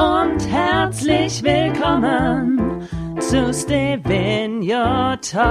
Und 0.00 0.40
herzlich 0.48 1.42
willkommen 1.42 2.88
zu 3.20 3.52
Stevenio 3.52 5.16
Talks. 5.16 5.42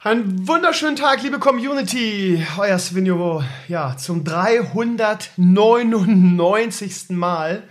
Einen 0.00 0.48
wunderschönen 0.48 0.96
Tag, 0.96 1.22
liebe 1.22 1.38
Community. 1.38 2.42
Euer 2.56 2.78
Svenjo, 2.78 3.44
ja, 3.68 3.98
zum 3.98 4.24
399. 4.24 7.10
Mal 7.10 7.64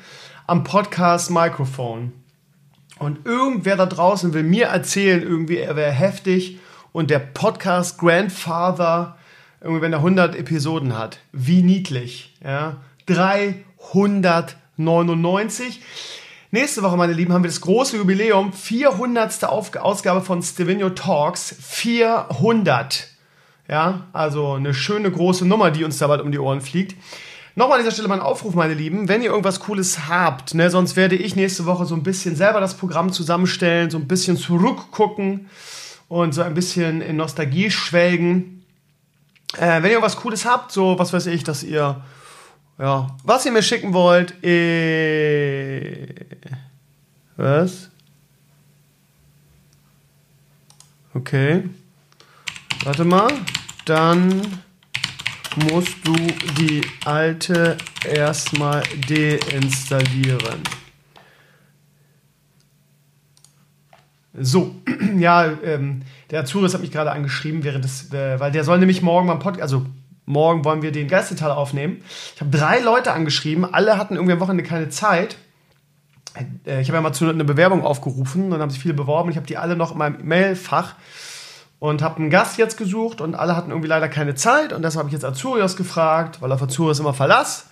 am 0.46 0.64
Podcast 0.64 1.32
Mikrofon. 1.32 2.12
Und 3.00 3.26
irgendwer 3.26 3.78
da 3.78 3.88
draußen 3.88 4.36
will 4.36 4.44
mir 4.44 4.68
erzählen, 4.68 5.23
irgendwie, 5.23 5.58
er 5.58 5.76
wäre 5.76 5.92
heftig 5.92 6.59
und 6.92 7.09
der 7.09 7.18
Podcast 7.18 7.98
Grandfather, 7.98 9.18
irgendwie, 9.59 9.82
wenn 9.82 9.94
er 9.94 10.00
100 10.00 10.36
Episoden 10.36 10.96
hat. 10.96 11.18
Wie 11.32 11.64
niedlich, 11.64 12.38
ja. 12.44 12.78
399. 13.92 15.82
Nächste 16.52 16.84
Woche, 16.84 16.98
meine 16.98 17.14
Lieben, 17.14 17.34
haben 17.34 17.44
wir 17.44 17.50
das 17.50 17.62
große 17.62 17.98
Jubiläum. 17.98 18.52
400. 18.52 19.46
Ausgabe 19.46 20.22
von 20.22 20.42
Stevenio 20.44 20.90
Talks. 20.90 21.56
400. 21.62 23.08
Ja, 23.70 24.08
also 24.12 24.54
eine 24.54 24.74
schöne 24.74 25.09
große 25.09 25.46
Nummer, 25.48 25.72
die 25.72 25.86
uns 25.86 25.98
da 25.98 26.08
bald 26.08 26.22
um 26.22 26.32
die 26.32 26.40
Ohren 26.40 26.59
fliegt. 26.59 26.96
Nochmal 27.56 27.78
an 27.78 27.84
dieser 27.84 27.94
Stelle 27.94 28.08
mein 28.08 28.20
Aufruf, 28.22 28.54
meine 28.54 28.74
Lieben, 28.74 29.09
wenn 29.09 29.22
ihr 29.22 29.30
irgendwas 29.30 29.59
Cooles 29.59 30.08
habt, 30.08 30.54
ne, 30.54 30.70
sonst 30.70 30.96
werde 30.96 31.16
ich 31.16 31.36
nächste 31.36 31.66
Woche 31.66 31.86
so 31.86 31.96
ein 31.96 32.04
bisschen 32.04 32.36
selber 32.36 32.62
das 32.62 32.76
Programm 32.76 33.12
zusammenstellen, 33.12 33.90
so 33.90 33.98
ein 33.98 34.08
bisschen 34.08 34.38
zurückgucken 34.38 35.50
und 36.08 36.34
so 36.34 36.42
ein 36.44 36.54
bisschen 36.54 37.02
in 37.02 37.18
Nostalgie 37.18 37.70
schwelgen. 37.70 38.64
Äh, 39.58 39.82
wenn 39.82 39.86
ihr 39.86 39.92
irgendwas 39.92 40.16
Cooles 40.18 40.46
habt, 40.46 40.72
so 40.72 40.98
was 40.98 41.12
weiß 41.12 41.26
ich, 41.28 41.44
dass 41.44 41.64
ihr, 41.64 42.02
ja, 42.82 43.16
was 43.24 43.46
ihr 43.46 43.52
mir 43.52 43.62
schicken 43.62 43.94
wollt, 43.94 44.44
äh, 44.44 46.08
was? 47.38 47.92
Okay. 51.14 51.70
Warte 52.84 53.06
mal. 53.06 53.32
Dann 53.86 54.42
musst 55.70 55.96
du 56.04 56.16
die 56.58 56.82
alte 57.06 57.78
erstmal 58.04 58.82
deinstallieren. 59.08 60.64
So, 64.34 64.76
ja, 65.18 65.52
ähm, 65.64 66.02
der 66.32 66.42
Azuris 66.42 66.74
hat 66.74 66.82
mich 66.82 66.92
gerade 66.92 67.12
angeschrieben, 67.12 67.64
während 67.64 67.84
des, 67.84 68.12
äh, 68.12 68.40
weil 68.40 68.52
der 68.52 68.64
soll 68.64 68.80
nämlich 68.80 69.04
morgen 69.04 69.28
beim 69.28 69.40
Podcast, 69.40 69.62
also 69.62 69.86
morgen 70.25 70.64
wollen 70.66 70.81
wir 70.81 70.91
den 70.91 71.08
Geistetal 71.08 71.52
aufnehmen. 71.52 72.03
Ich 72.36 72.41
habe 72.41 72.55
drei 72.55 72.80
Leute 72.80 73.14
angeschrieben, 73.14 73.66
alle 73.66 73.97
hatten 73.97 74.16
irgendwie 74.16 74.33
am 74.33 74.39
Wochenende 74.39 74.63
keine 74.63 74.89
Zeit. 74.89 75.38
Äh, 76.66 76.81
ich 76.81 76.88
habe 76.88 76.97
ja 76.97 77.01
mal 77.01 77.13
zu 77.13 77.28
einer 77.28 77.44
Bewerbung 77.44 77.84
aufgerufen 77.84 78.46
und 78.46 78.51
dann 78.51 78.62
haben 78.62 78.69
sich 78.69 78.81
viele 78.81 78.94
beworben. 78.94 79.29
Ich 79.29 79.38
habe 79.38 79.47
die 79.47 79.57
alle 79.57 79.75
noch 79.75 79.91
in 79.91 79.97
meinem 79.97 80.25
Mailfach 80.28 80.96
und 81.79 82.03
habe 82.03 82.18
einen 82.18 82.29
Gast 82.29 82.57
jetzt 82.57 82.78
gesucht 82.78 83.22
und 83.22 83.34
alle 83.35 83.56
hatten 83.56 83.72
irgendwie 83.72 83.88
leider 83.88 84.07
keine 84.07 84.35
Zeit 84.35 84.72
und 84.72 84.84
deshalb 84.84 85.00
habe 85.00 85.09
ich 85.09 85.13
jetzt 85.13 85.25
Azurios 85.25 85.75
gefragt, 85.75 86.41
weil 86.41 86.51
auf 86.51 86.62
Azurios 86.62 87.00
immer 87.00 87.13
Verlass 87.13 87.66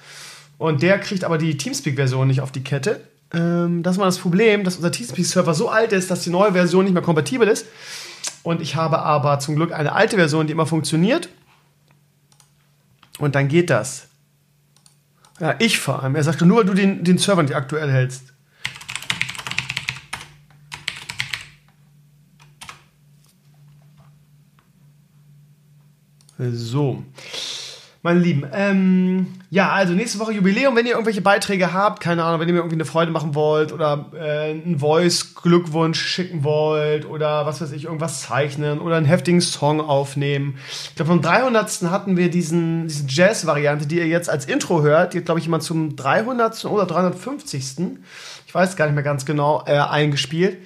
und 0.58 0.82
der 0.82 1.00
kriegt 1.00 1.24
aber 1.24 1.38
die 1.38 1.58
Teamspeak-Version 1.58 2.28
nicht 2.28 2.42
auf 2.42 2.52
die 2.52 2.64
Kette. 2.64 3.02
Ähm, 3.32 3.84
das 3.84 4.00
war 4.00 4.06
das 4.06 4.18
Problem, 4.18 4.64
dass 4.64 4.78
unser 4.78 4.92
Teamspeak-Server 4.92 5.54
so 5.54 5.70
alt 5.70 5.94
ist, 5.94 6.10
dass 6.10 6.24
die 6.24 6.32
neue 6.32 6.54
Version 6.54 6.86
nicht 6.86 6.94
mehr 6.94 7.04
kompatibel 7.04 7.48
ist 7.48 7.68
und 8.42 8.62
ich 8.62 8.76
habe 8.76 9.00
aber 9.00 9.38
zum 9.38 9.56
Glück 9.56 9.72
eine 9.74 9.94
alte 9.94 10.16
Version, 10.16 10.48
die 10.48 10.54
immer 10.54 10.66
funktioniert 10.66 11.30
und 13.20 13.36
dann 13.36 13.48
geht 13.48 13.70
das. 13.70 14.08
Ja, 15.40 15.56
ich 15.60 15.80
vor 15.80 16.02
allem. 16.02 16.16
Er 16.16 16.24
sagte, 16.24 16.46
nur 16.46 16.58
weil 16.58 16.66
du 16.66 16.74
den, 16.74 17.04
den 17.04 17.18
Server 17.18 17.44
nicht 17.44 17.56
aktuell 17.56 17.92
hältst. 17.92 18.34
So. 26.38 27.04
Meine 28.02 28.22
Lieben, 28.22 28.46
ähm, 28.54 29.28
ja, 29.50 29.72
also 29.72 29.92
nächste 29.92 30.20
Woche 30.20 30.32
Jubiläum, 30.32 30.74
wenn 30.78 30.86
ihr 30.86 30.94
irgendwelche 30.94 31.20
Beiträge 31.20 31.74
habt, 31.74 32.00
keine 32.00 32.24
Ahnung, 32.24 32.40
wenn 32.40 32.48
ihr 32.48 32.54
mir 32.54 32.62
irgendwie 32.62 32.78
eine 32.78 32.86
Freude 32.86 33.12
machen 33.12 33.36
wollt 33.36 33.74
oder 33.74 34.06
äh, 34.14 34.52
einen 34.52 34.80
Voice-Glückwunsch 34.80 36.00
schicken 36.00 36.46
wollt 36.46 37.06
oder 37.06 37.46
was 37.46 37.60
weiß 37.60 37.74
ich, 37.74 37.84
irgendwas 37.84 38.22
zeichnen 38.22 38.80
oder 38.80 38.96
einen 38.96 39.06
heftigen 39.06 39.42
Song 39.42 39.82
aufnehmen. 39.82 40.58
Ich 40.70 40.96
glaube, 40.96 41.12
vom 41.12 41.22
300. 41.22 41.92
hatten 41.92 42.16
wir 42.16 42.30
diesen, 42.30 42.88
diese 42.88 43.04
Jazz-Variante, 43.06 43.86
die 43.86 43.98
ihr 43.98 44.08
jetzt 44.08 44.30
als 44.30 44.46
Intro 44.46 44.82
hört, 44.82 45.14
die 45.14 45.18
hat, 45.18 45.26
glaube 45.26 45.40
ich, 45.40 45.46
jemand 45.46 45.64
zum 45.64 45.98
300. 45.98 46.64
oder 46.66 46.86
350. 46.86 47.90
Ich 48.48 48.56
weiß 48.56 48.78
gar 48.78 48.86
nicht 48.86 48.96
mehr 48.96 49.04
ganz 49.04 49.26
genau, 49.26 49.64
äh, 49.66 49.78
eingespielt. 49.78 50.58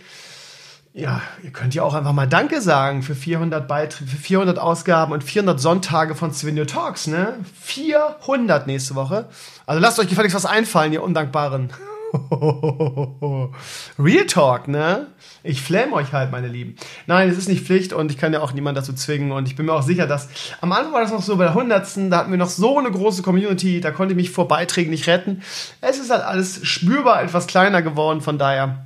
Ja, 0.95 1.23
ihr 1.41 1.49
könnt 1.49 1.73
ja 1.73 1.81
auch 1.81 1.95
einfach 1.95 2.13
mal 2.13 2.27
Danke 2.27 2.61
sagen 2.61 3.01
für 3.01 3.15
400 3.15 3.67
Beiträge, 3.67 4.11
für 4.11 4.17
400 4.17 4.59
Ausgaben 4.59 5.11
und 5.11 5.23
400 5.23 5.59
Sonntage 5.59 6.13
von 6.13 6.31
Svenio 6.31 6.65
Talks, 6.65 7.07
ne? 7.07 7.33
400 7.61 8.67
nächste 8.67 8.93
Woche. 8.93 9.25
Also 9.65 9.81
lasst 9.81 9.97
euch 9.97 10.07
gefälligst 10.07 10.35
was 10.35 10.45
einfallen, 10.45 10.93
ihr 10.93 11.01
Undankbaren. 11.01 11.71
Real 13.97 14.25
Talk, 14.27 14.67
ne? 14.67 15.07
Ich 15.41 15.63
flamme 15.63 15.93
euch 15.93 16.13
halt, 16.13 16.31
meine 16.31 16.47
Lieben. 16.47 16.75
Nein, 17.07 17.27
es 17.27 17.39
ist 17.39 17.49
nicht 17.49 17.65
Pflicht 17.65 17.91
und 17.91 18.11
ich 18.11 18.19
kann 18.19 18.31
ja 18.31 18.41
auch 18.41 18.53
niemand 18.53 18.77
dazu 18.77 18.93
zwingen 18.93 19.31
und 19.31 19.47
ich 19.47 19.55
bin 19.55 19.65
mir 19.65 19.73
auch 19.73 19.81
sicher, 19.81 20.05
dass 20.05 20.29
am 20.61 20.71
Anfang 20.73 20.93
war 20.93 21.01
das 21.01 21.11
noch 21.11 21.23
so 21.23 21.37
bei 21.37 21.45
der 21.45 21.53
100. 21.53 22.11
Da 22.11 22.17
hatten 22.17 22.29
wir 22.29 22.37
noch 22.37 22.49
so 22.49 22.77
eine 22.77 22.91
große 22.91 23.23
Community, 23.23 23.81
da 23.81 23.89
konnte 23.89 24.13
ich 24.13 24.17
mich 24.17 24.29
vor 24.29 24.47
Beiträgen 24.47 24.91
nicht 24.91 25.07
retten. 25.07 25.41
Es 25.81 25.97
ist 25.97 26.11
halt 26.11 26.21
alles 26.21 26.63
spürbar 26.67 27.23
etwas 27.23 27.47
kleiner 27.47 27.81
geworden, 27.81 28.21
von 28.21 28.37
daher 28.37 28.85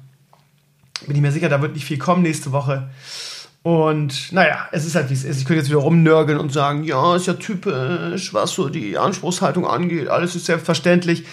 bin 1.05 1.15
ich 1.15 1.21
mir 1.21 1.31
sicher, 1.31 1.49
da 1.49 1.61
wird 1.61 1.73
nicht 1.73 1.85
viel 1.85 1.97
kommen 1.97 2.23
nächste 2.23 2.51
Woche. 2.51 2.89
Und 3.63 4.31
naja, 4.31 4.67
es 4.71 4.85
ist 4.85 4.95
halt 4.95 5.09
wie 5.09 5.13
es 5.13 5.25
ist. 5.25 5.39
Ich 5.39 5.45
könnte 5.45 5.59
jetzt 5.59 5.69
wieder 5.69 5.79
rumnörgeln 5.79 6.39
und 6.39 6.53
sagen, 6.53 6.83
ja, 6.83 7.15
ist 7.15 7.27
ja 7.27 7.33
typisch, 7.33 8.33
was 8.33 8.51
so 8.51 8.69
die 8.69 8.97
Anspruchshaltung 8.97 9.67
angeht. 9.67 10.07
Alles 10.07 10.35
ist 10.35 10.45
selbstverständlich. 10.45 11.25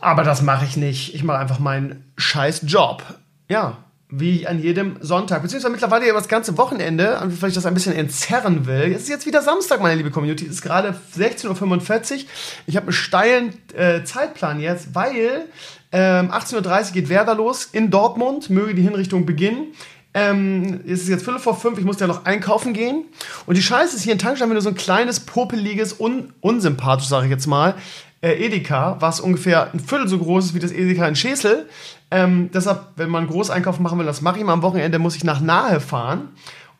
Aber 0.00 0.22
das 0.22 0.42
mache 0.42 0.64
ich 0.64 0.76
nicht. 0.76 1.14
Ich 1.14 1.24
mache 1.24 1.38
einfach 1.38 1.58
meinen 1.58 2.04
scheiß 2.16 2.62
Job. 2.64 3.02
Ja, 3.48 3.76
wie 4.10 4.46
an 4.46 4.60
jedem 4.60 4.96
Sonntag. 5.00 5.42
Beziehungsweise 5.42 5.72
mittlerweile 5.72 6.06
ja 6.06 6.14
das 6.14 6.28
ganze 6.28 6.56
Wochenende, 6.56 7.20
weil 7.40 7.50
ich 7.50 7.54
das 7.54 7.66
ein 7.66 7.74
bisschen 7.74 7.94
entzerren 7.94 8.66
will. 8.66 8.92
Es 8.94 9.02
ist 9.02 9.08
jetzt 9.08 9.26
wieder 9.26 9.42
Samstag, 9.42 9.82
meine 9.82 9.96
liebe 9.96 10.10
Community. 10.10 10.46
Es 10.46 10.52
ist 10.52 10.62
gerade 10.62 10.94
16.45 11.16 12.12
Uhr. 12.12 12.20
Ich 12.66 12.76
habe 12.76 12.86
einen 12.86 12.92
steilen 12.92 13.52
äh, 13.74 14.04
Zeitplan 14.04 14.60
jetzt, 14.60 14.94
weil 14.94 15.44
ähm, 15.92 16.30
18.30 16.30 16.54
Uhr 16.86 16.92
geht 16.92 17.08
Werder 17.10 17.34
los 17.34 17.68
in 17.72 17.90
Dortmund, 17.90 18.48
möge 18.48 18.74
die 18.74 18.82
Hinrichtung 18.82 19.26
beginnen. 19.26 19.74
Ähm, 20.14 20.80
es 20.86 21.02
ist 21.02 21.08
jetzt 21.08 21.24
Viertel 21.24 21.40
vor 21.40 21.54
fünf, 21.54 21.78
ich 21.78 21.84
muss 21.84 22.00
ja 22.00 22.06
noch 22.06 22.24
einkaufen 22.24 22.72
gehen. 22.72 23.04
Und 23.44 23.56
die 23.56 23.62
Scheiße 23.62 23.94
ist 23.94 24.02
hier 24.02 24.14
in 24.14 24.18
Tankstellen, 24.18 24.50
wenn 24.50 24.56
du 24.56 24.62
so 24.62 24.70
ein 24.70 24.74
kleines, 24.74 25.20
popeliges, 25.20 26.00
un 26.00 26.32
unsympathisch, 26.40 27.08
sage 27.08 27.26
ich 27.26 27.30
jetzt 27.30 27.46
mal, 27.46 27.74
äh, 28.20 28.32
Edeka, 28.32 28.96
was 29.00 29.20
ungefähr 29.20 29.72
ein 29.72 29.80
Viertel 29.80 30.08
so 30.08 30.18
groß 30.18 30.46
ist 30.46 30.54
wie 30.54 30.58
das 30.58 30.72
Edeka 30.72 31.06
in 31.06 31.16
Schesel. 31.16 31.68
Ähm, 32.10 32.50
deshalb, 32.52 32.92
wenn 32.96 33.10
man 33.10 33.24
einen 33.24 33.30
Großeinkauf 33.30 33.78
machen 33.80 33.98
will, 33.98 34.06
das 34.06 34.22
mache 34.22 34.38
ich 34.38 34.44
mal 34.44 34.54
am 34.54 34.62
Wochenende, 34.62 34.98
muss 34.98 35.16
ich 35.16 35.24
nach 35.24 35.40
Nahe 35.40 35.80
fahren. 35.80 36.30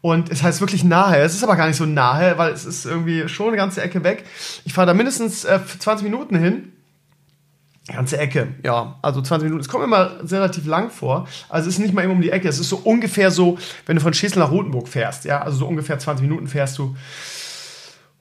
Und 0.00 0.30
es 0.30 0.42
heißt 0.42 0.60
wirklich 0.60 0.84
nahe. 0.84 1.18
Es 1.18 1.34
ist 1.34 1.42
aber 1.42 1.56
gar 1.56 1.66
nicht 1.66 1.76
so 1.76 1.84
nahe, 1.84 2.38
weil 2.38 2.52
es 2.52 2.64
ist 2.64 2.86
irgendwie 2.86 3.28
schon 3.28 3.48
eine 3.48 3.56
ganze 3.56 3.82
Ecke 3.82 4.04
weg. 4.04 4.24
Ich 4.64 4.72
fahre 4.72 4.86
da 4.86 4.94
mindestens 4.94 5.44
äh, 5.44 5.58
20 5.78 6.04
Minuten 6.04 6.36
hin. 6.38 6.72
Ganze 7.88 8.18
Ecke, 8.18 8.48
ja. 8.62 8.98
Also 9.02 9.22
20 9.22 9.44
Minuten. 9.44 9.60
Es 9.60 9.68
kommt 9.68 9.82
immer 9.82 10.18
relativ 10.30 10.66
lang 10.66 10.90
vor. 10.90 11.26
Also 11.48 11.68
es 11.68 11.74
ist 11.74 11.80
nicht 11.80 11.94
mal 11.94 12.02
immer 12.02 12.12
um 12.12 12.20
die 12.20 12.30
Ecke. 12.30 12.48
Es 12.48 12.60
ist 12.60 12.68
so 12.68 12.76
ungefähr 12.76 13.30
so, 13.30 13.58
wenn 13.86 13.96
du 13.96 14.02
von 14.02 14.12
Schesel 14.14 14.38
nach 14.38 14.50
Rotenburg 14.50 14.88
fährst, 14.88 15.24
ja. 15.24 15.40
Also 15.40 15.58
so 15.58 15.66
ungefähr 15.66 15.98
20 15.98 16.28
Minuten 16.28 16.46
fährst 16.46 16.78
du. 16.78 16.94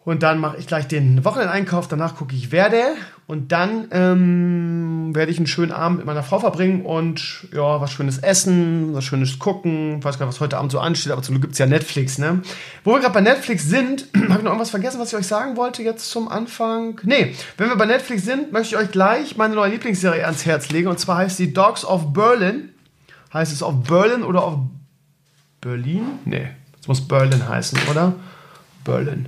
Und 0.07 0.23
dann 0.23 0.39
mache 0.39 0.55
ich 0.55 0.67
gleich 0.67 0.87
den 0.87 1.25
Wochenendeinkauf, 1.25 1.89
danach 1.89 2.15
gucke 2.15 2.33
ich 2.33 2.53
Werde 2.53 2.81
und 3.27 3.51
dann 3.51 3.89
ähm, 3.91 5.13
werde 5.13 5.33
ich 5.33 5.37
einen 5.37 5.47
schönen 5.47 5.73
Abend 5.73 5.97
mit 5.97 6.05
meiner 6.05 6.23
Frau 6.23 6.39
verbringen 6.39 6.85
und 6.85 7.45
ja, 7.53 7.81
was 7.81 7.91
Schönes 7.91 8.19
essen, 8.19 8.93
was 8.93 9.03
Schönes 9.03 9.37
gucken. 9.37 9.97
Ich 9.99 10.05
weiß 10.05 10.17
gar 10.17 10.25
nicht, 10.25 10.35
was 10.35 10.39
heute 10.39 10.59
Abend 10.59 10.71
so 10.71 10.79
ansteht, 10.79 11.11
aber 11.11 11.23
zum 11.23 11.33
Glück 11.33 11.41
gibt 11.41 11.53
es 11.55 11.59
ja 11.59 11.65
Netflix, 11.65 12.19
ne? 12.19 12.41
Wo 12.85 12.93
wir 12.93 13.01
gerade 13.01 13.15
bei 13.15 13.19
Netflix 13.19 13.65
sind, 13.65 14.05
habe 14.15 14.23
ich 14.23 14.43
noch 14.43 14.45
irgendwas 14.45 14.69
vergessen, 14.69 14.97
was 15.01 15.09
ich 15.11 15.19
euch 15.19 15.27
sagen 15.27 15.57
wollte 15.57 15.83
jetzt 15.83 16.09
zum 16.09 16.29
Anfang? 16.29 17.01
Nee, 17.03 17.35
wenn 17.57 17.67
wir 17.67 17.75
bei 17.75 17.85
Netflix 17.85 18.23
sind, 18.23 18.53
möchte 18.53 18.75
ich 18.75 18.81
euch 18.81 18.91
gleich 18.91 19.35
meine 19.35 19.55
neue 19.55 19.71
Lieblingsserie 19.71 20.23
ans 20.23 20.45
Herz 20.45 20.69
legen 20.69 20.87
und 20.87 21.01
zwar 21.01 21.17
heißt 21.17 21.35
sie 21.35 21.51
Dogs 21.51 21.83
of 21.83 22.13
Berlin. 22.13 22.69
Heißt 23.33 23.51
es 23.51 23.61
auf 23.61 23.83
Berlin 23.83 24.23
oder 24.23 24.41
auf 24.41 24.59
Berlin? 25.59 26.03
Nee, 26.23 26.47
es 26.79 26.87
muss 26.87 27.05
Berlin 27.05 27.45
heißen, 27.49 27.77
oder? 27.91 28.13
Berlin 28.87 29.27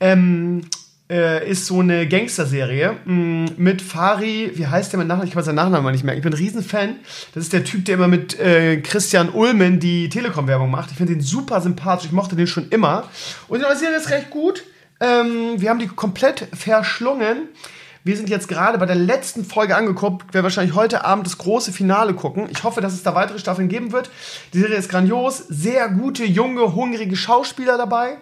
ähm, 0.00 0.62
äh, 1.10 1.48
ist 1.48 1.66
so 1.66 1.80
eine 1.80 2.06
Gangster-Serie 2.06 2.96
mm, 3.04 3.46
mit 3.56 3.80
Fari, 3.80 4.52
wie 4.54 4.66
heißt 4.66 4.92
der 4.92 4.98
mit 4.98 5.08
Nachnamen? 5.08 5.28
Ich 5.28 5.34
kann 5.34 5.42
seinen 5.42 5.56
Nachnamen 5.56 5.92
nicht 5.92 6.04
merken. 6.04 6.18
Ich 6.18 6.24
bin 6.24 6.32
ein 6.32 6.38
Riesenfan. 6.38 6.96
Das 7.34 7.44
ist 7.44 7.52
der 7.52 7.64
Typ, 7.64 7.84
der 7.86 7.94
immer 7.94 8.08
mit 8.08 8.38
äh, 8.38 8.80
Christian 8.80 9.30
Ulmen 9.30 9.80
die 9.80 10.08
Telekom-Werbung 10.08 10.70
macht. 10.70 10.90
Ich 10.90 10.96
finde 10.96 11.14
den 11.14 11.22
super 11.22 11.60
sympathisch. 11.60 12.06
Ich 12.06 12.12
mochte 12.12 12.36
den 12.36 12.46
schon 12.46 12.68
immer. 12.68 13.08
Und 13.48 13.58
die 13.58 13.64
neue 13.64 13.76
Serie 13.76 13.96
ist 13.96 14.10
recht 14.10 14.30
gut. 14.30 14.64
Ähm, 15.00 15.54
wir 15.56 15.70
haben 15.70 15.78
die 15.78 15.86
komplett 15.86 16.46
verschlungen. 16.52 17.48
Wir 18.04 18.16
sind 18.16 18.28
jetzt 18.28 18.48
gerade 18.48 18.78
bei 18.78 18.86
der 18.86 18.96
letzten 18.96 19.44
Folge 19.44 19.76
angekommen. 19.76 20.18
Wir 20.26 20.34
werden 20.34 20.44
wahrscheinlich 20.44 20.74
heute 20.74 21.04
Abend 21.04 21.26
das 21.26 21.38
große 21.38 21.72
Finale 21.72 22.14
gucken. 22.14 22.48
Ich 22.50 22.64
hoffe, 22.64 22.80
dass 22.80 22.92
es 22.92 23.02
da 23.02 23.14
weitere 23.14 23.38
Staffeln 23.38 23.68
geben 23.68 23.92
wird. 23.92 24.10
Die 24.52 24.60
Serie 24.60 24.76
ist 24.76 24.88
grandios. 24.88 25.38
Sehr 25.48 25.88
gute, 25.88 26.24
junge, 26.24 26.74
hungrige 26.74 27.16
Schauspieler 27.16 27.76
dabei 27.76 28.18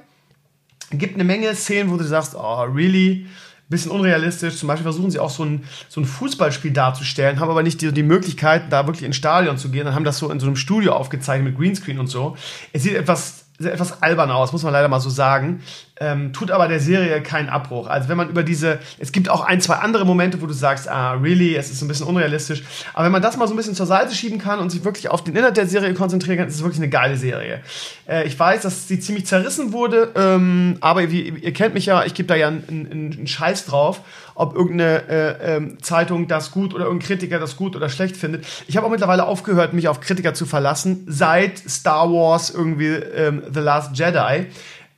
gibt 0.99 1.15
eine 1.15 1.25
Menge 1.25 1.55
Szenen, 1.55 1.91
wo 1.91 1.97
du 1.97 2.05
sagst, 2.05 2.35
oh, 2.35 2.63
really? 2.63 3.27
Bisschen 3.69 3.91
unrealistisch. 3.91 4.57
Zum 4.57 4.69
Beispiel 4.69 4.85
versuchen 4.85 5.11
sie 5.11 5.19
auch 5.19 5.31
so 5.31 5.45
ein, 5.45 5.65
so 5.89 6.01
ein 6.01 6.05
Fußballspiel 6.05 6.71
darzustellen, 6.71 7.41
haben 7.41 7.51
aber 7.51 7.65
nicht 7.65 7.81
die, 7.83 7.91
die 7.93 8.05
Möglichkeit, 8.05 8.71
da 8.71 8.87
wirklich 8.87 9.05
ins 9.05 9.17
Stadion 9.17 9.59
zu 9.59 9.71
gehen. 9.71 9.87
Dann 9.87 9.95
haben 9.95 10.05
das 10.05 10.19
so 10.19 10.31
in 10.31 10.39
so 10.39 10.47
einem 10.47 10.55
Studio 10.55 10.93
aufgezeichnet 10.93 11.49
mit 11.49 11.59
Greenscreen 11.59 11.99
und 11.99 12.07
so. 12.07 12.37
Es 12.73 12.85
sieht 12.85 12.95
etwas 12.95 13.47
etwas 13.65 14.03
albern 14.03 14.31
aus, 14.31 14.53
muss 14.53 14.63
man 14.63 14.73
leider 14.73 14.89
mal 14.89 15.01
so 15.01 15.11
sagen. 15.11 15.63
Ähm, 15.99 16.35
tut 16.35 16.51
aber 16.51 16.69
der 16.69 16.79
Serie 16.79 17.23
keinen 17.23 17.49
Abbruch. 17.49 17.87
Also 17.87 18.11
wenn 18.11 18.19
man 18.19 18.29
über 18.29 18.43
diese, 18.43 18.79
es 18.99 19.13
gibt 19.13 19.31
auch 19.31 19.43
ein, 19.43 19.63
zwei 19.63 19.77
andere 19.77 20.05
Momente, 20.05 20.43
wo 20.43 20.47
du 20.47 20.53
sagst, 20.53 20.89
ah, 20.89 21.13
really, 21.13 21.57
es 21.57 21.71
ist 21.71 21.81
ein 21.81 21.89
bisschen 21.89 22.07
unrealistisch. 22.07 22.63
Aber 22.93 23.07
wenn 23.07 23.13
man 23.13 23.23
das 23.23 23.39
mal 23.39 23.49
so 23.49 23.55
ein 23.55 23.57
bisschen 23.57 23.75
zur 23.75 23.87
Seite 23.87 24.15
schieben 24.15 24.39
kann 24.39 24.59
und 24.59 24.69
sich 24.69 24.85
wirklich 24.85 25.09
auf 25.09 25.25
den 25.25 25.35
Inhalt 25.35 25.57
der 25.57 25.67
Serie 25.67 25.95
konzentrieren 25.95 26.37
kann, 26.37 26.49
ist 26.49 26.57
es 26.57 26.63
wirklich 26.63 26.81
eine 26.81 26.91
geile 26.91 27.17
Serie. 27.17 27.61
Äh, 28.07 28.27
ich 28.27 28.39
weiß, 28.39 28.63
dass 28.63 28.89
sie 28.89 29.01
ziemlich 29.01 29.27
zerrissen 29.27 29.73
wurde, 29.73 30.13
ähm, 30.17 30.77
aber 30.81 31.11
wie, 31.11 31.31
ihr 31.31 31.53
kennt 31.55 31.73
mich 31.73 31.87
ja, 31.87 32.05
ich 32.05 32.13
gebe 32.13 32.27
da 32.27 32.35
ja 32.35 32.49
einen, 32.49 32.65
einen, 32.69 33.13
einen 33.13 33.27
Scheiß 33.27 33.65
drauf 33.65 34.03
ob 34.37 34.55
irgendeine 34.55 35.09
äh, 35.09 35.57
ähm, 35.57 35.83
Zeitung 35.83 36.29
das 36.29 36.51
gut 36.51 36.75
oder 36.75 36.85
irgendein 36.85 37.07
Kritiker 37.07 37.39
das 37.39 37.57
gut 37.57 37.75
oder 37.75 37.89
schlecht 37.89 38.17
findet. 38.17 38.47
Ich 38.69 38.77
habe 38.77 38.87
auch 38.87 38.91
mittlerweile 38.91 39.25
aufgehört, 39.25 39.73
mich 39.73 39.89
auf 39.89 40.01
Kritiker 40.01 40.35
zu 40.35 40.47
verlassen, 40.47 41.05
seit 41.09 41.59
Star 41.59 42.13
Wars 42.13 42.51
irgendwie 42.51 42.93
ähm, 42.93 43.43
The 43.53 43.61
Last 43.61 43.99
Jedi. 43.99 44.47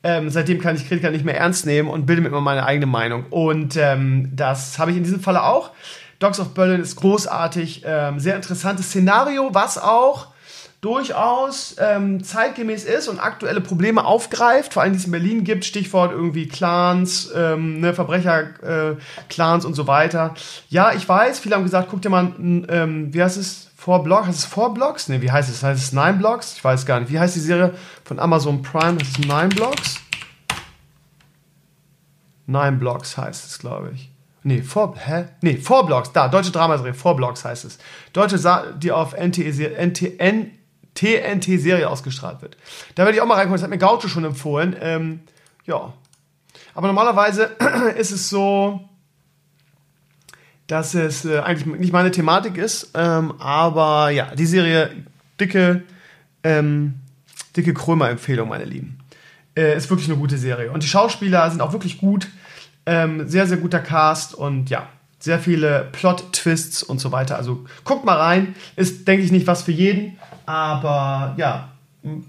Ähm, 0.03 0.31
seitdem 0.31 0.61
kann 0.61 0.77
ich 0.77 0.87
Kritiker 0.87 1.11
nicht 1.11 1.25
mehr 1.25 1.37
ernst 1.37 1.67
nehmen 1.67 1.89
und 1.89 2.07
bilde 2.07 2.23
mir 2.23 2.29
immer 2.29 2.41
meine 2.41 2.65
eigene 2.65 2.87
Meinung. 2.87 3.27
Und 3.31 3.77
ähm, 3.77 4.31
das 4.35 4.79
habe 4.79 4.93
ich 4.93 4.97
in 4.97 5.03
diesem 5.03 5.21
Falle 5.21 5.43
auch. 5.43 5.71
Dogs 6.19 6.41
of 6.41 6.55
Berlin 6.55 6.81
ist 6.81 6.97
großartig, 6.97 7.83
ähm, 7.85 8.19
sehr 8.19 8.37
interessantes 8.37 8.87
Szenario, 8.87 9.51
was 9.53 9.79
auch 9.79 10.29
durchaus 10.81 11.75
ähm, 11.81 12.23
zeitgemäß 12.23 12.85
ist 12.85 13.09
und 13.09 13.19
aktuelle 13.19 13.61
Probleme 13.61 14.05
aufgreift, 14.05 14.75
vor 14.75 14.83
allem 14.83 14.93
die 14.93 14.99
es 14.99 15.07
in 15.07 15.11
Berlin 15.11 15.43
gibt, 15.43 15.65
Stichwort 15.65 16.13
irgendwie 16.13 16.47
Clans, 16.47 17.33
ähm, 17.35 17.81
ne, 17.81 17.95
Verbrecher-Clans 17.95 19.65
äh, 19.65 19.67
und 19.67 19.75
so 19.75 19.89
weiter. 19.89 20.35
Ja, 20.69 20.93
ich 20.93 21.09
weiß, 21.09 21.41
viele 21.41 21.57
haben 21.57 21.65
gesagt, 21.65 21.89
guck 21.91 22.03
dir 22.03 22.11
mal, 22.11 22.33
ähm, 22.39 23.13
wie 23.13 23.23
heißt 23.23 23.39
es, 23.39 23.68
Four 23.89 24.03
Blocks, 24.03 24.27
heißt 24.27 24.39
es 24.41 24.45
Four 24.45 24.75
Blocks? 24.75 25.09
Ne, 25.09 25.23
wie 25.23 25.33
heißt 25.33 25.49
es? 25.49 25.63
Heißt 25.63 25.83
es 25.83 25.93
Nine 25.95 26.19
Blocks? 26.19 26.57
Ich 26.57 26.63
weiß 26.63 26.85
gar 26.85 27.01
nicht. 27.01 27.11
Wie 27.11 27.19
heißt 27.19 27.35
die 27.37 27.41
Serie 27.41 27.73
von 28.05 28.19
Amazon 28.19 28.61
Prime? 28.61 28.99
Heißt 29.01 29.19
es 29.19 29.27
Nine 29.27 29.49
Blocks? 29.49 30.01
Nine 32.45 32.73
Blocks 32.73 33.17
heißt 33.17 33.47
es, 33.47 33.59
glaube 33.59 33.93
ich. 33.95 34.11
Nee, 34.43 34.61
Four, 34.61 34.95
hä? 34.99 35.29
Nee, 35.41 35.57
Four 35.57 35.87
Blocks, 35.87 36.13
da, 36.13 36.29
deutsche 36.29 36.51
Dramaserie, 36.51 36.93
Four 36.93 37.17
Blocks 37.17 37.47
heißt 37.47 37.65
es. 37.65 37.79
Deutsche, 38.13 38.37
Sa 38.37 38.73
die 38.73 38.93
auf 38.93 39.15
NTE, 39.15 39.75
NTN, 39.79 40.51
TNT-Serie 40.93 41.89
ausgestrahlt 41.89 42.43
wird. 42.43 42.59
Da 42.95 43.05
werde 43.05 43.17
ich 43.17 43.23
auch 43.23 43.27
mal 43.27 43.37
reinkommen, 43.37 43.57
das 43.57 43.63
hat 43.63 43.71
mir 43.71 43.79
Gaucho 43.79 44.09
schon 44.09 44.25
empfohlen. 44.25 44.77
Ähm, 44.83 45.21
ja. 45.65 45.95
Aber 46.75 46.89
normalerweise 46.89 47.45
ist 47.97 48.11
es 48.11 48.29
so, 48.29 48.87
dass 50.69 50.95
es 50.95 51.25
äh, 51.25 51.41
eigentlich 51.41 51.67
nicht 51.79 51.93
meine 51.93 52.13
Thematik 52.13 52.57
ist. 52.57 52.91
Ähm, 52.95 53.35
aber 53.41 54.11
ja, 54.11 54.35
die 54.35 54.47
Serie, 54.47 54.91
dicke, 55.41 55.83
ähm, 56.45 56.95
dicke 57.57 57.75
Krömer-Empfehlung, 57.75 58.49
meine 58.49 58.65
Lieben. 58.65 58.99
Äh, 59.57 59.77
ist 59.77 59.91
wirklich 59.91 60.09
eine 60.09 60.19
gute 60.19 60.39
Serie. 60.39 60.71
Und 60.71 60.83
die 60.85 60.89
Schauspieler 60.89 61.51
sind 61.51 61.63
auch 61.63 61.73
wirklich 61.73 61.99
gut. 61.99 62.29
Ähm, 62.87 63.27
sehr, 63.29 63.47
sehr 63.47 63.57
guter 63.57 63.81
Cast 63.81 64.35
und 64.35 64.71
ja, 64.71 64.89
sehr 65.19 65.41
viele 65.41 65.89
Plot-Twists 65.93 66.83
und 66.83 67.01
so 67.01 67.13
weiter. 67.13 67.37
Also 67.37 67.65
guckt 67.85 68.05
mal 68.05 68.19
rein. 68.19 68.55
Ist, 68.77 69.09
denke 69.09 69.25
ich, 69.25 69.33
nicht 69.33 69.47
was 69.47 69.63
für 69.63 69.73
jeden. 69.73 70.19
Aber 70.45 71.35
ja, 71.39 71.71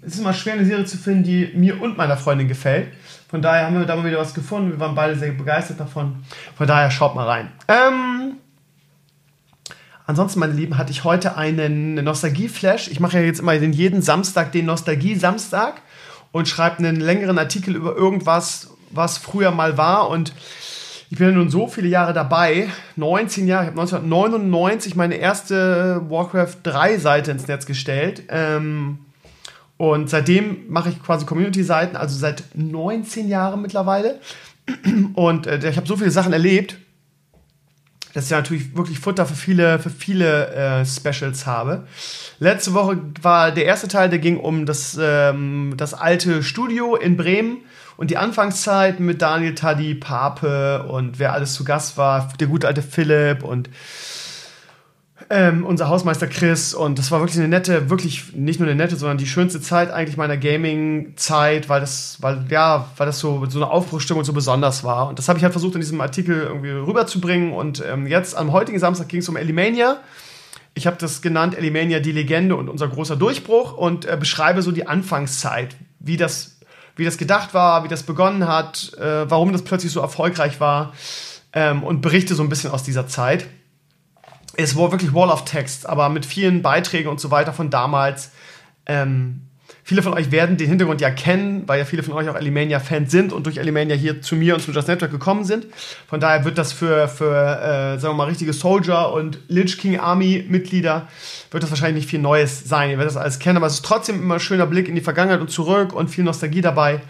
es 0.01 0.13
ist 0.13 0.19
immer 0.19 0.33
schwer, 0.33 0.53
eine 0.53 0.65
Serie 0.65 0.85
zu 0.85 0.97
finden, 0.97 1.23
die 1.23 1.51
mir 1.55 1.81
und 1.81 1.97
meiner 1.97 2.17
Freundin 2.17 2.47
gefällt. 2.47 2.87
Von 3.29 3.43
daher 3.43 3.67
haben 3.67 3.77
wir 3.77 3.85
da 3.85 3.95
mal 3.95 4.05
wieder 4.05 4.17
was 4.17 4.33
gefunden. 4.33 4.71
Wir 4.71 4.79
waren 4.79 4.95
beide 4.95 5.15
sehr 5.15 5.31
begeistert 5.31 5.79
davon. 5.79 6.23
Von 6.55 6.65
daher 6.65 6.89
schaut 6.89 7.13
mal 7.13 7.27
rein. 7.27 7.51
Ähm, 7.67 8.37
ansonsten, 10.07 10.39
meine 10.39 10.53
Lieben, 10.53 10.79
hatte 10.79 10.91
ich 10.91 11.03
heute 11.03 11.37
einen 11.37 11.93
Nostalgie-Flash. 12.03 12.87
Ich 12.87 12.99
mache 12.99 13.19
ja 13.19 13.23
jetzt 13.23 13.39
immer 13.39 13.55
den 13.59 13.71
jeden 13.71 14.01
Samstag 14.01 14.51
den 14.51 14.65
Nostalgie-Samstag 14.65 15.83
und 16.31 16.47
schreibe 16.47 16.79
einen 16.79 16.95
längeren 16.95 17.37
Artikel 17.37 17.75
über 17.75 17.95
irgendwas, 17.95 18.71
was 18.89 19.19
früher 19.19 19.51
mal 19.51 19.77
war. 19.77 20.09
Und 20.09 20.33
ich 21.11 21.19
bin 21.19 21.29
ja 21.29 21.33
nun 21.35 21.51
so 21.51 21.67
viele 21.67 21.87
Jahre 21.87 22.13
dabei, 22.13 22.69
19 22.95 23.47
Jahre, 23.47 23.65
ich 23.65 23.71
habe 23.71 23.81
1999 23.81 24.95
meine 24.95 25.15
erste 25.15 26.01
Warcraft 26.09 26.57
3 26.63 26.97
Seite 26.97 27.29
ins 27.29 27.47
Netz 27.47 27.67
gestellt. 27.67 28.23
Ähm, 28.29 28.99
und 29.79 30.09
seitdem 30.09 30.65
mache 30.67 30.89
ich 30.89 31.01
quasi 31.01 31.25
Community-Seiten, 31.25 31.95
also 31.95 32.17
seit 32.17 32.43
19 32.53 33.29
Jahren 33.29 33.61
mittlerweile. 33.61 34.19
Und 35.13 35.47
äh, 35.47 35.69
ich 35.69 35.77
habe 35.77 35.87
so 35.87 35.95
viele 35.95 36.11
Sachen 36.11 36.33
erlebt, 36.33 36.75
dass 38.13 38.25
ich 38.25 38.31
natürlich 38.31 38.75
wirklich 38.75 38.99
Futter 38.99 39.25
für 39.25 39.35
viele, 39.35 39.79
für 39.79 39.89
viele 39.89 40.49
äh, 40.49 40.85
Specials 40.85 41.45
habe. 41.45 41.87
Letzte 42.39 42.73
Woche 42.73 42.99
war 43.21 43.51
der 43.51 43.63
erste 43.63 43.87
Teil, 43.87 44.09
der 44.09 44.19
ging 44.19 44.35
um 44.35 44.65
das, 44.65 44.99
ähm, 45.01 45.75
das 45.77 45.93
alte 45.93 46.43
Studio 46.43 46.97
in 46.97 47.15
Bremen 47.15 47.59
und 47.95 48.11
die 48.11 48.17
Anfangszeit 48.17 48.99
mit 48.99 49.21
Daniel 49.21 49.55
Taddy, 49.55 49.95
Pape 49.95 50.87
und 50.89 51.19
wer 51.19 51.31
alles 51.31 51.53
zu 51.53 51.63
Gast 51.63 51.95
war, 51.95 52.33
der 52.37 52.47
gute 52.47 52.67
alte 52.67 52.81
Philipp 52.81 53.45
und 53.45 53.69
ähm, 55.29 55.65
unser 55.65 55.87
Hausmeister 55.87 56.27
Chris. 56.27 56.73
Und 56.73 56.97
das 56.97 57.11
war 57.11 57.19
wirklich 57.19 57.37
eine 57.37 57.47
nette, 57.47 57.89
wirklich 57.89 58.33
nicht 58.33 58.59
nur 58.59 58.67
eine 58.67 58.75
nette, 58.75 58.95
sondern 58.95 59.17
die 59.17 59.27
schönste 59.27 59.61
Zeit 59.61 59.91
eigentlich 59.91 60.17
meiner 60.17 60.37
Gaming-Zeit, 60.37 61.69
weil 61.69 61.81
das, 61.81 62.17
weil, 62.21 62.45
ja, 62.49 62.89
weil 62.97 63.05
das 63.05 63.19
so, 63.19 63.45
so 63.47 63.59
eine 63.59 63.71
Aufbruchstimmung 63.71 64.23
so 64.23 64.33
besonders 64.33 64.83
war. 64.83 65.07
Und 65.07 65.19
das 65.19 65.29
habe 65.29 65.37
ich 65.37 65.43
halt 65.43 65.53
versucht 65.53 65.75
in 65.75 65.81
diesem 65.81 66.01
Artikel 66.01 66.41
irgendwie 66.41 66.71
rüberzubringen. 66.71 67.53
Und 67.53 67.83
ähm, 67.87 68.07
jetzt 68.07 68.35
am 68.35 68.51
heutigen 68.51 68.79
Samstag 68.79 69.07
ging 69.09 69.19
es 69.19 69.29
um 69.29 69.37
Elimania. 69.37 69.97
Ich 70.73 70.87
habe 70.87 70.97
das 70.97 71.21
genannt, 71.21 71.57
Elimania, 71.57 71.99
die 71.99 72.11
Legende 72.11 72.55
und 72.55 72.69
unser 72.69 72.87
großer 72.87 73.15
Durchbruch 73.15 73.73
und 73.73 74.05
äh, 74.05 74.17
beschreibe 74.19 74.61
so 74.61 74.71
die 74.71 74.87
Anfangszeit, 74.87 75.75
wie 75.99 76.17
das 76.17 76.55
wie 76.95 77.05
das 77.05 77.17
gedacht 77.17 77.53
war, 77.53 77.85
wie 77.85 77.87
das 77.87 78.03
begonnen 78.03 78.45
hat, 78.45 78.91
äh, 78.99 79.29
warum 79.29 79.53
das 79.53 79.63
plötzlich 79.63 79.91
so 79.91 80.01
erfolgreich 80.01 80.59
war 80.59 80.91
ähm, 81.53 81.81
und 81.81 82.01
berichte 82.01 82.35
so 82.35 82.43
ein 82.43 82.49
bisschen 82.49 82.71
aus 82.71 82.83
dieser 82.83 83.07
Zeit. 83.07 83.47
Es 84.55 84.75
war 84.75 84.91
wirklich 84.91 85.13
Wall 85.13 85.29
of 85.29 85.45
Text, 85.45 85.87
aber 85.87 86.09
mit 86.09 86.25
vielen 86.25 86.61
Beiträgen 86.61 87.09
und 87.09 87.19
so 87.19 87.31
weiter 87.31 87.53
von 87.53 87.69
damals. 87.69 88.31
Ähm, 88.85 89.49
Viele 89.89 90.03
von 90.03 90.13
euch 90.13 90.31
werden 90.31 90.55
den 90.57 90.67
Hintergrund 90.67 91.01
ja 91.01 91.09
kennen, 91.09 91.63
weil 91.65 91.79
ja 91.79 91.85
viele 91.85 92.03
von 92.03 92.13
euch 92.13 92.29
auch 92.29 92.35
Alimania-Fans 92.35 93.09
sind 93.09 93.33
und 93.33 93.47
durch 93.47 93.59
Alimania 93.59 93.95
hier 93.95 94.21
zu 94.21 94.35
mir 94.35 94.53
und 94.53 94.61
zu 94.61 94.71
Just 94.71 94.87
Network 94.87 95.09
gekommen 95.09 95.45
sind. 95.45 95.65
Von 96.07 96.19
daher 96.19 96.45
wird 96.45 96.59
das 96.59 96.73
für, 96.73 97.07
für 97.07 97.33
äh, 97.33 97.99
sagen 97.99 98.13
wir 98.13 98.17
mal, 98.17 98.27
richtige 98.27 98.53
Soldier 98.53 99.11
und 99.11 99.39
Lich 99.47 99.79
King 99.79 99.99
Army-Mitglieder 99.99 101.07
wird 101.49 101.63
das 101.63 101.71
wahrscheinlich 101.71 102.03
nicht 102.03 102.09
viel 102.11 102.19
Neues 102.19 102.65
sein. 102.65 102.91
Ihr 102.91 102.99
werdet 102.99 103.15
das 103.15 103.21
alles 103.21 103.39
kennen, 103.39 103.57
aber 103.57 103.65
es 103.65 103.73
ist 103.73 103.85
trotzdem 103.85 104.21
immer 104.21 104.35
ein 104.35 104.39
schöner 104.39 104.67
Blick 104.67 104.87
in 104.87 104.93
die 104.93 105.01
Vergangenheit 105.01 105.41
und 105.41 105.49
zurück 105.49 105.93
und 105.93 106.09
viel 106.09 106.23
Nostalgie 106.23 106.61
dabei. 106.61 107.01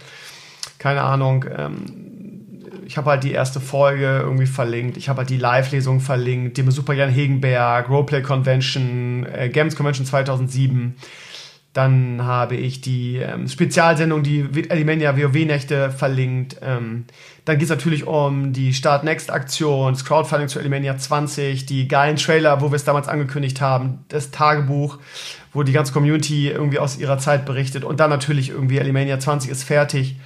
Keine 0.78 1.02
Ahnung. 1.02 1.44
Ähm, 1.54 2.09
ich 2.90 2.96
habe 2.96 3.10
halt 3.10 3.22
die 3.22 3.30
erste 3.30 3.60
Folge 3.60 4.18
irgendwie 4.20 4.46
verlinkt. 4.46 4.96
Ich 4.96 5.08
habe 5.08 5.18
halt 5.18 5.30
die 5.30 5.36
Live-Lesung 5.36 6.00
verlinkt. 6.00 6.56
Die 6.56 6.68
Super 6.72 6.92
Jan 6.92 7.08
Hegenberg, 7.08 7.88
Roleplay 7.88 8.20
Convention, 8.20 9.24
äh, 9.32 9.48
Games 9.48 9.76
Convention 9.76 10.04
2007 10.04 10.96
Dann 11.72 12.24
habe 12.24 12.56
ich 12.56 12.80
die 12.80 13.18
ähm, 13.18 13.46
Spezialsendung, 13.46 14.24
die 14.24 14.68
Alimania 14.70 15.16
WoW-Nächte 15.16 15.92
verlinkt. 15.92 16.56
Ähm, 16.62 17.04
dann 17.44 17.58
geht 17.58 17.66
es 17.66 17.70
natürlich 17.70 18.08
um 18.08 18.52
die 18.52 18.74
Start 18.74 19.04
Next-Aktion, 19.04 19.92
das 19.92 20.04
Crowdfunding 20.04 20.48
zu 20.48 20.58
Alimania 20.58 20.98
20, 20.98 21.66
die 21.66 21.86
geilen 21.86 22.16
Trailer, 22.16 22.60
wo 22.60 22.72
wir 22.72 22.76
es 22.76 22.84
damals 22.84 23.06
angekündigt 23.06 23.60
haben, 23.60 24.04
das 24.08 24.32
Tagebuch, 24.32 24.98
wo 25.52 25.62
die 25.62 25.70
ganze 25.70 25.92
Community 25.92 26.48
irgendwie 26.48 26.80
aus 26.80 26.98
ihrer 26.98 27.18
Zeit 27.18 27.44
berichtet. 27.44 27.84
Und 27.84 28.00
dann 28.00 28.10
natürlich 28.10 28.50
irgendwie 28.50 28.80
Alimania 28.80 29.20
20 29.20 29.48
ist 29.48 29.62
fertig. 29.62 30.16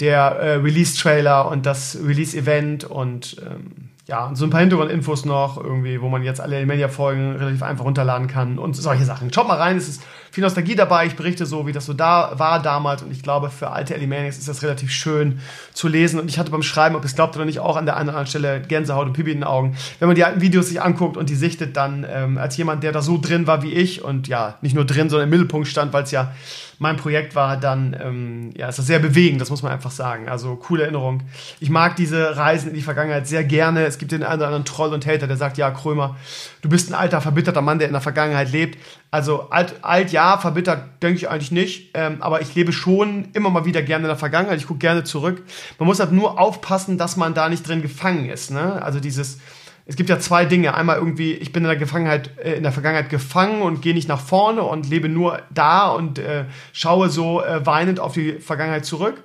Der 0.00 0.18
äh, 0.20 0.54
Release-Trailer 0.54 1.48
und 1.48 1.66
das 1.66 1.98
Release-Event 2.02 2.84
und 2.84 3.36
ähm, 3.44 3.90
ja, 4.06 4.30
so 4.34 4.44
ein 4.44 4.50
paar 4.50 4.60
Hintergrundinfos 4.60 5.24
noch, 5.24 5.56
irgendwie, 5.56 6.00
wo 6.00 6.08
man 6.08 6.22
jetzt 6.22 6.40
alle 6.40 6.56
Alimania-Folgen 6.56 7.36
relativ 7.36 7.62
einfach 7.62 7.84
runterladen 7.84 8.28
kann 8.28 8.58
und 8.58 8.74
solche 8.74 9.04
Sachen. 9.04 9.32
Schaut 9.32 9.48
mal 9.48 9.56
rein, 9.56 9.76
es 9.76 9.88
ist 9.88 10.02
viel 10.34 10.42
Nostalgie 10.42 10.74
dabei. 10.74 11.06
Ich 11.06 11.14
berichte 11.14 11.46
so, 11.46 11.64
wie 11.64 11.70
das 11.70 11.86
so 11.86 11.92
da 11.92 12.32
war 12.38 12.60
damals. 12.60 13.04
Und 13.04 13.12
ich 13.12 13.22
glaube, 13.22 13.50
für 13.50 13.70
alte 13.70 13.94
Alimaniacs 13.94 14.36
ist 14.36 14.48
das 14.48 14.64
relativ 14.64 14.90
schön 14.90 15.38
zu 15.72 15.86
lesen. 15.86 16.18
Und 16.18 16.28
ich 16.28 16.40
hatte 16.40 16.50
beim 16.50 16.64
Schreiben, 16.64 16.96
ob 16.96 17.04
es 17.04 17.14
glaubt 17.14 17.36
oder 17.36 17.44
nicht, 17.44 17.60
auch 17.60 17.76
an 17.76 17.86
der 17.86 17.96
anderen 17.96 18.26
Stelle 18.26 18.60
Gänsehaut 18.60 19.06
und 19.06 19.12
Pipi 19.12 19.30
in 19.30 19.38
den 19.38 19.44
Augen. 19.44 19.76
Wenn 20.00 20.08
man 20.08 20.16
die 20.16 20.24
alten 20.24 20.40
Videos 20.40 20.68
sich 20.68 20.82
anguckt 20.82 21.16
und 21.16 21.30
die 21.30 21.36
sichtet, 21.36 21.76
dann 21.76 22.04
ähm, 22.10 22.36
als 22.36 22.56
jemand, 22.56 22.82
der 22.82 22.90
da 22.90 23.00
so 23.00 23.16
drin 23.16 23.46
war 23.46 23.62
wie 23.62 23.72
ich 23.72 24.02
und 24.02 24.26
ja, 24.26 24.58
nicht 24.60 24.74
nur 24.74 24.84
drin, 24.84 25.08
sondern 25.08 25.28
im 25.28 25.30
Mittelpunkt 25.30 25.68
stand, 25.68 25.92
weil 25.92 26.02
es 26.02 26.10
ja 26.10 26.32
mein 26.78 26.96
Projekt 26.96 27.34
war, 27.34 27.56
dann 27.56 27.96
ähm, 28.00 28.50
ja, 28.56 28.68
ist 28.68 28.78
das 28.78 28.86
sehr 28.86 28.98
bewegend, 28.98 29.40
das 29.40 29.50
muss 29.50 29.62
man 29.62 29.72
einfach 29.72 29.90
sagen. 29.90 30.28
Also 30.28 30.56
coole 30.56 30.82
Erinnerung. 30.82 31.22
Ich 31.60 31.70
mag 31.70 31.96
diese 31.96 32.36
Reisen 32.36 32.70
in 32.70 32.74
die 32.74 32.82
Vergangenheit 32.82 33.26
sehr 33.26 33.44
gerne. 33.44 33.84
Es 33.86 33.98
gibt 33.98 34.12
den 34.12 34.22
einen 34.22 34.38
oder 34.38 34.46
anderen 34.46 34.64
Troll 34.64 34.92
und 34.92 35.06
Hater, 35.06 35.26
der 35.26 35.36
sagt, 35.36 35.56
ja, 35.56 35.70
Krömer, 35.70 36.16
du 36.62 36.68
bist 36.68 36.90
ein 36.90 36.94
alter, 36.94 37.20
verbitterter 37.20 37.62
Mann, 37.62 37.78
der 37.78 37.88
in 37.88 37.92
der 37.92 38.02
Vergangenheit 38.02 38.50
lebt. 38.50 38.78
Also 39.14 39.48
alt, 39.50 39.76
alt 39.82 40.10
ja, 40.10 40.38
verbittert 40.38 41.00
denke 41.00 41.18
ich 41.18 41.30
eigentlich 41.30 41.52
nicht. 41.52 41.90
Ähm, 41.94 42.16
aber 42.18 42.40
ich 42.40 42.52
lebe 42.56 42.72
schon 42.72 43.28
immer 43.32 43.48
mal 43.48 43.64
wieder 43.64 43.80
gerne 43.80 44.06
in 44.06 44.08
der 44.08 44.16
Vergangenheit. 44.16 44.58
Ich 44.58 44.66
gucke 44.66 44.80
gerne 44.80 45.04
zurück. 45.04 45.40
Man 45.78 45.86
muss 45.86 46.00
halt 46.00 46.10
nur 46.10 46.40
aufpassen, 46.40 46.98
dass 46.98 47.16
man 47.16 47.32
da 47.32 47.48
nicht 47.48 47.62
drin 47.62 47.80
gefangen 47.80 48.28
ist. 48.28 48.50
Ne? 48.50 48.82
Also 48.82 48.98
dieses, 48.98 49.38
es 49.86 49.94
gibt 49.94 50.10
ja 50.10 50.18
zwei 50.18 50.46
Dinge. 50.46 50.74
Einmal 50.74 50.96
irgendwie, 50.96 51.32
ich 51.32 51.52
bin 51.52 51.62
in 51.62 51.68
der 51.68 51.76
Gefangenheit, 51.76 52.36
äh, 52.38 52.54
in 52.54 52.64
der 52.64 52.72
Vergangenheit 52.72 53.08
gefangen 53.08 53.62
und 53.62 53.82
gehe 53.82 53.94
nicht 53.94 54.08
nach 54.08 54.18
vorne 54.18 54.64
und 54.64 54.90
lebe 54.90 55.08
nur 55.08 55.42
da 55.48 55.90
und 55.90 56.18
äh, 56.18 56.46
schaue 56.72 57.08
so 57.08 57.40
äh, 57.40 57.64
weinend 57.64 58.00
auf 58.00 58.14
die 58.14 58.40
Vergangenheit 58.40 58.84
zurück. 58.84 59.22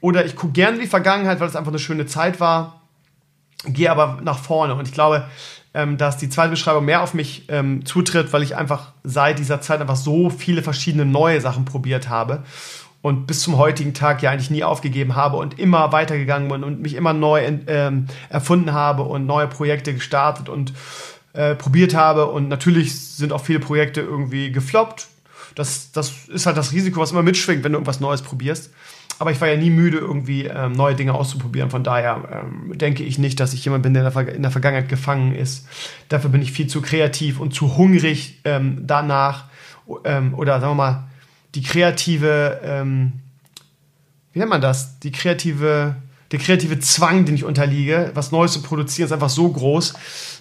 Oder 0.00 0.24
ich 0.24 0.36
gucke 0.36 0.52
gerne 0.52 0.76
in 0.76 0.82
die 0.82 0.88
Vergangenheit, 0.88 1.40
weil 1.40 1.48
es 1.48 1.56
einfach 1.56 1.72
eine 1.72 1.80
schöne 1.80 2.06
Zeit 2.06 2.38
war, 2.38 2.82
gehe 3.64 3.90
aber 3.90 4.20
nach 4.22 4.38
vorne. 4.38 4.76
Und 4.76 4.86
ich 4.86 4.94
glaube, 4.94 5.26
ähm, 5.74 5.96
dass 5.96 6.16
die 6.16 6.28
zweite 6.28 6.50
Beschreibung 6.50 6.84
mehr 6.84 7.02
auf 7.02 7.14
mich 7.14 7.44
ähm, 7.48 7.84
zutritt, 7.86 8.32
weil 8.32 8.42
ich 8.42 8.56
einfach 8.56 8.92
seit 9.04 9.38
dieser 9.38 9.60
Zeit 9.60 9.80
einfach 9.80 9.96
so 9.96 10.30
viele 10.30 10.62
verschiedene 10.62 11.04
neue 11.04 11.40
Sachen 11.40 11.64
probiert 11.64 12.08
habe 12.08 12.42
und 13.02 13.26
bis 13.26 13.40
zum 13.40 13.58
heutigen 13.58 13.94
Tag 13.94 14.22
ja 14.22 14.30
eigentlich 14.30 14.50
nie 14.50 14.64
aufgegeben 14.64 15.16
habe 15.16 15.36
und 15.36 15.58
immer 15.58 15.92
weitergegangen 15.92 16.48
bin 16.48 16.62
und 16.62 16.80
mich 16.80 16.94
immer 16.94 17.12
neu 17.12 17.42
ähm, 17.66 18.06
erfunden 18.28 18.72
habe 18.72 19.02
und 19.02 19.26
neue 19.26 19.48
Projekte 19.48 19.92
gestartet 19.92 20.48
und 20.48 20.72
äh, 21.32 21.56
probiert 21.56 21.94
habe. 21.94 22.26
Und 22.26 22.48
natürlich 22.48 22.98
sind 22.98 23.32
auch 23.32 23.44
viele 23.44 23.58
Projekte 23.58 24.00
irgendwie 24.00 24.52
gefloppt. 24.52 25.08
Das, 25.56 25.90
das 25.92 26.28
ist 26.28 26.46
halt 26.46 26.56
das 26.56 26.72
Risiko, 26.72 27.00
was 27.00 27.10
immer 27.10 27.22
mitschwingt, 27.22 27.64
wenn 27.64 27.72
du 27.72 27.78
irgendwas 27.78 28.00
Neues 28.00 28.22
probierst. 28.22 28.70
Aber 29.18 29.30
ich 29.30 29.40
war 29.40 29.48
ja 29.48 29.56
nie 29.56 29.70
müde, 29.70 29.98
irgendwie 29.98 30.46
ähm, 30.46 30.72
neue 30.72 30.94
Dinge 30.94 31.14
auszuprobieren. 31.14 31.70
Von 31.70 31.84
daher 31.84 32.42
ähm, 32.44 32.76
denke 32.76 33.04
ich 33.04 33.18
nicht, 33.18 33.38
dass 33.38 33.52
ich 33.54 33.64
jemand 33.64 33.82
bin, 33.82 33.94
der 33.94 34.04
in 34.28 34.42
der, 34.42 34.50
Vergangenheit 34.50 34.88
gefangen 34.88 35.34
ist. 35.34 35.68
Dafür 36.08 36.30
bin 36.30 36.42
ich 36.42 36.52
viel 36.52 36.66
zu 36.66 36.82
kreativ 36.82 37.38
und 37.38 37.54
zu 37.54 37.76
hungrig 37.76 38.40
ähm, 38.44 38.82
danach. 38.86 39.44
Ähm, 40.04 40.34
oder 40.34 40.60
sagen 40.60 40.72
wir 40.72 40.76
mal, 40.76 41.04
die 41.54 41.62
kreative, 41.62 42.60
ähm, 42.64 43.12
wie 44.32 44.38
nennt 44.38 44.50
man 44.50 44.60
das? 44.60 44.98
Die 45.00 45.12
kreative, 45.12 45.96
der 46.32 46.38
kreative 46.38 46.80
Zwang, 46.80 47.24
den 47.24 47.34
ich 47.34 47.44
unterliege, 47.44 48.10
was 48.14 48.32
Neues 48.32 48.52
zu 48.52 48.62
produzieren, 48.62 49.06
ist 49.06 49.12
einfach 49.12 49.28
so 49.28 49.48
groß, 49.48 49.94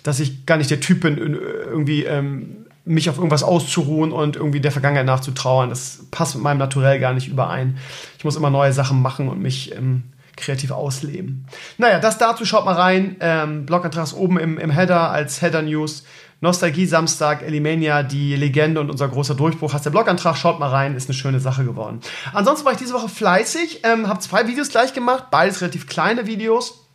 dass 0.04 0.20
ich 0.20 0.46
gar 0.46 0.58
nicht 0.58 0.72
der 0.72 0.80
Typ 0.80 1.02
bin, 1.02 1.18
irgendwie 1.18 2.06
ähm, 2.06 2.61
mich 2.86 3.10
auf 3.10 3.18
irgendwas 3.18 3.44
auszuruhen 3.44 4.12
und 4.12 4.36
irgendwie 4.36 4.60
der 4.62 4.72
Vergangenheit 4.72 5.06
nachzutrauern. 5.06 5.70
Das 5.70 6.06
passt 6.12 6.36
mit 6.36 6.44
meinem 6.44 6.58
Naturell 6.58 7.00
gar 7.00 7.14
nicht 7.14 7.28
überein. 7.28 7.78
Ich 8.18 8.26
muss 8.26 8.36
immer 8.36 8.50
neue 8.50 8.74
Sachen 8.74 9.02
machen 9.02 9.30
und 9.30 9.40
mich 9.40 9.76
ähm, 9.76 10.04
kreativ 10.36 10.72
ausleben. 10.72 11.46
Naja, 11.78 12.00
das 12.00 12.18
dazu 12.18 12.46
schaut 12.46 12.66
mal 12.66 12.76
rein. 12.76 13.18
Ähm, 13.20 13.66
Blogantrag 13.66 14.06
ist 14.06 14.14
oben 14.14 14.40
im, 14.40 14.58
im 14.58 14.72
Header 14.72 15.12
als 15.12 15.42
Header 15.42 15.62
News. 15.62 16.04
Nostalgie 16.44 16.88
Samstag, 16.88 17.44
Elimania, 17.44 18.02
die 18.02 18.36
Legende 18.36 18.82
und 18.82 18.90
unser 18.90 19.08
großer 19.08 19.36
Durchbruch. 19.36 19.74
Hast 19.74 19.86
der 19.86 19.92
Blogantrag, 19.92 20.36
schaut 20.36 20.60
mal 20.60 20.70
rein, 20.70 20.96
ist 20.96 21.08
eine 21.08 21.14
schöne 21.14 21.40
Sache 21.40 21.64
geworden. 21.64 22.00
Ansonsten 22.34 22.66
war 22.66 22.72
ich 22.72 22.80
diese 22.80 22.96
Woche 22.96 23.10
fleißig, 23.10 23.82
ähm, 23.84 24.08
habe 24.08 24.20
zwei 24.22 24.48
Videos 24.48 24.70
gleich 24.70 24.94
gemacht, 24.94 25.26
beides 25.30 25.62
relativ 25.62 25.86
kleine 25.86 26.26
Videos. 26.26 26.88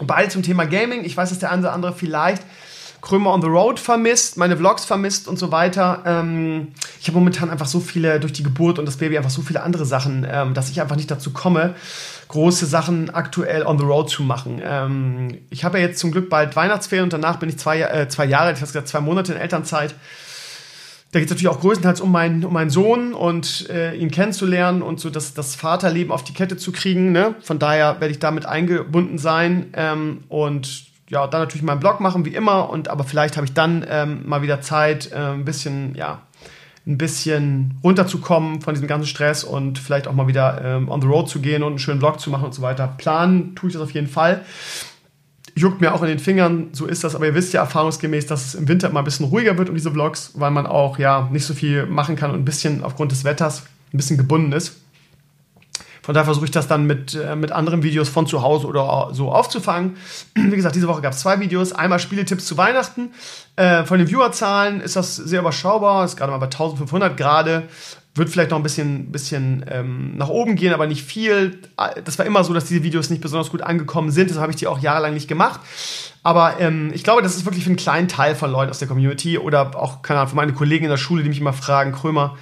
Beide 0.00 0.28
zum 0.28 0.44
Thema 0.44 0.66
Gaming. 0.66 1.04
Ich 1.04 1.16
weiß, 1.16 1.30
dass 1.30 1.40
der 1.40 1.50
eine 1.50 1.62
oder 1.62 1.72
andere 1.72 1.92
vielleicht 1.92 2.42
Krömer 3.00 3.32
on 3.32 3.40
the 3.40 3.48
Road 3.48 3.80
vermisst, 3.80 4.36
meine 4.36 4.56
Vlogs 4.56 4.84
vermisst 4.84 5.26
und 5.28 5.38
so 5.38 5.50
weiter. 5.50 6.02
Ähm, 6.04 6.68
ich 7.00 7.08
habe 7.08 7.18
momentan 7.18 7.50
einfach 7.50 7.66
so 7.66 7.80
viele, 7.80 8.20
durch 8.20 8.32
die 8.32 8.42
Geburt 8.42 8.78
und 8.78 8.86
das 8.86 8.96
Baby 8.96 9.16
einfach 9.16 9.30
so 9.30 9.42
viele 9.42 9.62
andere 9.62 9.86
Sachen, 9.86 10.26
ähm, 10.30 10.54
dass 10.54 10.70
ich 10.70 10.80
einfach 10.80 10.96
nicht 10.96 11.10
dazu 11.10 11.32
komme, 11.32 11.74
große 12.28 12.66
Sachen 12.66 13.10
aktuell 13.10 13.64
on 13.64 13.78
the 13.78 13.84
road 13.84 14.10
zu 14.10 14.22
machen. 14.22 14.60
Ähm, 14.62 15.38
ich 15.50 15.64
habe 15.64 15.78
ja 15.78 15.86
jetzt 15.86 15.98
zum 15.98 16.12
Glück 16.12 16.28
bald 16.28 16.54
Weihnachtsferien 16.56 17.04
und 17.04 17.12
danach 17.12 17.38
bin 17.38 17.48
ich 17.48 17.58
zwei, 17.58 17.80
äh, 17.80 18.08
zwei 18.08 18.26
Jahre, 18.26 18.52
ich 18.52 18.56
habe 18.56 18.66
gesagt 18.66 18.88
zwei 18.88 19.00
Monate 19.00 19.32
in 19.32 19.38
Elternzeit. 19.38 19.94
Da 21.12 21.18
geht 21.18 21.26
es 21.26 21.30
natürlich 21.30 21.48
auch 21.48 21.60
größtenteils 21.60 22.00
um, 22.00 22.12
mein, 22.12 22.44
um 22.44 22.52
meinen 22.52 22.70
Sohn 22.70 23.14
und 23.14 23.68
äh, 23.68 23.96
ihn 23.96 24.12
kennenzulernen 24.12 24.80
und 24.80 25.00
so 25.00 25.10
das, 25.10 25.34
das 25.34 25.56
Vaterleben 25.56 26.12
auf 26.12 26.22
die 26.22 26.32
Kette 26.32 26.56
zu 26.56 26.70
kriegen. 26.70 27.10
Ne? 27.10 27.34
Von 27.40 27.58
daher 27.58 28.00
werde 28.00 28.12
ich 28.12 28.20
damit 28.20 28.46
eingebunden 28.46 29.18
sein 29.18 29.70
ähm, 29.74 30.22
und 30.28 30.89
ja, 31.10 31.26
dann 31.26 31.42
natürlich 31.42 31.64
meinen 31.64 31.80
Blog 31.80 32.00
machen, 32.00 32.24
wie 32.24 32.34
immer. 32.34 32.70
Und 32.70 32.88
aber 32.88 33.04
vielleicht 33.04 33.36
habe 33.36 33.44
ich 33.44 33.52
dann 33.52 33.84
ähm, 33.88 34.22
mal 34.26 34.42
wieder 34.42 34.60
Zeit, 34.60 35.10
äh, 35.12 35.16
ein 35.16 35.44
bisschen, 35.44 35.94
ja, 35.96 36.22
ein 36.86 36.96
bisschen 36.96 37.78
runterzukommen 37.84 38.62
von 38.62 38.74
diesem 38.74 38.88
ganzen 38.88 39.06
Stress 39.06 39.44
und 39.44 39.78
vielleicht 39.78 40.08
auch 40.08 40.14
mal 40.14 40.28
wieder 40.28 40.62
ähm, 40.64 40.88
on 40.88 41.02
the 41.02 41.08
road 41.08 41.28
zu 41.28 41.40
gehen 41.40 41.62
und 41.62 41.72
einen 41.72 41.78
schönen 41.78 41.98
Blog 41.98 42.20
zu 42.20 42.30
machen 42.30 42.44
und 42.44 42.54
so 42.54 42.62
weiter. 42.62 42.94
Planen 42.96 43.54
tue 43.54 43.68
ich 43.68 43.74
das 43.74 43.82
auf 43.82 43.90
jeden 43.90 44.06
Fall. 44.06 44.44
Juckt 45.56 45.80
mir 45.80 45.92
auch 45.92 46.02
in 46.02 46.08
den 46.08 46.20
Fingern, 46.20 46.68
so 46.72 46.86
ist 46.86 47.02
das, 47.02 47.16
aber 47.16 47.26
ihr 47.26 47.34
wisst 47.34 47.52
ja 47.52 47.60
erfahrungsgemäß, 47.60 48.26
dass 48.26 48.46
es 48.46 48.54
im 48.54 48.68
Winter 48.68 48.88
immer 48.88 49.00
ein 49.00 49.04
bisschen 49.04 49.26
ruhiger 49.26 49.58
wird 49.58 49.68
um 49.68 49.74
diese 49.74 49.90
Vlogs, 49.90 50.32
weil 50.36 50.52
man 50.52 50.66
auch 50.66 50.98
ja 50.98 51.28
nicht 51.32 51.44
so 51.44 51.54
viel 51.54 51.86
machen 51.86 52.14
kann 52.14 52.30
und 52.30 52.38
ein 52.38 52.44
bisschen 52.44 52.84
aufgrund 52.84 53.10
des 53.10 53.24
Wetters 53.24 53.64
ein 53.92 53.96
bisschen 53.96 54.16
gebunden 54.16 54.52
ist. 54.52 54.79
Von 56.02 56.14
daher 56.14 56.24
versuche 56.24 56.46
ich 56.46 56.50
das 56.50 56.66
dann 56.66 56.86
mit, 56.86 57.14
äh, 57.14 57.36
mit 57.36 57.52
anderen 57.52 57.82
Videos 57.82 58.08
von 58.08 58.26
zu 58.26 58.42
Hause 58.42 58.66
oder 58.66 59.10
so 59.12 59.30
aufzufangen. 59.30 59.96
Wie 60.34 60.56
gesagt, 60.56 60.74
diese 60.74 60.88
Woche 60.88 61.02
gab 61.02 61.12
es 61.12 61.20
zwei 61.20 61.40
Videos. 61.40 61.72
Einmal 61.72 61.98
Spieletipps 61.98 62.46
zu 62.46 62.56
Weihnachten. 62.56 63.10
Äh, 63.56 63.84
von 63.84 63.98
den 63.98 64.08
Viewerzahlen 64.08 64.80
ist 64.80 64.96
das 64.96 65.16
sehr 65.16 65.40
überschaubar. 65.40 66.04
Ist 66.04 66.16
gerade 66.16 66.32
mal 66.32 66.38
bei 66.38 66.46
1500 66.46 67.16
gerade. 67.16 67.64
Wird 68.14 68.28
vielleicht 68.28 68.50
noch 68.50 68.58
ein 68.58 68.64
bisschen, 68.64 69.12
bisschen 69.12 69.64
ähm, 69.68 70.16
nach 70.16 70.28
oben 70.28 70.56
gehen, 70.56 70.74
aber 70.74 70.88
nicht 70.88 71.04
viel. 71.04 71.60
Das 72.04 72.18
war 72.18 72.26
immer 72.26 72.42
so, 72.42 72.52
dass 72.52 72.64
diese 72.64 72.82
Videos 72.82 73.08
nicht 73.08 73.22
besonders 73.22 73.50
gut 73.50 73.62
angekommen 73.62 74.10
sind. 74.10 74.30
Deshalb 74.30 74.42
habe 74.42 74.52
ich 74.52 74.58
die 74.58 74.66
auch 74.66 74.80
jahrelang 74.80 75.14
nicht 75.14 75.28
gemacht. 75.28 75.60
Aber 76.22 76.58
ähm, 76.60 76.90
ich 76.92 77.04
glaube, 77.04 77.22
das 77.22 77.36
ist 77.36 77.44
wirklich 77.44 77.64
für 77.64 77.70
einen 77.70 77.76
kleinen 77.76 78.08
Teil 78.08 78.34
von 78.34 78.50
Leuten 78.50 78.70
aus 78.70 78.78
der 78.78 78.88
Community 78.88 79.38
oder 79.38 79.76
auch, 79.80 80.02
keine 80.02 80.20
Ahnung, 80.20 80.30
für 80.30 80.36
meine 80.36 80.52
Kollegen 80.52 80.84
in 80.84 80.90
der 80.90 80.98
Schule, 80.98 81.22
die 81.22 81.28
mich 81.28 81.40
immer 81.40 81.52
fragen, 81.52 81.92
Krömer, 81.92 82.36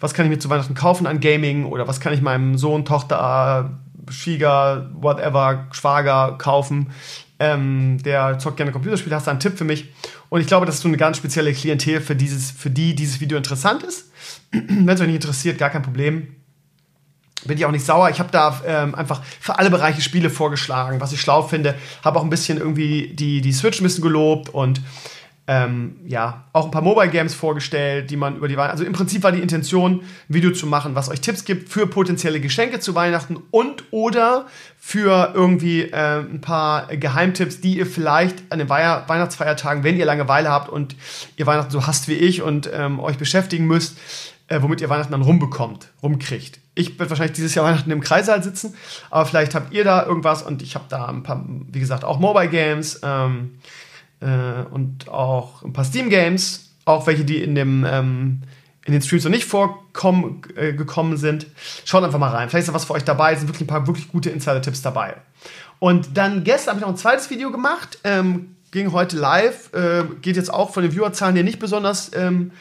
was 0.00 0.14
kann 0.14 0.26
ich 0.26 0.30
mir 0.30 0.38
zu 0.38 0.48
Weihnachten 0.48 0.74
kaufen 0.74 1.06
an 1.06 1.20
Gaming 1.20 1.66
oder 1.66 1.86
was 1.86 2.00
kann 2.00 2.12
ich 2.12 2.22
meinem 2.22 2.58
Sohn, 2.58 2.84
Tochter, 2.84 3.78
Schwieger, 4.10 4.90
whatever, 4.94 5.66
Schwager 5.72 6.36
kaufen. 6.38 6.90
Ähm, 7.38 8.02
der 8.02 8.38
zockt 8.38 8.56
gerne 8.56 8.72
Computerspiele, 8.72 9.14
hast 9.14 9.26
du 9.26 9.30
einen 9.30 9.40
Tipp 9.40 9.56
für 9.56 9.64
mich? 9.64 9.88
Und 10.28 10.40
ich 10.40 10.46
glaube, 10.46 10.66
das 10.66 10.76
ist 10.76 10.82
so 10.82 10.88
eine 10.88 10.96
ganz 10.96 11.16
spezielle 11.16 11.52
Klientel, 11.52 12.00
für, 12.00 12.16
dieses, 12.16 12.50
für 12.50 12.70
die 12.70 12.94
dieses 12.94 13.20
Video 13.20 13.38
interessant 13.38 13.82
ist. 13.82 14.10
Wenn 14.52 14.88
es 14.88 15.00
euch 15.00 15.06
nicht 15.06 15.16
interessiert, 15.16 15.58
gar 15.58 15.70
kein 15.70 15.82
Problem. 15.82 16.36
Bin 17.44 17.56
ich 17.56 17.64
auch 17.64 17.70
nicht 17.70 17.86
sauer. 17.86 18.10
Ich 18.10 18.18
habe 18.18 18.30
da 18.30 18.60
ähm, 18.66 18.94
einfach 18.94 19.22
für 19.40 19.58
alle 19.58 19.70
Bereiche 19.70 20.02
Spiele 20.02 20.28
vorgeschlagen, 20.28 21.00
was 21.00 21.12
ich 21.12 21.22
schlau 21.22 21.42
finde. 21.42 21.74
Habe 22.04 22.18
auch 22.18 22.22
ein 22.22 22.28
bisschen 22.28 22.58
irgendwie 22.58 23.14
die, 23.14 23.40
die 23.40 23.52
Switch 23.52 23.80
ein 23.80 23.84
bisschen 23.84 24.02
gelobt 24.02 24.50
und 24.50 24.82
ähm, 25.46 25.96
ja, 26.06 26.44
auch 26.52 26.66
ein 26.66 26.70
paar 26.70 26.82
Mobile 26.82 27.08
Games 27.08 27.34
vorgestellt, 27.34 28.10
die 28.10 28.16
man 28.16 28.36
über 28.36 28.46
die 28.46 28.56
Weihnachten. 28.56 28.72
Also 28.72 28.84
im 28.84 28.92
Prinzip 28.92 29.24
war 29.24 29.32
die 29.32 29.40
Intention, 29.40 30.00
ein 30.00 30.02
Video 30.28 30.52
zu 30.52 30.66
machen, 30.66 30.94
was 30.94 31.08
euch 31.08 31.20
Tipps 31.20 31.44
gibt 31.44 31.68
für 31.68 31.88
potenzielle 31.88 32.40
Geschenke 32.40 32.78
zu 32.78 32.94
Weihnachten 32.94 33.36
und 33.50 33.84
oder 33.90 34.46
für 34.78 35.32
irgendwie 35.34 35.82
äh, 35.82 36.20
ein 36.20 36.40
paar 36.40 36.86
Geheimtipps, 36.94 37.60
die 37.60 37.78
ihr 37.78 37.86
vielleicht 37.86 38.36
an 38.50 38.60
den 38.60 38.68
Wei 38.68 39.02
Weihnachtsfeiertagen, 39.08 39.82
wenn 39.82 39.96
ihr 39.96 40.06
Langeweile 40.06 40.50
habt 40.50 40.68
und 40.68 40.94
ihr 41.36 41.46
Weihnachten 41.46 41.72
so 41.72 41.84
hasst 41.84 42.06
wie 42.06 42.14
ich 42.14 42.42
und 42.42 42.70
ähm, 42.72 43.00
euch 43.00 43.18
beschäftigen 43.18 43.66
müsst, 43.66 43.98
äh, 44.46 44.62
womit 44.62 44.80
ihr 44.80 44.88
Weihnachten 44.88 45.12
dann 45.12 45.22
rumbekommt, 45.22 45.88
rumkriegt. 46.02 46.60
Ich 46.76 46.98
werde 46.98 47.10
wahrscheinlich 47.10 47.34
dieses 47.34 47.56
Jahr 47.56 47.64
Weihnachten 47.64 47.90
im 47.90 48.00
Kreissaal 48.00 48.42
sitzen, 48.42 48.74
aber 49.10 49.26
vielleicht 49.26 49.56
habt 49.56 49.72
ihr 49.72 49.82
da 49.82 50.06
irgendwas 50.06 50.42
und 50.42 50.62
ich 50.62 50.76
habe 50.76 50.84
da 50.88 51.06
ein 51.06 51.24
paar, 51.24 51.44
wie 51.46 51.80
gesagt, 51.80 52.04
auch 52.04 52.20
Mobile 52.20 52.48
Games. 52.48 53.00
Ähm, 53.02 53.58
äh, 54.20 54.62
und 54.70 55.08
auch 55.08 55.62
ein 55.62 55.72
paar 55.72 55.84
Steam-Games, 55.84 56.70
auch 56.84 57.06
welche, 57.06 57.24
die 57.24 57.42
in 57.42 57.54
dem, 57.54 57.84
ähm, 57.88 58.42
in 58.84 58.92
den 58.92 59.02
Streams 59.02 59.24
noch 59.24 59.30
nicht 59.30 59.44
vorgekommen 59.44 60.44
äh, 60.56 61.16
sind. 61.16 61.46
Schaut 61.84 62.04
einfach 62.04 62.18
mal 62.18 62.30
rein. 62.30 62.48
Vielleicht 62.48 62.62
ist 62.62 62.68
da 62.68 62.74
was 62.74 62.84
für 62.84 62.94
euch 62.94 63.04
dabei. 63.04 63.32
Es 63.32 63.40
sind 63.40 63.48
wirklich 63.48 63.62
ein 63.62 63.66
paar 63.66 63.86
wirklich 63.86 64.08
gute 64.08 64.30
Insider-Tipps 64.30 64.82
dabei. 64.82 65.16
Und 65.78 66.16
dann 66.16 66.44
gestern 66.44 66.72
habe 66.72 66.80
ich 66.80 66.82
noch 66.82 66.92
ein 66.92 66.96
zweites 66.96 67.30
Video 67.30 67.50
gemacht. 67.50 67.98
Ähm, 68.04 68.56
ging 68.70 68.92
heute 68.92 69.16
live. 69.16 69.72
Äh, 69.72 70.04
geht 70.20 70.36
jetzt 70.36 70.52
auch 70.52 70.72
von 70.72 70.82
den 70.82 70.92
Viewerzahlen 70.92 71.34
hier 71.34 71.44
nicht 71.44 71.58
besonders 71.58 72.10
ähm, 72.14 72.52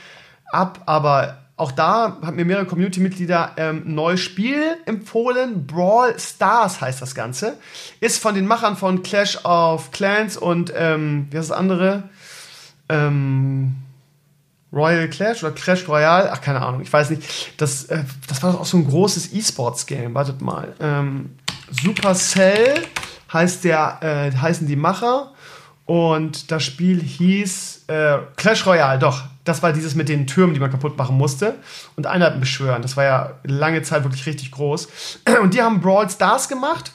ab, 0.52 0.82
aber 0.86 1.38
auch 1.60 1.72
da 1.72 2.18
haben 2.22 2.36
mir 2.38 2.46
mehrere 2.46 2.66
Community-Mitglieder 2.66 3.52
ähm, 3.58 3.84
ein 3.86 3.96
neues 3.96 4.22
Spiel 4.22 4.78
empfohlen. 4.86 5.68
Brawl 5.68 6.18
Stars 6.18 6.80
heißt 6.80 7.02
das 7.02 7.14
Ganze. 7.14 7.58
Ist 8.00 8.22
von 8.22 8.34
den 8.34 8.48
Machern 8.48 8.78
von 8.78 9.04
Clash 9.04 9.44
of 9.44 9.92
Clans 9.92 10.38
und, 10.38 10.72
ähm, 10.76 11.28
wie 11.30 11.38
heißt 11.38 11.50
das 11.50 11.58
andere? 11.58 12.04
Ähm, 12.88 13.76
Royal 14.72 15.10
Clash 15.10 15.44
oder 15.44 15.52
Clash 15.52 15.88
Royale? 15.88 16.32
Ach, 16.32 16.42
keine 16.42 16.62
Ahnung, 16.62 16.82
ich 16.82 16.92
weiß 16.92 17.10
nicht. 17.10 17.24
Das, 17.58 17.86
äh, 17.86 18.04
das 18.28 18.42
war 18.42 18.54
doch 18.54 18.62
auch 18.62 18.66
so 18.66 18.78
ein 18.78 18.88
großes 18.88 19.34
E-Sports-Game. 19.34 20.14
Wartet 20.14 20.42
mal. 20.42 20.74
Ähm, 20.80 21.36
Supercell 21.72 22.84
heißt 23.34 23.64
der, 23.64 24.00
äh, 24.02 24.36
heißen 24.36 24.68
die 24.68 24.76
Macher. 24.76 25.34
Und 25.86 26.52
das 26.52 26.64
Spiel 26.64 27.02
hieß 27.02 27.86
äh, 27.88 28.20
Clash 28.36 28.66
Royale, 28.66 29.00
doch. 29.00 29.24
Das 29.50 29.64
war 29.64 29.74
dieses 29.74 29.96
mit 29.96 30.10
den 30.10 30.28
Türmen, 30.28 30.54
die 30.54 30.60
man 30.60 30.70
kaputt 30.70 30.96
machen 30.96 31.18
musste. 31.18 31.56
Und 31.96 32.06
Einheiten 32.06 32.40
beschwören. 32.40 32.84
Das 32.84 32.96
war 32.96 33.04
ja 33.04 33.32
lange 33.44 33.82
Zeit 33.82 34.04
wirklich 34.04 34.28
richtig 34.28 34.52
groß. 34.52 34.88
Und 35.42 35.56
die 35.56 35.62
haben 35.64 35.82
Brawl 35.82 36.08
Stars 36.08 36.48
gemacht. 36.48 36.92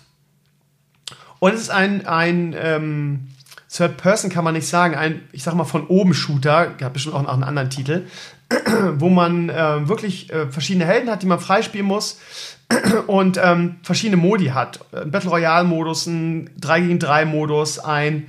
Und 1.41 1.53
es 1.53 1.63
ist 1.63 1.71
ein, 1.71 2.07
ein 2.07 2.55
ähm, 2.57 3.29
Third 3.69 3.97
Person, 3.97 4.31
kann 4.31 4.45
man 4.45 4.55
nicht 4.55 4.69
sagen, 4.69 4.95
ein, 4.95 5.23
ich 5.33 5.43
sag 5.43 5.55
mal, 5.55 5.65
von 5.65 5.89
oben 5.89 6.15
Shooter, 6.15 6.77
hat 6.81 6.93
bestimmt 6.93 7.17
auch 7.17 7.29
einen 7.29 7.43
anderen 7.43 7.71
Titel, 7.71 8.07
wo 8.95 9.09
man 9.09 9.49
äh, 9.49 9.89
wirklich 9.89 10.33
äh, 10.33 10.47
verschiedene 10.47 10.87
Helden 10.87 11.11
hat, 11.11 11.23
die 11.23 11.27
man 11.27 11.41
freispielen 11.41 11.89
muss 11.89 12.21
und 13.09 13.37
ähm, 13.43 13.77
verschiedene 13.83 14.17
Modi 14.17 14.47
hat. 14.47 14.79
Ein 14.93 15.11
Battle 15.11 15.31
Royale 15.31 15.67
Modus, 15.67 16.07
ein 16.07 16.51
3 16.61 16.81
gegen 16.83 16.99
3 17.01 17.25
Modus, 17.25 17.81
ein 17.81 18.29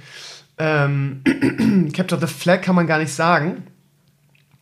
ähm, 0.57 1.21
Capture 1.93 2.19
the 2.19 2.27
Flag 2.27 2.63
kann 2.63 2.73
man 2.73 2.87
gar 2.87 2.97
nicht 2.97 3.13
sagen. 3.13 3.67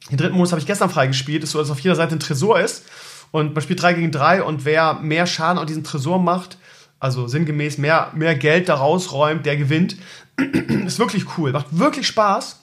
Den 0.09 0.17
dritten 0.17 0.35
Modus 0.35 0.51
habe 0.51 0.59
ich 0.59 0.67
gestern 0.67 0.89
freigespielt. 0.89 1.43
Ist 1.43 1.51
so, 1.51 1.59
dass 1.59 1.71
auf 1.71 1.79
jeder 1.79 1.95
Seite 1.95 2.15
ein 2.15 2.19
Tresor 2.19 2.59
ist. 2.59 2.85
Und 3.31 3.55
man 3.55 3.63
spielt 3.63 3.81
3 3.81 3.93
gegen 3.93 4.11
3 4.11 4.43
und 4.43 4.63
wer 4.63 4.93
mehr 4.95 5.25
Schaden 5.25 5.57
auf 5.57 5.65
diesen 5.65 5.83
Tresor 5.83 6.19
macht, 6.19 6.57
also 6.99 7.27
sinngemäß 7.27 7.79
mehr, 7.79 8.11
mehr 8.13 8.35
Geld 8.35 8.69
da 8.69 8.75
rausräumt, 8.75 9.45
der 9.45 9.57
gewinnt. 9.57 9.97
ist 10.85 10.99
wirklich 10.99 11.25
cool. 11.37 11.51
Macht 11.51 11.77
wirklich 11.77 12.05
Spaß. 12.05 12.59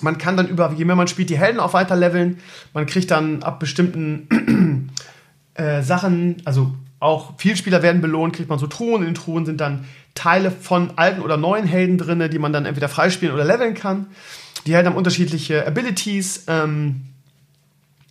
Man 0.00 0.16
kann 0.16 0.36
dann 0.36 0.46
über, 0.46 0.72
je 0.76 0.84
mehr 0.84 0.94
man 0.94 1.08
spielt, 1.08 1.28
die 1.28 1.38
Helden 1.38 1.58
auch 1.58 1.72
weiter 1.72 1.96
leveln. 1.96 2.38
Man 2.72 2.86
kriegt 2.86 3.10
dann 3.10 3.42
ab 3.42 3.58
bestimmten 3.58 4.92
äh, 5.54 5.82
Sachen, 5.82 6.36
also 6.44 6.72
auch 7.00 7.38
Vielspieler 7.38 7.82
werden 7.82 8.00
belohnt, 8.00 8.36
kriegt 8.36 8.48
man 8.48 8.58
so 8.58 8.66
Truhen. 8.66 9.02
In 9.02 9.08
den 9.08 9.14
Truhen 9.14 9.44
sind 9.44 9.60
dann 9.60 9.86
Teile 10.14 10.50
von 10.50 10.92
alten 10.96 11.20
oder 11.20 11.36
neuen 11.36 11.64
Helden 11.64 11.98
drin, 11.98 12.30
die 12.30 12.38
man 12.38 12.52
dann 12.52 12.64
entweder 12.64 12.88
freispielen 12.88 13.34
oder 13.34 13.44
leveln 13.44 13.74
kann. 13.74 14.06
Die 14.66 14.74
Helden 14.74 14.88
haben 14.88 14.96
unterschiedliche 14.96 15.66
Abilities, 15.66 16.44
ähm, 16.48 17.06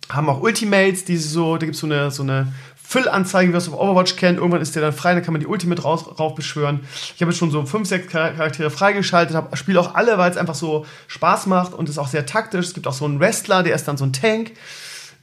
haben 0.08 0.28
auch 0.28 0.40
Ultimates, 0.40 1.04
die 1.04 1.16
so, 1.16 1.56
da 1.56 1.66
gibt 1.66 1.76
so 1.76 1.86
es 1.86 1.92
eine, 1.92 2.10
so 2.10 2.22
eine 2.22 2.52
Füllanzeige, 2.88 3.48
wie 3.48 3.52
man 3.52 3.58
es 3.58 3.68
auf 3.68 3.78
Overwatch 3.78 4.16
kennt. 4.16 4.38
Irgendwann 4.38 4.62
ist 4.62 4.74
der 4.74 4.80
dann 4.80 4.94
frei, 4.94 5.12
dann 5.12 5.22
kann 5.22 5.32
man 5.34 5.40
die 5.40 5.46
Ultimate 5.46 5.82
raus, 5.82 6.06
rauf 6.18 6.34
beschwören. 6.34 6.80
Ich 7.14 7.20
habe 7.20 7.30
jetzt 7.30 7.38
schon 7.38 7.50
so 7.50 7.66
fünf, 7.66 7.86
sechs 7.86 8.10
Charaktere 8.10 8.70
freigeschaltet, 8.70 9.36
spiele 9.58 9.78
auch 9.78 9.94
alle, 9.94 10.16
weil 10.16 10.30
es 10.30 10.38
einfach 10.38 10.54
so 10.54 10.86
Spaß 11.08 11.46
macht 11.46 11.74
und 11.74 11.90
ist 11.90 11.98
auch 11.98 12.08
sehr 12.08 12.24
taktisch. 12.24 12.64
Es 12.64 12.74
gibt 12.74 12.86
auch 12.86 12.94
so 12.94 13.04
einen 13.04 13.20
Wrestler, 13.20 13.62
der 13.62 13.74
ist 13.74 13.86
dann 13.86 13.98
so 13.98 14.06
ein 14.06 14.14
Tank. 14.14 14.52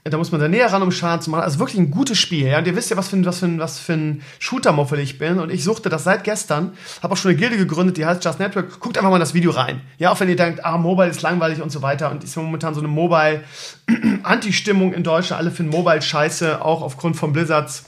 Da 0.07 0.17
muss 0.17 0.31
man 0.31 0.39
da 0.39 0.47
näher 0.47 0.71
ran, 0.71 0.83
um 0.83 0.91
Schaden 0.91 1.21
zu 1.21 1.31
machen. 1.31 1.41
Also 1.41 1.57
wirklich 1.57 1.79
ein 1.79 1.89
gutes 1.89 2.19
Spiel. 2.19 2.45
Ja? 2.45 2.59
Und 2.59 2.67
ihr 2.67 2.75
wisst 2.75 2.91
ja, 2.91 2.97
was 2.97 3.09
für 3.09 3.15
ein, 3.15 3.25
was 3.25 3.39
für 3.39 3.47
ein, 3.47 3.57
was 3.57 3.79
für 3.79 3.93
ein 3.93 4.21
Shooter-Muffel 4.37 4.99
ich 4.99 5.17
bin. 5.17 5.39
Und 5.39 5.51
ich 5.51 5.63
suchte 5.63 5.89
das 5.89 6.03
seit 6.03 6.23
gestern. 6.23 6.73
Habe 7.01 7.13
auch 7.13 7.17
schon 7.17 7.31
eine 7.31 7.39
Gilde 7.39 7.57
gegründet, 7.57 7.97
die 7.97 8.05
heißt 8.05 8.23
Just 8.23 8.37
Network. 8.37 8.79
Guckt 8.79 8.99
einfach 8.99 9.09
mal 9.09 9.17
das 9.17 9.33
Video 9.33 9.49
rein. 9.49 9.81
Ja, 9.97 10.11
auch 10.11 10.19
wenn 10.19 10.29
ihr 10.29 10.35
denkt, 10.35 10.63
ah, 10.63 10.77
Mobile 10.77 11.09
ist 11.09 11.23
langweilig 11.23 11.59
und 11.59 11.71
so 11.71 11.81
weiter. 11.81 12.11
Und 12.11 12.23
ist 12.23 12.37
momentan 12.37 12.75
so 12.75 12.81
eine 12.81 12.87
Mobile-Anti-Stimmung 12.87 14.93
in 14.93 15.03
Deutschland. 15.03 15.41
Alle 15.41 15.49
finden 15.49 15.71
Mobile 15.71 16.03
scheiße, 16.03 16.63
auch 16.63 16.83
aufgrund 16.83 17.15
von 17.15 17.33
Blizzards 17.33 17.85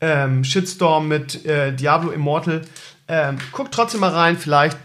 ähm, 0.00 0.42
Shitstorm 0.42 1.06
mit 1.06 1.46
äh, 1.46 1.72
Diablo 1.72 2.10
Immortal. 2.10 2.62
Ähm, 3.06 3.38
guckt 3.52 3.72
trotzdem 3.72 4.00
mal 4.00 4.10
rein, 4.10 4.36
vielleicht 4.36 4.76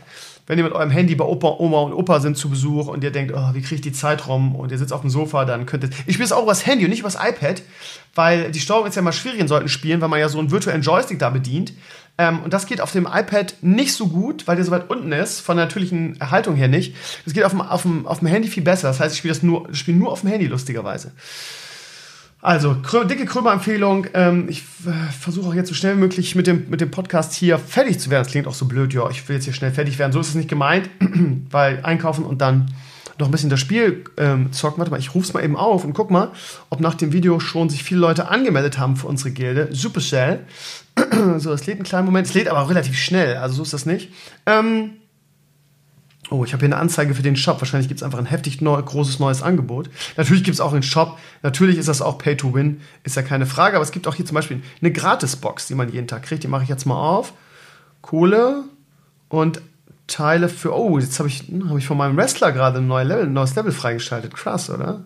wenn 0.48 0.58
ihr 0.60 0.64
mit 0.64 0.74
eurem 0.74 0.92
Handy 0.92 1.16
bei 1.16 1.26
Opa, 1.26 1.56
Oma 1.60 1.80
und 1.82 1.94
Opa 1.94 2.20
sind 2.20 2.38
zu 2.38 2.50
Besuch 2.50 2.88
und 2.88 3.04
ihr 3.04 3.12
denkt, 3.12 3.34
oh, 3.36 3.54
wie 3.54 3.62
kriege 3.62 3.76
ich 3.76 3.82
die 3.82 3.92
Zeit 3.92 4.28
rum 4.28 4.56
und 4.56 4.72
ihr 4.72 4.78
sitzt 4.78 4.94
auf 4.94 5.02
dem 5.02 5.10
Sofa, 5.10 5.46
dann 5.46 5.66
könnt 5.66 5.84
ihr. 5.84 5.90
Ich 6.06 6.14
spiele 6.14 6.26
es 6.26 6.32
auch 6.32 6.44
übers 6.44 6.66
Handy 6.66 6.86
und 6.86 6.92
nicht 6.92 7.00
übers 7.00 7.16
iPad, 7.16 7.64
weil 8.14 8.52
die 8.52 8.60
Steuerung 8.60 8.88
ist 8.88 8.96
ja 8.96 9.02
mal 9.02 9.12
schwierig 9.12 9.40
in 9.40 9.48
solchen 9.48 9.70
Spielen, 9.70 10.02
weil 10.02 10.10
man 10.10 10.20
ja 10.20 10.30
so 10.30 10.38
einen 10.38 10.52
virtuellen 10.52 10.84
Joystick 10.84 11.18
da 11.18 11.30
bedient. 11.32 11.74
Ähm, 12.18 12.42
und 12.44 12.54
das 12.54 12.68
geht 12.68 12.80
auf 12.80 12.92
dem 12.92 13.08
iPad 13.12 13.56
nicht 13.62 13.94
so 13.94 14.08
gut, 14.08 14.48
weil 14.48 14.56
der 14.56 14.66
so 14.66 14.72
weit 14.72 14.90
unten 14.90 15.12
ist, 15.12 15.42
von 15.42 15.58
der 15.58 15.66
natürlichen 15.66 16.20
Erhaltung 16.22 16.56
her 16.56 16.68
nicht. 16.68 16.96
Das 17.26 17.34
geht 17.34 17.44
auf 17.44 17.52
dem, 17.52 17.62
auf 17.62 17.82
dem, 17.82 18.08
auf 18.08 18.20
dem 18.20 18.28
Handy 18.28 18.48
viel 18.48 18.64
besser. 18.64 18.88
Das 18.88 19.00
heißt, 19.00 19.14
ich 19.14 19.20
spiele 19.20 19.34
das 19.34 19.44
nur, 19.44 19.68
spiele 19.74 19.98
nur 19.98 20.12
auf 20.12 20.22
dem 20.22 20.30
Handy, 20.30 20.48
lustigerweise. 20.48 21.12
Also, 22.46 22.76
dicke 22.76 23.26
Krömer-Empfehlung. 23.26 24.06
Ähm, 24.14 24.46
ich 24.50 24.60
äh, 24.86 25.12
versuche 25.20 25.50
auch 25.50 25.56
jetzt 25.56 25.68
so 25.68 25.74
schnell 25.74 25.96
wie 25.96 26.02
möglich 26.02 26.36
mit 26.36 26.46
dem, 26.46 26.70
mit 26.70 26.80
dem 26.80 26.92
Podcast 26.92 27.34
hier 27.34 27.58
fertig 27.58 28.00
zu 28.00 28.12
werden. 28.12 28.22
Das 28.22 28.32
klingt 28.32 28.46
auch 28.46 28.54
so 28.54 28.68
blöd, 28.68 28.94
ja, 28.94 29.10
ich 29.10 29.28
will 29.28 29.38
jetzt 29.38 29.46
hier 29.46 29.54
schnell 29.54 29.72
fertig 29.72 29.98
werden. 29.98 30.12
So 30.12 30.20
ist 30.20 30.30
es 30.30 30.36
nicht 30.36 30.48
gemeint, 30.48 30.88
weil 31.50 31.80
einkaufen 31.82 32.24
und 32.24 32.42
dann 32.42 32.72
noch 33.18 33.30
ein 33.30 33.32
bisschen 33.32 33.50
das 33.50 33.60
Spiel 33.60 34.04
ähm, 34.18 34.54
zocken. 34.54 34.78
Warte 34.78 34.92
mal, 34.92 35.00
ich 35.00 35.16
rufe 35.16 35.26
es 35.26 35.34
mal 35.34 35.44
eben 35.44 35.56
auf 35.56 35.86
und 35.86 35.94
guck 35.94 36.12
mal, 36.12 36.34
ob 36.70 36.82
nach 36.82 36.94
dem 36.94 37.14
Video 37.14 37.40
schon 37.40 37.70
sich 37.70 37.84
viele 37.84 38.00
Leute 38.00 38.28
angemeldet 38.28 38.78
haben 38.78 38.96
für 38.96 39.08
unsere 39.08 39.32
Gilde. 39.32 39.70
Supercell. 39.72 40.42
so, 41.38 41.52
es 41.52 41.66
lädt 41.66 41.78
einen 41.78 41.84
kleinen 41.84 42.06
Moment. 42.06 42.28
Es 42.28 42.36
lädt 42.36 42.48
aber 42.48 42.62
auch 42.62 42.70
relativ 42.70 42.96
schnell, 42.96 43.38
also 43.38 43.56
so 43.56 43.64
ist 43.64 43.74
das 43.74 43.88
nicht. 43.88 44.12
Ähm, 44.46 44.92
Oh, 46.32 46.44
ich 46.44 46.54
habe 46.54 46.62
hier 46.62 46.74
eine 46.74 46.82
Anzeige 46.82 47.14
für 47.14 47.22
den 47.22 47.36
Shop. 47.36 47.62
Wahrscheinlich 47.62 47.88
gibt 47.88 48.00
es 48.00 48.04
einfach 48.04 48.18
ein 48.18 48.26
heftig 48.26 48.60
neu, 48.60 48.82
großes 48.82 49.20
neues 49.20 49.44
Angebot. 49.44 49.90
Natürlich 50.18 50.44
gibt 50.44 50.56
es 50.56 50.62
auch 50.62 50.74
einen 50.74 50.82
Shop. 50.82 51.20
Natürlich 51.44 51.78
ist 51.78 51.88
das 51.88 52.02
auch 52.02 52.18
Pay 52.18 52.36
to 52.36 52.54
Win, 52.54 52.82
ist 53.04 53.16
ja 53.16 53.22
keine 53.22 53.46
Frage. 53.46 53.76
Aber 53.76 53.84
es 53.84 53.92
gibt 53.92 54.08
auch 54.08 54.16
hier 54.16 54.26
zum 54.26 54.36
Beispiel 54.36 54.64
eine 54.82 54.92
Gratisbox, 54.92 55.68
die 55.68 55.76
man 55.76 55.92
jeden 55.92 56.08
Tag 56.08 56.24
kriegt. 56.24 56.44
Die 56.44 56.48
mache 56.48 56.64
ich 56.64 56.70
jetzt 56.70 56.86
mal 56.86 57.00
auf. 57.00 57.34
Kohle 58.02 58.64
und 59.30 59.62
Teile 60.08 60.50
für. 60.50 60.76
Oh, 60.76 60.98
jetzt 60.98 61.20
habe 61.20 61.30
ich, 61.30 61.48
hm, 61.48 61.70
hab 61.70 61.78
ich 61.78 61.86
von 61.86 61.98
meinem 61.98 62.18
Wrestler 62.18 62.52
gerade 62.52 62.80
ein 62.80 62.88
neues 62.88 63.08
Level, 63.08 63.26
ein 63.26 63.34
neues 63.34 63.56
Level 63.56 63.72
freigeschaltet. 63.72 64.34
Krass, 64.34 64.70
oder? 64.70 65.04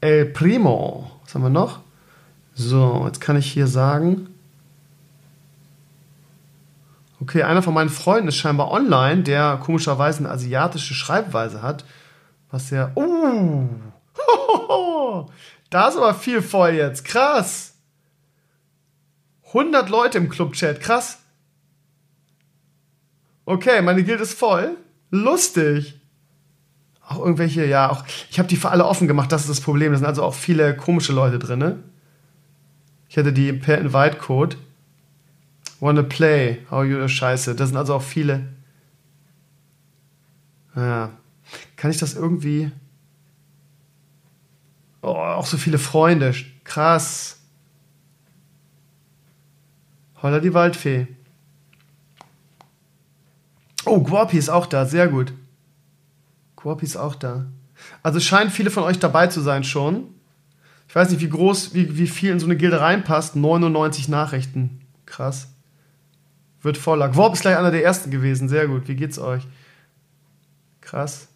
El 0.00 0.26
Primo. 0.26 1.10
Was 1.24 1.34
haben 1.34 1.42
wir 1.42 1.50
noch? 1.50 1.80
So, 2.54 3.04
jetzt 3.06 3.20
kann 3.20 3.36
ich 3.36 3.50
hier 3.50 3.66
sagen. 3.66 4.29
Okay, 7.20 7.42
einer 7.42 7.62
von 7.62 7.74
meinen 7.74 7.90
Freunden 7.90 8.28
ist 8.28 8.36
scheinbar 8.36 8.70
online, 8.70 9.22
der 9.22 9.58
komischerweise 9.62 10.20
eine 10.20 10.30
asiatische 10.30 10.94
Schreibweise 10.94 11.62
hat. 11.62 11.84
Was 12.50 12.70
ja. 12.70 12.92
Uh! 12.96 13.68
Da 15.70 15.86
ist 15.86 15.96
aber 15.96 16.14
viel 16.14 16.42
voll 16.42 16.70
jetzt. 16.70 17.04
Krass. 17.04 17.74
100 19.46 19.88
Leute 19.88 20.18
im 20.18 20.28
Clubchat. 20.28 20.80
Krass. 20.80 21.18
Okay, 23.44 23.80
meine 23.80 24.02
Guild 24.02 24.20
ist 24.20 24.36
voll. 24.36 24.76
Lustig. 25.10 26.00
Auch 27.06 27.18
irgendwelche, 27.18 27.64
ja, 27.66 27.90
auch. 27.90 28.04
Ich 28.30 28.38
habe 28.38 28.48
die 28.48 28.56
für 28.56 28.70
alle 28.70 28.84
offen 28.84 29.08
gemacht, 29.08 29.30
das 29.32 29.42
ist 29.42 29.50
das 29.50 29.60
Problem. 29.60 29.92
Da 29.92 29.98
sind 29.98 30.06
also 30.06 30.24
auch 30.24 30.34
viele 30.34 30.76
komische 30.76 31.12
Leute 31.12 31.38
drin. 31.38 31.84
Ich 33.08 33.16
hätte 33.16 33.32
die 33.32 33.52
per 33.52 33.78
Invite-Code. 33.78 34.56
Wanna 35.80 36.02
play, 36.02 36.58
how 36.70 36.84
you 36.84 37.08
Scheiße. 37.08 37.54
Das 37.54 37.70
sind 37.70 37.78
also 37.78 37.94
auch 37.94 38.02
viele. 38.02 38.48
Ja. 40.76 41.10
Kann 41.76 41.90
ich 41.90 41.98
das 41.98 42.14
irgendwie. 42.14 42.70
Oh, 45.02 45.08
auch 45.08 45.46
so 45.46 45.56
viele 45.56 45.78
Freunde. 45.78 46.34
Krass. 46.64 47.40
Holla 50.22 50.40
die 50.40 50.52
Waldfee. 50.52 51.08
Oh, 53.86 54.00
Guapi 54.02 54.36
ist 54.36 54.50
auch 54.50 54.66
da. 54.66 54.84
Sehr 54.84 55.08
gut. 55.08 55.32
Guapi 56.56 56.84
ist 56.84 56.96
auch 56.96 57.14
da. 57.14 57.46
Also 58.02 58.20
scheinen 58.20 58.50
viele 58.50 58.70
von 58.70 58.82
euch 58.82 58.98
dabei 58.98 59.28
zu 59.28 59.40
sein 59.40 59.64
schon. 59.64 60.14
Ich 60.86 60.94
weiß 60.94 61.10
nicht, 61.10 61.22
wie 61.22 61.30
groß, 61.30 61.72
wie, 61.72 61.96
wie 61.96 62.06
viel 62.06 62.32
in 62.32 62.40
so 62.40 62.46
eine 62.46 62.56
Gilde 62.56 62.80
reinpasst. 62.80 63.36
99 63.36 64.08
Nachrichten. 64.08 64.80
Krass. 65.06 65.48
Wird 66.62 66.76
voller. 66.76 67.08
Gworp 67.08 67.34
ist 67.34 67.42
gleich 67.42 67.56
einer 67.56 67.70
der 67.70 67.84
ersten 67.84 68.10
gewesen. 68.10 68.48
Sehr 68.48 68.66
gut. 68.66 68.88
Wie 68.88 68.96
geht's 68.96 69.18
euch? 69.18 69.46
Krass. 70.80 71.28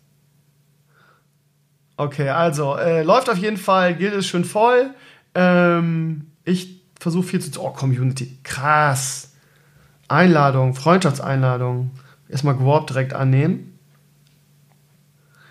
Okay, 1.96 2.28
also, 2.28 2.76
äh, 2.76 3.02
läuft 3.02 3.30
auf 3.30 3.38
jeden 3.38 3.56
Fall. 3.56 3.94
Gilde 3.94 4.16
ist 4.16 4.26
schön 4.26 4.44
voll. 4.44 4.90
Ähm, 5.34 6.26
ich 6.44 6.82
versuche 6.98 7.26
viel 7.26 7.40
zu. 7.40 7.62
Oh, 7.62 7.70
Community. 7.70 8.38
Krass. 8.42 9.32
Einladung, 10.08 10.74
Freundschaftseinladung. 10.74 11.90
Erstmal 12.28 12.56
Gworp 12.56 12.88
direkt 12.88 13.14
annehmen. 13.14 13.78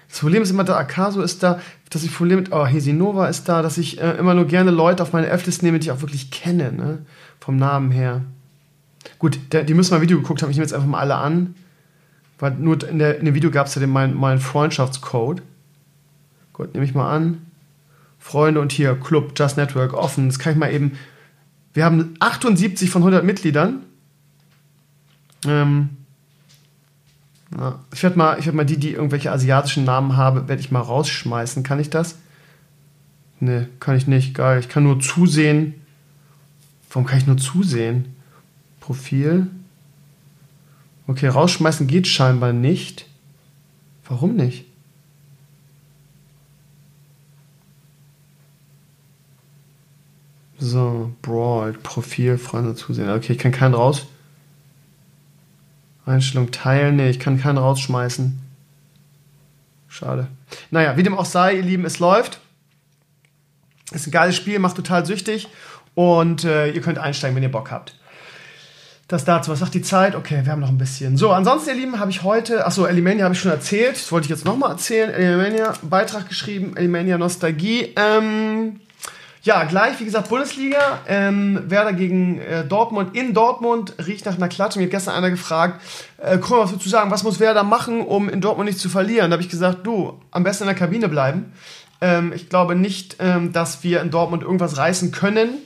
Das 0.09 0.19
Problem 0.19 0.43
ist 0.43 0.51
immer, 0.51 0.63
der 0.63 0.77
Akaso 0.77 1.21
ist 1.21 1.41
da, 1.41 1.59
dass 1.89 2.03
ich 2.03 2.13
Problem 2.13 2.37
mit, 2.37 2.51
oh, 2.51 2.67
Hesinova 2.67 3.27
ist 3.27 3.49
da, 3.49 3.63
dass 3.63 3.79
ich 3.79 3.99
äh, 3.99 4.11
immer 4.17 4.35
nur 4.35 4.45
gerne 4.45 4.69
Leute 4.69 5.01
auf 5.01 5.11
meine 5.11 5.27
F-List 5.27 5.63
nehme, 5.63 5.79
die 5.79 5.87
ich 5.87 5.91
auch 5.91 6.01
wirklich 6.01 6.29
kenne, 6.29 6.71
ne? 6.71 7.05
Vom 7.39 7.57
Namen 7.57 7.89
her. 7.89 8.21
Gut, 9.19 9.39
der, 9.51 9.63
die 9.63 9.73
müssen 9.73 9.91
mal 9.91 9.97
ein 9.97 10.01
Video 10.01 10.17
geguckt 10.17 10.41
haben, 10.41 10.49
ich 10.49 10.57
nehme 10.57 10.65
jetzt 10.65 10.73
einfach 10.73 10.87
mal 10.87 10.99
alle 10.99 11.15
an. 11.15 11.55
Weil 12.39 12.51
nur 12.55 12.87
in, 12.87 12.99
der, 12.99 13.19
in 13.19 13.25
dem 13.25 13.35
Video 13.35 13.51
gab 13.51 13.67
es 13.67 13.75
ja 13.75 13.79
den, 13.79 13.89
meinen 13.89 14.15
mein 14.15 14.39
Freundschaftscode. 14.39 15.41
Gut, 16.51 16.73
nehme 16.73 16.85
ich 16.85 16.93
mal 16.93 17.09
an. 17.09 17.45
Freunde 18.19 18.61
und 18.61 18.71
hier 18.71 18.95
Club, 18.95 19.33
Just 19.37 19.57
Network, 19.57 19.93
offen. 19.93 20.27
Das 20.27 20.39
kann 20.39 20.53
ich 20.53 20.59
mal 20.59 20.71
eben. 20.71 20.97
Wir 21.73 21.85
haben 21.85 22.15
78 22.19 22.89
von 22.89 23.01
100 23.01 23.23
Mitgliedern. 23.23 23.83
Ähm, 25.45 25.89
ja, 27.57 27.79
ich 27.93 28.03
werde 28.03 28.17
mal, 28.17 28.45
werd 28.45 28.55
mal 28.55 28.65
die, 28.65 28.77
die 28.77 28.91
irgendwelche 28.91 29.31
asiatischen 29.31 29.83
Namen 29.83 30.15
haben, 30.17 30.47
werde 30.47 30.61
ich 30.61 30.71
mal 30.71 30.79
rausschmeißen. 30.79 31.63
Kann 31.63 31.79
ich 31.79 31.89
das? 31.89 32.15
Ne, 33.39 33.67
kann 33.79 33.95
ich 33.95 34.07
nicht. 34.07 34.33
Geil. 34.33 34.59
Ich 34.59 34.69
kann 34.69 34.83
nur 34.83 34.99
zusehen. 34.99 35.75
Warum 36.89 37.05
kann 37.05 37.17
ich 37.17 37.27
nur 37.27 37.37
zusehen? 37.37 38.15
Profil. 38.83 39.47
Okay, 41.07 41.29
rausschmeißen 41.29 41.87
geht 41.87 42.05
scheinbar 42.05 42.51
nicht. 42.51 43.05
Warum 44.03 44.35
nicht? 44.35 44.65
So, 50.59 51.13
Brawl, 51.21 51.71
Profil, 51.71 52.37
Freunde 52.37 52.75
zusehen. 52.75 53.09
Okay, 53.09 53.31
ich 53.31 53.39
kann 53.39 53.53
keinen 53.53 53.73
raus. 53.73 54.05
Einstellung 56.05 56.51
teilen. 56.51 56.97
Nee, 56.97 57.09
ich 57.09 57.21
kann 57.21 57.39
keinen 57.39 57.59
rausschmeißen. 57.59 58.37
Schade. 59.87 60.27
Naja, 60.71 60.97
wie 60.97 61.03
dem 61.03 61.17
auch 61.17 61.23
sei, 61.23 61.55
ihr 61.55 61.61
Lieben, 61.61 61.85
es 61.85 61.99
läuft. 61.99 62.41
Ist 63.93 64.07
ein 64.07 64.11
geiles 64.11 64.35
Spiel, 64.35 64.59
macht 64.59 64.75
total 64.75 65.05
süchtig. 65.05 65.47
Und 65.95 66.43
äh, 66.43 66.69
ihr 66.71 66.81
könnt 66.81 66.97
einsteigen, 66.97 67.37
wenn 67.37 67.43
ihr 67.43 67.51
Bock 67.51 67.71
habt. 67.71 67.95
Das 69.07 69.25
dazu. 69.25 69.51
Was 69.51 69.59
sagt 69.59 69.73
die 69.73 69.81
Zeit? 69.81 70.15
Okay, 70.15 70.41
wir 70.43 70.51
haben 70.51 70.61
noch 70.61 70.69
ein 70.69 70.77
bisschen. 70.77 71.17
So, 71.17 71.31
ansonsten, 71.31 71.71
ihr 71.71 71.75
Lieben, 71.75 71.99
habe 71.99 72.09
ich 72.09 72.23
heute, 72.23 72.65
achso, 72.65 72.85
Elimania 72.85 73.25
habe 73.25 73.35
ich 73.35 73.41
schon 73.41 73.51
erzählt. 73.51 73.95
Das 73.95 74.11
wollte 74.11 74.25
ich 74.25 74.29
jetzt 74.29 74.45
nochmal 74.45 74.71
erzählen. 74.71 75.09
Elimania, 75.09 75.73
Beitrag 75.81 76.29
geschrieben, 76.29 76.77
Elimania 76.77 77.17
Nostalgie. 77.17 77.93
Ähm, 77.97 78.79
ja, 79.41 79.65
gleich, 79.65 79.99
wie 79.99 80.05
gesagt, 80.05 80.29
Bundesliga. 80.29 81.01
Ähm, 81.05 81.63
Werder 81.67 81.91
gegen 81.91 82.39
äh, 82.39 82.63
Dortmund 82.63 83.13
in 83.13 83.33
Dortmund 83.33 83.93
riecht 84.07 84.25
nach 84.25 84.37
einer 84.37 84.47
Klatsche. 84.47 84.79
Mir 84.79 84.85
hat 84.85 84.91
gestern 84.91 85.15
einer 85.15 85.31
gefragt, 85.31 85.81
äh, 86.17 86.37
Krömer, 86.37 86.63
was 86.63 86.71
würdest 86.71 86.85
du 86.85 86.89
sagen, 86.89 87.11
was 87.11 87.23
muss 87.23 87.41
Werder 87.41 87.63
machen, 87.63 87.99
um 87.99 88.29
in 88.29 88.39
Dortmund 88.39 88.69
nicht 88.69 88.79
zu 88.79 88.87
verlieren? 88.87 89.31
Da 89.31 89.35
habe 89.35 89.43
ich 89.43 89.49
gesagt, 89.49 89.85
du, 89.85 90.17
am 90.31 90.45
besten 90.45 90.63
in 90.63 90.67
der 90.67 90.77
Kabine 90.77 91.09
bleiben. 91.09 91.51
Ähm, 91.99 92.31
ich 92.33 92.47
glaube 92.47 92.75
nicht, 92.75 93.17
ähm, 93.19 93.51
dass 93.51 93.83
wir 93.83 94.01
in 94.01 94.11
Dortmund 94.11 94.43
irgendwas 94.43 94.77
reißen 94.77 95.11
können 95.11 95.57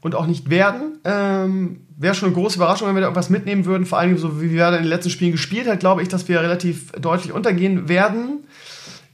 und 0.00 0.14
auch 0.14 0.26
nicht 0.26 0.50
werden. 0.50 0.98
Ähm, 1.04 1.80
Wäre 1.96 2.14
schon 2.14 2.28
eine 2.28 2.34
große 2.34 2.56
Überraschung, 2.56 2.88
wenn 2.88 2.94
wir 2.94 3.00
da 3.00 3.08
irgendwas 3.08 3.28
mitnehmen 3.30 3.66
würden. 3.66 3.84
Vor 3.84 3.98
allem, 3.98 4.16
so 4.16 4.40
wie 4.40 4.54
Werder 4.54 4.78
in 4.78 4.84
den 4.84 4.88
letzten 4.88 5.10
Spielen 5.10 5.32
gespielt 5.32 5.68
hat, 5.68 5.80
glaube 5.80 6.02
ich, 6.02 6.08
dass 6.08 6.28
wir 6.28 6.40
relativ 6.40 6.92
deutlich 6.92 7.32
untergehen 7.32 7.88
werden 7.88 8.44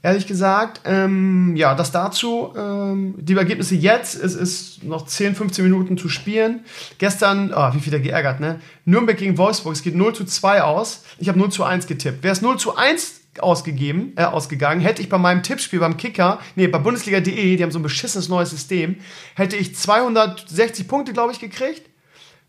ehrlich 0.07 0.25
gesagt. 0.25 0.81
Ähm, 0.85 1.55
ja, 1.55 1.75
das 1.75 1.91
dazu. 1.91 2.53
Ähm, 2.57 3.15
die 3.17 3.35
Ergebnisse 3.35 3.75
jetzt, 3.75 4.15
es 4.15 4.35
ist 4.35 4.83
noch 4.83 5.05
10, 5.05 5.35
15 5.35 5.65
Minuten 5.65 5.97
zu 5.97 6.09
spielen. 6.09 6.61
Gestern, 6.97 7.53
oh, 7.53 7.73
wie 7.73 7.79
viel 7.79 7.91
der 7.91 7.99
geärgert, 7.99 8.39
ne? 8.39 8.59
Nürnberg 8.85 9.17
gegen 9.17 9.37
Wolfsburg, 9.37 9.73
es 9.73 9.81
geht 9.81 9.95
0 9.95 10.15
zu 10.15 10.25
2 10.25 10.61
aus. 10.63 11.03
Ich 11.19 11.27
habe 11.27 11.37
0 11.39 11.49
zu 11.51 11.63
1 11.63 11.87
getippt. 11.87 12.23
Wäre 12.23 12.33
es 12.33 12.41
0 12.41 12.57
zu 12.57 12.75
1 12.75 13.16
ausgegeben, 13.41 14.13
äh, 14.15 14.23
ausgegangen, 14.23 14.81
hätte 14.81 15.01
ich 15.01 15.09
bei 15.09 15.17
meinem 15.17 15.43
Tippspiel 15.43 15.79
beim 15.79 15.97
Kicker, 15.97 16.39
nee, 16.55 16.67
bei 16.67 16.79
Bundesliga.de, 16.79 17.55
die 17.55 17.63
haben 17.63 17.71
so 17.71 17.79
ein 17.79 17.83
beschissenes 17.83 18.29
neues 18.29 18.49
System, 18.49 18.97
hätte 19.35 19.55
ich 19.55 19.75
260 19.75 20.87
Punkte, 20.87 21.13
glaube 21.13 21.31
ich, 21.31 21.39
gekriegt. 21.39 21.89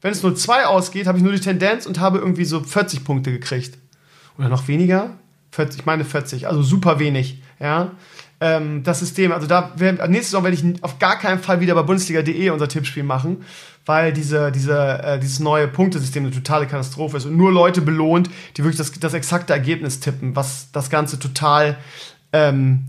Wenn 0.01 0.13
es 0.13 0.23
0-2 0.23 0.65
ausgeht, 0.65 1.07
habe 1.07 1.19
ich 1.19 1.25
nur 1.25 1.33
die 1.33 1.41
Tendenz 1.41 1.87
und 1.87 1.99
habe 1.99 2.19
irgendwie 2.19 2.45
so 2.45 2.63
40 2.63 3.05
Punkte 3.05 3.33
gekriegt. 3.33 3.79
Oder 4.39 4.49
noch 4.49 4.69
weniger? 4.69 5.19
40, 5.53 5.81
ich 5.81 5.87
meine 5.87 6.05
40, 6.05 6.47
also 6.47 6.63
super 6.63 6.99
wenig. 6.99 7.43
Ja, 7.59 7.93
ähm, 8.41 8.83
das 8.85 9.01
System, 9.01 9.33
also 9.33 9.47
da 9.47 9.73
wär, 9.77 9.93
nächste 10.09 10.31
Saison 10.31 10.45
werde 10.45 10.57
ich 10.57 10.85
auf 10.85 10.99
gar 10.99 11.19
keinen 11.19 11.41
Fall 11.41 11.61
wieder 11.61 11.75
bei 11.75 11.83
Bundesliga.de 11.83 12.51
unser 12.51 12.69
Tippspiel 12.69 13.03
machen, 13.03 13.45
weil 13.85 14.13
diese, 14.13 14.53
diese, 14.53 15.03
äh, 15.03 15.19
dieses 15.19 15.41
neue 15.41 15.67
Punktesystem 15.67 16.25
eine 16.25 16.35
totale 16.35 16.67
Katastrophe 16.67 17.17
ist 17.17 17.25
und 17.25 17.37
nur 17.37 17.51
Leute 17.51 17.81
belohnt, 17.81 18.31
die 18.57 18.63
wirklich 18.63 18.79
das, 18.79 18.93
das 18.93 19.15
exakte 19.15 19.53
Ergebnis 19.53 20.01
tippen, 20.01 20.37
was 20.37 20.71
das 20.73 20.91
Ganze 20.91 21.19
total 21.19 21.79
ähm, 22.33 22.85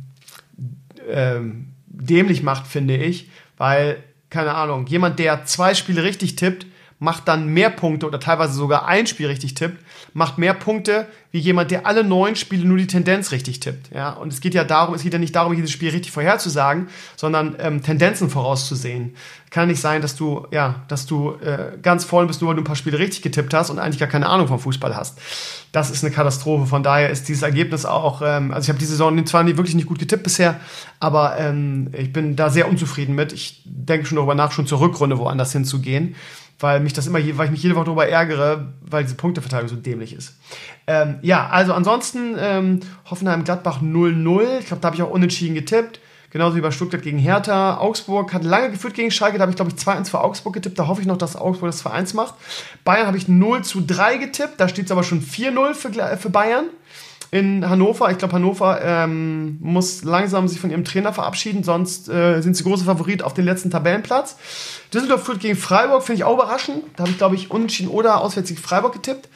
ähm, 1.09 1.69
dämlich 1.87 2.43
macht, 2.43 2.67
finde 2.67 2.97
ich, 2.97 3.29
weil, 3.57 4.03
keine 4.29 4.53
Ahnung, 4.53 4.85
jemand, 4.87 5.17
der 5.19 5.45
zwei 5.45 5.73
Spiele 5.73 6.03
richtig 6.03 6.35
tippt, 6.35 6.67
macht 6.99 7.29
dann 7.29 7.47
mehr 7.47 7.69
Punkte 7.69 8.05
oder 8.05 8.19
teilweise 8.19 8.53
sogar 8.53 8.85
ein 8.85 9.07
Spiel 9.07 9.27
richtig 9.27 9.53
tippt, 9.53 9.83
macht 10.13 10.37
mehr 10.37 10.53
Punkte 10.53 11.07
wie 11.31 11.39
jemand, 11.39 11.71
der 11.71 11.85
alle 11.85 12.03
neun 12.03 12.35
Spiele 12.35 12.65
nur 12.65 12.77
die 12.77 12.87
Tendenz 12.87 13.31
richtig 13.31 13.59
tippt. 13.59 13.93
Ja? 13.93 14.11
Und 14.11 14.33
es 14.33 14.41
geht 14.41 14.53
ja 14.53 14.63
darum, 14.63 14.95
es 14.95 15.03
geht 15.03 15.13
ja 15.13 15.19
nicht 15.19 15.35
darum, 15.35 15.53
jedes 15.53 15.71
Spiel 15.71 15.91
richtig 15.91 16.11
vorherzusagen, 16.11 16.89
sondern 17.15 17.55
ähm, 17.59 17.83
Tendenzen 17.83 18.29
vorauszusehen. 18.29 19.15
Kann 19.51 19.67
nicht 19.67 19.79
sein, 19.79 20.01
dass 20.01 20.15
du, 20.15 20.47
ja, 20.51 20.83
dass 20.87 21.05
du 21.05 21.35
äh, 21.35 21.77
ganz 21.81 22.03
voll 22.03 22.27
bist, 22.27 22.41
nur 22.41 22.49
weil 22.49 22.55
du 22.55 22.61
ein 22.61 22.65
paar 22.65 22.75
Spiele 22.75 22.99
richtig 22.99 23.21
getippt 23.21 23.53
hast 23.53 23.69
und 23.69 23.79
eigentlich 23.79 23.99
gar 23.99 24.09
keine 24.09 24.27
Ahnung 24.27 24.47
vom 24.47 24.59
Fußball 24.59 24.95
hast. 24.95 25.19
Das 25.71 25.91
ist 25.91 26.03
eine 26.03 26.13
Katastrophe. 26.13 26.65
Von 26.65 26.83
daher 26.83 27.11
ist 27.11 27.29
dieses 27.29 27.43
Ergebnis 27.43 27.85
auch, 27.85 28.21
ähm, 28.25 28.51
also 28.51 28.65
ich 28.65 28.69
habe 28.69 28.79
diese 28.79 28.91
Saison 28.91 29.25
zwar 29.25 29.45
wirklich 29.45 29.75
nicht 29.75 29.87
gut 29.87 29.99
getippt 29.99 30.23
bisher, 30.23 30.59
aber 30.99 31.37
ähm, 31.37 31.91
ich 31.93 32.11
bin 32.11 32.35
da 32.35 32.49
sehr 32.49 32.67
unzufrieden 32.67 33.15
mit. 33.15 33.31
Ich 33.31 33.61
denke 33.65 34.05
schon 34.05 34.17
darüber 34.17 34.35
nach, 34.35 34.51
schon 34.51 34.67
zur 34.67 34.81
Rückrunde 34.81 35.17
woanders 35.17 35.51
hinzugehen 35.51 36.15
weil 36.59 36.79
mich 36.81 36.93
das 36.93 37.07
immer, 37.07 37.19
weil 37.37 37.45
ich 37.45 37.51
mich 37.51 37.63
jede 37.63 37.75
Woche 37.75 37.85
darüber 37.85 38.07
ärgere, 38.07 38.73
weil 38.81 39.03
diese 39.03 39.15
Punkteverteilung 39.15 39.69
so 39.69 39.75
dämlich 39.75 40.13
ist. 40.13 40.37
Ähm, 40.87 41.19
ja, 41.21 41.47
also 41.47 41.73
ansonsten 41.73 42.35
ähm, 42.37 42.81
Hoffenheim-Gladbach 43.09 43.81
0-0. 43.81 44.59
Ich 44.59 44.65
glaube, 44.65 44.81
da 44.81 44.87
habe 44.87 44.95
ich 44.95 45.01
auch 45.01 45.09
unentschieden 45.09 45.55
getippt. 45.55 45.99
Genauso 46.31 46.57
wie 46.57 46.61
bei 46.61 46.71
Stuttgart 46.71 47.01
gegen 47.01 47.17
Hertha. 47.17 47.77
Augsburg 47.77 48.33
hat 48.33 48.43
lange 48.43 48.71
geführt 48.71 48.93
gegen 48.93 49.09
Schalke. 49.09 49.37
Da 49.37 49.43
habe 49.43 49.51
ich, 49.51 49.55
glaube 49.55 49.71
ich, 49.71 49.81
2-1 49.81 50.09
für 50.09 50.21
Augsburg 50.21 50.53
getippt. 50.53 50.77
Da 50.77 50.87
hoffe 50.87 51.01
ich 51.01 51.07
noch, 51.07 51.17
dass 51.17 51.35
Augsburg 51.35 51.71
das 51.71 51.83
2-1 51.83 52.15
macht. 52.15 52.35
Bayern 52.83 53.07
habe 53.07 53.17
ich 53.17 53.27
0 53.27 53.63
zu 53.63 53.81
3 53.81 54.17
getippt. 54.17 54.59
Da 54.59 54.67
steht 54.67 54.85
es 54.85 54.91
aber 54.91 55.03
schon 55.03 55.21
4-0 55.21 55.73
für, 55.73 56.17
für 56.17 56.29
Bayern 56.29 56.65
in 57.31 57.69
Hannover. 57.69 58.09
Ich 58.09 58.17
glaube, 58.17 58.33
Hannover 58.33 58.81
ähm, 58.81 59.57
muss 59.61 60.03
langsam 60.03 60.47
sich 60.47 60.59
von 60.59 60.71
ihrem 60.71 60.83
Trainer 60.83 61.13
verabschieden, 61.13 61.63
sonst 61.63 62.09
äh, 62.09 62.41
sind 62.41 62.55
sie 62.55 62.63
große 62.63 62.85
Favorit 62.85 63.21
auf 63.21 63.33
den 63.33 63.45
letzten 63.45 63.69
Tabellenplatz. 63.69 64.37
Düsseldorf 64.93 65.23
führt 65.23 65.39
gegen 65.39 65.55
Freiburg, 65.55 66.03
finde 66.03 66.17
ich 66.17 66.23
auch 66.23 66.33
überraschend. 66.33 66.83
Da 66.95 67.03
habe 67.03 67.11
ich, 67.11 67.17
glaube 67.17 67.35
ich, 67.35 67.51
unentschieden 67.51 67.89
oder 67.89 68.21
auswärts 68.21 68.49
gegen 68.49 68.61
Freiburg 68.61 68.93
getippt. 68.93 69.29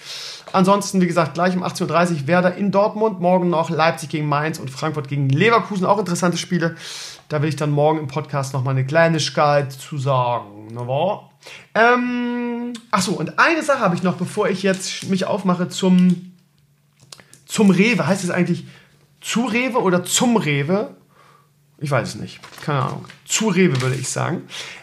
Ansonsten, 0.51 1.01
wie 1.01 1.07
gesagt, 1.07 1.35
gleich 1.35 1.55
um 1.55 1.63
18.30 1.63 2.11
Uhr 2.21 2.27
Werder 2.27 2.55
in 2.55 2.71
Dortmund. 2.71 3.19
Morgen 3.19 3.49
noch 3.49 3.69
Leipzig 3.69 4.09
gegen 4.09 4.27
Mainz 4.27 4.59
und 4.59 4.69
Frankfurt 4.69 5.07
gegen 5.07 5.29
Leverkusen. 5.29 5.85
Auch 5.85 5.99
interessante 5.99 6.37
Spiele. 6.37 6.75
Da 7.29 7.41
will 7.41 7.49
ich 7.49 7.55
dann 7.55 7.71
morgen 7.71 7.99
im 7.99 8.07
Podcast 8.07 8.53
nochmal 8.53 8.75
eine 8.75 8.85
Kleinigkeit 8.85 9.71
zu 9.71 9.97
sagen. 9.97 10.67
Na, 10.71 10.87
war? 10.87 11.31
Ähm, 11.75 12.73
achso, 12.91 13.13
und 13.13 13.39
eine 13.39 13.63
Sache 13.63 13.79
habe 13.79 13.95
ich 13.95 14.03
noch, 14.03 14.15
bevor 14.15 14.47
ich 14.49 14.63
jetzt 14.63 15.09
mich 15.09 15.25
aufmache 15.25 15.69
zum 15.69 16.32
zum 17.53 17.69
Rewe. 17.69 18.07
Heißt 18.07 18.23
es 18.23 18.31
eigentlich 18.31 18.65
zu 19.21 19.45
Rewe 19.45 19.79
oder 19.79 20.03
zum 20.03 20.37
Rewe? 20.37 20.95
Ich 21.77 21.91
weiß 21.91 22.07
es 22.07 22.15
nicht. 22.15 22.39
Keine 22.63 22.81
Ahnung. 22.81 23.05
Zu 23.25 23.49
Rewe 23.49 23.79
würde 23.79 23.95
ich 23.95 24.09
sagen. 24.09 24.41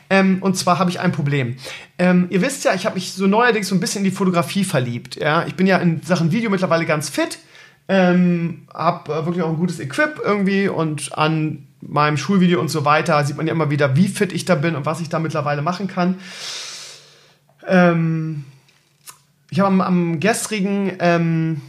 Ähm, 0.08 0.38
und 0.40 0.56
zwar 0.56 0.78
habe 0.78 0.88
ich 0.88 1.00
ein 1.00 1.10
Problem. 1.10 1.56
Ähm, 1.98 2.28
ihr 2.30 2.40
wisst 2.42 2.64
ja, 2.64 2.72
ich 2.72 2.86
habe 2.86 2.94
mich 2.94 3.12
so 3.12 3.26
neuerdings 3.26 3.66
so 3.66 3.74
ein 3.74 3.80
bisschen 3.80 4.04
in 4.04 4.10
die 4.10 4.16
Fotografie 4.16 4.62
verliebt. 4.62 5.16
Ja? 5.16 5.44
Ich 5.46 5.56
bin 5.56 5.66
ja 5.66 5.78
in 5.78 6.02
Sachen 6.02 6.30
Video 6.30 6.48
mittlerweile 6.48 6.86
ganz 6.86 7.08
fit. 7.08 7.40
Ähm, 7.88 8.68
habe 8.72 9.12
äh, 9.14 9.26
wirklich 9.26 9.42
auch 9.42 9.50
ein 9.50 9.56
gutes 9.56 9.80
Equip 9.80 10.20
irgendwie 10.24 10.68
und 10.68 11.18
an 11.18 11.66
meinem 11.80 12.18
Schulvideo 12.18 12.60
und 12.60 12.68
so 12.68 12.84
weiter 12.84 13.24
sieht 13.24 13.36
man 13.36 13.48
ja 13.48 13.52
immer 13.52 13.70
wieder, 13.70 13.96
wie 13.96 14.06
fit 14.06 14.32
ich 14.32 14.44
da 14.44 14.54
bin 14.54 14.76
und 14.76 14.86
was 14.86 15.00
ich 15.00 15.08
da 15.08 15.18
mittlerweile 15.18 15.60
machen 15.60 15.88
kann. 15.88 16.20
Ähm, 17.66 18.44
ich 19.50 19.58
habe 19.58 19.66
am, 19.66 19.80
am 19.80 20.20
gestrigen 20.20 20.92
ähm, 21.00 21.62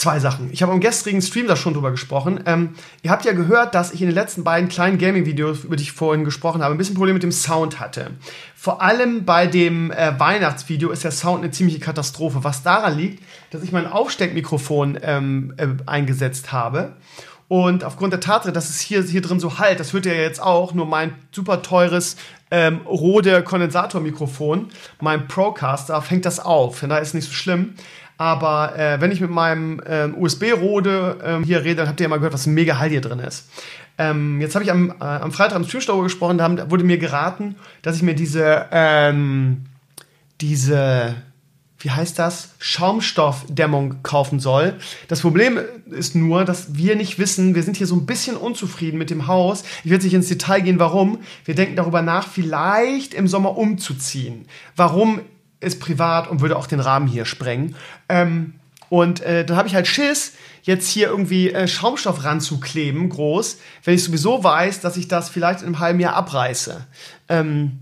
zwei 0.00 0.18
Sachen. 0.18 0.50
Ich 0.52 0.62
habe 0.62 0.72
am 0.72 0.80
gestrigen 0.80 1.20
Stream 1.20 1.46
da 1.46 1.56
schon 1.56 1.74
drüber 1.74 1.90
gesprochen. 1.90 2.40
Ähm, 2.46 2.70
ihr 3.02 3.10
habt 3.10 3.24
ja 3.24 3.32
gehört, 3.32 3.74
dass 3.74 3.92
ich 3.92 4.00
in 4.00 4.08
den 4.08 4.14
letzten 4.14 4.44
beiden 4.44 4.68
kleinen 4.68 4.98
Gaming-Videos, 4.98 5.64
über 5.64 5.76
die 5.76 5.82
ich 5.82 5.92
vorhin 5.92 6.24
gesprochen 6.24 6.62
habe, 6.62 6.74
ein 6.74 6.78
bisschen 6.78 6.94
Probleme 6.94 7.14
mit 7.14 7.22
dem 7.22 7.32
Sound 7.32 7.80
hatte. 7.80 8.12
Vor 8.56 8.82
allem 8.82 9.24
bei 9.24 9.46
dem 9.46 9.90
äh, 9.90 10.18
Weihnachtsvideo 10.18 10.90
ist 10.90 11.04
der 11.04 11.12
Sound 11.12 11.42
eine 11.42 11.52
ziemliche 11.52 11.80
Katastrophe, 11.80 12.42
was 12.42 12.62
daran 12.62 12.96
liegt, 12.96 13.22
dass 13.50 13.62
ich 13.62 13.72
mein 13.72 13.86
Aufsteckmikrofon 13.86 14.98
ähm, 15.02 15.54
äh, 15.58 15.66
eingesetzt 15.86 16.50
habe. 16.50 16.94
Und 17.48 17.84
aufgrund 17.84 18.12
der 18.12 18.20
Tatsache, 18.20 18.52
dass 18.52 18.70
es 18.70 18.80
hier, 18.80 19.02
hier 19.02 19.22
drin 19.22 19.40
so 19.40 19.58
halt, 19.58 19.80
das 19.80 19.92
hört 19.92 20.06
ihr 20.06 20.14
ja 20.14 20.22
jetzt 20.22 20.40
auch, 20.40 20.72
nur 20.72 20.86
mein 20.86 21.14
super 21.32 21.62
teures 21.62 22.16
ähm, 22.50 22.80
Rode 22.86 23.42
Kondensatormikrofon, 23.42 24.68
meinem 25.00 25.26
Procaster, 25.26 26.00
fängt 26.00 26.24
das 26.24 26.40
auf. 26.40 26.78
Von 26.78 26.88
daher 26.88 27.02
ist 27.02 27.12
nicht 27.12 27.26
so 27.26 27.32
schlimm. 27.32 27.74
Aber 28.20 28.78
äh, 28.78 29.00
wenn 29.00 29.10
ich 29.12 29.22
mit 29.22 29.30
meinem 29.30 29.80
ähm, 29.86 30.14
USB-Rode 30.14 31.20
ähm, 31.24 31.42
hier 31.42 31.64
rede, 31.64 31.76
dann 31.76 31.88
habt 31.88 32.00
ihr 32.00 32.04
ja 32.04 32.10
mal 32.10 32.18
gehört, 32.18 32.34
was 32.34 32.44
ein 32.44 32.52
mega 32.52 32.78
Hall 32.78 32.90
hier 32.90 33.00
drin 33.00 33.18
ist. 33.18 33.48
Ähm, 33.96 34.42
jetzt 34.42 34.54
habe 34.54 34.62
ich 34.62 34.70
am, 34.70 34.90
äh, 34.90 35.04
am 35.04 35.32
Freitag 35.32 35.56
am 35.56 35.64
Streamstore 35.64 36.02
gesprochen, 36.02 36.36
da 36.36 36.44
haben, 36.44 36.70
wurde 36.70 36.84
mir 36.84 36.98
geraten, 36.98 37.54
dass 37.80 37.96
ich 37.96 38.02
mir 38.02 38.14
diese, 38.14 38.66
ähm, 38.72 39.64
diese, 40.42 41.14
wie 41.78 41.90
heißt 41.90 42.18
das, 42.18 42.50
Schaumstoffdämmung 42.58 44.02
kaufen 44.02 44.38
soll. 44.38 44.74
Das 45.08 45.22
Problem 45.22 45.58
ist 45.90 46.14
nur, 46.14 46.44
dass 46.44 46.76
wir 46.76 46.96
nicht 46.96 47.18
wissen, 47.18 47.54
wir 47.54 47.62
sind 47.62 47.78
hier 47.78 47.86
so 47.86 47.96
ein 47.96 48.04
bisschen 48.04 48.36
unzufrieden 48.36 48.98
mit 48.98 49.08
dem 49.08 49.28
Haus. 49.28 49.64
Ich 49.82 49.90
jetzt 49.90 50.04
nicht 50.04 50.12
ins 50.12 50.28
Detail 50.28 50.60
gehen, 50.60 50.78
warum. 50.78 51.20
Wir 51.46 51.54
denken 51.54 51.74
darüber 51.74 52.02
nach, 52.02 52.28
vielleicht 52.28 53.14
im 53.14 53.26
Sommer 53.26 53.56
umzuziehen. 53.56 54.44
Warum 54.76 55.20
ist 55.60 55.80
privat 55.80 56.28
und 56.28 56.40
würde 56.40 56.56
auch 56.56 56.66
den 56.66 56.80
Rahmen 56.80 57.06
hier 57.06 57.24
sprengen. 57.24 57.76
Ähm, 58.08 58.54
und 58.88 59.20
äh, 59.20 59.44
dann 59.44 59.56
habe 59.56 59.68
ich 59.68 59.74
halt 59.74 59.86
Schiss, 59.86 60.32
jetzt 60.62 60.88
hier 60.88 61.08
irgendwie 61.08 61.52
äh, 61.52 61.68
Schaumstoff 61.68 62.24
ranzukleben, 62.24 63.08
groß, 63.08 63.58
wenn 63.84 63.94
ich 63.94 64.02
sowieso 64.02 64.42
weiß, 64.42 64.80
dass 64.80 64.96
ich 64.96 65.06
das 65.06 65.28
vielleicht 65.28 65.60
in 65.60 65.66
einem 65.66 65.78
halben 65.78 66.00
Jahr 66.00 66.14
abreiße. 66.14 66.86
Ähm, 67.28 67.78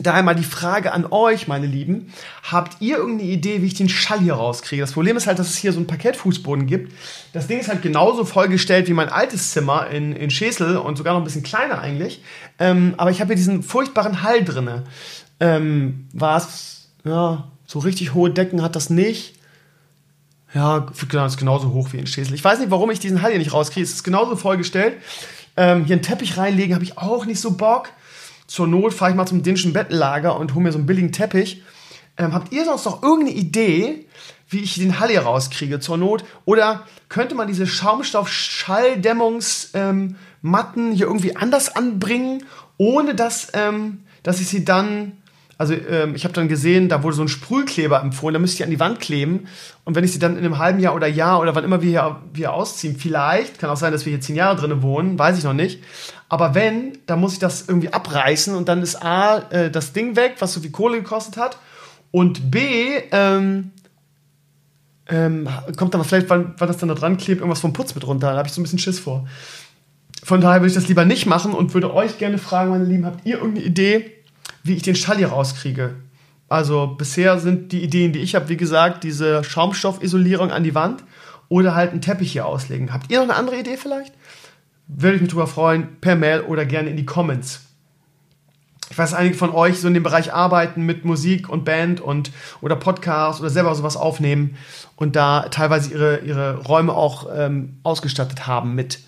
Daher 0.00 0.24
mal 0.24 0.34
die 0.34 0.42
Frage 0.42 0.92
an 0.92 1.06
euch, 1.08 1.46
meine 1.46 1.66
Lieben. 1.66 2.12
Habt 2.42 2.82
ihr 2.82 2.96
irgendeine 2.96 3.30
Idee, 3.30 3.62
wie 3.62 3.66
ich 3.66 3.74
den 3.74 3.88
Schall 3.88 4.18
hier 4.18 4.34
rauskriege? 4.34 4.82
Das 4.82 4.90
Problem 4.90 5.16
ist 5.16 5.28
halt, 5.28 5.38
dass 5.38 5.50
es 5.50 5.56
hier 5.56 5.72
so 5.72 5.78
einen 5.78 5.86
Parkettfußboden 5.86 6.66
gibt. 6.66 6.92
Das 7.32 7.46
Ding 7.46 7.60
ist 7.60 7.68
halt 7.68 7.82
genauso 7.82 8.24
vollgestellt 8.24 8.88
wie 8.88 8.92
mein 8.92 9.08
altes 9.08 9.52
Zimmer 9.52 9.86
in, 9.86 10.16
in 10.16 10.30
Schesel 10.30 10.78
und 10.78 10.96
sogar 10.96 11.14
noch 11.14 11.20
ein 11.20 11.24
bisschen 11.24 11.44
kleiner 11.44 11.80
eigentlich. 11.80 12.22
Ähm, 12.58 12.94
aber 12.96 13.12
ich 13.12 13.20
habe 13.20 13.28
hier 13.28 13.36
diesen 13.36 13.62
furchtbaren 13.62 14.22
Hall 14.22 14.42
drinne 14.42 14.82
ähm, 15.44 16.08
war 16.14 16.38
es, 16.38 16.88
ja, 17.04 17.50
so 17.66 17.80
richtig 17.80 18.14
hohe 18.14 18.30
Decken 18.30 18.62
hat 18.62 18.76
das 18.76 18.88
nicht. 18.88 19.34
Ja, 20.54 20.86
genau, 21.08 21.26
ist 21.26 21.36
genauso 21.36 21.72
hoch 21.72 21.92
wie 21.92 21.98
in 21.98 22.06
Schesel. 22.06 22.34
Ich 22.34 22.42
weiß 22.42 22.60
nicht, 22.60 22.70
warum 22.70 22.90
ich 22.90 22.98
diesen 22.98 23.20
Hall 23.20 23.28
hier 23.30 23.38
nicht 23.38 23.52
rauskriege. 23.52 23.84
Es 23.84 23.92
ist 23.92 24.04
genauso 24.04 24.36
vollgestellt. 24.36 24.96
Ähm, 25.56 25.84
hier 25.84 25.96
einen 25.96 26.02
Teppich 26.02 26.38
reinlegen 26.38 26.74
habe 26.74 26.84
ich 26.84 26.96
auch 26.96 27.26
nicht 27.26 27.40
so 27.40 27.58
Bock. 27.58 27.90
Zur 28.46 28.66
Not 28.66 28.94
fahre 28.94 29.10
ich 29.10 29.16
mal 29.16 29.26
zum 29.26 29.42
dänischen 29.42 29.74
Bettenlager 29.74 30.38
und 30.38 30.54
hole 30.54 30.64
mir 30.64 30.72
so 30.72 30.78
einen 30.78 30.86
billigen 30.86 31.12
Teppich. 31.12 31.62
Ähm, 32.16 32.32
habt 32.32 32.50
ihr 32.52 32.64
sonst 32.64 32.86
noch 32.86 33.02
irgendeine 33.02 33.36
Idee, 33.36 34.06
wie 34.48 34.60
ich 34.60 34.76
den 34.76 34.98
Hall 34.98 35.10
hier 35.10 35.20
rauskriege 35.22 35.78
zur 35.78 35.98
Not? 35.98 36.24
Oder 36.46 36.86
könnte 37.10 37.34
man 37.34 37.48
diese 37.48 37.66
Schaumstoff-Schalldämmungsmatten 37.66 39.74
ähm, 39.74 40.94
hier 40.94 41.06
irgendwie 41.06 41.36
anders 41.36 41.76
anbringen, 41.76 42.44
ohne 42.78 43.14
dass, 43.14 43.48
ähm, 43.52 44.04
dass 44.22 44.40
ich 44.40 44.48
sie 44.48 44.64
dann 44.64 45.18
also 45.56 45.74
ähm, 45.74 46.14
ich 46.14 46.24
habe 46.24 46.34
dann 46.34 46.48
gesehen, 46.48 46.88
da 46.88 47.02
wurde 47.02 47.16
so 47.16 47.22
ein 47.22 47.28
Sprühkleber 47.28 48.00
empfohlen, 48.00 48.34
da 48.34 48.40
müsste 48.40 48.56
ich 48.56 48.64
an 48.64 48.70
die 48.70 48.80
Wand 48.80 49.00
kleben. 49.00 49.46
Und 49.84 49.94
wenn 49.94 50.04
ich 50.04 50.12
sie 50.12 50.18
dann 50.18 50.32
in 50.32 50.44
einem 50.44 50.58
halben 50.58 50.80
Jahr 50.80 50.94
oder 50.94 51.06
Jahr 51.06 51.40
oder 51.40 51.54
wann 51.54 51.64
immer 51.64 51.82
wir 51.82 51.90
hier, 51.90 52.16
wir 52.32 52.52
ausziehen, 52.52 52.96
vielleicht, 52.96 53.58
kann 53.58 53.70
auch 53.70 53.76
sein, 53.76 53.92
dass 53.92 54.04
wir 54.04 54.10
hier 54.10 54.20
zehn 54.20 54.36
Jahre 54.36 54.56
drin 54.56 54.82
wohnen, 54.82 55.18
weiß 55.18 55.38
ich 55.38 55.44
noch 55.44 55.52
nicht. 55.52 55.82
Aber 56.28 56.54
wenn, 56.54 56.98
dann 57.06 57.20
muss 57.20 57.34
ich 57.34 57.38
das 57.38 57.68
irgendwie 57.68 57.92
abreißen 57.92 58.54
und 58.54 58.68
dann 58.68 58.82
ist 58.82 59.02
A, 59.02 59.38
äh, 59.50 59.70
das 59.70 59.92
Ding 59.92 60.16
weg, 60.16 60.36
was 60.40 60.52
so 60.52 60.60
viel 60.60 60.72
Kohle 60.72 60.98
gekostet 60.98 61.36
hat. 61.36 61.58
Und 62.10 62.50
B, 62.50 63.00
ähm, 63.12 63.70
ähm, 65.08 65.48
kommt 65.76 65.94
aber 65.94 66.04
vielleicht, 66.04 66.30
wann, 66.30 66.54
wann 66.58 66.68
das 66.68 66.78
dann 66.78 66.88
da 66.88 66.94
dran 66.94 67.16
klebt, 67.16 67.40
irgendwas 67.40 67.60
vom 67.60 67.72
Putz 67.72 67.94
mit 67.94 68.06
runter. 68.06 68.32
Da 68.32 68.38
habe 68.38 68.48
ich 68.48 68.54
so 68.54 68.60
ein 68.60 68.64
bisschen 68.64 68.78
Schiss 68.78 68.98
vor. 68.98 69.26
Von 70.22 70.40
daher 70.40 70.60
würde 70.60 70.68
ich 70.68 70.74
das 70.74 70.88
lieber 70.88 71.04
nicht 71.04 71.26
machen 71.26 71.52
und 71.52 71.74
würde 71.74 71.92
euch 71.92 72.18
gerne 72.18 72.38
fragen, 72.38 72.70
meine 72.70 72.84
Lieben, 72.84 73.04
habt 73.04 73.26
ihr 73.26 73.36
irgendeine 73.36 73.66
Idee, 73.66 74.10
wie 74.64 74.74
ich 74.74 74.82
den 74.82 74.96
Schall 74.96 75.18
hier 75.18 75.28
rauskriege. 75.28 75.94
Also 76.48 76.88
bisher 76.88 77.38
sind 77.38 77.72
die 77.72 77.82
Ideen, 77.82 78.12
die 78.12 78.20
ich 78.20 78.34
habe, 78.34 78.48
wie 78.48 78.56
gesagt, 78.56 79.04
diese 79.04 79.44
Schaumstoffisolierung 79.44 80.50
an 80.50 80.64
die 80.64 80.74
Wand 80.74 81.04
oder 81.48 81.74
halt 81.74 81.92
einen 81.92 82.00
Teppich 82.00 82.32
hier 82.32 82.46
auslegen. 82.46 82.92
Habt 82.92 83.10
ihr 83.10 83.18
noch 83.18 83.28
eine 83.28 83.36
andere 83.36 83.58
Idee 83.58 83.76
vielleicht? 83.76 84.12
Würde 84.88 85.16
ich 85.16 85.22
mich 85.22 85.30
darüber 85.30 85.46
freuen, 85.46 86.00
per 86.00 86.16
Mail 86.16 86.40
oder 86.42 86.64
gerne 86.66 86.90
in 86.90 86.96
die 86.96 87.06
Comments. 87.06 87.60
Ich 88.90 88.98
weiß, 88.98 89.14
einige 89.14 89.34
von 89.34 89.50
euch 89.50 89.80
so 89.80 89.88
in 89.88 89.94
dem 89.94 90.02
Bereich 90.02 90.32
arbeiten 90.32 90.82
mit 90.82 91.04
Musik 91.04 91.48
und 91.48 91.64
Band 91.64 92.00
und 92.00 92.30
oder 92.60 92.76
Podcast 92.76 93.40
oder 93.40 93.50
selber 93.50 93.74
sowas 93.74 93.96
aufnehmen 93.96 94.56
und 94.96 95.16
da 95.16 95.48
teilweise 95.48 95.90
ihre, 95.90 96.18
ihre 96.18 96.58
Räume 96.58 96.92
auch 96.92 97.26
ähm, 97.34 97.78
ausgestattet 97.82 98.46
haben 98.46 98.74
mit 98.74 99.00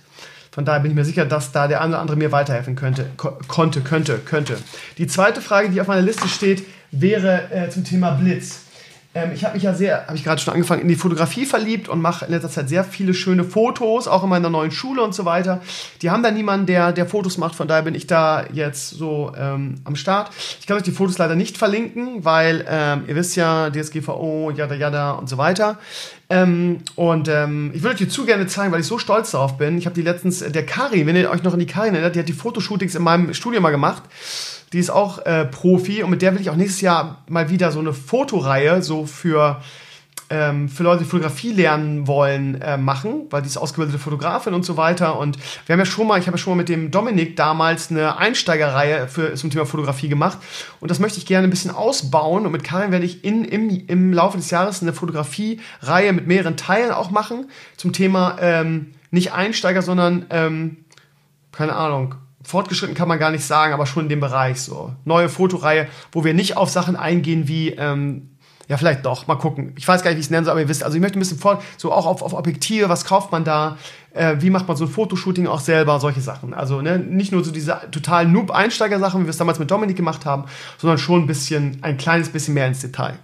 von 0.56 0.64
daher 0.64 0.80
bin 0.80 0.90
ich 0.90 0.94
mir 0.94 1.04
sicher, 1.04 1.26
dass 1.26 1.52
da 1.52 1.68
der 1.68 1.82
eine 1.82 1.90
oder 1.90 2.00
andere 2.00 2.16
mir 2.16 2.32
weiterhelfen 2.32 2.76
könnte, 2.76 3.10
ko 3.18 3.36
konnte, 3.46 3.82
könnte, 3.82 4.16
könnte. 4.16 4.56
Die 4.96 5.06
zweite 5.06 5.42
Frage, 5.42 5.68
die 5.68 5.82
auf 5.82 5.86
meiner 5.86 6.00
Liste 6.00 6.28
steht, 6.28 6.64
wäre 6.90 7.50
äh, 7.50 7.68
zum 7.68 7.84
Thema 7.84 8.12
Blitz. 8.12 8.60
Ähm, 9.16 9.32
ich 9.34 9.44
habe 9.44 9.52
mich 9.52 9.64
ja 9.64 9.74
sehr, 9.74 10.06
habe 10.06 10.16
ich 10.16 10.24
gerade 10.24 10.40
schon 10.40 10.54
angefangen, 10.54 10.80
in 10.80 10.88
die 10.88 10.94
Fotografie 10.94 11.44
verliebt 11.44 11.90
und 11.90 12.00
mache 12.00 12.24
in 12.24 12.30
letzter 12.30 12.48
Zeit 12.48 12.70
sehr 12.70 12.84
viele 12.84 13.12
schöne 13.12 13.44
Fotos, 13.44 14.08
auch 14.08 14.24
in 14.24 14.30
meiner 14.30 14.48
neuen 14.48 14.70
Schule 14.70 15.02
und 15.02 15.14
so 15.14 15.26
weiter. 15.26 15.60
Die 16.00 16.10
haben 16.10 16.22
da 16.22 16.30
niemanden, 16.30 16.64
der, 16.64 16.92
der 16.92 17.04
Fotos 17.04 17.36
macht, 17.36 17.54
von 17.54 17.68
daher 17.68 17.82
bin 17.82 17.94
ich 17.94 18.06
da 18.06 18.46
jetzt 18.50 18.88
so 18.90 19.32
ähm, 19.38 19.76
am 19.84 19.94
Start. 19.94 20.30
Ich 20.60 20.66
kann 20.66 20.78
euch 20.78 20.84
die 20.84 20.90
Fotos 20.90 21.18
leider 21.18 21.34
nicht 21.34 21.58
verlinken, 21.58 22.24
weil 22.24 22.64
ähm, 22.66 23.04
ihr 23.08 23.14
wisst 23.14 23.36
ja, 23.36 23.68
DSGVO, 23.68 24.52
yada 24.56 24.74
yada 24.74 25.12
und 25.12 25.28
so 25.28 25.36
weiter. 25.36 25.78
Ähm, 26.28 26.78
und 26.96 27.28
ähm, 27.28 27.70
ich 27.72 27.82
würde 27.82 27.94
euch 27.94 27.98
die 27.98 28.08
zu 28.08 28.26
gerne 28.26 28.46
zeigen, 28.46 28.72
weil 28.72 28.80
ich 28.80 28.86
so 28.86 28.98
stolz 28.98 29.30
darauf 29.30 29.58
bin. 29.58 29.78
Ich 29.78 29.86
habe 29.86 29.94
die 29.94 30.02
letztens, 30.02 30.40
der 30.40 30.66
Kari, 30.66 31.06
wenn 31.06 31.14
ihr 31.14 31.30
euch 31.30 31.42
noch 31.42 31.52
an 31.52 31.60
die 31.60 31.66
Kari 31.66 31.88
erinnert, 31.88 32.16
die 32.16 32.18
hat 32.18 32.28
die 32.28 32.32
Fotoshootings 32.32 32.94
in 32.94 33.02
meinem 33.02 33.32
Studio 33.32 33.60
mal 33.60 33.70
gemacht. 33.70 34.02
Die 34.72 34.80
ist 34.80 34.90
auch 34.90 35.24
äh, 35.24 35.44
Profi 35.44 36.02
und 36.02 36.10
mit 36.10 36.22
der 36.22 36.34
will 36.34 36.40
ich 36.40 36.50
auch 36.50 36.56
nächstes 36.56 36.80
Jahr 36.80 37.22
mal 37.28 37.48
wieder 37.48 37.70
so 37.70 37.78
eine 37.78 37.92
Fotoreihe 37.92 38.82
so 38.82 39.06
für 39.06 39.60
ähm, 40.30 40.68
für 40.68 40.82
Leute, 40.82 41.04
die 41.04 41.08
Fotografie 41.08 41.52
lernen 41.52 42.06
wollen, 42.06 42.60
äh, 42.60 42.76
machen, 42.76 43.26
weil 43.30 43.42
die 43.42 43.48
ist 43.48 43.56
ausgebildete 43.56 43.98
Fotografin 43.98 44.54
und 44.54 44.64
so 44.64 44.76
weiter. 44.76 45.18
Und 45.18 45.38
wir 45.66 45.72
haben 45.72 45.80
ja 45.80 45.86
schon 45.86 46.06
mal, 46.06 46.18
ich 46.18 46.26
habe 46.26 46.36
ja 46.36 46.42
schon 46.42 46.52
mal 46.52 46.58
mit 46.58 46.68
dem 46.68 46.90
Dominik 46.90 47.36
damals 47.36 47.90
eine 47.90 48.18
Einsteigerreihe 48.18 49.08
für, 49.08 49.34
zum 49.34 49.50
Thema 49.50 49.66
Fotografie 49.66 50.08
gemacht. 50.08 50.38
Und 50.80 50.90
das 50.90 50.98
möchte 50.98 51.18
ich 51.18 51.26
gerne 51.26 51.46
ein 51.46 51.50
bisschen 51.50 51.70
ausbauen. 51.70 52.46
Und 52.46 52.52
mit 52.52 52.64
Karin 52.64 52.90
werde 52.90 53.06
ich 53.06 53.24
in, 53.24 53.44
im, 53.44 53.86
im 53.86 54.12
Laufe 54.12 54.36
des 54.36 54.50
Jahres 54.50 54.82
eine 54.82 54.92
Fotografie-Reihe 54.92 56.12
mit 56.12 56.26
mehreren 56.26 56.56
Teilen 56.56 56.92
auch 56.92 57.10
machen 57.10 57.50
zum 57.76 57.92
Thema 57.92 58.36
ähm, 58.40 58.92
nicht 59.10 59.32
Einsteiger, 59.32 59.82
sondern 59.82 60.26
ähm, 60.30 60.78
keine 61.52 61.74
Ahnung, 61.74 62.16
fortgeschritten 62.42 62.94
kann 62.94 63.08
man 63.08 63.18
gar 63.18 63.30
nicht 63.30 63.44
sagen, 63.44 63.72
aber 63.72 63.86
schon 63.86 64.04
in 64.04 64.08
dem 64.08 64.20
Bereich 64.20 64.60
so. 64.60 64.94
Neue 65.04 65.28
Fotoreihe, 65.28 65.88
wo 66.12 66.24
wir 66.24 66.34
nicht 66.34 66.56
auf 66.56 66.70
Sachen 66.70 66.96
eingehen 66.96 67.48
wie, 67.48 67.70
ähm, 67.70 68.35
ja, 68.68 68.76
vielleicht 68.76 69.06
doch, 69.06 69.26
mal 69.26 69.36
gucken. 69.36 69.72
Ich 69.76 69.86
weiß 69.86 70.02
gar 70.02 70.10
nicht, 70.10 70.16
wie 70.16 70.20
ich 70.20 70.26
es 70.26 70.30
nennen 70.30 70.44
soll, 70.44 70.52
aber 70.52 70.60
ihr 70.60 70.68
wisst, 70.68 70.82
also 70.82 70.96
ich 70.96 71.00
möchte 71.00 71.18
ein 71.18 71.20
bisschen 71.20 71.38
vor, 71.38 71.62
so 71.76 71.92
auch 71.92 72.06
auf, 72.06 72.22
auf 72.22 72.32
Objektive, 72.34 72.88
was 72.88 73.04
kauft 73.04 73.30
man 73.30 73.44
da, 73.44 73.76
äh, 74.12 74.36
wie 74.40 74.50
macht 74.50 74.66
man 74.66 74.76
so 74.76 74.84
ein 74.86 74.90
Fotoshooting 74.90 75.46
auch 75.46 75.60
selber, 75.60 76.00
solche 76.00 76.20
Sachen. 76.20 76.52
Also 76.52 76.82
ne, 76.82 76.98
nicht 76.98 77.30
nur 77.30 77.44
so 77.44 77.52
diese 77.52 77.78
total 77.92 78.26
Noob-Einsteiger-Sachen, 78.26 79.20
wie 79.20 79.26
wir 79.26 79.30
es 79.30 79.36
damals 79.36 79.58
mit 79.58 79.70
Dominik 79.70 79.96
gemacht 79.96 80.26
haben, 80.26 80.46
sondern 80.78 80.98
schon 80.98 81.22
ein 81.22 81.26
bisschen, 81.26 81.78
ein 81.82 81.96
kleines 81.96 82.28
bisschen 82.30 82.54
mehr 82.54 82.66
ins 82.66 82.80
Detail. 82.80 83.18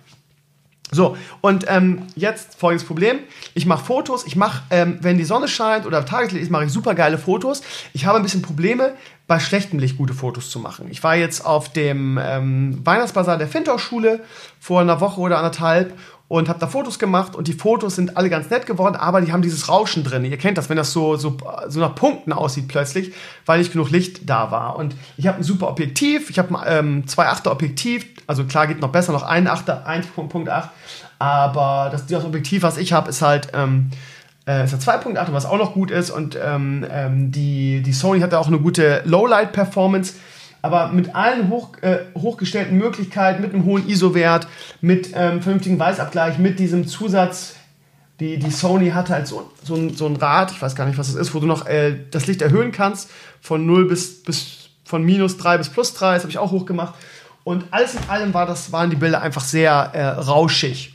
So, 0.94 1.16
und 1.40 1.64
ähm, 1.68 2.02
jetzt 2.16 2.55
folgendes 2.55 2.87
Problem. 2.87 3.20
Ich 3.55 3.64
mache 3.64 3.83
Fotos, 3.83 4.26
ich 4.26 4.37
mache, 4.37 4.62
ähm, 4.68 4.98
wenn 5.00 5.16
die 5.16 5.24
Sonne 5.24 5.48
scheint 5.48 5.87
oder 5.87 6.05
Tageslicht 6.05 6.42
ist, 6.42 6.50
mache 6.50 6.66
ich 6.66 6.70
super 6.70 6.94
geile 6.94 7.16
Fotos. 7.16 7.62
Ich 7.94 8.05
habe 8.05 8.18
ein 8.18 8.22
bisschen 8.22 8.42
Probleme, 8.42 8.92
bei 9.26 9.38
schlechtem 9.38 9.78
Licht 9.78 9.96
gute 9.96 10.14
Fotos 10.14 10.50
zu 10.50 10.58
machen. 10.58 10.88
Ich 10.90 11.02
war 11.02 11.14
jetzt 11.16 11.46
auf 11.46 11.72
dem 11.72 12.18
ähm, 12.22 12.80
Weihnachtsbasar 12.85 13.38
der 13.38 13.48
Fintor-Schule 13.48 14.20
vor 14.61 14.80
einer 14.80 15.00
Woche 15.00 15.20
oder 15.20 15.38
anderthalb 15.38 15.94
und 16.32 16.48
habe 16.48 16.58
da 16.58 16.66
Fotos 16.66 16.98
gemacht 16.98 17.37
und 17.37 17.46
die 17.46 17.52
Fotos 17.52 17.96
sind 17.96 18.16
alle 18.16 18.30
ganz 18.30 18.48
nett 18.48 18.64
geworden, 18.64 18.96
aber 18.96 19.20
die 19.20 19.32
haben 19.32 19.42
dieses 19.42 19.68
Rauschen 19.68 20.02
drin. 20.02 20.24
Ihr 20.24 20.38
kennt 20.38 20.56
das, 20.56 20.70
wenn 20.70 20.78
das 20.78 20.90
so, 20.90 21.16
so, 21.16 21.37
so 21.68 21.78
nach 21.78 21.94
Punkten 21.94 22.32
aussieht 22.32 22.68
plötzlich, 22.68 23.12
weil 23.44 23.58
nicht 23.58 23.72
genug 23.72 23.90
Licht 23.90 24.28
da 24.30 24.50
war. 24.50 24.76
Und 24.76 24.96
ich 25.18 25.26
habe 25.26 25.38
ein 25.38 25.42
super 25.44 25.68
Objektiv, 25.68 26.30
ich 26.30 26.38
habe 26.38 26.58
ähm, 26.66 27.06
zwei 27.06 27.26
Achter 27.26 27.52
Objektiv, 27.52 28.06
also 28.26 28.44
klar 28.44 28.66
geht 28.66 28.80
noch 28.80 28.92
besser, 28.92 29.12
noch 29.12 29.24
ein 29.24 29.46
Achter, 29.46 29.87
1.8, 29.87 30.68
aber 31.18 31.90
das, 31.92 32.06
das 32.06 32.24
Objektiv, 32.24 32.62
was 32.62 32.78
ich 32.78 32.94
habe, 32.94 33.11
ist 33.11 33.20
halt 33.20 33.48
ähm, 33.52 33.90
äh, 34.46 34.64
ist 34.64 34.74
2.8, 34.74 35.33
was 35.33 35.46
auch 35.46 35.59
noch 35.59 35.74
gut 35.74 35.90
ist 35.90 36.11
und 36.11 36.38
ähm, 36.42 36.87
ähm, 36.90 37.31
die, 37.31 37.83
die 37.83 37.92
Sony 37.92 38.20
hat 38.20 38.33
da 38.33 38.38
auch 38.38 38.48
eine 38.48 38.59
gute 38.59 39.02
Lowlight-Performance 39.05 40.14
aber 40.62 40.92
mit 40.92 41.14
allen 41.14 41.50
hoch, 41.50 41.70
äh, 41.81 41.98
hochgestellten 42.16 42.78
Möglichkeiten, 42.78 43.42
mit 43.42 43.52
einem 43.52 43.64
hohen 43.64 43.87
ISO-Wert, 43.88 44.46
mit 44.81 45.11
ähm, 45.14 45.42
vernünftigen 45.42 45.78
Weißabgleich, 45.78 46.38
mit 46.38 46.61
diesem 46.61 46.87
Zusatz, 46.87 47.57
die, 48.20 48.38
die 48.38 48.50
Sony 48.50 48.90
hatte 48.90 49.12
halt 49.12 49.26
so, 49.26 49.50
so, 49.64 49.74
ein, 49.74 49.94
so 49.94 50.07
ein 50.07 50.14
Rad, 50.14 50.52
ich 50.52 50.62
weiß 50.62 50.76
gar 50.76 50.87
nicht, 50.87 50.96
was 50.96 51.12
das 51.12 51.16
ist, 51.16 51.35
wo 51.35 51.40
du 51.40 51.46
noch 51.46 51.66
äh, 51.66 51.98
das 52.12 52.28
Licht 52.28 52.42
erhöhen 52.42 52.70
kannst, 52.70 53.11
von 53.40 53.66
0 53.66 53.88
bis, 53.88 54.22
bis 54.22 54.70
von 54.85 55.02
minus 55.02 55.37
3 55.37 55.59
bis 55.59 55.68
plus 55.68 55.94
3, 55.94 56.14
das 56.14 56.22
habe 56.22 56.31
ich 56.31 56.38
auch 56.38 56.52
hochgemacht. 56.52 56.94
Und 57.42 57.64
alles 57.72 57.94
in 57.94 58.09
allem 58.09 58.33
war 58.33 58.46
das, 58.46 58.70
waren 58.70 58.90
die 58.90 58.96
Bilder 58.96 59.20
einfach 59.20 59.42
sehr 59.42 59.72
äh, 59.72 60.07
rauschig. 60.07 60.94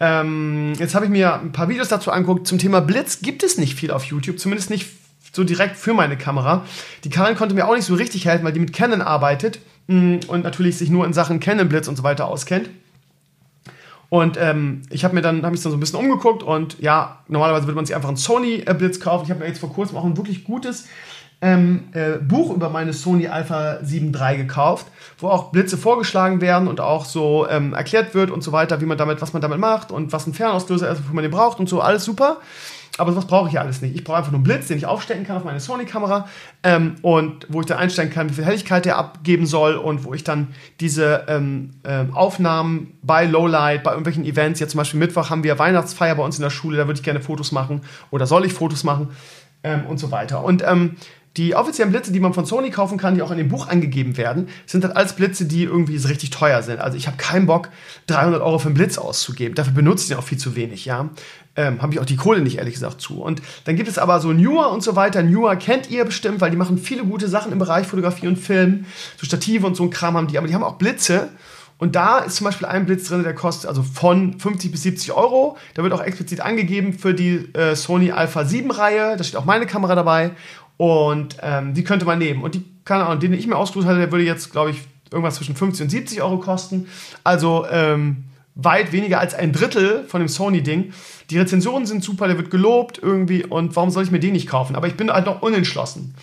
Ähm, 0.00 0.74
jetzt 0.78 0.94
habe 0.94 1.06
ich 1.06 1.10
mir 1.10 1.34
ein 1.34 1.52
paar 1.52 1.68
Videos 1.68 1.88
dazu 1.88 2.10
angeguckt. 2.10 2.46
Zum 2.46 2.58
Thema 2.58 2.80
Blitz 2.80 3.20
gibt 3.20 3.42
es 3.42 3.58
nicht 3.58 3.74
viel 3.74 3.90
auf 3.90 4.04
YouTube, 4.04 4.38
zumindest 4.38 4.70
nicht 4.70 4.88
so 5.32 5.44
direkt 5.44 5.76
für 5.76 5.94
meine 5.94 6.16
Kamera. 6.16 6.64
Die 7.04 7.10
Karin 7.10 7.36
konnte 7.36 7.54
mir 7.54 7.66
auch 7.68 7.74
nicht 7.74 7.84
so 7.84 7.94
richtig 7.94 8.26
helfen, 8.26 8.44
weil 8.44 8.52
die 8.52 8.60
mit 8.60 8.72
Canon 8.72 9.02
arbeitet 9.02 9.60
mm, 9.88 10.18
und 10.28 10.44
natürlich 10.44 10.78
sich 10.78 10.90
nur 10.90 11.04
in 11.04 11.12
Sachen 11.12 11.40
Canon 11.40 11.68
Blitz 11.68 11.88
und 11.88 11.96
so 11.96 12.02
weiter 12.02 12.26
auskennt. 12.28 12.70
Und 14.10 14.38
ähm, 14.40 14.82
ich 14.88 15.04
habe 15.04 15.14
mir 15.14 15.20
dann, 15.20 15.44
habe 15.44 15.54
ich 15.54 15.62
dann 15.62 15.70
so 15.70 15.76
ein 15.76 15.80
bisschen 15.80 15.98
umgeguckt 15.98 16.42
und 16.42 16.80
ja, 16.80 17.18
normalerweise 17.28 17.66
würde 17.66 17.76
man 17.76 17.84
sich 17.84 17.94
einfach 17.94 18.08
einen 18.08 18.16
Sony 18.16 18.62
äh, 18.64 18.72
Blitz 18.72 19.00
kaufen. 19.00 19.24
Ich 19.24 19.30
habe 19.30 19.40
mir 19.40 19.46
jetzt 19.46 19.58
vor 19.58 19.72
kurzem 19.72 19.98
auch 19.98 20.04
ein 20.04 20.16
wirklich 20.16 20.44
gutes 20.44 20.86
ähm, 21.40 21.84
äh, 21.92 22.18
Buch 22.18 22.54
über 22.54 22.68
meine 22.68 22.92
Sony 22.92 23.28
Alpha 23.28 23.78
7 23.82 24.12
III 24.12 24.36
gekauft, 24.36 24.86
wo 25.18 25.28
auch 25.28 25.50
Blitze 25.52 25.76
vorgeschlagen 25.76 26.40
werden 26.40 26.66
und 26.66 26.80
auch 26.80 27.04
so 27.04 27.46
ähm, 27.48 27.74
erklärt 27.74 28.14
wird 28.14 28.30
und 28.30 28.42
so 28.42 28.50
weiter, 28.52 28.80
wie 28.80 28.86
man 28.86 28.98
damit, 28.98 29.22
was 29.22 29.32
man 29.32 29.42
damit 29.42 29.58
macht 29.58 29.92
und 29.92 30.12
was 30.12 30.26
ein 30.26 30.34
Fernauslöser 30.34 30.90
ist, 30.90 30.98
wofür 30.98 31.14
man 31.14 31.22
den 31.22 31.30
braucht 31.30 31.60
und 31.60 31.68
so, 31.68 31.80
alles 31.80 32.04
super. 32.04 32.38
Aber 32.98 33.12
sowas 33.12 33.26
brauche 33.26 33.46
ich 33.46 33.54
ja 33.54 33.60
alles 33.60 33.80
nicht. 33.80 33.94
Ich 33.94 34.02
brauche 34.02 34.16
einfach 34.16 34.32
nur 34.32 34.38
einen 34.38 34.44
Blitz, 34.44 34.66
den 34.66 34.76
ich 34.76 34.84
aufstecken 34.84 35.24
kann 35.24 35.36
auf 35.36 35.44
meine 35.44 35.60
Sony-Kamera 35.60 36.28
ähm, 36.64 36.96
und 37.02 37.46
wo 37.48 37.60
ich 37.60 37.66
dann 37.66 37.78
einstellen 37.78 38.10
kann, 38.10 38.28
wie 38.28 38.34
viel 38.34 38.44
Helligkeit 38.44 38.84
der 38.84 38.98
abgeben 38.98 39.46
soll 39.46 39.76
und 39.76 40.02
wo 40.02 40.14
ich 40.14 40.24
dann 40.24 40.48
diese 40.80 41.24
ähm, 41.28 41.70
ähm, 41.84 42.12
Aufnahmen 42.12 42.98
bei 43.02 43.24
Lowlight, 43.24 43.84
bei 43.84 43.92
irgendwelchen 43.92 44.24
Events, 44.24 44.58
jetzt 44.58 44.72
zum 44.72 44.78
Beispiel 44.78 44.98
Mittwoch 44.98 45.30
haben 45.30 45.44
wir 45.44 45.60
Weihnachtsfeier 45.60 46.16
bei 46.16 46.24
uns 46.24 46.38
in 46.38 46.42
der 46.42 46.50
Schule, 46.50 46.76
da 46.76 46.88
würde 46.88 46.98
ich 46.98 47.04
gerne 47.04 47.20
Fotos 47.20 47.52
machen 47.52 47.82
oder 48.10 48.26
soll 48.26 48.44
ich 48.44 48.52
Fotos 48.52 48.82
machen 48.82 49.10
ähm, 49.62 49.86
und 49.86 49.98
so 49.98 50.10
weiter. 50.10 50.42
Und 50.42 50.64
ähm, 50.66 50.96
die 51.38 51.54
offiziellen 51.54 51.92
Blitze, 51.92 52.10
die 52.10 52.20
man 52.20 52.34
von 52.34 52.44
Sony 52.44 52.70
kaufen 52.70 52.98
kann, 52.98 53.14
die 53.14 53.22
auch 53.22 53.30
in 53.30 53.38
dem 53.38 53.48
Buch 53.48 53.68
angegeben 53.68 54.16
werden, 54.16 54.48
sind 54.66 54.84
halt 54.84 54.96
alles 54.96 55.14
Blitze, 55.14 55.46
die 55.46 55.62
irgendwie 55.62 55.96
so 55.96 56.08
richtig 56.08 56.30
teuer 56.30 56.62
sind. 56.62 56.80
Also 56.80 56.98
ich 56.98 57.06
habe 57.06 57.16
keinen 57.16 57.46
Bock, 57.46 57.68
300 58.08 58.42
Euro 58.42 58.58
für 58.58 58.66
einen 58.66 58.74
Blitz 58.74 58.98
auszugeben. 58.98 59.54
Dafür 59.54 59.72
benutze 59.72 60.02
ich 60.02 60.08
den 60.08 60.18
auch 60.18 60.24
viel 60.24 60.38
zu 60.38 60.56
wenig, 60.56 60.84
ja. 60.84 61.08
Ähm, 61.54 61.80
habe 61.80 61.92
ich 61.92 62.00
auch 62.00 62.04
die 62.04 62.16
Kohle 62.16 62.40
nicht, 62.40 62.58
ehrlich 62.58 62.74
gesagt, 62.74 63.00
zu. 63.00 63.22
Und 63.22 63.40
dann 63.64 63.76
gibt 63.76 63.88
es 63.88 63.98
aber 63.98 64.20
so 64.20 64.32
Newer 64.32 64.70
und 64.70 64.82
so 64.82 64.96
weiter. 64.96 65.22
Newer 65.22 65.56
kennt 65.56 65.90
ihr 65.90 66.04
bestimmt, 66.04 66.40
weil 66.40 66.50
die 66.50 66.56
machen 66.56 66.76
viele 66.76 67.04
gute 67.04 67.28
Sachen 67.28 67.52
im 67.52 67.58
Bereich 67.58 67.86
Fotografie 67.86 68.26
und 68.26 68.36
Film. 68.36 68.84
So 69.16 69.26
Stative 69.26 69.66
und 69.66 69.76
so 69.76 69.84
ein 69.84 69.90
Kram 69.90 70.16
haben 70.16 70.26
die. 70.26 70.38
Aber 70.38 70.46
die 70.46 70.54
haben 70.54 70.64
auch 70.64 70.76
Blitze. 70.76 71.30
Und 71.78 71.94
da 71.94 72.18
ist 72.18 72.36
zum 72.36 72.44
Beispiel 72.44 72.66
ein 72.66 72.86
Blitz 72.86 73.08
drin, 73.08 73.22
der 73.22 73.34
kostet 73.34 73.68
also 73.68 73.84
von 73.84 74.38
50 74.38 74.72
bis 74.72 74.82
70 74.82 75.12
Euro. 75.12 75.56
Da 75.74 75.84
wird 75.84 75.92
auch 75.92 76.02
explizit 76.02 76.40
angegeben 76.40 76.92
für 76.92 77.14
die 77.14 77.48
äh, 77.54 77.76
Sony 77.76 78.10
Alpha 78.10 78.44
7 78.44 78.70
Reihe. 78.72 79.16
Da 79.16 79.22
steht 79.22 79.36
auch 79.36 79.44
meine 79.44 79.66
Kamera 79.66 79.94
dabei. 79.94 80.32
Und 80.78 81.36
ähm, 81.42 81.74
die 81.74 81.84
könnte 81.84 82.06
man 82.06 82.18
nehmen. 82.18 82.42
Und 82.42 82.54
die, 82.54 82.64
keine 82.86 83.04
Ahnung, 83.04 83.20
den 83.20 83.34
ich 83.34 83.46
mir 83.46 83.56
ausgesucht 83.56 83.86
hatte, 83.86 83.98
der 83.98 84.10
würde 84.10 84.24
jetzt, 84.24 84.50
glaube 84.50 84.70
ich, 84.70 84.80
irgendwas 85.10 85.34
zwischen 85.34 85.56
50 85.56 85.84
und 85.84 85.90
70 85.90 86.22
Euro 86.22 86.38
kosten. 86.38 86.86
Also 87.24 87.66
ähm, 87.70 88.24
weit 88.54 88.92
weniger 88.92 89.20
als 89.20 89.34
ein 89.34 89.52
Drittel 89.52 90.04
von 90.08 90.20
dem 90.20 90.28
Sony-Ding. 90.28 90.92
Die 91.30 91.38
Rezensionen 91.38 91.84
sind 91.84 92.02
super, 92.02 92.28
der 92.28 92.38
wird 92.38 92.50
gelobt 92.50 92.98
irgendwie. 93.02 93.44
Und 93.44 93.76
warum 93.76 93.90
soll 93.90 94.04
ich 94.04 94.10
mir 94.10 94.20
den 94.20 94.32
nicht 94.32 94.48
kaufen? 94.48 94.76
Aber 94.76 94.86
ich 94.86 94.94
bin 94.94 95.10
halt 95.10 95.26
noch 95.26 95.42
unentschlossen. 95.42 96.14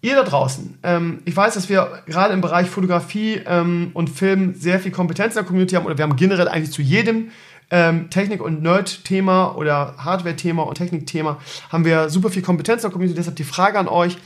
Ihr 0.00 0.14
da 0.14 0.22
draußen, 0.22 0.78
ähm, 0.84 1.22
ich 1.24 1.36
weiß, 1.36 1.54
dass 1.54 1.68
wir 1.68 2.04
gerade 2.06 2.32
im 2.32 2.40
Bereich 2.40 2.68
Fotografie 2.68 3.40
ähm, 3.44 3.90
und 3.94 4.08
Film 4.08 4.54
sehr 4.54 4.78
viel 4.78 4.92
Kompetenz 4.92 5.34
in 5.34 5.38
der 5.40 5.44
Community 5.44 5.74
haben 5.74 5.86
oder 5.86 5.98
wir 5.98 6.04
haben 6.04 6.14
generell 6.14 6.46
eigentlich 6.46 6.70
zu 6.70 6.82
jedem 6.82 7.30
ähm, 7.70 8.10
Technik- 8.10 8.42
und 8.42 8.62
Nerd-Thema 8.62 9.54
oder 9.56 9.94
Hardware-Thema 9.98 10.62
und 10.62 10.74
Technik-Thema 10.76 11.38
haben 11.70 11.84
wir 11.84 12.08
super 12.08 12.30
viel 12.30 12.42
Kompetenz 12.42 12.82
in 12.82 12.88
der 12.88 12.92
Community. 12.92 13.16
Deshalb 13.16 13.36
die 13.36 13.44
Frage 13.44 13.78
an 13.78 13.88
euch, 13.88 14.16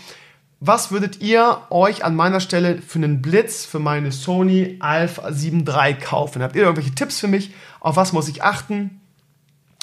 was 0.60 0.92
würdet 0.92 1.20
ihr 1.20 1.58
euch 1.70 2.04
an 2.04 2.14
meiner 2.14 2.38
Stelle 2.38 2.80
für 2.80 2.98
einen 2.98 3.20
Blitz 3.20 3.64
für 3.64 3.80
meine 3.80 4.12
Sony 4.12 4.76
Alpha 4.78 5.32
7 5.32 5.66
III 5.66 5.94
kaufen? 5.94 6.40
Habt 6.40 6.54
ihr 6.54 6.62
irgendwelche 6.62 6.94
Tipps 6.94 7.18
für 7.18 7.26
mich? 7.26 7.52
Auf 7.80 7.96
was 7.96 8.12
muss 8.12 8.28
ich 8.28 8.44
achten? 8.44 9.00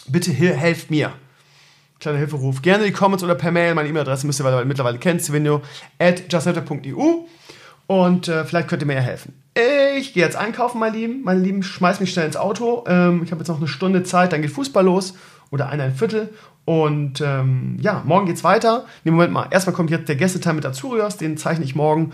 Bitte 0.08 0.32
helft 0.32 0.90
mir. 0.90 1.12
Kleiner 2.00 2.18
Hilferuf. 2.18 2.62
Gerne 2.62 2.86
die 2.86 2.94
Comments 2.94 3.22
oder 3.24 3.36
per 3.36 3.52
Mail. 3.52 3.76
Meine 3.76 3.90
E-Mail-Adresse 3.90 4.26
müsst 4.26 4.40
ihr 4.40 4.66
mittlerweile 4.66 5.00
kennen. 5.00 5.20
At 6.00 6.32
justnetter.eu. 6.32 7.26
Und 7.88 8.28
äh, 8.30 8.46
vielleicht 8.46 8.70
könnt 8.70 8.82
ihr 8.82 8.86
mir 8.86 8.94
ja 8.94 9.02
helfen. 9.02 9.34
Ich 9.98 10.14
gehe 10.14 10.24
jetzt 10.24 10.36
einkaufen, 10.36 10.80
meine 10.80 10.96
Lieben. 10.96 11.24
Meine 11.24 11.40
Lieben, 11.40 11.64
schmeiß 11.64 12.00
mich 12.00 12.12
schnell 12.12 12.26
ins 12.26 12.38
Auto. 12.38 12.84
Ähm, 12.88 13.22
ich 13.24 13.32
habe 13.32 13.42
jetzt 13.42 13.50
noch 13.50 13.58
eine 13.58 13.68
Stunde 13.68 14.04
Zeit, 14.04 14.34
dann 14.34 14.42
geht 14.42 14.52
Fußball 14.52 14.84
los. 14.84 15.16
Oder 15.52 15.70
ein, 15.70 15.82
ein 15.82 15.96
Viertel. 15.96 16.30
Und 16.66 17.22
ähm, 17.22 17.78
ja, 17.82 18.04
morgen 18.06 18.28
geht's 18.28 18.44
weiter. 18.44 18.86
Nee, 19.04 19.12
Moment 19.12 19.34
mal. 19.34 19.48
Erstmal 19.50 19.76
kommt 19.76 19.90
jetzt 19.90 20.08
der 20.08 20.16
Gästeteil 20.16 20.54
mit 20.54 20.66
Azurios. 20.66 21.18
Den 21.18 21.38
zeichne 21.38 21.66
ich 21.66 21.76
morgen 21.76 22.12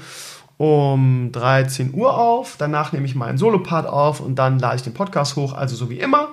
um 0.57 1.31
13 1.31 1.93
Uhr 1.93 2.17
auf. 2.17 2.55
Danach 2.57 2.93
nehme 2.93 3.05
ich 3.05 3.15
meinen 3.15 3.37
Solopart 3.37 3.87
auf 3.87 4.21
und 4.21 4.35
dann 4.35 4.59
lade 4.59 4.77
ich 4.77 4.83
den 4.83 4.93
Podcast 4.93 5.35
hoch. 5.35 5.53
Also 5.53 5.75
so 5.75 5.89
wie 5.89 5.99
immer. 5.99 6.29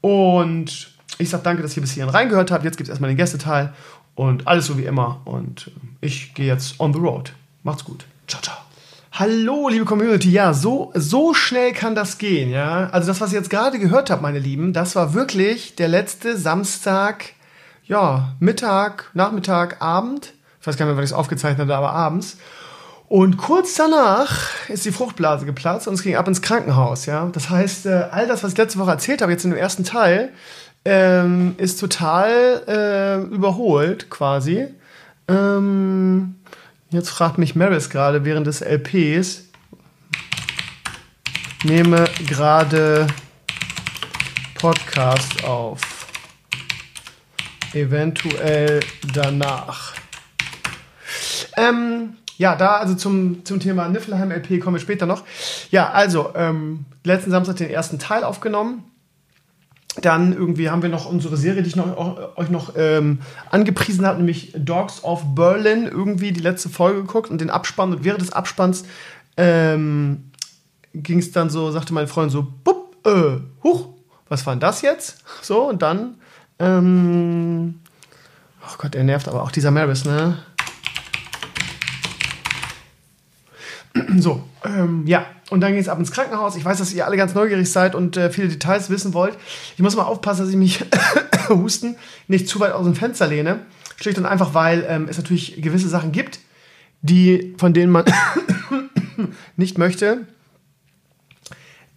Und 0.00 0.94
ich 1.18 1.30
sage 1.30 1.42
danke, 1.42 1.62
dass 1.62 1.76
ihr 1.76 1.80
bis 1.80 1.92
hierhin 1.92 2.10
reingehört 2.10 2.50
habt. 2.50 2.64
Jetzt 2.64 2.76
gibt 2.76 2.88
es 2.88 2.90
erstmal 2.90 3.10
den 3.10 3.16
Gästeteil. 3.16 3.72
Und 4.14 4.46
alles 4.46 4.66
so 4.66 4.78
wie 4.78 4.84
immer. 4.84 5.20
Und 5.24 5.72
ich 6.00 6.34
gehe 6.34 6.46
jetzt 6.46 6.78
on 6.78 6.92
the 6.92 7.00
road. 7.00 7.32
Macht's 7.64 7.84
gut. 7.84 8.04
Ciao, 8.28 8.40
ciao. 8.40 8.63
Hallo, 9.16 9.68
liebe 9.68 9.84
Community. 9.84 10.28
Ja, 10.32 10.52
so, 10.54 10.90
so 10.96 11.34
schnell 11.34 11.72
kann 11.72 11.94
das 11.94 12.18
gehen, 12.18 12.50
ja. 12.50 12.88
Also 12.90 13.06
das, 13.06 13.20
was 13.20 13.32
ihr 13.32 13.38
jetzt 13.38 13.48
gerade 13.48 13.78
gehört 13.78 14.10
habt, 14.10 14.22
meine 14.22 14.40
Lieben, 14.40 14.72
das 14.72 14.96
war 14.96 15.14
wirklich 15.14 15.76
der 15.76 15.86
letzte 15.86 16.36
Samstag, 16.36 17.26
ja, 17.86 18.34
Mittag, 18.40 19.12
Nachmittag, 19.14 19.80
Abend. 19.80 20.32
Ich 20.60 20.66
weiß 20.66 20.76
gar 20.76 20.86
nicht 20.86 20.90
mehr, 20.90 20.96
wann 20.96 21.04
ich 21.04 21.10
es 21.10 21.16
aufgezeichnet 21.16 21.60
habe, 21.60 21.76
aber 21.76 21.92
abends. 21.92 22.38
Und 23.06 23.36
kurz 23.36 23.74
danach 23.74 24.50
ist 24.68 24.84
die 24.84 24.90
Fruchtblase 24.90 25.46
geplatzt 25.46 25.86
und 25.86 25.94
es 25.94 26.02
ging 26.02 26.16
ab 26.16 26.26
ins 26.26 26.42
Krankenhaus, 26.42 27.06
ja. 27.06 27.28
Das 27.32 27.50
heißt, 27.50 27.86
äh, 27.86 28.08
all 28.10 28.26
das, 28.26 28.42
was 28.42 28.50
ich 28.50 28.58
letzte 28.58 28.80
Woche 28.80 28.90
erzählt 28.90 29.22
habe, 29.22 29.30
jetzt 29.30 29.44
in 29.44 29.52
dem 29.52 29.60
ersten 29.60 29.84
Teil, 29.84 30.32
ähm, 30.84 31.54
ist 31.58 31.78
total 31.78 32.64
äh, 32.66 33.32
überholt, 33.32 34.10
quasi. 34.10 34.66
Ähm, 35.28 36.34
Jetzt 36.94 37.10
fragt 37.10 37.38
mich 37.38 37.56
Maris 37.56 37.90
gerade 37.90 38.24
während 38.24 38.46
des 38.46 38.60
LPs. 38.60 39.46
Nehme 41.64 42.04
gerade 42.28 43.08
Podcast 44.54 45.42
auf. 45.42 45.80
Eventuell 47.72 48.78
danach. 49.12 49.94
Ähm, 51.56 52.16
ja, 52.36 52.54
da 52.54 52.76
also 52.76 52.94
zum, 52.94 53.44
zum 53.44 53.58
Thema 53.58 53.88
Niflheim 53.88 54.30
LP 54.30 54.60
kommen 54.60 54.76
wir 54.76 54.80
später 54.80 55.06
noch. 55.06 55.24
Ja, 55.72 55.90
also 55.90 56.32
ähm, 56.36 56.84
letzten 57.02 57.32
Samstag 57.32 57.56
den 57.56 57.70
ersten 57.70 57.98
Teil 57.98 58.22
aufgenommen. 58.22 58.84
Dann 60.00 60.32
irgendwie 60.32 60.70
haben 60.70 60.82
wir 60.82 60.88
noch 60.88 61.06
unsere 61.06 61.36
Serie, 61.36 61.62
die 61.62 61.68
ich 61.68 61.76
noch, 61.76 62.36
euch 62.36 62.50
noch 62.50 62.74
ähm, 62.76 63.20
angepriesen 63.50 64.04
habe, 64.04 64.18
nämlich 64.18 64.52
Dogs 64.56 65.04
of 65.04 65.22
Berlin, 65.34 65.84
irgendwie 65.84 66.32
die 66.32 66.40
letzte 66.40 66.68
Folge 66.68 67.02
geguckt 67.02 67.30
und 67.30 67.40
den 67.40 67.50
Abspann. 67.50 67.92
Und 67.92 68.04
während 68.04 68.20
des 68.20 68.32
Abspanns 68.32 68.84
ähm, 69.36 70.30
ging 70.92 71.18
es 71.18 71.30
dann 71.30 71.48
so, 71.48 71.70
sagte 71.70 71.94
meine 71.94 72.08
Freundin 72.08 72.30
so, 72.30 72.46
bupp, 72.64 72.96
äh, 73.06 73.38
huch, 73.62 73.88
was 74.28 74.44
war 74.46 74.54
denn 74.54 74.60
das 74.60 74.82
jetzt? 74.82 75.22
So, 75.42 75.68
und 75.68 75.82
dann, 75.82 76.16
ähm, 76.58 77.80
oh 78.62 78.74
Gott, 78.78 78.94
er 78.94 79.04
nervt 79.04 79.28
aber 79.28 79.42
auch 79.42 79.52
dieser 79.52 79.70
Maris, 79.70 80.04
ne? 80.04 80.38
So, 84.16 84.42
ähm, 84.64 85.06
ja, 85.06 85.26
und 85.54 85.60
dann 85.60 85.72
ging 85.72 85.80
es 85.80 85.88
ab 85.88 85.98
ins 85.98 86.10
Krankenhaus. 86.10 86.56
Ich 86.56 86.64
weiß, 86.64 86.78
dass 86.78 86.92
ihr 86.92 87.06
alle 87.06 87.16
ganz 87.16 87.32
neugierig 87.34 87.70
seid 87.70 87.94
und 87.94 88.16
äh, 88.16 88.28
viele 88.28 88.48
Details 88.48 88.90
wissen 88.90 89.14
wollt. 89.14 89.38
Ich 89.76 89.82
muss 89.82 89.94
mal 89.94 90.02
aufpassen, 90.02 90.40
dass 90.42 90.50
ich 90.50 90.56
mich 90.56 90.84
husten 91.48 91.94
nicht 92.26 92.48
zu 92.48 92.58
weit 92.58 92.72
aus 92.72 92.84
dem 92.84 92.96
Fenster 92.96 93.28
lehne. 93.28 93.60
Schlicht 94.00 94.18
und 94.18 94.26
einfach, 94.26 94.52
weil 94.52 94.84
ähm, 94.88 95.06
es 95.08 95.16
natürlich 95.16 95.62
gewisse 95.62 95.88
Sachen 95.88 96.10
gibt, 96.10 96.40
die, 97.02 97.54
von 97.56 97.72
denen 97.72 97.92
man 97.92 98.04
nicht 99.56 99.78
möchte. 99.78 100.26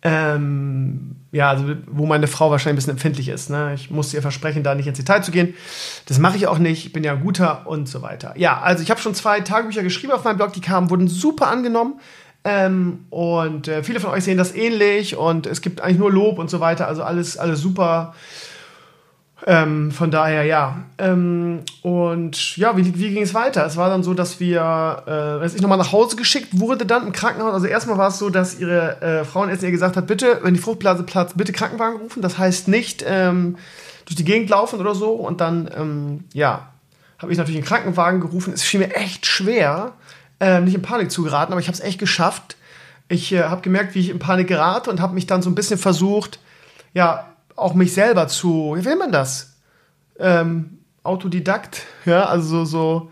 Ähm, 0.03 1.15
ja, 1.31 1.49
also 1.49 1.75
wo 1.87 2.05
meine 2.05 2.27
Frau 2.27 2.51
wahrscheinlich 2.51 2.73
ein 2.73 2.75
bisschen 2.77 2.91
empfindlich 2.91 3.29
ist. 3.29 3.49
Ne? 3.49 3.73
Ich 3.73 3.89
muss 3.89 4.13
ihr 4.13 4.21
versprechen, 4.21 4.63
da 4.63 4.75
nicht 4.75 4.87
ins 4.87 4.99
Detail 4.99 5.21
zu 5.21 5.31
gehen. 5.31 5.55
Das 6.05 6.19
mache 6.19 6.37
ich 6.37 6.45
auch 6.47 6.59
nicht. 6.59 6.85
Ich 6.85 6.93
bin 6.93 7.03
ja 7.03 7.13
ein 7.13 7.21
guter 7.21 7.67
und 7.67 7.89
so 7.89 8.03
weiter. 8.03 8.33
Ja, 8.37 8.61
also 8.61 8.83
ich 8.83 8.91
habe 8.91 9.01
schon 9.01 9.15
zwei 9.15 9.41
Tagebücher 9.41 9.81
geschrieben 9.81 10.13
auf 10.13 10.23
meinem 10.23 10.37
Blog, 10.37 10.53
die 10.53 10.61
kamen, 10.61 10.91
wurden 10.91 11.07
super 11.07 11.47
angenommen. 11.47 11.99
Ähm, 12.49 13.07
und 13.09 13.67
äh, 13.67 13.83
viele 13.83 13.99
von 13.99 14.11
euch 14.11 14.23
sehen 14.23 14.37
das 14.37 14.55
ähnlich 14.55 15.17
und 15.17 15.45
es 15.45 15.59
gibt 15.59 15.81
eigentlich 15.81 15.97
nur 15.97 16.09
Lob 16.09 16.39
und 16.39 16.49
so 16.49 16.61
weiter. 16.61 16.87
Also 16.87 17.03
alles, 17.03 17.37
alles 17.37 17.59
super. 17.59 18.13
Ähm, 19.45 19.91
von 19.91 20.11
daher, 20.11 20.43
ja. 20.43 20.85
Ähm, 20.97 21.63
und 21.81 22.55
ja, 22.55 22.77
wie, 22.77 22.85
wie 22.97 23.13
ging 23.13 23.21
es 23.21 23.33
weiter? 23.33 23.65
Es 23.65 23.75
war 23.75 23.89
dann 23.89 24.01
so, 24.01 24.13
dass 24.13 24.39
wir, 24.39 25.03
äh, 25.05 25.43
dass 25.43 25.55
ich 25.55 25.61
nochmal 25.61 25.77
nach 25.77 25.91
Hause 25.91 26.15
geschickt 26.15 26.57
wurde, 26.57 26.85
dann 26.85 27.07
im 27.07 27.11
Krankenhaus. 27.11 27.53
Also 27.53 27.67
erstmal 27.67 27.97
war 27.97 28.07
es 28.07 28.17
so, 28.17 28.29
dass 28.29 28.57
ihre 28.57 29.01
äh, 29.01 29.25
Frauenärztin 29.25 29.67
ihr 29.67 29.73
gesagt 29.73 29.97
hat, 29.97 30.07
bitte, 30.07 30.39
wenn 30.41 30.53
die 30.53 30.61
Fruchtblase 30.61 31.03
platzt, 31.03 31.35
bitte 31.35 31.51
Krankenwagen 31.51 31.99
rufen. 31.99 32.21
Das 32.21 32.37
heißt 32.37 32.69
nicht 32.69 33.03
ähm, 33.05 33.57
durch 34.05 34.15
die 34.15 34.23
Gegend 34.23 34.49
laufen 34.49 34.79
oder 34.79 34.95
so. 34.95 35.11
Und 35.11 35.41
dann, 35.41 35.69
ähm, 35.77 36.23
ja, 36.31 36.69
habe 37.19 37.33
ich 37.33 37.37
natürlich 37.37 37.59
einen 37.59 37.67
Krankenwagen 37.67 38.21
gerufen. 38.21 38.53
Es 38.53 38.65
schien 38.65 38.79
mir 38.79 38.95
echt 38.95 39.25
schwer, 39.25 39.91
äh, 40.39 40.61
nicht 40.61 40.75
in 40.75 40.81
Panik 40.81 41.11
zu 41.11 41.23
geraten, 41.23 41.51
aber 41.51 41.61
ich 41.61 41.67
habe 41.67 41.77
es 41.77 41.83
echt 41.83 41.99
geschafft. 41.99 42.57
Ich 43.09 43.31
äh, 43.31 43.43
habe 43.43 43.61
gemerkt, 43.61 43.95
wie 43.95 43.99
ich 43.99 44.09
in 44.09 44.19
Panik 44.19 44.47
gerate 44.47 44.89
und 44.89 45.01
habe 45.01 45.13
mich 45.13 45.27
dann 45.27 45.41
so 45.41 45.49
ein 45.49 45.55
bisschen 45.55 45.77
versucht, 45.77 46.39
ja, 46.93 47.27
auch 47.55 47.73
mich 47.73 47.93
selber 47.93 48.27
zu, 48.27 48.75
wie 48.77 48.85
will 48.85 48.95
man 48.95 49.11
das? 49.11 49.55
Ähm, 50.19 50.79
Autodidakt, 51.03 51.83
ja, 52.05 52.25
also 52.25 52.65
so, 52.65 52.65
so 52.65 53.11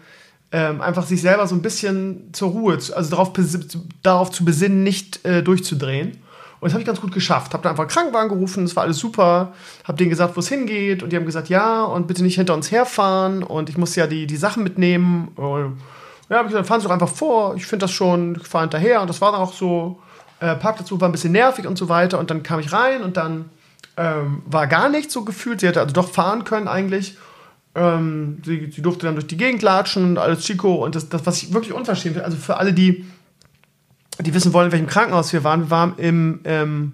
ähm, 0.51 0.81
einfach 0.81 1.05
sich 1.05 1.21
selber 1.21 1.47
so 1.47 1.55
ein 1.55 1.61
bisschen 1.61 2.29
zur 2.33 2.51
Ruhe, 2.51 2.73
also 2.73 3.09
darauf, 3.09 3.31
darauf 4.03 4.31
zu 4.31 4.45
besinnen, 4.45 4.83
nicht 4.83 5.25
äh, 5.25 5.41
durchzudrehen. 5.41 6.17
Und 6.59 6.69
das 6.69 6.73
habe 6.73 6.81
ich 6.81 6.87
ganz 6.87 7.01
gut 7.01 7.11
geschafft. 7.11 7.53
Habe 7.53 7.63
dann 7.63 7.71
einfach 7.71 7.87
Krankenwagen 7.87 8.29
gerufen, 8.29 8.63
das 8.63 8.75
war 8.75 8.83
alles 8.83 8.97
super. 8.97 9.53
Habe 9.83 9.97
denen 9.97 10.09
gesagt, 10.09 10.35
wo 10.35 10.39
es 10.39 10.47
hingeht. 10.47 11.03
Und 11.03 11.11
die 11.11 11.17
haben 11.17 11.25
gesagt, 11.25 11.49
ja, 11.49 11.83
und 11.83 12.07
bitte 12.07 12.23
nicht 12.23 12.35
hinter 12.35 12.53
uns 12.53 12.71
herfahren. 12.71 13.43
Und 13.43 13.69
ich 13.69 13.77
muss 13.77 13.95
ja 13.95 14.07
die, 14.07 14.25
die 14.25 14.37
Sachen 14.37 14.63
mitnehmen. 14.63 15.27
Und 15.35 15.77
ja, 16.29 16.37
habe 16.37 16.47
ich 16.47 16.51
gesagt, 16.51 16.67
fahren 16.67 16.81
Sie 16.81 16.87
doch 16.87 16.93
einfach 16.93 17.09
vor. 17.09 17.55
Ich 17.55 17.65
finde 17.65 17.83
das 17.83 17.91
schon, 17.91 18.37
ich 18.41 18.47
fahre 18.47 18.63
hinterher. 18.63 19.01
Und 19.01 19.09
das 19.09 19.21
war 19.21 19.31
dann 19.31 19.41
auch 19.41 19.53
so. 19.53 19.99
Äh, 20.39 20.55
Parkplatz 20.55 20.91
war 20.91 21.07
ein 21.07 21.11
bisschen 21.11 21.31
nervig 21.31 21.65
und 21.65 21.77
so 21.77 21.87
weiter. 21.87 22.19
Und 22.19 22.29
dann 22.29 22.43
kam 22.43 22.59
ich 22.59 22.73
rein 22.73 23.03
und 23.03 23.15
dann 23.15 23.49
ähm, 23.95 24.41
war 24.45 24.67
gar 24.67 24.89
nichts 24.89 25.13
so 25.13 25.23
gefühlt. 25.23 25.61
Sie 25.61 25.67
hätte 25.67 25.79
also 25.79 25.93
doch 25.93 26.09
fahren 26.09 26.43
können 26.43 26.67
eigentlich. 26.67 27.17
Ähm, 27.75 28.41
sie, 28.43 28.71
sie, 28.71 28.81
durfte 28.81 29.05
dann 29.05 29.15
durch 29.15 29.27
die 29.27 29.37
Gegend 29.37 29.61
latschen 29.61 30.03
und 30.03 30.17
alles 30.17 30.43
Chico. 30.43 30.83
Und 30.83 30.95
das, 30.95 31.09
das 31.09 31.25
was 31.25 31.43
ich 31.43 31.53
wirklich 31.53 31.73
unverschämt 31.73 32.15
finde, 32.15 32.25
also 32.25 32.37
für 32.37 32.57
alle, 32.57 32.73
die, 32.73 33.05
die 34.19 34.33
wissen 34.33 34.51
wollen, 34.53 34.67
in 34.67 34.71
welchem 34.71 34.87
Krankenhaus 34.87 35.31
wir 35.31 35.43
waren, 35.43 35.61
wir 35.61 35.71
waren 35.71 35.93
im 35.97 36.39
ähm, 36.45 36.93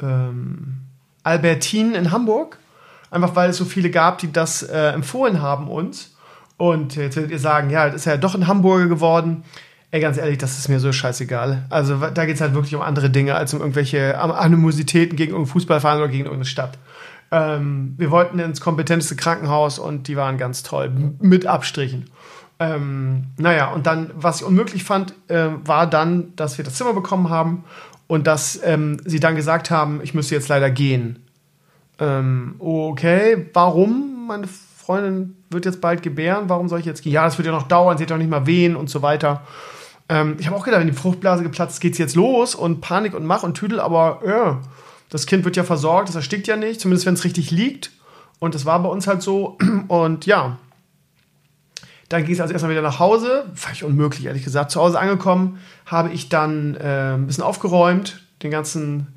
ähm, 0.00 0.78
Albertin 1.22 1.94
in 1.94 2.10
Hamburg. 2.10 2.58
Einfach 3.10 3.36
weil 3.36 3.50
es 3.50 3.56
so 3.56 3.64
viele 3.64 3.90
gab, 3.90 4.18
die 4.18 4.32
das 4.32 4.62
äh, 4.62 4.88
empfohlen 4.88 5.40
haben 5.40 5.68
uns. 5.68 6.15
Und 6.56 6.96
jetzt 6.96 7.16
werdet 7.16 7.30
ihr 7.30 7.38
sagen, 7.38 7.70
ja, 7.70 7.86
das 7.86 7.96
ist 7.96 8.04
ja 8.06 8.16
doch 8.16 8.34
ein 8.34 8.46
Hamburger 8.46 8.86
geworden. 8.86 9.44
Ey, 9.90 10.00
ganz 10.00 10.18
ehrlich, 10.18 10.38
das 10.38 10.58
ist 10.58 10.68
mir 10.68 10.80
so 10.80 10.92
scheißegal. 10.92 11.64
Also 11.70 11.96
da 11.96 12.26
geht 12.26 12.36
es 12.36 12.40
halt 12.40 12.54
wirklich 12.54 12.74
um 12.74 12.82
andere 12.82 13.10
Dinge 13.10 13.34
als 13.34 13.54
um 13.54 13.60
irgendwelche 13.60 14.18
Animositäten 14.18 15.16
gegen 15.16 15.32
irgendeinen 15.32 15.52
Fußballverein 15.52 15.98
oder 15.98 16.08
gegen 16.08 16.24
irgendeine 16.24 16.46
Stadt. 16.46 16.78
Ähm, 17.30 17.94
wir 17.96 18.10
wollten 18.10 18.38
ins 18.38 18.60
kompetenteste 18.60 19.16
Krankenhaus 19.16 19.78
und 19.78 20.08
die 20.08 20.16
waren 20.16 20.38
ganz 20.38 20.62
toll, 20.62 20.90
mit 21.20 21.46
Abstrichen. 21.46 22.10
Ähm, 22.58 23.26
naja, 23.36 23.72
und 23.72 23.86
dann, 23.86 24.10
was 24.14 24.40
ich 24.40 24.46
unmöglich 24.46 24.84
fand, 24.84 25.14
äh, 25.28 25.48
war 25.64 25.88
dann, 25.88 26.34
dass 26.36 26.56
wir 26.56 26.64
das 26.64 26.74
Zimmer 26.74 26.94
bekommen 26.94 27.28
haben 27.28 27.64
und 28.06 28.26
dass 28.26 28.60
ähm, 28.64 29.00
sie 29.04 29.20
dann 29.20 29.36
gesagt 29.36 29.70
haben, 29.70 30.00
ich 30.02 30.14
müsste 30.14 30.34
jetzt 30.34 30.48
leider 30.48 30.70
gehen. 30.70 31.18
Ähm, 31.98 32.56
okay, 32.58 33.46
warum? 33.52 34.26
Meine 34.28 34.48
Freundin 34.86 35.36
wird 35.50 35.64
jetzt 35.64 35.80
bald 35.80 36.04
gebären, 36.04 36.44
warum 36.46 36.68
soll 36.68 36.78
ich 36.78 36.86
jetzt 36.86 37.02
gehen? 37.02 37.12
Ja, 37.12 37.24
das 37.24 37.36
wird 37.38 37.46
ja 37.46 37.52
noch 37.52 37.66
dauern, 37.66 37.98
sie 37.98 38.04
hat 38.04 38.10
ja 38.10 38.16
noch 38.16 38.22
nicht 38.22 38.30
mal 38.30 38.46
wehen 38.46 38.76
und 38.76 38.88
so 38.88 39.02
weiter. 39.02 39.42
Ähm, 40.08 40.36
ich 40.38 40.46
habe 40.46 40.56
auch 40.56 40.64
gedacht, 40.64 40.80
wenn 40.80 40.86
die 40.86 40.94
Fruchtblase 40.94 41.42
geplatzt 41.42 41.74
ist, 41.74 41.80
geht's 41.80 41.98
jetzt 41.98 42.14
los 42.14 42.54
und 42.54 42.80
Panik 42.80 43.12
und 43.12 43.26
Mach 43.26 43.42
und 43.42 43.54
Tüdel, 43.54 43.80
aber 43.80 44.20
ja, 44.24 44.60
das 45.10 45.26
Kind 45.26 45.44
wird 45.44 45.56
ja 45.56 45.64
versorgt, 45.64 46.08
das 46.08 46.14
erstickt 46.14 46.46
ja 46.46 46.56
nicht, 46.56 46.80
zumindest 46.80 47.04
wenn 47.04 47.14
es 47.14 47.24
richtig 47.24 47.50
liegt. 47.50 47.90
Und 48.38 48.54
das 48.54 48.64
war 48.64 48.80
bei 48.80 48.88
uns 48.88 49.08
halt 49.08 49.22
so. 49.22 49.58
Und 49.88 50.26
ja, 50.26 50.58
dann 52.08 52.24
ging 52.24 52.34
es 52.34 52.40
also 52.40 52.52
erstmal 52.52 52.70
wieder 52.70 52.82
nach 52.82 52.98
Hause. 52.98 53.46
Völlig 53.54 53.82
unmöglich, 53.82 54.26
ehrlich 54.26 54.44
gesagt. 54.44 54.70
Zu 54.70 54.80
Hause 54.80 55.00
angekommen, 55.00 55.58
habe 55.86 56.10
ich 56.10 56.28
dann 56.28 56.74
äh, 56.76 57.14
ein 57.14 57.26
bisschen 57.26 57.44
aufgeräumt, 57.44 58.20
den 58.42 58.50
ganzen, 58.50 59.08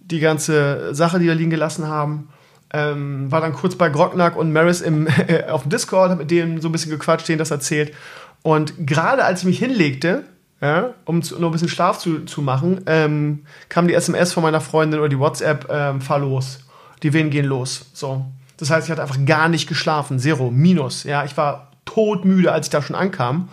die 0.00 0.20
ganze 0.20 0.94
Sache, 0.94 1.18
die 1.18 1.24
wir 1.24 1.34
liegen 1.34 1.50
gelassen 1.50 1.88
haben. 1.88 2.28
Ähm, 2.76 3.32
war 3.32 3.40
dann 3.40 3.54
kurz 3.54 3.74
bei 3.74 3.88
Grocknack 3.88 4.36
und 4.36 4.52
Maris 4.52 4.82
im, 4.82 5.06
äh, 5.28 5.44
auf 5.48 5.62
dem 5.62 5.70
Discord, 5.70 6.10
habe 6.10 6.20
mit 6.20 6.30
denen 6.30 6.60
so 6.60 6.68
ein 6.68 6.72
bisschen 6.72 6.90
gequatscht, 6.90 7.26
denen 7.26 7.38
das 7.38 7.50
erzählt. 7.50 7.94
Und 8.42 8.86
gerade 8.86 9.24
als 9.24 9.40
ich 9.40 9.46
mich 9.46 9.58
hinlegte, 9.58 10.24
ja, 10.60 10.90
um 11.06 11.22
zu, 11.22 11.40
noch 11.40 11.48
ein 11.48 11.52
bisschen 11.52 11.70
Schlaf 11.70 11.98
zu, 11.98 12.26
zu 12.26 12.42
machen, 12.42 12.82
ähm, 12.86 13.46
kam 13.70 13.88
die 13.88 13.94
SMS 13.94 14.34
von 14.34 14.42
meiner 14.42 14.60
Freundin 14.60 15.00
oder 15.00 15.08
die 15.08 15.18
WhatsApp, 15.18 15.68
ähm, 15.70 16.02
fahr 16.02 16.18
los. 16.18 16.60
Die 17.02 17.14
Wehen 17.14 17.30
gehen 17.30 17.46
los. 17.46 17.86
So. 17.94 18.26
Das 18.58 18.70
heißt, 18.70 18.86
ich 18.86 18.90
hatte 18.90 19.02
einfach 19.02 19.24
gar 19.24 19.48
nicht 19.48 19.68
geschlafen. 19.68 20.18
Zero, 20.18 20.50
minus. 20.50 21.04
Ja, 21.04 21.24
ich 21.24 21.36
war 21.36 21.72
todmüde, 21.86 22.52
als 22.52 22.66
ich 22.66 22.70
da 22.70 22.82
schon 22.82 22.96
ankam. 22.96 23.48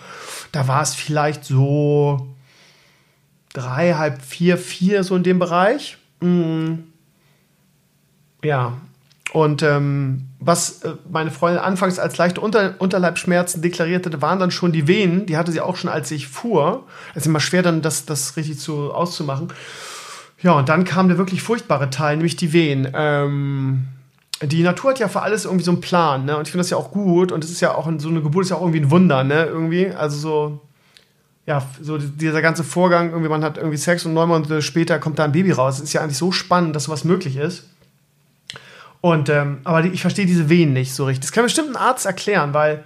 Da 0.52 0.68
war 0.68 0.82
es 0.82 0.96
vielleicht 0.96 1.46
so 1.46 2.36
drei, 3.54 3.94
halb 3.94 4.22
vier, 4.22 4.58
vier, 4.58 5.04
so 5.04 5.16
in 5.16 5.24
dem 5.24 5.40
Bereich. 5.40 5.98
Mhm. 6.20 6.86
Ja, 8.44 8.74
und 9.32 9.64
ähm, 9.64 10.28
was 10.40 10.84
äh, 10.84 10.94
meine 11.10 11.32
Freundin 11.32 11.64
anfangs 11.64 11.98
als 11.98 12.18
leichte 12.18 12.42
Unter 12.42 12.76
Unterleibschmerzen 12.80 13.62
deklarierte, 13.62 14.22
waren 14.22 14.40
dann 14.40 14.52
schon 14.52 14.72
die 14.72 14.88
Venen. 14.88 15.26
Die 15.26 15.38
hatte 15.38 15.52
sie 15.52 15.62
auch 15.62 15.76
schon, 15.76 15.90
als 15.90 16.12
ich 16.12 16.28
fuhr. 16.28 16.84
Es 17.12 17.24
ist 17.24 17.28
immer 17.28 17.40
schwer, 17.40 17.64
dann 17.64 17.82
das, 17.82 18.06
das 18.06 18.36
richtig 18.36 18.60
zu, 18.60 18.94
auszumachen. 18.94 19.48
Ja, 20.42 20.54
und 20.54 20.68
dann 20.68 20.84
kam 20.84 21.08
der 21.08 21.18
wirklich 21.18 21.42
furchtbare 21.42 21.90
Teil, 21.90 22.18
nämlich 22.18 22.36
die 22.36 22.52
Wehen. 22.52 22.88
Ähm, 22.94 23.88
die 24.42 24.62
Natur 24.62 24.92
hat 24.92 25.00
ja 25.00 25.08
für 25.08 25.22
alles 25.22 25.46
irgendwie 25.46 25.64
so 25.64 25.72
einen 25.72 25.82
Plan, 25.82 26.26
ne? 26.26 26.36
Und 26.36 26.48
ich 26.48 26.52
finde 26.52 26.64
das 26.64 26.70
ja 26.70 26.78
auch 26.78 26.92
gut. 26.92 27.32
Und 27.32 27.44
es 27.44 27.50
ist 27.50 27.62
ja 27.62 27.74
auch 27.74 27.90
so 27.98 28.10
eine 28.10 28.22
Geburt 28.22 28.44
ist 28.44 28.50
ja 28.50 28.58
auch 28.58 28.62
irgendwie 28.62 28.82
ein 28.82 28.92
Wunder, 28.92 29.24
ne? 29.24 29.46
Irgendwie. 29.46 29.88
Also 29.88 30.18
so, 30.18 30.62
ja, 31.46 31.66
so 31.82 31.98
dieser 31.98 32.42
ganze 32.42 32.64
Vorgang, 32.66 33.12
irgendwie, 33.12 33.30
man 33.30 33.44
hat 33.44 33.58
irgendwie 33.58 33.78
Sex 33.78 34.06
und 34.06 34.14
neun 34.14 34.28
Monate 34.28 34.62
später 34.62 35.00
kommt 35.00 35.18
da 35.18 35.24
ein 35.24 35.32
Baby 35.32 35.52
raus. 35.52 35.78
Es 35.78 35.84
ist 35.86 35.94
ja 35.94 36.02
eigentlich 36.02 36.18
so 36.18 36.32
spannend, 36.32 36.76
dass 36.76 36.84
sowas 36.84 37.06
möglich 37.06 37.38
ist. 37.38 37.70
Und, 39.04 39.28
ähm, 39.28 39.60
aber 39.66 39.84
ich 39.84 40.00
verstehe 40.00 40.26
diese 40.26 40.48
Wehen 40.48 40.72
nicht 40.72 40.94
so 40.94 41.04
richtig. 41.04 41.26
Das 41.26 41.34
kann 41.34 41.44
bestimmt 41.44 41.68
ein 41.72 41.76
Arzt 41.76 42.06
erklären, 42.06 42.54
weil 42.54 42.86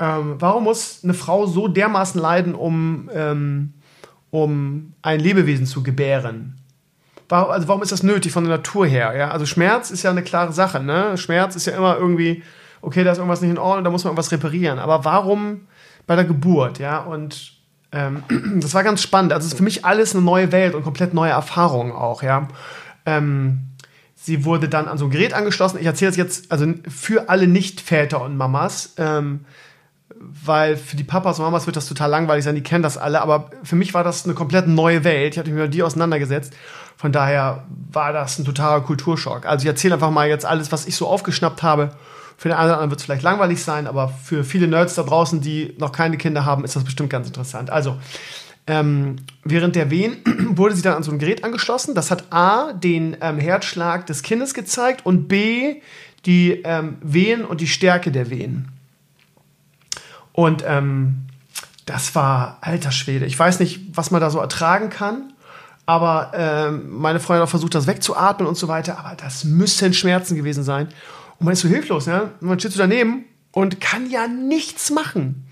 ähm, 0.00 0.34
warum 0.40 0.64
muss 0.64 1.04
eine 1.04 1.14
Frau 1.14 1.46
so 1.46 1.68
dermaßen 1.68 2.20
leiden, 2.20 2.56
um, 2.56 3.08
ähm, 3.14 3.72
um 4.32 4.92
ein 5.02 5.20
Lebewesen 5.20 5.66
zu 5.66 5.84
gebären? 5.84 6.58
Warum, 7.28 7.52
also 7.52 7.68
warum 7.68 7.80
ist 7.80 7.92
das 7.92 8.02
nötig 8.02 8.32
von 8.32 8.42
der 8.42 8.56
Natur 8.56 8.86
her? 8.86 9.14
Ja? 9.16 9.30
Also 9.30 9.46
Schmerz 9.46 9.92
ist 9.92 10.02
ja 10.02 10.10
eine 10.10 10.24
klare 10.24 10.52
Sache. 10.52 10.82
Ne? 10.82 11.16
Schmerz 11.16 11.54
ist 11.54 11.66
ja 11.66 11.76
immer 11.76 11.96
irgendwie, 11.96 12.42
okay, 12.80 13.04
da 13.04 13.12
ist 13.12 13.18
irgendwas 13.18 13.40
nicht 13.40 13.52
in 13.52 13.58
Ordnung, 13.58 13.84
da 13.84 13.90
muss 13.90 14.02
man 14.02 14.10
irgendwas 14.10 14.32
reparieren. 14.32 14.80
Aber 14.80 15.04
warum 15.04 15.68
bei 16.08 16.16
der 16.16 16.24
Geburt? 16.24 16.80
Ja, 16.80 16.98
und 16.98 17.52
ähm, 17.92 18.24
das 18.60 18.74
war 18.74 18.82
ganz 18.82 19.00
spannend. 19.00 19.32
Also 19.32 19.46
es 19.46 19.52
ist 19.52 19.58
für 19.58 19.64
mich 19.64 19.84
alles 19.84 20.12
eine 20.12 20.24
neue 20.24 20.50
Welt 20.50 20.74
und 20.74 20.82
komplett 20.82 21.14
neue 21.14 21.30
Erfahrungen 21.30 21.92
auch. 21.92 22.24
Ja. 22.24 22.48
Ähm, 23.06 23.68
Sie 24.24 24.44
wurde 24.44 24.68
dann 24.68 24.86
an 24.86 24.98
so 24.98 25.06
ein 25.06 25.10
Gerät 25.10 25.34
angeschlossen. 25.34 25.78
Ich 25.80 25.86
erzähle 25.86 26.12
es 26.12 26.16
jetzt 26.16 26.52
also 26.52 26.64
für 26.88 27.28
alle 27.28 27.48
Nicht-Väter 27.48 28.22
und 28.22 28.36
Mamas, 28.36 28.94
ähm, 28.96 29.40
weil 30.14 30.76
für 30.76 30.94
die 30.94 31.02
Papas 31.02 31.40
und 31.40 31.44
Mamas 31.44 31.66
wird 31.66 31.74
das 31.74 31.88
total 31.88 32.08
langweilig 32.08 32.44
sein, 32.44 32.54
die 32.54 32.62
kennen 32.62 32.84
das 32.84 32.96
alle, 32.96 33.20
aber 33.20 33.50
für 33.64 33.74
mich 33.74 33.94
war 33.94 34.04
das 34.04 34.24
eine 34.24 34.34
komplett 34.34 34.68
neue 34.68 35.02
Welt. 35.02 35.32
Ich 35.34 35.38
hatte 35.40 35.50
mich 35.50 35.60
mit 35.60 35.74
die 35.74 35.82
auseinandergesetzt. 35.82 36.54
Von 36.96 37.10
daher 37.10 37.66
war 37.90 38.12
das 38.12 38.38
ein 38.38 38.44
totaler 38.44 38.82
Kulturschock. 38.82 39.44
Also 39.44 39.64
ich 39.64 39.68
erzähle 39.68 39.94
einfach 39.94 40.12
mal 40.12 40.28
jetzt 40.28 40.46
alles, 40.46 40.70
was 40.70 40.86
ich 40.86 40.94
so 40.94 41.08
aufgeschnappt 41.08 41.64
habe. 41.64 41.90
Für 42.36 42.48
den 42.48 42.56
einen 42.56 42.66
oder 42.66 42.74
anderen 42.74 42.90
wird 42.90 43.00
es 43.00 43.04
vielleicht 43.04 43.24
langweilig 43.24 43.64
sein, 43.64 43.88
aber 43.88 44.06
für 44.08 44.44
viele 44.44 44.68
Nerds 44.68 44.94
da 44.94 45.02
draußen, 45.02 45.40
die 45.40 45.74
noch 45.78 45.90
keine 45.90 46.16
Kinder 46.16 46.44
haben, 46.44 46.64
ist 46.64 46.76
das 46.76 46.84
bestimmt 46.84 47.10
ganz 47.10 47.26
interessant. 47.26 47.70
Also, 47.70 47.96
ähm, 48.66 49.16
während 49.44 49.76
der 49.76 49.90
Wehen 49.90 50.18
wurde 50.56 50.74
sie 50.74 50.82
dann 50.82 50.94
an 50.94 51.02
so 51.02 51.10
ein 51.10 51.18
Gerät 51.18 51.44
angeschlossen. 51.44 51.94
Das 51.94 52.10
hat 52.10 52.32
A, 52.32 52.72
den 52.72 53.16
ähm, 53.20 53.38
Herzschlag 53.38 54.06
des 54.06 54.22
Kindes 54.22 54.54
gezeigt 54.54 55.04
und 55.04 55.28
B, 55.28 55.80
die 56.26 56.62
ähm, 56.64 56.98
Wehen 57.02 57.44
und 57.44 57.60
die 57.60 57.66
Stärke 57.66 58.12
der 58.12 58.30
Wehen. 58.30 58.68
Und 60.32 60.64
ähm, 60.66 61.26
das 61.86 62.14
war 62.14 62.58
alter 62.60 62.92
Schwede. 62.92 63.26
Ich 63.26 63.38
weiß 63.38 63.58
nicht, 63.58 63.96
was 63.96 64.10
man 64.10 64.20
da 64.20 64.30
so 64.30 64.38
ertragen 64.38 64.88
kann, 64.88 65.32
aber 65.84 66.32
ähm, 66.34 66.90
meine 66.90 67.18
Freundin 67.18 67.42
hat 67.42 67.50
versucht, 67.50 67.74
das 67.74 67.86
wegzuatmen 67.88 68.46
und 68.46 68.56
so 68.56 68.68
weiter. 68.68 68.98
Aber 68.98 69.16
das 69.16 69.44
müssen 69.44 69.92
Schmerzen 69.92 70.36
gewesen 70.36 70.62
sein. 70.62 70.88
Und 71.38 71.46
man 71.46 71.52
ist 71.54 71.60
so 71.60 71.68
hilflos, 71.68 72.06
ne? 72.06 72.30
Man 72.40 72.60
steht 72.60 72.72
so 72.72 72.78
daneben 72.78 73.24
und 73.50 73.80
kann 73.80 74.08
ja 74.08 74.28
nichts 74.28 74.90
machen. 74.90 75.46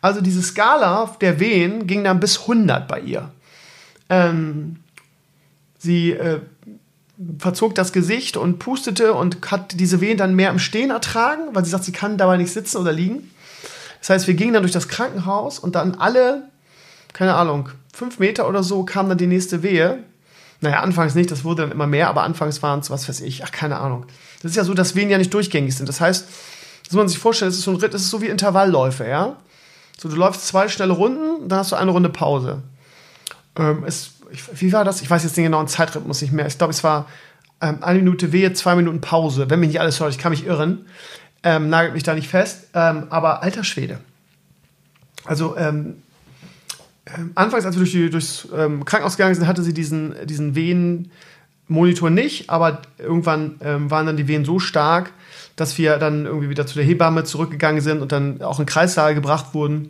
Also 0.00 0.20
diese 0.20 0.42
Skala 0.42 1.16
der 1.20 1.40
Wehen 1.40 1.86
ging 1.86 2.04
dann 2.04 2.20
bis 2.20 2.40
100 2.40 2.86
bei 2.86 3.00
ihr. 3.00 3.30
Ähm, 4.08 4.76
sie 5.78 6.12
äh, 6.12 6.40
verzog 7.38 7.74
das 7.74 7.92
Gesicht 7.92 8.36
und 8.36 8.58
pustete 8.58 9.12
und 9.12 9.50
hat 9.50 9.78
diese 9.78 10.00
Wehen 10.00 10.18
dann 10.18 10.34
mehr 10.34 10.50
im 10.50 10.58
Stehen 10.58 10.90
ertragen, 10.90 11.42
weil 11.52 11.64
sie 11.64 11.70
sagt, 11.70 11.84
sie 11.84 11.92
kann 11.92 12.16
dabei 12.16 12.36
nicht 12.36 12.52
sitzen 12.52 12.78
oder 12.78 12.92
liegen. 12.92 13.30
Das 14.00 14.10
heißt, 14.10 14.26
wir 14.28 14.34
gingen 14.34 14.52
dann 14.52 14.62
durch 14.62 14.72
das 14.72 14.88
Krankenhaus 14.88 15.58
und 15.58 15.74
dann 15.74 15.96
alle, 15.96 16.48
keine 17.12 17.34
Ahnung, 17.34 17.70
fünf 17.92 18.20
Meter 18.20 18.48
oder 18.48 18.62
so 18.62 18.84
kam 18.84 19.08
dann 19.08 19.18
die 19.18 19.26
nächste 19.26 19.64
Wehe. 19.64 20.04
Naja, 20.60 20.80
anfangs 20.80 21.14
nicht, 21.14 21.30
das 21.30 21.44
wurde 21.44 21.62
dann 21.62 21.72
immer 21.72 21.86
mehr, 21.86 22.08
aber 22.08 22.22
anfangs 22.22 22.62
waren 22.62 22.80
es, 22.80 22.90
was 22.90 23.08
weiß 23.08 23.20
ich, 23.20 23.44
ach, 23.44 23.50
keine 23.50 23.78
Ahnung. 23.78 24.06
Das 24.42 24.52
ist 24.52 24.56
ja 24.56 24.64
so, 24.64 24.74
dass 24.74 24.94
Wehen 24.94 25.10
ja 25.10 25.18
nicht 25.18 25.34
durchgängig 25.34 25.76
sind. 25.76 25.88
Das 25.88 26.00
heißt, 26.00 26.28
muss 26.90 26.96
man 26.96 27.08
sich 27.08 27.18
vorstellen, 27.18 27.50
es 27.50 27.58
ist 27.58 27.64
so 27.64 27.72
ein 27.72 27.76
Ritt, 27.76 27.94
es 27.94 28.02
ist 28.02 28.10
so 28.10 28.22
wie 28.22 28.26
Intervallläufe, 28.26 29.06
ja. 29.06 29.36
So, 30.00 30.08
du 30.08 30.14
läufst 30.14 30.46
zwei 30.46 30.68
schnelle 30.68 30.92
Runden, 30.92 31.48
dann 31.48 31.58
hast 31.58 31.72
du 31.72 31.76
eine 31.76 31.90
Runde 31.90 32.08
Pause. 32.08 32.62
Ähm, 33.56 33.82
es, 33.84 34.12
wie 34.54 34.72
war 34.72 34.84
das? 34.84 35.02
Ich 35.02 35.10
weiß 35.10 35.24
jetzt 35.24 35.36
den 35.36 35.44
genauen 35.44 35.66
Zeitrhythmus 35.66 36.22
nicht 36.22 36.32
mehr. 36.32 36.46
Ich 36.46 36.56
glaube, 36.56 36.72
es 36.72 36.84
war 36.84 37.08
ähm, 37.60 37.82
eine 37.82 37.98
Minute 37.98 38.30
Wehe, 38.30 38.52
zwei 38.52 38.76
Minuten 38.76 39.00
Pause. 39.00 39.50
Wenn 39.50 39.58
mich 39.58 39.70
nicht 39.70 39.80
alles 39.80 39.98
hört, 39.98 40.12
ich 40.12 40.18
kann 40.18 40.30
mich 40.30 40.46
irren. 40.46 40.86
Ähm, 41.42 41.68
nagelt 41.68 41.94
mich 41.94 42.04
da 42.04 42.14
nicht 42.14 42.28
fest. 42.28 42.68
Ähm, 42.74 43.08
aber 43.10 43.42
alter 43.42 43.64
Schwede. 43.64 43.98
Also, 45.24 45.56
ähm, 45.56 46.02
ähm, 47.06 47.32
anfangs, 47.34 47.64
als 47.64 47.74
wir 47.74 47.80
durch 47.80 47.92
die, 47.92 48.08
durchs 48.08 48.46
Krankenhaus 48.50 49.16
gegangen 49.16 49.34
sind, 49.34 49.48
hatte 49.48 49.64
sie 49.64 49.74
diesen, 49.74 50.14
diesen 50.26 50.54
Wehenmonitor 50.54 52.10
nicht, 52.10 52.50
aber 52.50 52.82
irgendwann 52.98 53.56
waren 53.60 54.06
dann 54.06 54.16
die 54.16 54.28
Wehen 54.28 54.44
so 54.44 54.58
stark, 54.58 55.12
dass 55.60 55.76
wir 55.78 55.98
dann 55.98 56.26
irgendwie 56.26 56.48
wieder 56.48 56.66
zu 56.66 56.76
der 56.76 56.84
Hebamme 56.84 57.24
zurückgegangen 57.24 57.80
sind 57.80 58.00
und 58.00 58.12
dann 58.12 58.42
auch 58.42 58.58
in 58.58 58.64
den 58.64 58.70
Kreissaal 58.70 59.14
gebracht 59.14 59.54
wurden. 59.54 59.88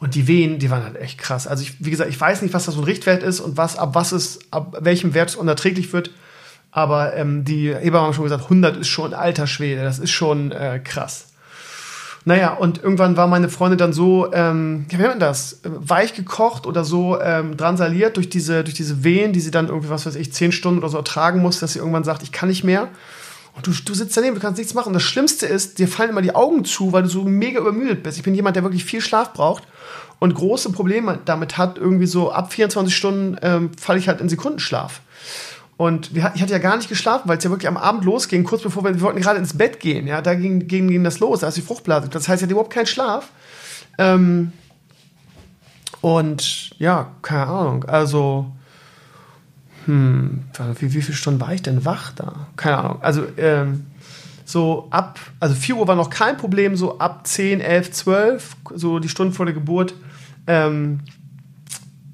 Und 0.00 0.14
die 0.14 0.28
Wehen, 0.28 0.58
die 0.58 0.70
waren 0.70 0.84
halt 0.84 0.96
echt 0.96 1.18
krass. 1.18 1.46
Also 1.46 1.62
ich, 1.62 1.84
wie 1.84 1.90
gesagt, 1.90 2.10
ich 2.10 2.20
weiß 2.20 2.42
nicht, 2.42 2.54
was 2.54 2.66
das 2.66 2.74
so 2.74 2.80
ein 2.80 2.84
Richtwert 2.84 3.22
ist 3.22 3.40
und 3.40 3.56
was, 3.56 3.76
ab 3.76 3.94
was 3.94 4.12
es, 4.12 4.38
ab 4.50 4.76
welchem 4.80 5.12
Wert 5.14 5.30
es 5.30 5.36
unerträglich 5.36 5.92
wird. 5.92 6.10
Aber 6.70 7.16
ähm, 7.16 7.44
die 7.44 7.74
Hebamme 7.74 8.06
haben 8.06 8.14
schon 8.14 8.24
gesagt, 8.24 8.44
100 8.44 8.76
ist 8.76 8.88
schon 8.88 9.14
alter 9.14 9.46
Schwede. 9.46 9.82
Das 9.82 9.98
ist 9.98 10.10
schon 10.10 10.52
äh, 10.52 10.80
krass. 10.82 11.28
Naja, 12.24 12.52
und 12.52 12.82
irgendwann 12.82 13.16
war 13.16 13.26
meine 13.26 13.48
Freundin 13.48 13.78
dann 13.78 13.92
so, 13.92 14.32
ähm, 14.32 14.84
wie 14.88 14.96
nennt 14.96 15.08
man 15.08 15.18
das, 15.18 15.60
weich 15.64 16.14
gekocht 16.14 16.66
oder 16.66 16.84
so 16.84 17.18
ähm, 17.20 17.56
drangsaliert 17.56 18.16
durch 18.16 18.28
diese, 18.28 18.64
durch 18.64 18.74
diese 18.74 19.02
Wehen, 19.02 19.32
die 19.32 19.40
sie 19.40 19.50
dann 19.50 19.68
irgendwie, 19.68 19.88
was 19.88 20.04
weiß 20.04 20.14
ich, 20.16 20.32
zehn 20.32 20.52
Stunden 20.52 20.80
oder 20.80 20.90
so 20.90 20.98
ertragen 20.98 21.40
muss, 21.40 21.58
dass 21.58 21.72
sie 21.72 21.78
irgendwann 21.78 22.04
sagt, 22.04 22.22
ich 22.22 22.30
kann 22.30 22.50
nicht 22.50 22.64
mehr. 22.64 22.88
Und 23.58 23.66
du, 23.66 23.72
du 23.72 23.92
sitzt 23.92 24.16
daneben, 24.16 24.36
du 24.36 24.40
kannst 24.40 24.58
nichts 24.58 24.72
machen. 24.72 24.88
Und 24.88 24.94
das 24.94 25.02
Schlimmste 25.02 25.44
ist, 25.44 25.80
dir 25.80 25.88
fallen 25.88 26.10
immer 26.10 26.22
die 26.22 26.34
Augen 26.34 26.64
zu, 26.64 26.92
weil 26.92 27.02
du 27.02 27.08
so 27.08 27.24
mega 27.24 27.58
übermüdet 27.58 28.04
bist. 28.04 28.16
Ich 28.16 28.22
bin 28.22 28.34
jemand, 28.36 28.54
der 28.54 28.62
wirklich 28.62 28.84
viel 28.84 29.00
Schlaf 29.00 29.32
braucht 29.32 29.64
und 30.20 30.32
große 30.32 30.70
Probleme 30.70 31.18
damit 31.24 31.58
hat, 31.58 31.76
irgendwie 31.76 32.06
so 32.06 32.30
ab 32.30 32.52
24 32.52 32.96
Stunden 32.96 33.36
ähm, 33.42 33.70
falle 33.76 33.98
ich 33.98 34.06
halt 34.06 34.20
in 34.20 34.28
Sekundenschlaf. 34.28 35.00
Und 35.76 36.16
ich 36.16 36.22
hatte 36.22 36.52
ja 36.52 36.58
gar 36.58 36.76
nicht 36.76 36.88
geschlafen, 36.88 37.28
weil 37.28 37.38
es 37.38 37.44
ja 37.44 37.50
wirklich 37.50 37.68
am 37.68 37.76
Abend 37.76 38.04
losging, 38.04 38.44
kurz 38.44 38.62
bevor 38.62 38.84
wir, 38.84 38.94
wir 38.94 39.00
wollten 39.00 39.20
gerade 39.20 39.40
ins 39.40 39.58
Bett 39.58 39.80
gehen. 39.80 40.06
Ja, 40.06 40.22
da 40.22 40.34
ging, 40.34 40.68
ging, 40.68 40.88
ging 40.88 41.02
das 41.02 41.18
los, 41.18 41.40
da 41.40 41.48
ist 41.48 41.56
die 41.56 41.62
Fruchtblase. 41.62 42.08
Das 42.08 42.28
heißt, 42.28 42.40
ich 42.40 42.44
hatte 42.44 42.52
überhaupt 42.52 42.72
keinen 42.72 42.86
Schlaf. 42.86 43.28
Ähm, 43.96 44.52
und 46.00 46.70
ja, 46.78 47.10
keine 47.22 47.46
Ahnung. 47.46 47.84
Also, 47.84 48.46
hm, 49.88 50.44
wie, 50.80 50.92
wie 50.92 51.00
viele 51.00 51.16
Stunden 51.16 51.40
war 51.40 51.54
ich 51.54 51.62
denn 51.62 51.86
wach 51.86 52.12
da? 52.12 52.46
Keine 52.56 52.76
Ahnung. 52.76 52.98
Also, 53.00 53.24
ähm, 53.38 53.86
so 54.44 54.86
ab, 54.90 55.18
also 55.40 55.54
4 55.54 55.76
Uhr 55.76 55.88
war 55.88 55.96
noch 55.96 56.10
kein 56.10 56.36
Problem, 56.36 56.76
so 56.76 56.98
ab 56.98 57.26
10, 57.26 57.62
11, 57.62 57.90
12, 57.92 58.56
so 58.74 58.98
die 58.98 59.08
Stunden 59.08 59.32
vor 59.32 59.46
der 59.46 59.54
Geburt, 59.54 59.94
ähm, 60.46 61.00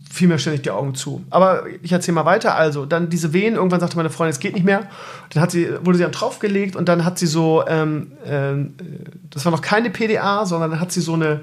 fiel 0.09 0.29
mir 0.29 0.39
ständig 0.39 0.63
die 0.63 0.71
Augen 0.71 0.95
zu. 0.95 1.25
Aber 1.31 1.65
ich 1.83 1.91
erzähle 1.91 2.15
mal 2.15 2.25
weiter. 2.25 2.55
Also, 2.55 2.87
dann 2.87 3.09
diese 3.11 3.33
Wehen, 3.33 3.57
irgendwann 3.57 3.81
sagte 3.81 3.97
meine 3.97 4.11
Freundin, 4.11 4.31
es 4.31 4.39
geht 4.39 4.55
nicht 4.55 4.65
mehr. 4.65 4.89
Dann 5.31 5.43
hat 5.43 5.51
sie, 5.51 5.69
wurde 5.83 5.99
sie 5.99 6.05
dann 6.05 6.13
draufgelegt 6.13 6.77
und 6.77 6.89
dann 6.89 7.05
hat 7.05 7.19
sie 7.19 7.27
so, 7.27 7.65
ähm, 7.67 8.13
ähm, 8.25 8.75
das 9.31 9.45
war 9.45 9.51
noch 9.51 9.63
keine 9.63 9.91
PDA, 9.91 10.47
sondern 10.47 10.71
dann 10.71 10.81
hat 10.81 10.93
sie 10.93 11.01
so 11.01 11.15
eine, 11.15 11.41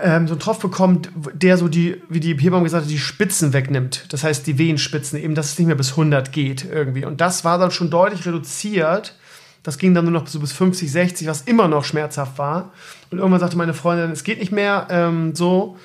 ähm, 0.00 0.26
so 0.26 0.34
einen 0.34 0.40
Tropf 0.40 0.58
bekommen, 0.58 1.02
der 1.32 1.56
so 1.56 1.68
die, 1.68 2.02
wie 2.08 2.20
die 2.20 2.36
Hebamme 2.36 2.64
gesagt 2.64 2.84
hat, 2.84 2.90
die 2.90 2.98
Spitzen 2.98 3.52
wegnimmt. 3.52 4.06
Das 4.08 4.24
heißt, 4.24 4.46
die 4.46 4.58
Wehenspitzen, 4.58 5.18
eben, 5.18 5.34
dass 5.34 5.52
es 5.52 5.58
nicht 5.58 5.68
mehr 5.68 5.76
bis 5.76 5.90
100 5.90 6.32
geht 6.32 6.64
irgendwie. 6.64 7.04
Und 7.04 7.20
das 7.20 7.44
war 7.44 7.58
dann 7.58 7.70
schon 7.70 7.90
deutlich 7.90 8.26
reduziert. 8.26 9.16
Das 9.62 9.78
ging 9.78 9.94
dann 9.94 10.04
nur 10.04 10.12
noch 10.12 10.26
so 10.26 10.40
bis 10.40 10.52
50, 10.52 10.90
60, 10.90 11.28
was 11.28 11.42
immer 11.42 11.68
noch 11.68 11.84
schmerzhaft 11.84 12.38
war. 12.38 12.72
Und 13.10 13.18
irgendwann 13.18 13.40
sagte 13.40 13.56
meine 13.56 13.74
Freundin, 13.74 14.10
es 14.10 14.24
geht 14.24 14.40
nicht 14.40 14.52
mehr 14.52 14.88
ähm, 14.90 15.34
so. 15.34 15.76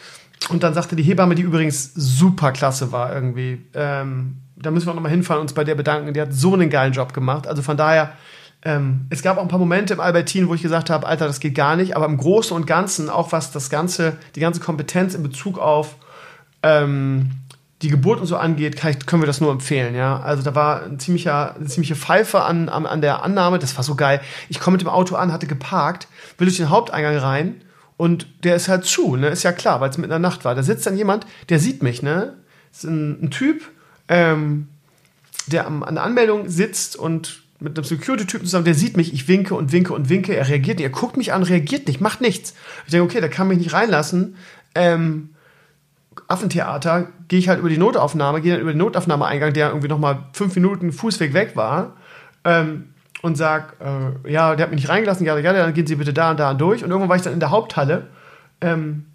Und 0.49 0.64
dann 0.64 0.74
sagte 0.74 0.95
die 0.95 1.03
Hebamme, 1.03 1.36
die 1.36 1.43
übrigens 1.43 1.93
super 1.93 2.51
klasse 2.51 2.91
war 2.91 3.14
irgendwie, 3.14 3.66
ähm, 3.74 4.38
da 4.55 4.72
müssen 4.72 4.88
wir 4.88 4.91
auch 4.91 4.95
nochmal 4.95 5.12
hinfahren 5.12 5.39
und 5.41 5.45
uns 5.45 5.53
bei 5.53 5.64
der 5.64 5.76
bedanken. 5.76 6.14
Die 6.14 6.22
hat 6.22 6.34
so 6.34 6.53
einen 6.53 6.70
geilen 6.70 6.93
Job 6.93 7.14
gemacht. 7.14 7.47
Also 7.47 7.62
von 7.62 7.78
daher, 7.78 8.14
ähm, 8.64 9.05
es 9.10 9.22
gab 9.22 9.38
auch 9.38 9.41
ein 9.41 9.47
paar 9.47 9.60
Momente 9.60 9.93
im 9.93 9.99
Albertin, 9.99 10.49
wo 10.49 10.53
ich 10.53 10.62
gesagt 10.62 10.89
habe, 10.89 11.07
Alter, 11.07 11.28
das 11.28 11.39
geht 11.39 11.55
gar 11.55 11.76
nicht. 11.76 11.95
Aber 11.95 12.05
im 12.05 12.18
Großen 12.18 12.55
und 12.55 12.68
Ganzen, 12.68 13.10
auch 13.10 13.32
was 13.32 13.51
das 13.51 13.70
ganze, 13.70 14.18
die 14.36 14.41
ganze 14.41 14.60
Kompetenz 14.60 15.16
in 15.16 15.24
Bezug 15.24 15.57
auf 15.57 15.95
ähm, 16.62 17.32
die 17.82 17.88
Geburt 17.88 18.20
und 18.20 18.26
so 18.26 18.36
angeht, 18.36 18.84
ich, 18.84 19.05
können 19.05 19.22
wir 19.22 19.28
das 19.28 19.39
nur 19.39 19.51
empfehlen. 19.51 19.95
Ja, 19.95 20.20
also 20.20 20.43
da 20.43 20.53
war 20.55 20.84
ein 20.84 20.99
ziemlicher, 20.99 21.55
eine 21.55 21.68
ziemliche 21.68 21.95
Pfeife 21.95 22.41
an, 22.41 22.68
an, 22.68 22.86
an 22.86 22.99
der 22.99 23.24
Annahme. 23.24 23.60
Das 23.60 23.78
war 23.78 23.84
so 23.86 23.95
geil. 23.95 24.20
Ich 24.49 24.60
komme 24.60 24.76
mit 24.76 24.82
dem 24.82 24.89
Auto 24.89 25.16
an, 25.16 25.32
hatte 25.32 25.47
geparkt, 25.47 26.07
will 26.38 26.47
durch 26.47 26.57
den 26.57 26.70
Haupteingang 26.70 27.16
rein 27.18 27.62
und 27.95 28.28
der 28.43 28.55
ist 28.55 28.68
halt 28.68 28.84
zu, 28.84 29.16
ne? 29.16 29.30
Ist 29.30 29.43
ja 29.43 29.53
klar, 29.53 29.80
weil 29.80 29.89
es 29.89 29.97
mit 29.97 30.05
in 30.05 30.10
der 30.10 30.20
Nacht 30.20 30.43
war. 30.43 30.55
Da 30.55 30.64
sitzt 30.64 30.86
dann 30.86 30.97
jemand, 30.97 31.26
der 31.47 31.60
sieht 31.60 31.82
mich, 31.82 32.01
ne? 32.01 32.34
Ist 32.72 32.84
ein, 32.84 33.24
ein 33.24 33.32
Typ, 33.32 33.62
ähm, 34.10 34.68
der 35.47 35.66
am, 35.66 35.84
an 35.84 35.95
der 35.95 36.03
Anmeldung 36.03 36.49
sitzt 36.49 36.97
und 36.97 37.43
mit 37.60 37.78
einem 37.78 37.84
Security-Typen 37.84 38.45
zusammen, 38.45 38.66
der 38.66 38.74
sieht 38.74 38.95
mich, 38.95 39.14
ich 39.14 39.28
winke 39.28 39.53
und 39.55 39.72
winke 39.72 39.93
und 39.93 40.10
winke, 40.10 40.36
er 40.36 40.47
reagiert 40.47 40.78
nicht, 40.78 40.86
er 40.86 40.91
guckt 40.91 41.18
mich 41.18 41.34
an, 41.34 41.43
reagiert 41.43 41.88
nicht, 41.88 41.99
macht 41.99 42.22
nichts. 42.22 42.53
Ich 42.86 42.91
denke, 42.91 43.05
okay, 43.05 43.20
der 43.20 43.30
kann 43.30 43.47
mich 43.47 43.57
nicht 43.57 43.74
reinlassen. 43.74 44.36
Ähm, 44.76 45.30
Affentheater, 46.28 47.10
gehe 47.28 47.39
ich 47.39 47.49
halt 47.49 47.60
über 47.60 47.70
die 47.70 47.78
Notaufnahme, 47.78 48.41
gehe 48.41 48.53
dann 48.53 48.62
über 48.62 48.72
den 48.72 48.78
Notaufnahmeeingang, 48.78 49.53
der 49.53 49.70
irgendwie 49.70 49.88
nochmal 49.88 50.26
fünf 50.34 50.55
Minuten 50.55 50.91
Fußweg 50.91 51.34
weg 51.34 51.55
war. 51.55 51.97
Ähm, 52.45 52.89
und 53.22 53.36
sag, 53.36 53.76
äh, 53.82 54.32
ja, 54.32 54.55
der 54.55 54.64
hat 54.64 54.72
mich 54.72 54.82
nicht 54.82 54.89
reingelassen, 54.89 55.26
ja, 55.26 55.38
ja, 55.38 55.53
dann 55.53 55.74
gehen 55.74 55.88
Sie 55.88 55.95
bitte 55.95 56.14
da 56.14 56.32
und 56.32 56.39
da 56.39 56.53
durch. 56.53 56.84
Und 56.84 56.89
irgendwann 56.89 57.10
war 57.10 57.18
ich 57.18 57.22
dann 57.22 57.34
in 57.34 57.41
der 57.41 57.51
Haupthalle 57.51 58.07
ähm, 58.62 59.05
und 59.07 59.09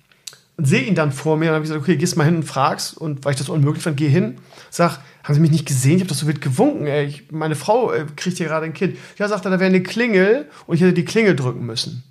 sehe 0.56 0.82
ihn 0.82 0.94
dann 0.94 1.12
vor 1.12 1.36
mir 1.36 1.48
und 1.48 1.54
habe 1.54 1.62
gesagt, 1.62 1.80
okay, 1.80 1.96
gehst 1.96 2.16
mal 2.16 2.24
hin 2.24 2.36
und 2.36 2.44
fragst. 2.44 2.96
Und 2.96 3.24
weil 3.24 3.32
ich 3.32 3.38
das 3.38 3.48
unmöglich 3.48 3.82
fand, 3.82 3.96
geh 3.96 4.08
hin, 4.08 4.36
sag, 4.70 5.00
haben 5.22 5.34
Sie 5.34 5.40
mich 5.40 5.50
nicht 5.50 5.66
gesehen? 5.66 5.96
Ich 5.96 6.00
habe 6.00 6.08
das 6.08 6.18
so 6.18 6.26
wild 6.26 6.40
gewunken. 6.40 6.86
Ey. 6.86 7.06
Ich, 7.06 7.32
meine 7.32 7.56
Frau 7.56 7.92
äh, 7.92 8.06
kriegt 8.16 8.36
hier 8.36 8.46
gerade 8.46 8.66
ein 8.66 8.74
Kind. 8.74 8.96
Ja, 9.18 9.26
sagt 9.28 9.44
er, 9.46 9.50
da 9.50 9.58
wäre 9.58 9.68
eine 9.68 9.82
Klingel 9.82 10.48
und 10.66 10.76
ich 10.76 10.82
hätte 10.82 10.92
die 10.92 11.04
Klingel 11.04 11.34
drücken 11.34 11.66
müssen. 11.66 12.04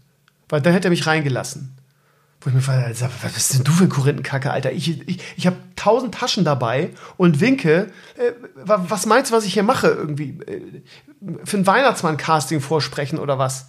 Weil 0.50 0.62
dann 0.62 0.74
hätte 0.74 0.88
er 0.88 0.92
mich 0.92 1.08
reingelassen. 1.08 1.78
Wo 2.42 2.50
ich 2.50 2.56
mir 2.56 2.62
frage, 2.62 2.94
was 3.22 3.34
bist 3.34 3.54
denn 3.54 3.64
du 3.64 3.72
für 3.72 3.86
ein 3.86 3.90
Korinthenkacke, 3.90 4.52
Alter? 4.52 4.74
Ich, 4.74 5.08
ich, 5.08 5.20
ich 5.38 5.48
habe 5.48 5.56
tausend 5.78 6.14
Taschen 6.14 6.44
dabei 6.44 6.90
und 7.16 7.40
winke. 7.40 7.92
Äh, 8.18 8.34
was 8.56 9.06
meinst 9.06 9.32
du, 9.32 9.36
was 9.36 9.46
ich 9.46 9.54
hier 9.54 9.64
mache? 9.64 9.88
Irgendwie 9.88 10.38
äh, 10.46 10.82
für 11.46 11.58
ein 11.58 11.66
Weihnachtsmann-Casting 11.66 12.60
vorsprechen 12.60 13.18
oder 13.18 13.40
was? 13.40 13.68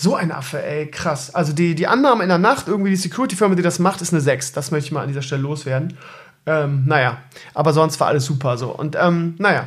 So 0.00 0.14
ein 0.14 0.30
Affe, 0.30 0.64
ey, 0.64 0.86
krass. 0.86 1.34
Also 1.34 1.52
die, 1.52 1.74
die 1.74 1.88
Annahme 1.88 2.22
in 2.22 2.28
der 2.28 2.38
Nacht, 2.38 2.68
irgendwie 2.68 2.90
die 2.90 2.96
Security-Firma, 2.96 3.56
die 3.56 3.62
das 3.62 3.80
macht, 3.80 4.00
ist 4.00 4.12
eine 4.12 4.20
6. 4.20 4.52
Das 4.52 4.70
möchte 4.70 4.86
ich 4.86 4.92
mal 4.92 5.02
an 5.02 5.08
dieser 5.08 5.22
Stelle 5.22 5.42
loswerden. 5.42 5.98
Ähm, 6.46 6.84
naja, 6.86 7.18
aber 7.52 7.72
sonst 7.72 7.98
war 7.98 8.06
alles 8.06 8.24
super 8.24 8.56
so. 8.58 8.70
Und 8.70 8.96
ähm, 8.96 9.34
naja, 9.38 9.66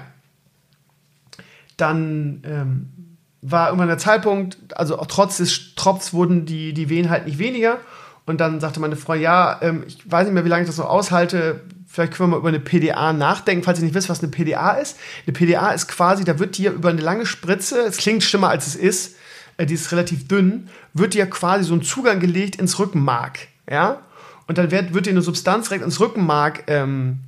dann 1.75 2.43
ähm, 2.45 3.17
war 3.41 3.67
irgendwann 3.67 3.89
der 3.89 3.97
Zeitpunkt, 3.97 4.57
also 4.73 4.97
auch 4.99 5.07
trotz 5.07 5.35
des 5.35 5.75
Tropfs 5.75 6.13
wurden 6.13 6.45
die, 6.45 6.71
die 6.71 6.87
Wehen 6.87 7.09
halt 7.09 7.25
nicht 7.25 7.37
weniger. 7.37 7.79
Und 8.25 8.39
dann 8.39 8.61
sagte 8.61 8.79
meine 8.79 8.95
Frau, 8.95 9.15
ja, 9.15 9.59
ähm, 9.61 9.83
ich 9.85 10.09
weiß 10.09 10.27
nicht 10.27 10.33
mehr, 10.33 10.45
wie 10.45 10.49
lange 10.49 10.61
ich 10.61 10.69
das 10.69 10.77
so 10.77 10.85
aushalte. 10.85 11.59
Vielleicht 11.87 12.13
können 12.13 12.29
wir 12.29 12.37
mal 12.37 12.39
über 12.39 12.47
eine 12.47 12.61
PDA 12.61 13.11
nachdenken, 13.11 13.65
falls 13.65 13.79
ihr 13.79 13.83
nicht 13.83 13.95
wisst, 13.95 14.07
was 14.07 14.23
eine 14.23 14.31
PDA 14.31 14.75
ist. 14.75 14.97
Eine 15.27 15.33
PDA 15.33 15.71
ist 15.71 15.89
quasi, 15.89 16.23
da 16.23 16.39
wird 16.39 16.57
dir 16.57 16.71
über 16.71 16.87
eine 16.87 17.01
lange 17.01 17.25
Spritze, 17.25 17.81
es 17.81 17.97
klingt 17.97 18.23
schlimmer 18.23 18.47
als 18.47 18.65
es 18.65 18.75
ist, 18.75 19.17
äh, 19.61 19.65
die 19.65 19.75
ist 19.75 19.91
relativ 19.91 20.27
dünn, 20.27 20.67
wird 20.93 21.13
dir 21.13 21.29
quasi 21.29 21.63
so 21.63 21.75
ein 21.75 21.83
Zugang 21.83 22.19
gelegt 22.19 22.55
ins 22.55 22.79
Rückenmark. 22.79 23.47
Ja? 23.69 23.99
Und 24.47 24.57
dann 24.57 24.71
wird, 24.71 24.93
wird 24.93 25.05
dir 25.05 25.11
eine 25.11 25.21
Substanz 25.21 25.69
direkt 25.69 25.85
ins 25.85 25.99
Rückenmark 25.99 26.63
ähm, 26.67 27.19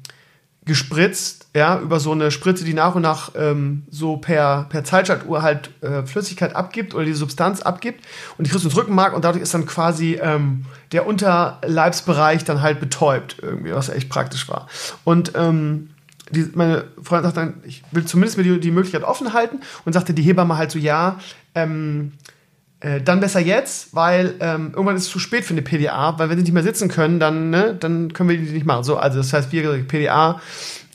gespritzt, 0.65 1.47
ja, 1.53 1.79
über 1.79 1.99
so 1.99 2.13
eine 2.13 2.31
Spritze, 2.31 2.63
die 2.63 2.73
nach 2.73 2.95
und 2.95 3.01
nach 3.01 3.31
ähm, 3.35 3.83
so 3.91 4.17
per, 4.17 4.65
per 4.69 4.83
Zeitschaltuhr 4.83 5.41
halt 5.41 5.69
äh, 5.81 6.03
Flüssigkeit 6.03 6.55
abgibt 6.55 6.95
oder 6.95 7.03
die 7.03 7.13
Substanz 7.13 7.61
abgibt 7.61 8.05
und 8.37 8.47
die 8.47 8.49
kriegst 8.49 8.63
du 8.63 8.69
ins 8.69 8.77
Rückenmark 8.77 9.13
und 9.13 9.25
dadurch 9.25 9.43
ist 9.43 9.53
dann 9.53 9.65
quasi 9.65 10.17
ähm, 10.21 10.65
der 10.93 11.05
Unterleibsbereich 11.05 12.45
dann 12.45 12.61
halt 12.61 12.79
betäubt, 12.79 13.37
irgendwie, 13.41 13.73
was 13.73 13.89
echt 13.89 14.09
praktisch 14.09 14.47
war. 14.47 14.67
Und 15.03 15.33
ähm, 15.35 15.89
die, 16.31 16.49
meine 16.55 16.85
Freundin 17.01 17.25
sagt 17.25 17.37
dann, 17.37 17.53
ich 17.65 17.83
will 17.91 18.05
zumindest 18.05 18.37
mir 18.37 18.43
die, 18.43 18.59
die 18.59 18.71
Möglichkeit 18.71 19.03
offen 19.03 19.33
halten 19.33 19.59
und 19.85 19.93
sagte 19.93 20.13
die 20.13 20.23
Hebamme 20.23 20.57
halt 20.57 20.71
so, 20.71 20.79
ja, 20.79 21.19
ähm, 21.55 22.13
äh, 22.79 23.01
dann 23.01 23.21
besser 23.21 23.39
jetzt, 23.39 23.95
weil 23.95 24.35
ähm, 24.41 24.71
irgendwann 24.73 24.97
ist 24.97 25.03
es 25.03 25.09
zu 25.09 25.19
spät 25.19 25.45
für 25.45 25.53
eine 25.53 25.61
PDA, 25.61 26.19
weil 26.19 26.29
wenn 26.29 26.37
sie 26.37 26.43
nicht 26.43 26.53
mehr 26.53 26.63
sitzen 26.63 26.89
können, 26.89 27.19
dann, 27.19 27.49
ne, 27.49 27.75
dann 27.79 28.11
können 28.11 28.29
wir 28.29 28.37
die 28.37 28.51
nicht 28.51 28.65
machen. 28.65 28.83
So, 28.83 28.97
also 28.97 29.19
das 29.19 29.31
heißt, 29.31 29.51
wir 29.51 29.87
PDA 29.87 30.41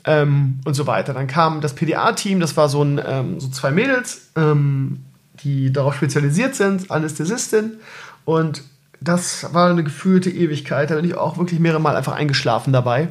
ähm, 0.05 0.59
und 0.65 0.75
so 0.75 0.85
weiter. 0.87 1.13
Dann 1.13 1.27
kam 1.27 1.61
das 1.61 1.73
PDA-Team, 1.73 2.39
das 2.39 2.55
war 2.57 2.69
so, 2.69 2.83
ein, 2.83 3.01
ähm, 3.05 3.39
so 3.39 3.49
zwei 3.49 3.71
Mädels, 3.71 4.29
ähm, 4.35 5.03
die 5.43 5.73
darauf 5.73 5.95
spezialisiert 5.95 6.55
sind, 6.55 6.91
Anästhesistin. 6.91 7.77
Und 8.23 8.63
das 9.01 9.53
war 9.53 9.69
eine 9.69 9.83
gefühlte 9.83 10.29
Ewigkeit. 10.29 10.91
Da 10.91 10.95
bin 10.95 11.05
ich 11.05 11.15
auch 11.15 11.37
wirklich 11.37 11.59
mehrere 11.59 11.81
Mal 11.81 11.95
einfach 11.95 12.13
eingeschlafen 12.13 12.73
dabei, 12.73 13.07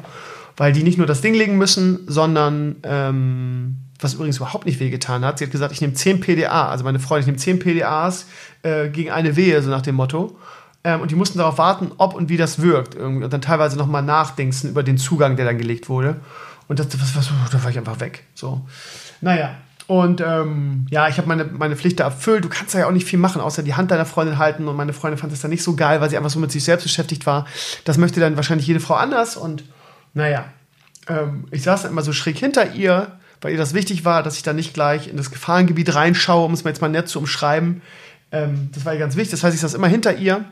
weil 0.57 0.73
die 0.73 0.83
nicht 0.83 0.99
nur 0.99 1.07
das 1.07 1.21
Ding 1.21 1.35
legen 1.35 1.59
müssen, 1.59 2.01
sondern 2.07 2.77
ähm, 2.85 3.77
was 4.01 4.15
übrigens 4.15 4.37
überhaupt 4.37 4.67
nicht 4.67 4.81
wehgetan 4.81 5.25
hat. 5.25 5.39
Sie 5.39 5.45
hat 5.45 5.51
gesagt, 5.51 5.73
ich 5.73 5.81
nehme 5.81 5.95
10 5.95 6.21
PDA, 6.21 6.69
also 6.69 6.85
meine 6.85 7.01
Freundin, 7.01 7.23
ich 7.23 7.27
nehme 7.27 7.39
10 7.39 7.59
PDAs 7.59 8.27
äh, 8.63 8.89
gegen 8.89 9.11
eine 9.11 9.37
Wehe, 9.37 9.61
so 9.63 9.71
nach 9.71 9.83
dem 9.83 9.97
Motto. 9.97 10.37
Ähm, 10.85 11.01
und 11.01 11.11
die 11.11 11.17
mussten 11.17 11.39
darauf 11.39 11.59
warten, 11.59 11.93
ob 11.99 12.15
und 12.15 12.29
wie 12.29 12.37
das 12.37 12.61
wirkt. 12.61 12.95
Irgendwie. 12.95 13.25
Und 13.25 13.33
dann 13.33 13.43
teilweise 13.43 13.77
nochmal 13.77 14.03
nachdenken 14.03 14.69
über 14.69 14.83
den 14.83 14.99
Zugang, 14.99 15.37
der 15.37 15.45
dann 15.45 15.59
gelegt 15.59 15.89
wurde. 15.89 16.17
Und 16.69 16.79
das, 16.79 16.89
was, 17.01 17.17
was, 17.17 17.51
da 17.51 17.63
war 17.63 17.71
ich 17.71 17.79
einfach 17.79 18.01
weg. 18.01 18.25
So. 18.35 18.67
Naja. 19.21 19.57
Und 19.87 20.21
ähm, 20.21 20.87
ja, 20.91 21.09
ich 21.09 21.17
habe 21.17 21.27
meine, 21.27 21.45
meine 21.45 21.75
Pflicht 21.75 21.99
da 21.99 22.05
erfüllt. 22.05 22.45
Du 22.45 22.51
kannst 22.51 22.75
da 22.75 22.79
ja 22.79 22.87
auch 22.87 22.93
nicht 22.93 23.07
viel 23.07 23.19
machen, 23.19 23.41
außer 23.41 23.63
die 23.63 23.75
Hand 23.75 23.91
deiner 23.91 24.05
Freundin 24.05 24.39
halten. 24.39 24.69
Und 24.69 24.77
meine 24.77 24.93
Freundin 24.93 25.19
fand 25.19 25.33
das 25.33 25.41
dann 25.41 25.51
nicht 25.51 25.63
so 25.63 25.77
geil, 25.77 26.01
weil 26.01 26.11
sie 26.11 26.19
einfach 26.19 26.31
so 26.31 26.39
mit 26.39 26.53
sich 26.53 26.63
selbst 26.63 26.83
beschäftigt 26.83 27.25
war. 27.25 27.47
Das 27.85 27.97
möchte 27.97 28.21
dann 28.21 28.37
wahrscheinlich 28.37 28.67
jede 28.67 28.81
Frau 28.81 28.95
anders. 28.95 29.37
Und 29.37 29.65
naja, 30.13 30.45
ähm, 31.09 31.47
ich 31.51 31.63
saß 31.63 31.83
dann 31.83 31.93
immer 31.93 32.03
so 32.03 32.13
schräg 32.13 32.37
hinter 32.37 32.75
ihr 32.75 33.19
weil 33.41 33.53
ihr 33.53 33.59
das 33.59 33.75
wichtig 33.75 34.05
war, 34.05 34.23
dass 34.23 34.37
ich 34.37 34.43
da 34.43 34.53
nicht 34.53 34.75
gleich 34.75 35.09
in 35.09 35.17
das 35.17 35.31
Gefahrengebiet 35.31 35.95
reinschaue, 35.95 36.45
um 36.45 36.53
es 36.53 36.65
mir 36.65 36.71
jetzt 36.71 36.81
mal 36.81 36.89
nett 36.89 37.09
zu 37.09 37.19
umschreiben. 37.19 37.83
Ähm, 38.33 38.71
das 38.75 38.85
war 38.85 38.93
ihr 38.93 38.99
ganz 38.99 39.17
wichtig. 39.17 39.33
Das 39.33 39.45
heißt, 39.45 39.55
ich 39.55 39.61
saß 39.61 39.75
immer 39.75 39.89
hinter 39.89 40.17
ihr. 40.17 40.45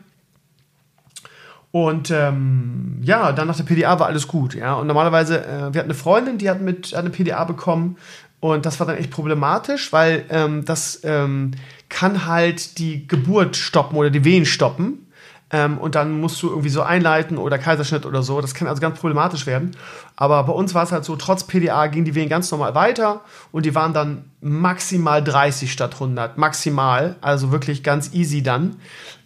Und 1.71 2.11
ähm, 2.11 2.99
ja, 3.01 3.31
dann 3.33 3.47
nach 3.47 3.57
der 3.57 3.63
PDA 3.63 3.99
war 3.99 4.07
alles 4.07 4.27
gut. 4.27 4.55
Ja? 4.55 4.75
Und 4.75 4.87
normalerweise, 4.87 5.45
äh, 5.45 5.73
wir 5.73 5.79
hatten 5.79 5.79
eine 5.81 5.93
Freundin, 5.93 6.37
die 6.37 6.49
hat 6.49 6.61
mit 6.61 6.93
hat 6.93 6.99
eine 6.99 7.09
PDA 7.09 7.43
bekommen. 7.43 7.97
Und 8.39 8.65
das 8.65 8.79
war 8.79 8.87
dann 8.87 8.97
echt 8.97 9.11
problematisch, 9.11 9.91
weil 9.91 10.25
ähm, 10.29 10.63
das 10.63 11.01
ähm, 11.03 11.51
kann 11.89 12.25
halt 12.25 12.77
die 12.77 13.07
Geburt 13.07 13.55
stoppen 13.55 13.97
oder 13.97 14.09
die 14.09 14.23
Wehen 14.23 14.45
stoppen. 14.45 15.06
Ähm, 15.49 15.77
und 15.77 15.95
dann 15.95 16.19
musst 16.19 16.41
du 16.43 16.49
irgendwie 16.49 16.69
so 16.69 16.81
einleiten 16.81 17.37
oder 17.37 17.57
Kaiserschnitt 17.57 18.05
oder 18.05 18.21
so. 18.21 18.41
Das 18.41 18.53
kann 18.53 18.67
also 18.67 18.81
ganz 18.81 18.99
problematisch 18.99 19.45
werden. 19.45 19.71
Aber 20.17 20.43
bei 20.43 20.51
uns 20.51 20.73
war 20.73 20.83
es 20.83 20.91
halt 20.91 21.05
so, 21.05 21.15
trotz 21.15 21.45
PDA 21.45 21.87
gingen 21.87 22.03
die 22.03 22.15
Wehen 22.15 22.27
ganz 22.27 22.51
normal 22.51 22.75
weiter 22.75 23.21
und 23.53 23.65
die 23.65 23.73
waren 23.73 23.93
dann 23.93 24.25
maximal 24.41 25.23
30 25.23 25.71
statt 25.71 25.93
100. 25.93 26.37
Maximal, 26.37 27.15
also 27.21 27.51
wirklich 27.51 27.81
ganz 27.81 28.13
easy 28.13 28.43
dann. 28.43 28.75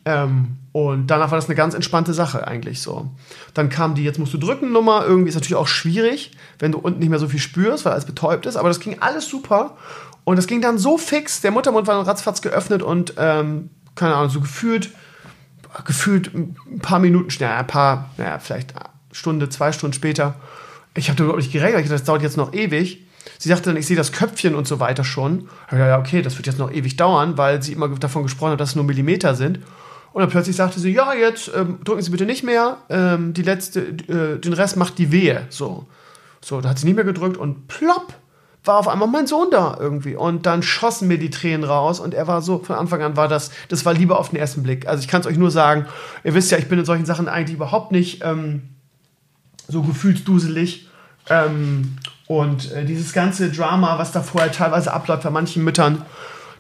Ähm, 0.06 0.58
und 0.74 1.08
danach 1.08 1.32
war 1.32 1.38
das 1.38 1.46
eine 1.46 1.56
ganz 1.56 1.74
entspannte 1.74 2.14
Sache 2.14 2.48
eigentlich 2.48 2.82
so. 2.82 3.10
Dann 3.54 3.70
kam 3.70 3.96
die, 3.96 4.04
jetzt 4.04 4.20
musst 4.20 4.34
du 4.34 4.38
drücken 4.38 4.72
Nummer, 4.72 5.04
irgendwie 5.06 5.30
ist 5.30 5.36
natürlich 5.36 5.56
auch 5.56 5.68
schwierig, 5.68 6.32
wenn 6.60 6.72
du 6.72 6.78
unten 6.78 7.00
nicht 7.00 7.10
mehr 7.10 7.20
so 7.20 7.28
viel 7.28 7.40
spürst, 7.40 7.84
weil 7.84 7.94
alles 7.94 8.06
betäubt 8.06 8.46
ist, 8.46 8.58
aber 8.58 8.70
das 8.70 8.80
ging 8.80 8.98
alles 9.00 9.28
super. 9.28 9.76
Und 10.24 10.36
das 10.38 10.48
ging 10.48 10.62
dann 10.62 10.78
so 10.78 10.98
fix, 10.98 11.42
der 11.42 11.52
Muttermund 11.52 11.88
war 11.88 11.96
dann 11.96 12.06
ratzfatz 12.06 12.42
geöffnet 12.42 12.84
und, 12.84 13.16
ähm, 13.18 13.72
keine 13.96 14.16
Ahnung, 14.16 14.30
so 14.30 14.40
gefühlt, 14.40 14.92
gefühlt 15.86 16.34
ein 16.34 16.56
paar 16.82 17.00
Minuten 17.00 17.30
schneller, 17.32 17.58
ein 17.58 17.68
paar, 17.68 18.10
naja, 18.18 18.40
vielleicht 18.40 18.76
eine 18.76 18.90
Stunde, 19.12 19.50
zwei 19.50 19.72
Stunden 19.72 19.94
später. 19.94 20.36
Ich 20.96 21.10
habe 21.10 21.24
überhaupt 21.24 21.42
nicht 21.42 21.54
gerechnet, 21.54 21.82
ich 21.82 21.88
dachte, 21.88 22.00
das 22.00 22.04
dauert 22.04 22.22
jetzt 22.22 22.38
noch 22.38 22.54
ewig. 22.54 23.06
Sie 23.38 23.50
sagte 23.50 23.70
dann, 23.70 23.78
ich 23.78 23.88
sehe 23.88 23.96
das 23.96 24.12
Köpfchen 24.12 24.56
und 24.56 24.68
so 24.68 24.80
weiter 24.80 25.04
schon. 25.04 25.48
Ja, 25.72 26.00
okay, 26.00 26.22
das 26.22 26.38
wird 26.38 26.48
jetzt 26.48 26.60
noch 26.60 26.72
ewig 26.72 26.98
dauern, 26.98 27.38
weil 27.38 27.62
sie 27.62 27.74
immer 27.74 27.88
davon 27.90 28.24
gesprochen 28.24 28.52
hat, 28.52 28.60
dass 28.60 28.70
es 28.70 28.76
nur 28.76 28.86
Millimeter 28.86 29.36
sind. 29.36 29.60
Und 30.14 30.22
dann 30.22 30.30
plötzlich 30.30 30.56
sagte 30.56 30.80
sie, 30.80 30.92
ja, 30.92 31.14
jetzt 31.14 31.52
ähm, 31.56 31.80
drücken 31.84 32.02
Sie 32.02 32.12
bitte 32.12 32.26
nicht 32.26 32.44
mehr, 32.44 32.78
ähm, 32.90 33.34
die 33.34 33.44
letzte, 33.44 33.80
äh, 33.80 34.40
den 34.40 34.54
Rest 34.54 34.76
macht 34.76 34.98
die 34.98 35.12
Wehe. 35.12 35.46
So. 35.50 35.88
so, 36.42 36.60
da 36.60 36.70
hat 36.70 36.80
sie 36.80 36.86
nicht 36.86 36.96
mehr 36.96 37.06
gedrückt 37.06 37.38
und 37.38 37.68
plopp, 37.68 38.14
war 38.64 38.78
auf 38.78 38.88
einmal 38.88 39.08
mein 39.08 39.28
Sohn 39.28 39.50
da 39.50 39.78
irgendwie. 39.80 40.16
Und 40.16 40.46
dann 40.46 40.62
schossen 40.62 41.08
mir 41.08 41.18
die 41.18 41.30
Tränen 41.30 41.64
raus 41.64 42.00
und 42.00 42.14
er 42.14 42.28
war 42.28 42.42
so, 42.42 42.60
von 42.60 42.76
Anfang 42.76 43.02
an 43.02 43.18
war 43.18 43.28
das, 43.28 43.52
das 43.70 43.86
war 43.86 43.94
Liebe 43.94 44.18
auf 44.18 44.30
den 44.30 44.40
ersten 44.40 44.64
Blick. 44.64 44.88
Also 44.88 45.02
ich 45.02 45.08
kann 45.08 45.22
es 45.22 45.28
euch 45.28 45.38
nur 45.38 45.52
sagen, 45.52 45.88
ihr 46.24 46.34
wisst 46.34 46.52
ja, 46.52 46.58
ich 46.58 46.70
bin 46.70 46.80
in 46.80 46.86
solchen 46.86 47.06
Sachen 47.06 47.28
eigentlich 47.28 47.56
überhaupt 47.56 47.92
nicht 47.92 48.24
ähm, 48.24 48.70
so 49.68 49.82
gefühlsduselig. 49.82 50.88
Ähm, 51.30 51.98
und 52.28 52.72
äh, 52.72 52.86
dieses 52.86 53.14
ganze 53.14 53.52
Drama, 53.52 53.98
was 53.98 54.12
da 54.12 54.22
vorher 54.22 54.52
teilweise 54.52 54.94
abläuft 54.94 55.24
bei 55.24 55.30
manchen 55.32 55.64
Müttern, 55.64 56.06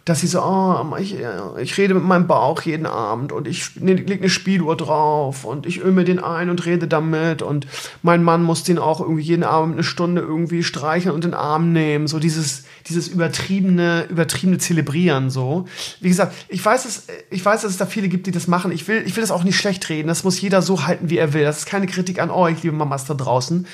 dass 0.05 0.21
sie 0.21 0.27
so, 0.27 0.41
oh, 0.41 0.95
ich, 0.97 1.15
ich 1.59 1.77
rede 1.77 1.93
mit 1.93 2.03
meinem 2.03 2.25
Bauch 2.25 2.63
jeden 2.63 2.87
Abend 2.87 3.31
und 3.31 3.47
ich 3.47 3.75
lege 3.75 4.13
eine 4.13 4.29
Spieluhr 4.29 4.75
drauf 4.75 5.45
und 5.45 5.67
ich 5.67 5.83
öme 5.83 6.03
den 6.03 6.17
ein 6.17 6.49
und 6.49 6.65
rede 6.65 6.87
damit 6.87 7.43
und 7.43 7.67
mein 8.01 8.23
Mann 8.23 8.41
muss 8.41 8.63
den 8.63 8.79
auch 8.79 8.99
irgendwie 8.99 9.21
jeden 9.21 9.43
Abend 9.43 9.73
eine 9.73 9.83
Stunde 9.83 10.21
irgendwie 10.21 10.63
streicheln 10.63 11.13
und 11.13 11.23
den 11.23 11.35
Arm 11.35 11.71
nehmen. 11.71 12.07
So 12.07 12.17
dieses, 12.17 12.63
dieses 12.87 13.07
übertriebene, 13.09 14.07
übertriebene 14.09 14.57
Zelebrieren 14.57 15.29
so. 15.29 15.65
Wie 15.99 16.09
gesagt, 16.09 16.33
ich 16.49 16.65
weiß, 16.65 16.83
dass, 16.83 17.07
ich 17.29 17.45
weiß, 17.45 17.61
dass 17.61 17.71
es 17.71 17.77
da 17.77 17.85
viele 17.85 18.09
gibt, 18.09 18.25
die 18.25 18.31
das 18.31 18.47
machen. 18.47 18.71
Ich 18.71 18.87
will, 18.87 19.03
ich 19.05 19.15
will 19.15 19.21
das 19.21 19.31
auch 19.31 19.43
nicht 19.43 19.57
schlecht 19.57 19.87
reden. 19.89 20.07
Das 20.07 20.23
muss 20.23 20.41
jeder 20.41 20.63
so 20.63 20.87
halten, 20.87 21.11
wie 21.11 21.17
er 21.17 21.33
will. 21.33 21.43
Das 21.43 21.59
ist 21.59 21.65
keine 21.67 21.85
Kritik 21.85 22.19
an 22.19 22.31
euch, 22.31 22.63
liebe 22.63 22.75
Mamas 22.75 23.05
da 23.05 23.13
draußen. 23.13 23.67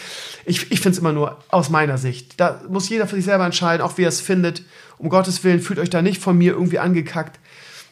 Ich, 0.46 0.72
ich 0.74 0.82
finde 0.82 0.96
es 0.96 1.00
immer 1.00 1.14
nur 1.14 1.38
aus 1.48 1.70
meiner 1.70 1.98
Sicht. 1.98 2.34
Da 2.38 2.62
muss 2.70 2.90
jeder 2.90 3.08
für 3.08 3.16
sich 3.16 3.26
selber 3.26 3.46
entscheiden, 3.46 3.82
auch 3.82 3.98
wie 3.98 4.04
er 4.04 4.10
es 4.10 4.20
findet 4.20 4.64
um 4.98 5.10
Gottes 5.10 5.44
Willen, 5.44 5.60
fühlt 5.60 5.80
euch 5.80 5.90
da 5.90 6.02
nicht 6.02 6.22
von 6.22 6.38
mir 6.38 6.54
irgendwie 6.54 6.80
angekackt. 6.80 7.40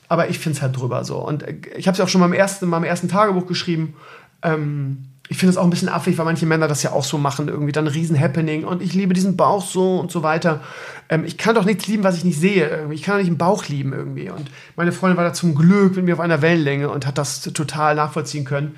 Aber 0.08 0.30
ich 0.30 0.40
finde 0.40 0.58
es 0.58 0.62
halt 0.62 0.78
drüber 0.78 1.04
so. 1.04 1.18
Und 1.18 1.44
äh, 1.44 1.56
ich 1.78 1.88
habe 1.88 1.94
es 1.94 2.00
ja 2.00 2.06
auch 2.06 2.10
schon 2.10 2.22
mal 2.22 2.28
im 2.28 2.34
ersten, 2.34 2.72
im 2.72 2.84
ersten 2.84 3.08
Tagebuch 3.08 3.48
geschrieben. 3.48 3.96
Ähm, 4.42 5.10
ich 5.28 5.38
finde 5.38 5.52
es 5.52 5.58
auch 5.58 5.64
ein 5.64 5.72
bisschen 5.72 5.90
affig, 5.90 6.18
weil 6.18 6.26
manche 6.26 6.46
Männer 6.46 6.68
das 6.68 6.84
ja 6.84 6.92
auch 6.92 7.04
so 7.04 7.18
machen, 7.18 7.48
irgendwie 7.48 7.72
dann 7.72 7.86
ein 7.86 7.92
Riesen-Happening 7.92 8.64
und 8.64 8.84
ich 8.84 8.94
liebe 8.94 9.16
diesen 9.16 9.36
Bauch 9.36 9.66
so 9.66 10.00
und 10.00 10.12
so 10.12 10.22
weiter. 10.22 10.62
Ähm, 11.10 11.26
ich 11.26 11.38
kann 11.38 11.56
doch 11.56 11.66
nichts 11.66 11.88
lieben, 11.88 12.04
was 12.04 12.18
ich 12.18 12.24
nicht 12.24 12.40
sehe. 12.40 12.88
Ich 12.92 13.02
kann 13.02 13.16
doch 13.16 13.20
nicht 13.20 13.30
einen 13.30 13.40
Bauch 13.40 13.68
lieben 13.68 13.94
irgendwie. 13.94 14.30
Und 14.30 14.52
meine 14.76 14.92
Freundin 14.92 15.18
war 15.18 15.24
da 15.24 15.34
zum 15.34 15.56
Glück 15.56 15.96
mit 15.96 16.06
mir 16.06 16.14
auf 16.14 16.20
einer 16.20 16.44
Wellenlänge 16.44 16.90
und 16.90 17.08
hat 17.08 17.18
das 17.18 17.42
total 17.42 17.96
nachvollziehen 17.96 18.46
können. 18.46 18.76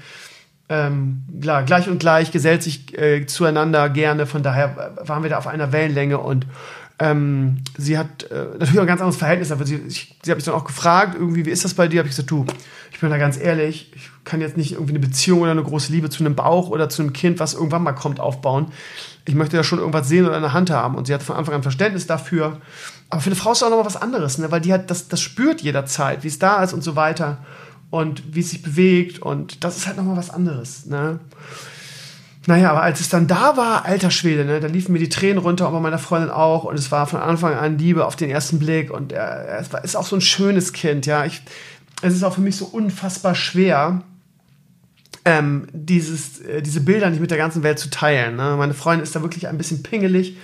Ähm, 0.70 1.24
klar, 1.42 1.64
gleich 1.64 1.90
und 1.90 2.00
gleich 2.00 2.32
gesellt 2.32 2.64
sich 2.64 2.98
äh, 2.98 3.26
zueinander 3.26 3.90
gerne, 3.90 4.26
von 4.26 4.44
daher 4.44 4.96
waren 5.02 5.24
wir 5.24 5.30
da 5.30 5.38
auf 5.38 5.48
einer 5.48 5.72
Wellenlänge 5.72 6.18
und 6.18 6.46
ähm, 7.00 7.58
sie 7.78 7.98
hat 7.98 8.24
äh, 8.32 8.46
natürlich 8.58 8.78
auch 8.78 8.84
ein 8.84 8.88
ganz 8.88 9.02
anderes 9.02 9.18
Verhältnis, 9.18 9.52
aber 9.52 9.66
sie, 9.66 9.76
ich, 9.88 10.16
sie 10.24 10.32
hat 10.32 10.38
mich 10.38 10.46
dann 10.46 10.56
auch 10.56 10.66
gefragt, 10.66 11.16
irgendwie, 11.16 11.46
wie 11.46 11.52
ist 11.52 11.64
das 11.64 11.76
bei 11.76 11.88
dir? 11.88 12.00
Habe 12.00 12.10
ich 12.10 12.16
gesagt, 12.16 12.32
du, 12.32 12.46
ich 12.92 13.00
bin 13.00 13.12
da 13.12 13.20
ganz 13.20 13.38
ehrlich, 13.38 13.92
ich 13.96 14.10
kann 14.24 14.42
jetzt 14.42 14.58
nicht 14.58 14.72
irgendwie 14.72 14.94
eine 14.94 15.00
Beziehung 15.00 15.42
oder 15.42 15.52
eine 15.52 15.62
große 15.62 15.92
Liebe 15.92 16.10
zu 16.10 16.24
einem 16.24 16.34
Bauch 16.34 16.70
oder 16.70 16.90
zu 16.90 17.04
einem 17.04 17.14
Kind, 17.14 17.40
was 17.40 17.54
irgendwann 17.54 17.84
mal 17.84 17.94
kommt, 17.94 18.20
aufbauen. 18.20 18.72
Ich 19.26 19.36
möchte 19.36 19.56
da 19.56 19.64
schon 19.64 19.78
irgendwas 19.78 20.08
sehen 20.08 20.26
oder 20.26 20.38
in 20.38 20.42
der 20.42 20.54
Hand 20.54 20.72
haben. 20.72 20.96
Und 20.96 21.06
sie 21.06 21.14
hat 21.14 21.22
von 21.22 21.36
Anfang 21.36 21.54
an 21.54 21.62
Verständnis 21.62 22.08
dafür. 22.08 22.60
Aber 23.10 23.22
für 23.22 23.28
eine 23.28 23.36
Frau 23.36 23.52
ist 23.52 23.62
auch 23.62 23.70
noch 23.70 23.78
mal 23.78 23.86
was 23.86 24.02
anderes, 24.02 24.40
ne? 24.40 24.52
weil 24.52 24.62
die 24.62 24.74
hat, 24.74 24.90
das, 24.90 25.08
das 25.08 25.22
spürt 25.22 25.62
jederzeit, 25.62 26.24
wie 26.24 26.28
es 26.28 26.40
da 26.40 26.64
ist 26.64 26.74
und 26.74 26.84
so 26.84 26.96
weiter. 26.96 27.38
Und 27.92 28.36
wie 28.36 28.40
es 28.40 28.50
sich 28.50 28.64
bewegt. 28.64 29.20
Und 29.20 29.64
das 29.64 29.78
ist 29.78 29.86
halt 29.86 29.98
noch 29.98 30.04
mal 30.04 30.18
was 30.18 30.32
anderes. 30.32 30.88
Ne? 30.88 31.20
Naja, 32.48 32.72
aber 32.72 32.82
als 32.82 33.02
es 33.02 33.10
dann 33.10 33.28
da 33.28 33.58
war, 33.58 33.86
alter 33.86 34.10
Schwede, 34.10 34.46
ne, 34.46 34.62
da 34.62 34.68
liefen 34.68 34.94
mir 34.94 35.00
die 35.00 35.10
Tränen 35.10 35.38
runter, 35.38 35.68
aber 35.68 35.82
meiner 35.82 36.00
Freundin 36.00 36.32
auch. 36.32 36.64
Und 36.64 36.80
es 36.80 36.92
war 36.92 37.06
von 37.06 37.20
Anfang 37.20 37.54
an 37.54 37.78
Liebe 37.78 38.06
auf 38.06 38.16
den 38.16 38.30
ersten 38.30 38.58
Blick. 38.58 38.90
Und 38.90 39.12
er, 39.12 39.66
war, 39.70 39.84
ist 39.84 39.98
auch 39.98 40.08
so 40.08 40.16
ein 40.16 40.22
schönes 40.22 40.72
Kind, 40.72 41.06
ja. 41.06 41.26
Ich, 41.26 41.42
es 42.02 42.16
ist 42.16 42.24
auch 42.24 42.34
für 42.34 42.42
mich 42.42 42.56
so 42.56 42.64
unfassbar 42.64 43.36
schwer, 43.36 44.02
ähm, 45.26 45.68
dieses, 45.74 46.40
äh, 46.40 46.62
diese 46.62 46.80
Bilder 46.80 47.10
nicht 47.10 47.20
mit 47.20 47.32
der 47.32 47.38
ganzen 47.38 47.64
Welt 47.64 47.80
zu 47.80 47.90
teilen. 47.90 48.38
Ne? 48.38 48.56
Meine 48.58 48.74
Freundin 48.74 49.04
ist 49.04 49.14
da 49.14 49.22
wirklich 49.22 49.50
ein 49.50 49.58
bisschen 49.58 49.84
pingelig. 49.84 50.38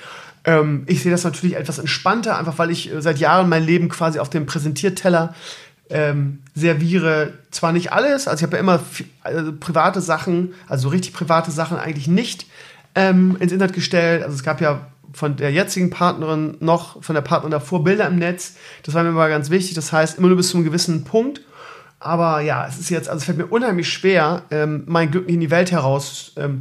Ähm, 0.44 0.84
ich 0.88 1.02
sehe 1.02 1.12
das 1.12 1.24
natürlich 1.24 1.56
etwas 1.56 1.80
entspannter, 1.80 2.38
einfach 2.38 2.58
weil 2.58 2.70
ich 2.70 2.94
äh, 2.94 3.02
seit 3.02 3.18
Jahren 3.20 3.48
mein 3.48 3.64
Leben 3.64 3.88
quasi 3.88 4.20
auf 4.20 4.30
dem 4.30 4.46
Präsentierteller 4.46 5.34
ähm, 5.94 6.40
serviere 6.56 7.34
zwar 7.52 7.72
nicht 7.72 7.94
alles, 7.94 8.28
also 8.28 8.42
ich 8.42 8.44
habe 8.44 8.58
ja 8.58 8.62
immer 8.62 8.82
also 9.22 9.54
private 9.54 10.02
Sachen, 10.02 10.54
also 10.68 10.90
richtig 10.90 11.14
private 11.14 11.52
Sachen 11.52 11.78
eigentlich 11.78 12.08
nicht 12.08 12.48
ähm, 12.96 13.38
ins 13.40 13.52
Internet 13.52 13.74
gestellt. 13.74 14.24
Also 14.24 14.36
es 14.36 14.44
gab 14.44 14.60
ja 14.60 14.88
von 15.14 15.36
der 15.36 15.52
jetzigen 15.52 15.90
Partnerin 15.90 16.58
noch, 16.60 17.02
von 17.04 17.14
der 17.14 17.22
Partnerin 17.22 17.52
davor 17.52 17.84
Bilder 17.84 18.08
im 18.08 18.18
Netz. 18.18 18.56
Das 18.84 18.96
war 18.96 19.04
mir 19.04 19.10
immer 19.10 19.30
ganz 19.30 19.50
wichtig. 19.50 19.76
Das 19.76 19.94
heißt, 19.94 20.18
immer 20.18 20.28
nur 20.28 20.38
bis 20.38 20.50
zu 20.50 20.58
einem 20.58 20.66
gewissen 20.66 21.04
Punkt. 21.04 21.42
Aber 22.04 22.42
ja, 22.42 22.68
es 22.68 22.80
ist 22.80 22.90
jetzt, 22.90 23.08
also 23.08 23.20
es 23.20 23.24
fällt 23.24 23.38
mir 23.38 23.46
unheimlich 23.46 23.88
schwer, 23.88 24.42
ähm, 24.52 24.84
mein 24.88 25.10
Glück 25.10 25.30
in 25.30 25.40
die 25.40 25.50
Welt 25.50 25.72
heraus 25.72 26.34
ähm, 26.36 26.60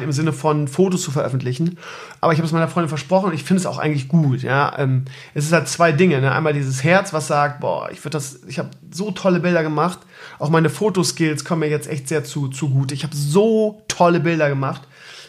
im 0.00 0.12
Sinne 0.12 0.32
von 0.32 0.68
Fotos 0.68 1.02
zu 1.02 1.10
veröffentlichen. 1.10 1.78
Aber 2.20 2.32
ich 2.32 2.38
habe 2.38 2.46
es 2.46 2.52
meiner 2.52 2.68
Freundin 2.68 2.88
versprochen 2.88 3.30
und 3.30 3.34
ich 3.34 3.42
finde 3.42 3.58
es 3.58 3.66
auch 3.66 3.78
eigentlich 3.78 4.06
gut. 4.06 4.42
Ja, 4.42 4.72
ähm, 4.78 5.06
es 5.34 5.46
ist 5.46 5.52
halt 5.52 5.66
zwei 5.66 5.90
Dinge. 5.90 6.20
Ne? 6.20 6.30
Einmal 6.30 6.52
dieses 6.52 6.84
Herz, 6.84 7.12
was 7.12 7.26
sagt, 7.26 7.58
boah, 7.58 7.90
ich 7.90 8.04
würde 8.04 8.10
das, 8.10 8.44
ich 8.46 8.60
habe 8.60 8.70
so 8.92 9.10
tolle 9.10 9.40
Bilder 9.40 9.64
gemacht. 9.64 9.98
Auch 10.38 10.48
meine 10.48 10.70
Fotoskills 10.70 11.44
kommen 11.44 11.60
mir 11.60 11.70
jetzt 11.70 11.88
echt 11.88 12.06
sehr 12.06 12.22
zu, 12.22 12.46
zu 12.46 12.70
gut. 12.70 12.92
Ich 12.92 13.02
habe 13.02 13.16
so 13.16 13.82
tolle 13.88 14.20
Bilder 14.20 14.48
gemacht 14.48 14.82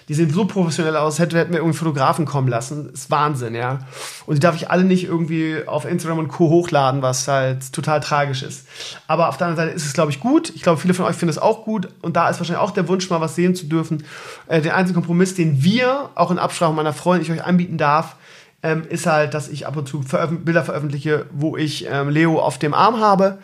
die 0.07 0.13
sehen 0.13 0.31
so 0.31 0.45
professionell 0.45 0.95
aus, 0.95 1.17
hätte, 1.17 1.37
hätten 1.37 1.51
wir 1.51 1.59
irgendwie 1.59 1.77
Fotografen 1.77 2.25
kommen 2.25 2.47
lassen. 2.47 2.91
Ist 2.93 3.09
Wahnsinn, 3.09 3.55
ja. 3.55 3.79
Und 4.25 4.35
die 4.35 4.39
darf 4.39 4.55
ich 4.55 4.69
alle 4.69 4.83
nicht 4.83 5.05
irgendwie 5.05 5.65
auf 5.65 5.85
Instagram 5.85 6.19
und 6.19 6.27
Co. 6.27 6.49
hochladen, 6.49 7.01
was 7.01 7.27
halt 7.27 7.73
total 7.73 8.01
tragisch 8.01 8.43
ist. 8.43 8.67
Aber 9.07 9.29
auf 9.29 9.37
der 9.37 9.47
anderen 9.47 9.67
Seite 9.67 9.75
ist 9.75 9.85
es, 9.85 9.93
glaube 9.93 10.11
ich, 10.11 10.19
gut. 10.19 10.51
Ich 10.55 10.61
glaube, 10.61 10.79
viele 10.79 10.93
von 10.93 11.05
euch 11.05 11.15
finden 11.15 11.31
es 11.31 11.39
auch 11.39 11.65
gut. 11.65 11.87
Und 12.01 12.15
da 12.15 12.29
ist 12.29 12.39
wahrscheinlich 12.39 12.61
auch 12.61 12.71
der 12.71 12.87
Wunsch, 12.87 13.09
mal 13.09 13.21
was 13.21 13.35
sehen 13.35 13.55
zu 13.55 13.65
dürfen. 13.65 14.03
Äh, 14.47 14.61
der 14.61 14.75
einzige 14.75 14.95
Kompromiss, 14.95 15.33
den 15.33 15.63
wir, 15.63 16.09
auch 16.13 16.29
in 16.29 16.37
Absprache 16.37 16.73
meiner 16.73 16.93
Freundin, 16.93 17.25
ich 17.25 17.39
euch 17.39 17.45
anbieten 17.45 17.77
darf, 17.77 18.15
ähm, 18.61 18.83
ist 18.87 19.05
halt, 19.05 19.33
dass 19.33 19.47
ich 19.47 19.67
ab 19.67 19.77
und 19.77 19.87
zu 19.87 20.01
veröf 20.01 20.31
Bilder 20.43 20.63
veröffentliche, 20.63 21.25
wo 21.31 21.57
ich 21.57 21.87
ähm, 21.89 22.09
Leo 22.09 22.39
auf 22.39 22.57
dem 22.57 22.73
Arm 22.73 22.99
habe 22.99 23.37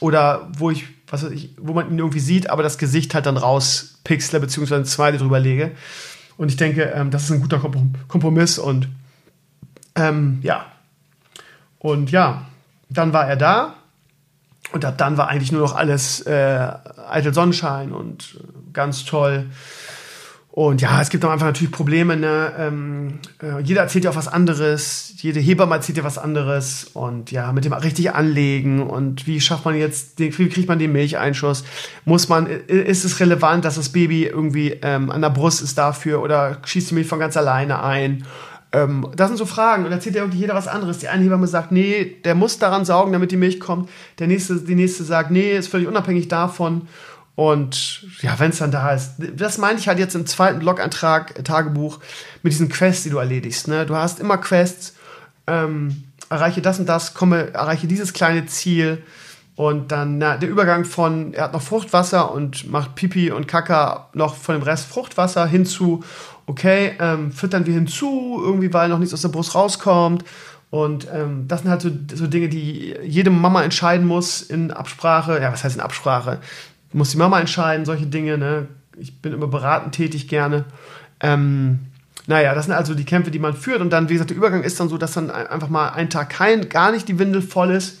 oder 0.00 0.48
wo 0.56 0.70
ich, 0.70 0.84
was 1.08 1.24
weiß 1.24 1.32
ich, 1.32 1.50
wo 1.58 1.72
man 1.72 1.90
ihn 1.90 1.98
irgendwie 1.98 2.20
sieht, 2.20 2.48
aber 2.50 2.62
das 2.62 2.78
Gesicht 2.78 3.14
halt 3.14 3.26
dann 3.26 3.36
rauspixle 3.36 4.38
beziehungsweise 4.38 4.84
zwei 4.84 5.10
drüber 5.12 5.40
lege. 5.40 5.72
Und 6.38 6.48
ich 6.48 6.56
denke, 6.56 6.84
ähm, 6.84 7.10
das 7.10 7.24
ist 7.24 7.32
ein 7.32 7.40
guter 7.40 7.60
Kompromiss 8.08 8.58
und 8.58 8.88
ähm, 9.94 10.38
ja. 10.42 10.64
Und 11.78 12.10
ja, 12.10 12.46
dann 12.88 13.12
war 13.12 13.28
er 13.28 13.36
da 13.36 13.74
und 14.72 14.84
ab 14.84 14.96
dann 14.96 15.16
war 15.18 15.28
eigentlich 15.28 15.52
nur 15.52 15.60
noch 15.60 15.74
alles 15.74 16.20
äh, 16.22 16.70
eitel 17.10 17.34
Sonnenschein 17.34 17.92
und 17.92 18.38
äh, 18.40 18.72
ganz 18.72 19.04
toll. 19.04 19.50
Und 20.50 20.80
ja, 20.80 21.00
es 21.00 21.10
gibt 21.10 21.24
am 21.24 21.30
Anfang 21.30 21.48
natürlich 21.48 21.70
Probleme. 21.70 22.16
Ne? 22.16 22.52
Ähm, 22.58 23.18
äh, 23.42 23.60
jeder 23.60 23.82
erzählt 23.82 24.04
ja 24.04 24.10
auch 24.10 24.16
was 24.16 24.28
anderes. 24.28 25.12
Jede 25.18 25.40
Hebamme 25.40 25.74
erzählt 25.74 25.98
ja 25.98 26.04
was 26.04 26.18
anderes. 26.18 26.90
Und 26.94 27.30
ja, 27.30 27.52
mit 27.52 27.64
dem 27.64 27.72
richtig 27.72 28.12
anlegen. 28.12 28.82
Und 28.82 29.26
wie 29.26 29.40
schafft 29.40 29.64
man 29.66 29.76
jetzt, 29.76 30.18
wie 30.18 30.30
kriegt 30.30 30.66
man 30.66 30.78
den 30.78 30.92
Milcheinschuss? 30.92 31.64
Muss 32.04 32.28
man, 32.28 32.46
ist 32.46 33.04
es 33.04 33.20
relevant, 33.20 33.64
dass 33.64 33.76
das 33.76 33.90
Baby 33.90 34.24
irgendwie 34.24 34.78
ähm, 34.82 35.10
an 35.10 35.20
der 35.20 35.30
Brust 35.30 35.62
ist 35.62 35.78
dafür? 35.78 36.22
Oder 36.22 36.58
schießt 36.64 36.90
die 36.90 36.94
Milch 36.94 37.06
von 37.06 37.20
ganz 37.20 37.36
alleine 37.36 37.82
ein? 37.82 38.24
Ähm, 38.72 39.06
das 39.14 39.28
sind 39.28 39.36
so 39.36 39.46
Fragen. 39.46 39.84
Und 39.84 39.90
da 39.90 39.96
erzählt 39.96 40.16
ja 40.16 40.22
irgendwie 40.22 40.40
jeder 40.40 40.54
was 40.54 40.66
anderes. 40.68 40.98
Die 40.98 41.08
eine 41.08 41.22
Hebamme 41.22 41.46
sagt, 41.46 41.72
nee, 41.72 42.16
der 42.24 42.34
muss 42.34 42.58
daran 42.58 42.84
saugen, 42.84 43.12
damit 43.12 43.30
die 43.30 43.36
Milch 43.36 43.60
kommt. 43.60 43.88
Der 44.18 44.26
nächste, 44.26 44.56
die 44.56 44.74
nächste 44.74 45.04
sagt, 45.04 45.30
nee, 45.30 45.56
ist 45.56 45.68
völlig 45.68 45.88
unabhängig 45.88 46.28
davon. 46.28 46.88
Und 47.38 48.02
ja, 48.20 48.36
wenn 48.40 48.50
es 48.50 48.58
dann 48.58 48.72
da 48.72 48.90
ist, 48.90 49.12
das 49.36 49.58
meine 49.58 49.78
ich 49.78 49.86
halt 49.86 50.00
jetzt 50.00 50.16
im 50.16 50.26
zweiten 50.26 50.58
Blogantrag, 50.58 51.44
Tagebuch, 51.44 52.00
mit 52.42 52.52
diesen 52.52 52.68
Quests, 52.68 53.04
die 53.04 53.10
du 53.10 53.18
erledigst. 53.18 53.68
Ne? 53.68 53.86
Du 53.86 53.94
hast 53.94 54.18
immer 54.18 54.38
Quests, 54.38 54.96
ähm, 55.46 56.02
erreiche 56.30 56.62
das 56.62 56.80
und 56.80 56.88
das, 56.88 57.14
komme, 57.14 57.54
erreiche 57.54 57.86
dieses 57.86 58.12
kleine 58.12 58.46
Ziel. 58.46 59.04
Und 59.54 59.92
dann 59.92 60.18
na, 60.18 60.36
der 60.36 60.48
Übergang 60.48 60.84
von, 60.84 61.32
er 61.32 61.44
hat 61.44 61.52
noch 61.52 61.62
Fruchtwasser 61.62 62.32
und 62.32 62.68
macht 62.72 62.96
Pipi 62.96 63.30
und 63.30 63.46
Kaka 63.46 64.08
noch 64.14 64.34
von 64.34 64.56
dem 64.56 64.62
Rest 64.64 64.86
Fruchtwasser 64.86 65.46
hinzu, 65.46 66.02
okay, 66.46 66.96
ähm, 66.98 67.30
füttern 67.30 67.66
wir 67.66 67.74
hinzu, 67.74 68.40
irgendwie, 68.42 68.72
weil 68.72 68.88
noch 68.88 68.98
nichts 68.98 69.14
aus 69.14 69.22
der 69.22 69.28
Brust 69.28 69.54
rauskommt. 69.54 70.24
Und 70.70 71.06
ähm, 71.14 71.46
das 71.48 71.62
sind 71.62 71.70
halt 71.70 71.80
so, 71.80 71.90
so, 72.14 72.26
Dinge, 72.26 72.48
die 72.48 72.94
jede 73.02 73.30
Mama 73.30 73.62
entscheiden 73.62 74.06
muss 74.06 74.42
in 74.42 74.70
Absprache. 74.70 75.40
Ja, 75.40 75.50
was 75.50 75.64
heißt 75.64 75.76
in 75.76 75.80
Absprache? 75.80 76.40
Muss 76.92 77.10
die 77.10 77.18
Mama 77.18 77.38
entscheiden, 77.40 77.84
solche 77.84 78.06
Dinge. 78.06 78.38
Ne? 78.38 78.68
Ich 78.96 79.20
bin 79.20 79.32
immer 79.32 79.46
beratend 79.46 79.94
tätig 79.94 80.28
gerne. 80.28 80.64
Ähm, 81.20 81.80
naja, 82.26 82.54
das 82.54 82.66
sind 82.66 82.74
also 82.74 82.94
die 82.94 83.04
Kämpfe, 83.04 83.30
die 83.30 83.38
man 83.38 83.54
führt. 83.54 83.80
Und 83.80 83.90
dann, 83.90 84.08
wie 84.08 84.14
gesagt, 84.14 84.30
der 84.30 84.36
Übergang 84.36 84.62
ist 84.62 84.78
dann 84.80 84.88
so, 84.88 84.98
dass 84.98 85.12
dann 85.12 85.30
einfach 85.30 85.68
mal 85.68 85.90
ein 85.90 86.10
Tag 86.10 86.30
kein, 86.30 86.68
gar 86.68 86.92
nicht 86.92 87.08
die 87.08 87.18
Windel 87.18 87.42
voll 87.42 87.70
ist. 87.70 88.00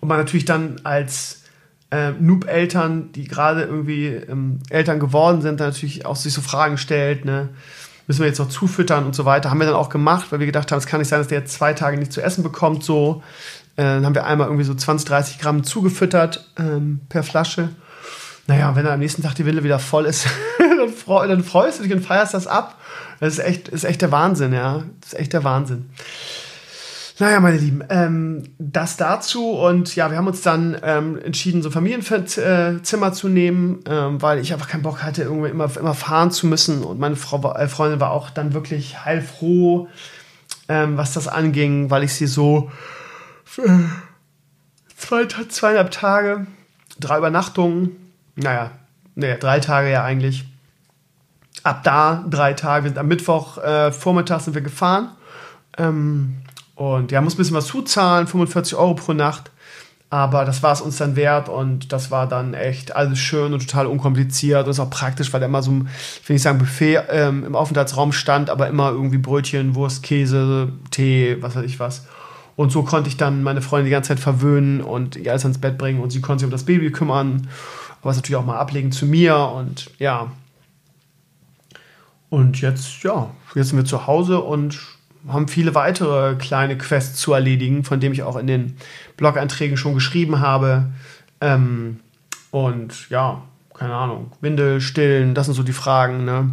Und 0.00 0.08
man 0.08 0.18
natürlich 0.18 0.44
dann 0.44 0.80
als 0.84 1.42
äh, 1.90 2.12
Noob-Eltern, 2.12 3.12
die 3.12 3.24
gerade 3.24 3.62
irgendwie 3.62 4.06
ähm, 4.06 4.60
Eltern 4.70 5.00
geworden 5.00 5.42
sind, 5.42 5.60
dann 5.60 5.68
natürlich 5.68 6.06
auch 6.06 6.16
sich 6.16 6.32
so 6.32 6.40
Fragen 6.40 6.78
stellt, 6.78 7.24
ne? 7.24 7.50
müssen 8.06 8.20
wir 8.22 8.26
jetzt 8.26 8.38
noch 8.38 8.48
zufüttern 8.48 9.04
und 9.04 9.14
so 9.14 9.24
weiter. 9.24 9.50
Haben 9.50 9.60
wir 9.60 9.66
dann 9.66 9.76
auch 9.76 9.88
gemacht, 9.88 10.32
weil 10.32 10.40
wir 10.40 10.46
gedacht 10.46 10.72
haben, 10.72 10.78
es 10.78 10.86
kann 10.86 10.98
nicht 10.98 11.08
sein, 11.08 11.20
dass 11.20 11.28
der 11.28 11.40
jetzt 11.40 11.52
zwei 11.52 11.74
Tage 11.74 11.96
nicht 11.96 12.12
zu 12.12 12.20
essen 12.20 12.42
bekommt. 12.42 12.82
So, 12.82 13.22
äh, 13.76 13.82
dann 13.82 14.06
haben 14.06 14.14
wir 14.14 14.26
einmal 14.26 14.48
irgendwie 14.48 14.64
so 14.64 14.74
20, 14.74 15.08
30 15.08 15.38
Gramm 15.38 15.64
zugefüttert 15.64 16.50
ähm, 16.58 17.00
per 17.08 17.22
Flasche. 17.22 17.70
Naja, 18.46 18.74
wenn 18.74 18.84
dann 18.84 18.94
am 18.94 19.00
nächsten 19.00 19.22
Tag 19.22 19.34
die 19.34 19.46
Wille 19.46 19.62
wieder 19.62 19.78
voll 19.78 20.06
ist, 20.06 20.26
dann, 20.58 20.88
freu, 20.88 21.26
dann, 21.28 21.44
freust 21.44 21.78
du 21.78 21.84
dich 21.84 21.92
und 21.92 22.04
feierst 22.04 22.34
das 22.34 22.46
ab. 22.46 22.78
Das 23.20 23.34
ist 23.34 23.38
echt, 23.38 23.68
ist 23.68 23.84
echt 23.84 24.02
der 24.02 24.10
Wahnsinn, 24.10 24.52
ja. 24.52 24.82
Das 25.00 25.12
ist 25.12 25.18
echt 25.18 25.32
der 25.32 25.44
Wahnsinn. 25.44 25.90
Naja, 27.20 27.38
meine 27.38 27.58
Lieben, 27.58 27.84
ähm, 27.90 28.44
das 28.58 28.96
dazu 28.96 29.50
und 29.50 29.94
ja, 29.94 30.10
wir 30.10 30.16
haben 30.16 30.26
uns 30.26 30.40
dann 30.40 30.74
ähm, 30.82 31.18
entschieden, 31.22 31.62
so 31.62 31.70
Familienzimmer 31.70 33.08
äh, 33.08 33.12
zu 33.12 33.28
nehmen, 33.28 33.80
ähm, 33.86 34.22
weil 34.22 34.38
ich 34.38 34.54
einfach 34.54 34.68
keinen 34.68 34.82
Bock 34.82 35.02
hatte, 35.02 35.24
irgendwie 35.24 35.50
immer, 35.50 35.70
immer 35.76 35.92
fahren 35.92 36.30
zu 36.30 36.46
müssen 36.46 36.82
und 36.82 36.98
meine 36.98 37.16
Frau, 37.16 37.52
äh, 37.52 37.68
Freundin 37.68 38.00
war 38.00 38.12
auch 38.12 38.30
dann 38.30 38.54
wirklich 38.54 39.04
heilfroh, 39.04 39.88
ähm, 40.70 40.96
was 40.96 41.12
das 41.12 41.28
anging, 41.28 41.90
weil 41.90 42.04
ich 42.04 42.14
sie 42.14 42.26
so 42.26 42.70
zwei, 44.96 45.26
zweieinhalb 45.26 45.90
Tage, 45.90 46.46
drei 46.98 47.18
Übernachtungen, 47.18 48.12
naja, 48.36 48.70
naja, 49.14 49.36
drei 49.36 49.60
Tage 49.60 49.90
ja 49.90 50.04
eigentlich, 50.04 50.44
ab 51.62 51.82
da 51.84 52.24
drei 52.28 52.54
Tage, 52.54 52.84
wir 52.84 52.90
sind 52.90 52.98
am 52.98 53.08
Mittwoch 53.08 53.58
äh, 53.58 53.92
Vormittag 53.92 54.40
sind 54.40 54.54
wir 54.54 54.62
gefahren, 54.62 55.10
ähm, 55.78 56.36
und 56.74 57.12
ja, 57.12 57.20
muss 57.20 57.34
ein 57.34 57.36
bisschen 57.36 57.56
was 57.56 57.66
zuzahlen, 57.66 58.26
45 58.26 58.74
Euro 58.74 58.94
pro 58.94 59.12
Nacht. 59.12 59.50
Aber 60.08 60.46
das 60.46 60.62
war 60.62 60.72
es 60.72 60.80
uns 60.80 60.96
dann 60.96 61.14
wert 61.14 61.48
und 61.48 61.92
das 61.92 62.10
war 62.10 62.26
dann 62.26 62.54
echt 62.54 62.96
alles 62.96 63.18
schön 63.18 63.52
und 63.52 63.60
total 63.60 63.86
unkompliziert. 63.86 64.64
Und 64.64 64.70
ist 64.70 64.80
auch 64.80 64.88
praktisch, 64.88 65.32
weil 65.32 65.40
da 65.40 65.46
immer 65.46 65.62
so 65.62 65.70
ein, 65.70 65.88
ich 66.22 66.28
will 66.28 66.34
nicht 66.34 66.42
sagen 66.42 66.58
Buffet 66.58 67.02
ähm, 67.10 67.44
im 67.44 67.54
Aufenthaltsraum 67.54 68.12
stand, 68.12 68.48
aber 68.48 68.66
immer 68.68 68.90
irgendwie 68.90 69.18
Brötchen, 69.18 69.74
Wurst, 69.74 70.02
Käse, 70.02 70.72
Tee, 70.90 71.36
was 71.40 71.54
weiß 71.54 71.64
ich 71.64 71.78
was. 71.78 72.06
Und 72.60 72.70
so 72.70 72.82
konnte 72.82 73.08
ich 73.08 73.16
dann 73.16 73.42
meine 73.42 73.62
Freundin 73.62 73.86
die 73.86 73.90
ganze 73.90 74.08
Zeit 74.08 74.20
verwöhnen 74.20 74.82
und 74.82 75.16
ihr 75.16 75.30
alles 75.30 75.46
ans 75.46 75.56
Bett 75.56 75.78
bringen 75.78 75.98
und 76.02 76.10
sie 76.10 76.20
konnte 76.20 76.40
sich 76.40 76.44
um 76.44 76.50
das 76.50 76.66
Baby 76.66 76.92
kümmern, 76.92 77.48
aber 78.02 78.10
es 78.10 78.18
natürlich 78.18 78.36
auch 78.36 78.44
mal 78.44 78.58
ablegen 78.58 78.92
zu 78.92 79.06
mir 79.06 79.34
und 79.34 79.90
ja. 79.98 80.30
Und 82.28 82.60
jetzt, 82.60 83.02
ja, 83.02 83.30
jetzt 83.54 83.68
sind 83.68 83.78
wir 83.78 83.86
zu 83.86 84.06
Hause 84.06 84.40
und 84.42 84.78
haben 85.26 85.48
viele 85.48 85.74
weitere 85.74 86.34
kleine 86.34 86.76
Quests 86.76 87.18
zu 87.18 87.32
erledigen, 87.32 87.82
von 87.82 87.98
denen 87.98 88.12
ich 88.12 88.24
auch 88.24 88.36
in 88.36 88.46
den 88.46 88.76
Blog-Einträgen 89.16 89.78
schon 89.78 89.94
geschrieben 89.94 90.40
habe. 90.40 90.90
Ähm, 91.40 92.00
und 92.50 93.08
ja, 93.08 93.40
keine 93.72 93.94
Ahnung, 93.94 94.32
Windel 94.42 94.82
stillen, 94.82 95.34
das 95.34 95.46
sind 95.46 95.54
so 95.54 95.62
die 95.62 95.72
Fragen, 95.72 96.26
ne? 96.26 96.50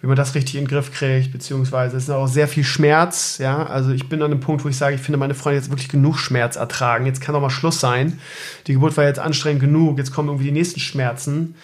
Wie 0.00 0.06
man 0.06 0.16
das 0.16 0.34
richtig 0.34 0.54
in 0.54 0.64
den 0.64 0.68
Griff 0.68 0.92
kriegt, 0.92 1.32
beziehungsweise 1.32 1.96
es 1.96 2.04
ist 2.04 2.10
auch 2.10 2.28
sehr 2.28 2.46
viel 2.46 2.64
Schmerz, 2.64 3.38
ja, 3.38 3.66
also 3.66 3.90
ich 3.90 4.08
bin 4.08 4.22
an 4.22 4.30
einem 4.30 4.40
Punkt, 4.40 4.64
wo 4.64 4.68
ich 4.68 4.76
sage, 4.76 4.94
ich 4.94 5.00
finde 5.00 5.18
meine 5.18 5.34
Freundin 5.34 5.62
jetzt 5.62 5.70
wirklich 5.70 5.88
genug 5.88 6.18
Schmerz 6.18 6.56
ertragen, 6.56 7.06
jetzt 7.06 7.20
kann 7.20 7.34
doch 7.34 7.40
mal 7.40 7.50
Schluss 7.50 7.80
sein, 7.80 8.20
die 8.66 8.74
Geburt 8.74 8.96
war 8.96 9.04
jetzt 9.04 9.18
anstrengend 9.18 9.60
genug, 9.60 9.98
jetzt 9.98 10.12
kommen 10.12 10.28
irgendwie 10.28 10.46
die 10.46 10.52
nächsten 10.52 10.80
Schmerzen, 10.80 11.56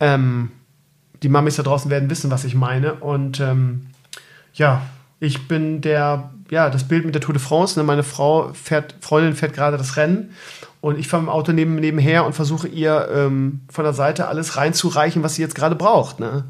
ähm, 0.00 0.50
die 1.22 1.28
Mamis 1.28 1.56
da 1.56 1.62
draußen 1.62 1.90
werden 1.90 2.10
wissen, 2.10 2.30
was 2.30 2.44
ich 2.44 2.54
meine. 2.54 2.94
Und 2.94 3.40
ähm, 3.40 3.86
ja, 4.54 4.82
ich 5.20 5.46
bin 5.48 5.80
der, 5.80 6.30
ja, 6.52 6.68
das 6.68 6.86
Bild 6.86 7.06
mit 7.06 7.14
der 7.14 7.22
Tour 7.22 7.32
de 7.32 7.42
France. 7.42 7.80
Ne? 7.80 7.82
Meine 7.82 8.02
Frau 8.02 8.52
fährt, 8.52 8.94
Freundin 9.00 9.34
fährt 9.34 9.54
gerade 9.54 9.78
das 9.78 9.96
Rennen 9.96 10.34
und 10.82 10.98
ich 10.98 11.08
fahre 11.08 11.22
im 11.22 11.30
Auto 11.30 11.50
neben, 11.50 11.76
nebenher 11.76 12.26
und 12.26 12.34
versuche 12.34 12.68
ihr 12.68 13.08
ähm, 13.10 13.62
von 13.70 13.84
der 13.84 13.94
Seite 13.94 14.28
alles 14.28 14.54
reinzureichen, 14.58 15.22
was 15.22 15.36
sie 15.36 15.40
jetzt 15.40 15.54
gerade 15.54 15.76
braucht. 15.76 16.20
Ne? 16.20 16.44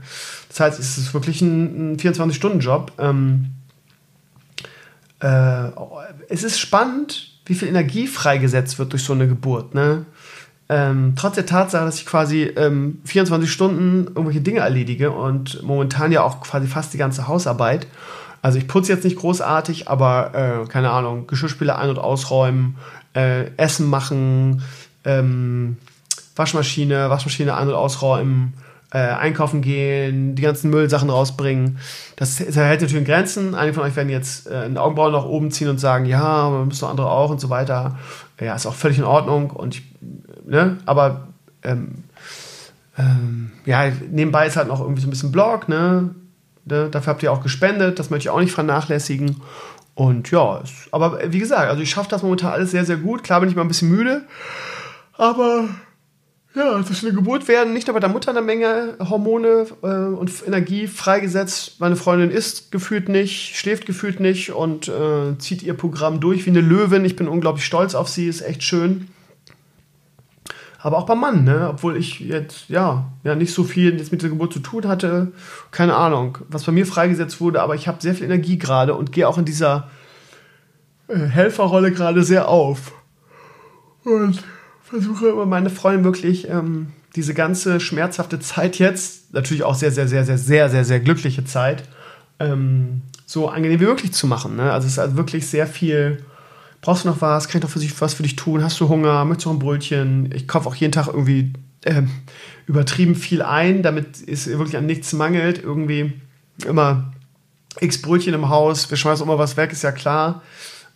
Das 0.48 0.58
heißt, 0.58 0.80
es 0.80 0.98
ist 0.98 1.14
wirklich 1.14 1.40
ein, 1.40 1.92
ein 1.92 1.96
24-Stunden-Job. 1.98 2.90
Ähm, 2.98 3.50
äh, 5.20 5.68
es 6.28 6.42
ist 6.42 6.58
spannend, 6.58 7.38
wie 7.46 7.54
viel 7.54 7.68
Energie 7.68 8.08
freigesetzt 8.08 8.80
wird 8.80 8.90
durch 8.90 9.04
so 9.04 9.12
eine 9.12 9.28
Geburt. 9.28 9.72
Ne? 9.72 10.04
Ähm, 10.68 11.12
trotz 11.14 11.36
der 11.36 11.46
Tatsache, 11.46 11.84
dass 11.84 12.00
ich 12.00 12.06
quasi 12.06 12.42
ähm, 12.56 12.98
24 13.04 13.48
Stunden 13.48 14.08
irgendwelche 14.08 14.40
Dinge 14.40 14.60
erledige 14.60 15.12
und 15.12 15.62
momentan 15.62 16.10
ja 16.10 16.24
auch 16.24 16.40
quasi 16.40 16.66
fast 16.66 16.92
die 16.92 16.98
ganze 16.98 17.28
Hausarbeit 17.28 17.86
also 18.42 18.58
ich 18.58 18.66
putze 18.66 18.92
jetzt 18.92 19.04
nicht 19.04 19.16
großartig, 19.16 19.88
aber 19.88 20.64
äh, 20.64 20.68
keine 20.68 20.90
Ahnung, 20.90 21.28
Geschirrspüler 21.28 21.78
ein- 21.78 21.90
und 21.90 21.98
ausräumen, 21.98 22.76
äh, 23.14 23.46
Essen 23.56 23.88
machen, 23.88 24.62
ähm, 25.04 25.76
Waschmaschine, 26.34 27.08
Waschmaschine 27.08 27.56
ein- 27.56 27.68
und 27.68 27.74
ausräumen, 27.74 28.54
äh, 28.92 28.98
einkaufen 28.98 29.62
gehen, 29.62 30.34
die 30.34 30.42
ganzen 30.42 30.70
Müllsachen 30.70 31.08
rausbringen. 31.08 31.78
Das, 32.16 32.36
das 32.36 32.56
hält 32.56 32.82
natürlich 32.82 33.06
Grenzen. 33.06 33.54
Einige 33.54 33.74
von 33.74 33.84
euch 33.84 33.96
werden 33.96 34.10
jetzt 34.10 34.50
äh, 34.50 34.56
einen 34.56 34.76
Augenbrauen 34.76 35.12
nach 35.12 35.24
oben 35.24 35.50
ziehen 35.50 35.68
und 35.68 35.78
sagen, 35.78 36.04
ja, 36.04 36.50
man 36.50 36.68
müssen 36.68 36.84
andere 36.84 37.10
auch 37.10 37.30
und 37.30 37.40
so 37.40 37.48
weiter. 37.48 37.96
Ja, 38.40 38.54
ist 38.54 38.66
auch 38.66 38.74
völlig 38.74 38.98
in 38.98 39.04
Ordnung. 39.04 39.50
Und 39.50 39.76
ich, 39.76 39.82
ne, 40.44 40.78
aber 40.84 41.28
ähm, 41.62 42.04
ähm, 42.98 43.52
ja, 43.64 43.90
nebenbei 44.10 44.46
ist 44.46 44.56
halt 44.56 44.68
noch 44.68 44.80
irgendwie 44.80 45.00
so 45.00 45.06
ein 45.06 45.10
bisschen 45.10 45.32
Blog, 45.32 45.68
ne? 45.68 46.10
Dafür 46.64 47.06
habt 47.06 47.22
ihr 47.22 47.32
auch 47.32 47.42
gespendet, 47.42 47.98
das 47.98 48.10
möchte 48.10 48.28
ich 48.28 48.30
auch 48.30 48.40
nicht 48.40 48.52
vernachlässigen. 48.52 49.40
Und 49.94 50.30
ja, 50.30 50.60
es, 50.62 50.88
aber 50.90 51.20
wie 51.32 51.38
gesagt, 51.38 51.68
also 51.68 51.82
ich 51.82 51.90
schaffe 51.90 52.08
das 52.08 52.22
momentan 52.22 52.52
alles 52.52 52.70
sehr, 52.70 52.84
sehr 52.84 52.96
gut. 52.96 53.24
Klar 53.24 53.40
bin 53.40 53.48
ich 53.48 53.56
mal 53.56 53.62
ein 53.62 53.68
bisschen 53.68 53.90
müde, 53.90 54.22
aber 55.14 55.68
ja, 56.54 56.78
durch 56.78 57.02
eine 57.02 57.14
Geburt 57.14 57.48
werden 57.48 57.72
nicht 57.72 57.86
nur 57.86 57.94
bei 57.94 58.00
der 58.00 58.10
Mutter 58.10 58.30
eine 58.30 58.42
Menge 58.42 58.96
Hormone 59.00 59.66
äh, 59.82 59.86
und 59.86 60.30
Energie 60.46 60.86
freigesetzt. 60.86 61.80
Meine 61.80 61.96
Freundin 61.96 62.30
isst 62.30 62.70
gefühlt 62.72 63.08
nicht, 63.08 63.56
schläft 63.56 63.86
gefühlt 63.86 64.20
nicht 64.20 64.52
und 64.52 64.88
äh, 64.88 65.38
zieht 65.38 65.62
ihr 65.62 65.74
Programm 65.74 66.20
durch 66.20 66.44
wie 66.46 66.50
eine 66.50 66.60
Löwin. 66.60 67.04
Ich 67.04 67.16
bin 67.16 67.28
unglaublich 67.28 67.64
stolz 67.64 67.94
auf 67.94 68.08
sie, 68.08 68.28
ist 68.28 68.42
echt 68.42 68.62
schön 68.62 69.08
aber 70.82 70.98
auch 70.98 71.06
beim 71.06 71.20
Mann, 71.20 71.44
ne? 71.44 71.68
Obwohl 71.70 71.96
ich 71.96 72.18
jetzt, 72.20 72.68
ja, 72.68 73.12
ja, 73.22 73.36
nicht 73.36 73.54
so 73.54 73.62
viel 73.62 73.96
jetzt 73.96 74.10
mit 74.10 74.22
der 74.22 74.30
Geburt 74.30 74.52
zu 74.52 74.58
tun 74.58 74.88
hatte. 74.88 75.30
Keine 75.70 75.94
Ahnung, 75.94 76.38
was 76.48 76.64
bei 76.64 76.72
mir 76.72 76.86
freigesetzt 76.86 77.40
wurde, 77.40 77.62
aber 77.62 77.76
ich 77.76 77.86
habe 77.86 78.02
sehr 78.02 78.14
viel 78.14 78.24
Energie 78.24 78.58
gerade 78.58 78.94
und 78.94 79.12
gehe 79.12 79.28
auch 79.28 79.38
in 79.38 79.44
dieser 79.44 79.88
äh, 81.06 81.16
Helferrolle 81.16 81.92
gerade 81.92 82.24
sehr 82.24 82.48
auf. 82.48 82.92
Und 84.04 84.42
versuche 84.82 85.28
immer 85.28 85.46
meine 85.46 85.70
Freundin 85.70 86.02
wirklich 86.02 86.48
ähm, 86.48 86.88
diese 87.14 87.32
ganze 87.32 87.78
schmerzhafte 87.78 88.40
Zeit 88.40 88.80
jetzt, 88.80 89.32
natürlich 89.32 89.62
auch 89.62 89.76
sehr, 89.76 89.92
sehr, 89.92 90.08
sehr, 90.08 90.24
sehr, 90.24 90.38
sehr, 90.38 90.68
sehr, 90.68 90.84
sehr 90.84 90.98
glückliche 90.98 91.44
Zeit, 91.44 91.84
ähm, 92.40 93.02
so 93.24 93.48
angenehm 93.48 93.78
wie 93.78 93.86
möglich 93.86 94.12
zu 94.12 94.26
machen. 94.26 94.56
Ne? 94.56 94.72
Also 94.72 94.86
es 94.86 94.94
ist 94.94 94.98
also 94.98 95.16
wirklich 95.16 95.46
sehr 95.46 95.68
viel 95.68 96.24
brauchst 96.82 97.04
du 97.04 97.08
noch 97.08 97.22
was? 97.22 97.48
Kann 97.48 97.60
ich 97.60 97.62
noch 97.62 97.70
für 97.70 97.78
sich, 97.78 97.98
was 98.00 98.12
für 98.12 98.24
dich 98.24 98.36
tun? 98.36 98.62
Hast 98.62 98.78
du 98.80 98.88
Hunger? 98.88 99.24
Möchtest 99.24 99.46
du 99.46 99.50
noch 99.50 99.56
ein 99.56 99.60
Brötchen? 99.60 100.30
Ich 100.34 100.46
kaufe 100.46 100.68
auch 100.68 100.74
jeden 100.74 100.92
Tag 100.92 101.06
irgendwie 101.06 101.54
äh, 101.84 102.02
übertrieben 102.66 103.14
viel 103.14 103.40
ein, 103.40 103.82
damit 103.82 104.28
es 104.28 104.46
wirklich 104.46 104.76
an 104.76 104.84
nichts 104.84 105.12
mangelt. 105.14 105.62
Irgendwie 105.62 106.12
immer 106.66 107.12
x 107.80 108.02
Brötchen 108.02 108.34
im 108.34 108.50
Haus. 108.50 108.90
Wir 108.90 108.98
schmeißen 108.98 109.24
immer 109.24 109.38
was 109.38 109.56
weg, 109.56 109.72
ist 109.72 109.82
ja 109.82 109.92
klar. 109.92 110.42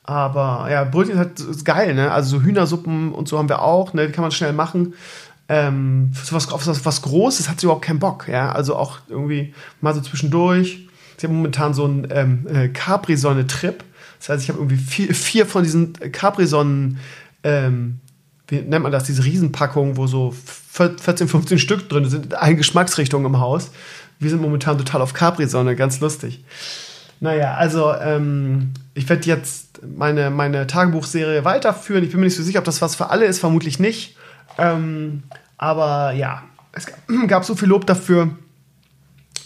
Aber 0.02 0.70
ja, 0.70 0.84
Brötchen 0.84 1.14
ist 1.14 1.18
halt 1.18 1.40
ist 1.40 1.64
geil, 1.64 1.94
ne? 1.94 2.10
Also 2.10 2.38
so 2.38 2.42
Hühnersuppen 2.42 3.12
und 3.12 3.28
so 3.28 3.38
haben 3.38 3.48
wir 3.48 3.62
auch, 3.62 3.94
ne? 3.94 4.08
Die 4.08 4.12
kann 4.12 4.22
man 4.22 4.32
schnell 4.32 4.52
machen. 4.52 4.94
Ähm, 5.48 6.10
sowas, 6.24 6.50
auf 6.52 6.66
was, 6.66 6.84
was 6.84 7.02
Großes 7.02 7.48
hat 7.48 7.60
sie 7.60 7.66
überhaupt 7.66 7.84
keinen 7.84 8.00
Bock, 8.00 8.26
ja? 8.26 8.50
Also 8.50 8.74
auch 8.74 8.98
irgendwie 9.08 9.54
mal 9.80 9.94
so 9.94 10.00
zwischendurch. 10.00 10.88
Sie 11.16 11.26
haben 11.26 11.36
momentan 11.36 11.74
so 11.74 11.84
einen 11.84 12.08
ähm, 12.10 12.46
äh, 12.48 12.68
Capri-Sonne-Trip 12.68 13.82
das 14.18 14.28
heißt, 14.28 14.42
ich 14.42 14.48
habe 14.48 14.58
irgendwie 14.58 14.76
vier, 14.76 15.14
vier, 15.14 15.46
von 15.46 15.62
diesen 15.62 15.92
Capri-Sonnen 15.92 16.98
ähm, 17.44 18.00
wie 18.48 18.60
nennt 18.60 18.82
man 18.82 18.92
das, 18.92 19.04
diese 19.04 19.24
Riesenpackung, 19.24 19.96
wo 19.96 20.06
so 20.06 20.34
14, 20.72 21.28
15 21.28 21.58
Stück 21.58 21.88
drin 21.88 22.08
sind, 22.08 22.26
in 22.26 22.34
allen 22.34 22.56
Geschmacksrichtungen 22.56 23.26
im 23.26 23.40
Haus. 23.40 23.70
Wir 24.18 24.30
sind 24.30 24.40
momentan 24.40 24.78
total 24.78 25.02
auf 25.02 25.14
Capri-Sonne, 25.14 25.74
ganz 25.74 26.00
lustig. 26.00 26.44
Naja, 27.18 27.54
also 27.54 27.92
ähm, 27.94 28.72
ich 28.94 29.08
werde 29.08 29.26
jetzt 29.26 29.80
meine, 29.86 30.30
meine 30.30 30.66
Tagebuchserie 30.66 31.44
weiterführen. 31.44 32.04
Ich 32.04 32.10
bin 32.10 32.20
mir 32.20 32.26
nicht 32.26 32.36
so 32.36 32.42
sicher, 32.42 32.60
ob 32.60 32.64
das 32.64 32.82
was 32.82 32.94
für 32.94 33.10
alle 33.10 33.24
ist, 33.26 33.40
vermutlich 33.40 33.78
nicht. 33.78 34.16
Ähm, 34.58 35.24
aber 35.56 36.12
ja, 36.12 36.42
es 36.72 36.86
gab 37.26 37.44
so 37.44 37.56
viel 37.56 37.68
Lob 37.68 37.86
dafür. 37.86 38.30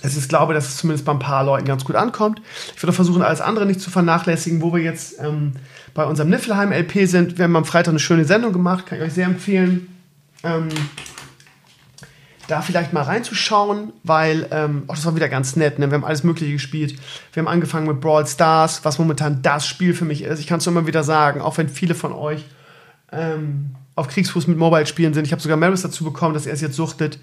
Es 0.02 0.16
ist, 0.16 0.28
glaube, 0.28 0.54
dass 0.54 0.68
es 0.68 0.76
zumindest 0.78 1.04
bei 1.04 1.12
ein 1.12 1.18
paar 1.18 1.44
Leuten 1.44 1.66
ganz 1.66 1.84
gut 1.84 1.96
ankommt. 1.96 2.40
Ich 2.74 2.82
würde 2.82 2.92
versuchen, 2.92 3.22
alles 3.22 3.40
andere 3.40 3.66
nicht 3.66 3.80
zu 3.80 3.90
vernachlässigen, 3.90 4.62
wo 4.62 4.72
wir 4.72 4.82
jetzt 4.82 5.20
ähm, 5.20 5.52
bei 5.94 6.04
unserem 6.04 6.30
Niffelheim-LP 6.30 7.06
sind. 7.06 7.38
Wir 7.38 7.44
haben 7.44 7.56
am 7.56 7.64
Freitag 7.64 7.90
eine 7.90 7.98
schöne 7.98 8.24
Sendung 8.24 8.52
gemacht, 8.52 8.86
kann 8.86 8.98
ich 8.98 9.04
euch 9.04 9.12
sehr 9.12 9.26
empfehlen. 9.26 9.88
Ähm, 10.42 10.68
da 12.50 12.62
vielleicht 12.62 12.92
mal 12.92 13.02
reinzuschauen, 13.02 13.92
weil 14.02 14.48
ähm, 14.50 14.82
oh, 14.88 14.92
das 14.92 15.04
war 15.06 15.14
wieder 15.14 15.28
ganz 15.28 15.56
nett. 15.56 15.78
Ne? 15.78 15.90
Wir 15.90 15.94
haben 15.94 16.04
alles 16.04 16.24
Mögliche 16.24 16.52
gespielt. 16.52 16.98
Wir 17.32 17.42
haben 17.42 17.48
angefangen 17.48 17.86
mit 17.86 18.00
Brawl 18.00 18.26
Stars, 18.26 18.84
was 18.84 18.98
momentan 18.98 19.42
das 19.42 19.66
Spiel 19.66 19.94
für 19.94 20.04
mich 20.04 20.22
ist. 20.22 20.40
Ich 20.40 20.46
kann 20.46 20.58
es 20.58 20.66
immer 20.66 20.86
wieder 20.86 21.04
sagen, 21.04 21.40
auch 21.40 21.58
wenn 21.58 21.68
viele 21.68 21.94
von 21.94 22.12
euch 22.12 22.44
ähm, 23.12 23.76
auf 23.94 24.08
Kriegsfuß 24.08 24.46
mit 24.46 24.58
Mobile-Spielen 24.58 25.14
sind. 25.14 25.26
Ich 25.26 25.32
habe 25.32 25.42
sogar 25.42 25.56
Maris 25.56 25.82
dazu 25.82 26.04
bekommen, 26.04 26.34
dass 26.34 26.46
er 26.46 26.54
es 26.54 26.60
jetzt 26.60 26.76
suchtet. 26.76 27.18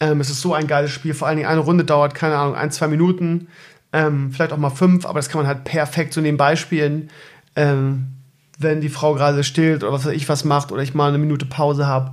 Ähm, 0.00 0.20
es 0.20 0.30
ist 0.30 0.40
so 0.40 0.54
ein 0.54 0.66
geiles 0.66 0.90
Spiel. 0.90 1.14
Vor 1.14 1.28
allen 1.28 1.36
Dingen 1.36 1.48
eine 1.48 1.60
Runde 1.60 1.84
dauert, 1.84 2.14
keine 2.14 2.36
Ahnung, 2.36 2.54
ein, 2.54 2.70
zwei 2.70 2.88
Minuten. 2.88 3.48
Ähm, 3.92 4.32
vielleicht 4.32 4.52
auch 4.52 4.56
mal 4.58 4.70
fünf, 4.70 5.04
aber 5.04 5.18
das 5.18 5.28
kann 5.28 5.40
man 5.40 5.46
halt 5.46 5.64
perfekt 5.64 6.14
so 6.14 6.20
nebenbei 6.20 6.56
spielen. 6.56 7.10
Ähm, 7.56 8.08
wenn 8.58 8.80
die 8.80 8.88
Frau 8.88 9.14
gerade 9.14 9.42
stillt 9.44 9.82
oder 9.82 9.92
was 9.92 10.04
weiß 10.04 10.12
ich 10.12 10.28
was 10.28 10.44
macht 10.44 10.70
oder 10.70 10.82
ich 10.82 10.94
mal 10.94 11.08
eine 11.08 11.18
Minute 11.18 11.46
Pause 11.46 11.86
habe. 11.86 12.12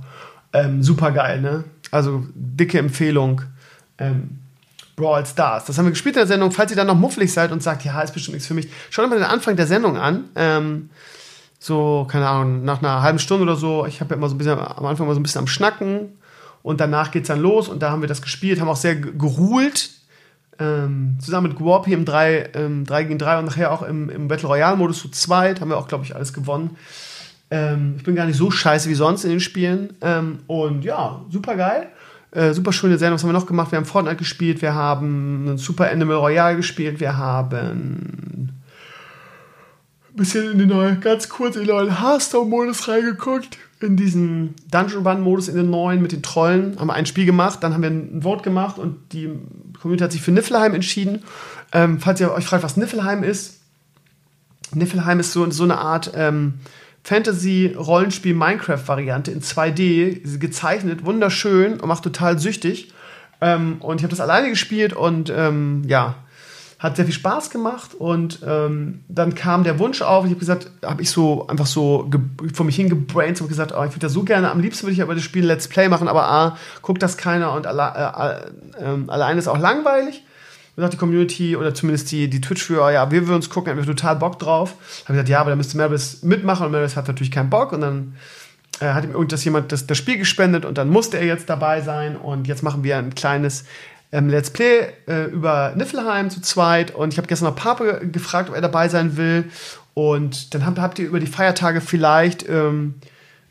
Ähm, 0.52 0.82
super 0.82 1.12
geil, 1.12 1.40
ne? 1.40 1.64
Also 1.90 2.24
dicke 2.34 2.78
Empfehlung. 2.78 3.42
Ähm, 3.98 4.38
Brawl 4.96 5.24
Stars. 5.24 5.66
Das 5.66 5.78
haben 5.78 5.84
wir 5.84 5.90
gespielt 5.90 6.16
in 6.16 6.20
der 6.20 6.26
Sendung. 6.26 6.50
Falls 6.50 6.70
ihr 6.70 6.76
dann 6.76 6.88
noch 6.88 6.96
mufflig 6.96 7.32
seid 7.32 7.52
und 7.52 7.62
sagt, 7.62 7.84
ja, 7.84 8.00
ist 8.02 8.12
bestimmt 8.12 8.34
nichts 8.34 8.48
für 8.48 8.54
mich, 8.54 8.68
schaut 8.90 9.04
euch 9.04 9.10
mal 9.10 9.18
den 9.18 9.24
Anfang 9.24 9.56
der 9.56 9.66
Sendung 9.66 9.96
an. 9.96 10.24
Ähm, 10.34 10.90
so, 11.60 12.06
keine 12.10 12.28
Ahnung, 12.28 12.64
nach 12.64 12.82
einer 12.82 13.02
halben 13.02 13.18
Stunde 13.18 13.44
oder 13.44 13.56
so. 13.56 13.86
Ich 13.86 14.00
habe 14.00 14.10
ja 14.10 14.16
immer 14.16 14.28
so 14.28 14.34
ein 14.34 14.38
bisschen 14.38 14.58
am 14.58 14.86
Anfang 14.86 15.06
mal 15.06 15.14
so 15.14 15.20
ein 15.20 15.22
bisschen 15.22 15.40
am 15.40 15.46
Schnacken 15.46 16.18
und 16.62 16.80
danach 16.80 17.10
geht 17.10 17.22
es 17.22 17.28
dann 17.28 17.40
los 17.40 17.68
und 17.68 17.82
da 17.82 17.90
haben 17.90 18.02
wir 18.02 18.08
das 18.08 18.22
gespielt, 18.22 18.60
haben 18.60 18.68
auch 18.68 18.76
sehr 18.76 18.96
geruhlt. 18.96 19.90
Ähm, 20.60 21.18
zusammen 21.20 21.50
mit 21.50 21.58
Guorpi 21.58 21.92
im 21.92 22.04
3, 22.04 22.50
ähm, 22.54 22.84
3 22.84 23.04
gegen 23.04 23.18
3 23.18 23.38
und 23.38 23.44
nachher 23.44 23.70
auch 23.70 23.82
im, 23.82 24.10
im 24.10 24.26
Battle 24.26 24.48
Royale-Modus 24.48 25.00
zu 25.00 25.08
zweit. 25.08 25.60
Haben 25.60 25.70
wir 25.70 25.76
auch, 25.76 25.86
glaube 25.86 26.04
ich, 26.04 26.16
alles 26.16 26.32
gewonnen. 26.32 26.76
Ähm, 27.50 27.94
ich 27.96 28.02
bin 28.02 28.16
gar 28.16 28.26
nicht 28.26 28.36
so 28.36 28.50
scheiße 28.50 28.88
wie 28.88 28.94
sonst 28.94 29.22
in 29.22 29.30
den 29.30 29.40
Spielen. 29.40 29.94
Ähm, 30.00 30.40
und 30.48 30.84
ja, 30.84 31.20
super 31.30 31.54
geil. 31.54 31.88
Äh, 32.30 32.52
super 32.52 32.72
schöne 32.72 32.98
Sendung. 32.98 33.14
Was 33.14 33.22
haben 33.22 33.30
wir 33.30 33.38
noch 33.38 33.46
gemacht? 33.46 33.72
Wir 33.72 33.78
haben 33.78 33.86
Fortnite 33.86 34.16
gespielt, 34.16 34.60
wir 34.60 34.74
haben 34.74 35.48
ein 35.48 35.58
Super 35.58 35.90
Animal 35.90 36.16
Royale 36.16 36.56
gespielt, 36.56 37.00
wir 37.00 37.16
haben 37.16 38.52
ein 40.10 40.16
bisschen 40.16 40.52
in 40.52 40.58
den 40.58 40.68
neuen, 40.68 41.00
ganz 41.00 41.28
kurz 41.28 41.56
in 41.56 41.62
den 41.62 41.74
neuen 41.74 42.00
Hearthstone-Modus 42.00 42.88
reingeguckt. 42.88 43.56
In 43.80 43.96
diesen 43.96 44.54
Dungeon 44.70 45.06
Run-Modus, 45.06 45.48
in 45.48 45.56
den 45.56 45.70
neuen 45.70 46.02
mit 46.02 46.12
den 46.12 46.22
Trollen, 46.22 46.78
haben 46.78 46.88
wir 46.88 46.94
ein 46.94 47.06
Spiel 47.06 47.26
gemacht, 47.26 47.62
dann 47.62 47.74
haben 47.74 47.82
wir 47.82 47.90
ein 47.90 48.22
Vote 48.22 48.42
gemacht 48.42 48.78
und 48.78 49.12
die 49.12 49.30
Community 49.80 50.02
hat 50.02 50.12
sich 50.12 50.22
für 50.22 50.32
Niffelheim 50.32 50.74
entschieden. 50.74 51.22
Ähm, 51.72 52.00
falls 52.00 52.20
ihr 52.20 52.32
euch 52.32 52.44
fragt, 52.44 52.64
was 52.64 52.76
Niffelheim 52.76 53.22
ist, 53.22 53.60
Niffelheim 54.74 55.20
ist 55.20 55.32
so, 55.32 55.48
so 55.50 55.62
eine 55.62 55.78
Art 55.78 56.10
ähm, 56.14 56.54
Fantasy-Rollenspiel-Minecraft-Variante 57.04 59.30
in 59.30 59.40
2D, 59.40 60.38
gezeichnet, 60.38 61.04
wunderschön 61.04 61.80
und 61.80 61.88
macht 61.88 62.04
total 62.04 62.38
süchtig. 62.38 62.92
Ähm, 63.40 63.76
und 63.80 63.98
ich 63.98 64.02
habe 64.02 64.10
das 64.10 64.20
alleine 64.20 64.50
gespielt 64.50 64.92
und 64.92 65.32
ähm, 65.34 65.82
ja, 65.86 66.16
hat 66.78 66.96
sehr 66.96 67.04
viel 67.04 67.14
Spaß 67.14 67.50
gemacht. 67.50 67.94
Und 67.94 68.40
ähm, 68.46 69.04
dann 69.08 69.34
kam 69.34 69.64
der 69.64 69.78
Wunsch 69.78 70.02
auf, 70.02 70.24
ich 70.24 70.30
habe 70.30 70.40
gesagt, 70.40 70.70
habe 70.84 71.02
ich 71.02 71.10
so 71.10 71.46
einfach 71.48 71.66
so 71.66 72.10
vor 72.54 72.66
mich 72.66 72.76
hingebraint 72.76 73.40
und 73.40 73.48
gesagt, 73.48 73.72
oh, 73.76 73.82
ich 73.84 73.90
würde 73.90 74.00
das 74.00 74.12
so 74.12 74.22
gerne, 74.22 74.50
am 74.50 74.60
liebsten 74.60 74.84
würde 74.84 74.94
ich 74.94 75.02
aber 75.02 75.14
das 75.14 75.24
Spiel 75.24 75.44
Let's 75.44 75.68
Play 75.68 75.88
machen, 75.88 76.08
aber 76.08 76.28
A, 76.28 76.56
guckt 76.82 77.02
das 77.02 77.16
keiner 77.16 77.52
und 77.52 77.66
alle, 77.66 78.52
äh, 78.78 78.82
äh, 78.82 79.10
alleine 79.10 79.38
ist 79.38 79.48
auch 79.48 79.58
langweilig 79.58 80.22
sagt 80.80 80.92
die 80.92 80.96
Community 80.98 81.56
oder 81.56 81.74
zumindest 81.74 82.10
die, 82.12 82.30
die 82.30 82.40
Twitch-Führer, 82.40 82.92
ja, 82.92 83.10
wir 83.10 83.22
würden 83.22 83.36
uns 83.36 83.50
gucken, 83.50 83.70
haben 83.70 83.78
wir 83.78 83.84
total 83.84 84.16
Bock 84.16 84.38
drauf. 84.38 84.74
Habe 85.04 85.14
gesagt, 85.14 85.28
ja, 85.28 85.40
aber 85.40 85.50
da 85.50 85.56
müsste 85.56 85.76
Maris 85.76 86.22
mitmachen 86.22 86.66
und 86.66 86.72
Maris 86.72 86.96
hat 86.96 87.08
natürlich 87.08 87.32
keinen 87.32 87.50
Bock 87.50 87.72
und 87.72 87.80
dann 87.80 88.14
äh, 88.80 88.92
hat 88.92 89.04
ihm 89.04 89.10
irgendwas 89.10 89.44
jemand 89.44 89.72
das, 89.72 89.86
das 89.86 89.98
Spiel 89.98 90.18
gespendet 90.18 90.64
und 90.64 90.78
dann 90.78 90.88
musste 90.88 91.18
er 91.18 91.26
jetzt 91.26 91.50
dabei 91.50 91.80
sein 91.80 92.16
und 92.16 92.46
jetzt 92.46 92.62
machen 92.62 92.84
wir 92.84 92.96
ein 92.96 93.14
kleines 93.14 93.64
ähm, 94.12 94.28
Let's 94.28 94.50
Play 94.50 94.88
äh, 95.06 95.24
über 95.24 95.72
Niffelheim 95.76 96.30
zu 96.30 96.40
zweit 96.40 96.94
und 96.94 97.12
ich 97.12 97.18
habe 97.18 97.28
gestern 97.28 97.48
noch 97.48 97.56
Pape 97.56 98.06
gefragt, 98.10 98.48
ob 98.48 98.54
er 98.54 98.62
dabei 98.62 98.88
sein 98.88 99.16
will 99.16 99.50
und 99.94 100.54
dann 100.54 100.64
habt, 100.64 100.78
habt 100.78 100.98
ihr 100.98 101.06
über 101.06 101.20
die 101.20 101.26
Feiertage 101.26 101.80
vielleicht 101.80 102.48
ähm, 102.48 102.94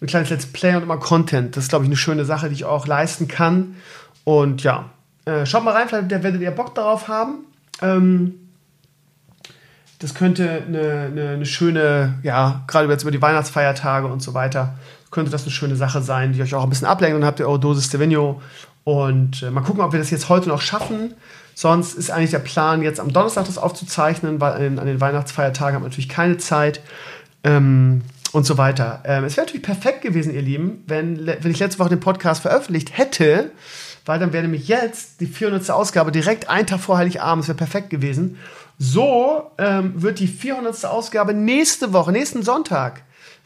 ein 0.02 0.08
kleines 0.08 0.30
Let's 0.30 0.46
Play 0.46 0.76
und 0.76 0.84
immer 0.84 0.98
Content. 0.98 1.56
Das 1.58 1.66
ist, 1.66 1.70
glaube 1.70 1.86
ich, 1.86 1.90
eine 1.90 1.98
schöne 1.98 2.26
Sache, 2.26 2.50
die 2.50 2.56
ich 2.56 2.66
auch 2.66 2.88
leisten 2.88 3.28
kann 3.28 3.76
und 4.24 4.64
ja, 4.64 4.90
äh, 5.26 5.46
schaut 5.46 5.64
mal 5.64 5.72
rein, 5.74 5.88
vielleicht 5.88 6.10
werdet 6.10 6.42
ihr 6.42 6.52
Bock 6.52 6.74
darauf 6.74 7.08
haben. 7.08 7.46
Ähm, 7.82 8.36
das 10.00 10.14
könnte 10.14 10.64
eine, 10.68 11.08
eine, 11.12 11.30
eine, 11.30 11.46
schöne, 11.46 12.20
ja, 12.22 12.64
gerade 12.68 12.88
jetzt 12.88 13.02
über 13.02 13.12
die 13.12 13.22
Weihnachtsfeiertage 13.22 14.08
und 14.08 14.22
so 14.22 14.34
weiter, 14.34 14.76
könnte 15.10 15.32
das 15.32 15.44
eine 15.44 15.52
schöne 15.52 15.76
Sache 15.76 16.02
sein, 16.02 16.34
die 16.34 16.42
euch 16.42 16.54
auch 16.54 16.64
ein 16.64 16.70
bisschen 16.70 16.88
ablenkt. 16.88 17.16
Dann 17.16 17.26
habt 17.26 17.40
ihr 17.40 17.48
eure 17.48 17.60
Dosis 17.60 17.86
Stevino. 17.86 18.42
Und 18.88 19.44
äh, 19.44 19.52
mal 19.52 19.62
gucken, 19.62 19.82
ob 19.82 19.92
wir 19.92 20.00
das 20.00 20.12
jetzt 20.12 20.30
heute 20.30 20.48
noch 20.48 20.62
schaffen. 20.62 21.14
Sonst 21.56 21.96
ist 21.96 22.10
eigentlich 22.10 22.32
der 22.32 22.40
Plan, 22.40 22.82
jetzt 22.82 23.02
am 23.02 23.12
Donnerstag 23.12 23.46
das 23.46 23.58
aufzuzeichnen, 23.58 24.40
weil 24.40 24.54
an, 24.54 24.80
an 24.80 24.86
den 24.88 25.02
Weihnachtsfeiertagen 25.02 25.76
haben 25.76 25.84
wir 25.84 25.90
natürlich 25.90 26.08
keine 26.08 26.38
Zeit. 26.38 26.80
Ähm, 27.44 28.04
und 28.34 28.46
so 28.46 28.58
weiter. 28.58 29.02
Ähm, 29.06 29.24
es 29.24 29.38
wäre 29.38 29.46
natürlich 29.46 29.64
perfekt 29.64 30.02
gewesen, 30.02 30.34
ihr 30.34 30.42
Lieben, 30.42 30.84
wenn, 30.86 31.26
wenn 31.26 31.52
ich 31.52 31.60
letzte 31.60 31.80
Woche 31.80 31.90
den 31.90 32.00
Podcast 32.00 32.42
veröffentlicht 32.42 32.98
hätte 32.98 33.52
weil 34.08 34.20
dann 34.20 34.34
wäre 34.34 34.44
nämlich 34.44 34.68
jetzt 34.68 35.20
die 35.20 35.28
400. 35.28 35.70
Ausgabe 35.70 36.12
direkt 36.12 36.50
ein 36.50 36.66
Tag 36.66 36.80
vor 36.80 36.98
Heiligabend, 36.98 37.44
das 37.44 37.50
wäre 37.50 37.58
perfekt 37.58 37.90
gewesen. 37.90 38.38
So 38.80 39.52
ähm, 39.58 40.02
wird 40.02 40.20
die 40.20 40.28
400. 40.28 40.86
Ausgabe 40.86 41.34
nächste 41.34 41.92
Woche, 41.94 42.12
nächsten 42.12 42.42
Sonntag 42.42 43.02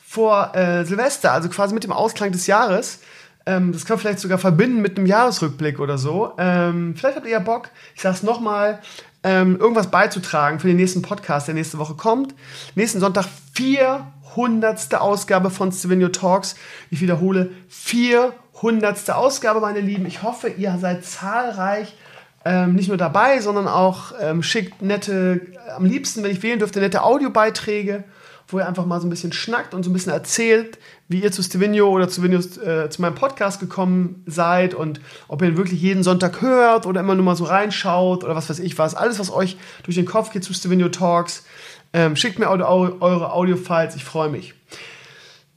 vor 0.05 0.55
äh, 0.55 0.85
Silvester, 0.85 1.31
also 1.31 1.49
quasi 1.49 1.73
mit 1.73 1.83
dem 1.83 1.91
Ausklang 1.91 2.31
des 2.31 2.45
Jahres. 2.45 2.99
Ähm, 3.45 3.71
das 3.71 3.85
kann 3.85 3.95
man 3.95 4.01
vielleicht 4.01 4.19
sogar 4.19 4.37
verbinden 4.37 4.81
mit 4.81 4.97
einem 4.97 5.07
Jahresrückblick 5.07 5.79
oder 5.79 5.97
so. 5.97 6.33
Ähm, 6.37 6.95
vielleicht 6.95 7.15
habt 7.17 7.25
ihr 7.25 7.33
ja 7.33 7.39
Bock, 7.39 7.69
ich 7.95 8.01
sag's 8.01 8.23
nochmal, 8.23 8.79
ähm, 9.23 9.57
irgendwas 9.59 9.91
beizutragen 9.91 10.59
für 10.59 10.67
den 10.67 10.77
nächsten 10.77 11.01
Podcast, 11.01 11.47
der 11.47 11.55
nächste 11.55 11.77
Woche 11.77 11.95
kommt. 11.95 12.33
Nächsten 12.75 12.99
Sonntag 12.99 13.25
400. 13.53 14.95
Ausgabe 14.95 15.49
von 15.49 15.71
Stevenio 15.71 16.09
Talks. 16.09 16.55
Ich 16.89 17.01
wiederhole, 17.01 17.51
400 17.69 18.41
hundertste 18.61 19.15
Ausgabe, 19.15 19.59
meine 19.59 19.79
Lieben. 19.79 20.05
Ich 20.05 20.23
hoffe, 20.23 20.49
ihr 20.49 20.77
seid 20.79 21.03
zahlreich 21.05 21.95
ähm, 22.43 22.73
nicht 22.73 22.87
nur 22.87 22.97
dabei, 22.97 23.39
sondern 23.39 23.67
auch 23.67 24.13
ähm, 24.19 24.41
schickt 24.41 24.81
nette, 24.81 25.41
am 25.75 25.85
liebsten, 25.85 26.23
wenn 26.23 26.31
ich 26.31 26.41
wählen 26.41 26.59
dürfte, 26.59 26.79
nette 26.79 27.03
Audiobeiträge, 27.03 28.03
wo 28.52 28.60
ihr 28.60 28.68
einfach 28.68 28.86
mal 28.86 28.99
so 28.99 29.08
ein 29.08 29.10
bisschen 29.10 29.34
schnackt 29.34 29.74
und 29.74 29.84
so 29.84 29.89
ein 29.89 29.93
bisschen 29.93 30.12
erzählt, 30.12 30.78
wie 31.08 31.22
ihr 31.22 31.32
zu 31.32 31.43
Stevenio 31.43 31.89
oder 31.89 32.10
zu, 32.10 32.24
Vinius, 32.24 32.58
äh, 32.58 32.89
zu 32.89 33.02
meinem 33.02 33.16
Podcast 33.16 33.60
gekommen 33.60 34.24
seid 34.26 34.74
und 34.74 35.02
ob 35.28 35.41
ihr 35.41 35.49
ihn 35.49 35.58
wirklich 35.58 35.82
jeden 35.82 36.04
Sonntag 36.04 36.41
hört 36.41 36.86
oder 36.86 37.02
immer 37.02 37.16
nur 37.16 37.26
mal 37.26 37.36
so 37.36 37.43
reinschaut 37.43 38.24
oder 38.24 38.36
was 38.36 38.49
weiß 38.49 38.60
ich 38.60 38.78
was. 38.78 38.95
Alles, 38.95 39.20
was 39.20 39.32
euch 39.32 39.58
durch 39.84 39.95
den 39.95 40.06
Kopf 40.06 40.32
geht 40.32 40.43
zu 40.43 40.54
Stevenio 40.54 40.89
Talks. 40.89 41.45
Ähm, 41.93 42.16
schickt 42.16 42.39
mir 42.39 42.49
eure 42.49 43.34
Audio-Files, 43.34 43.95
ich 43.95 44.06
freue 44.06 44.30
mich. 44.30 44.54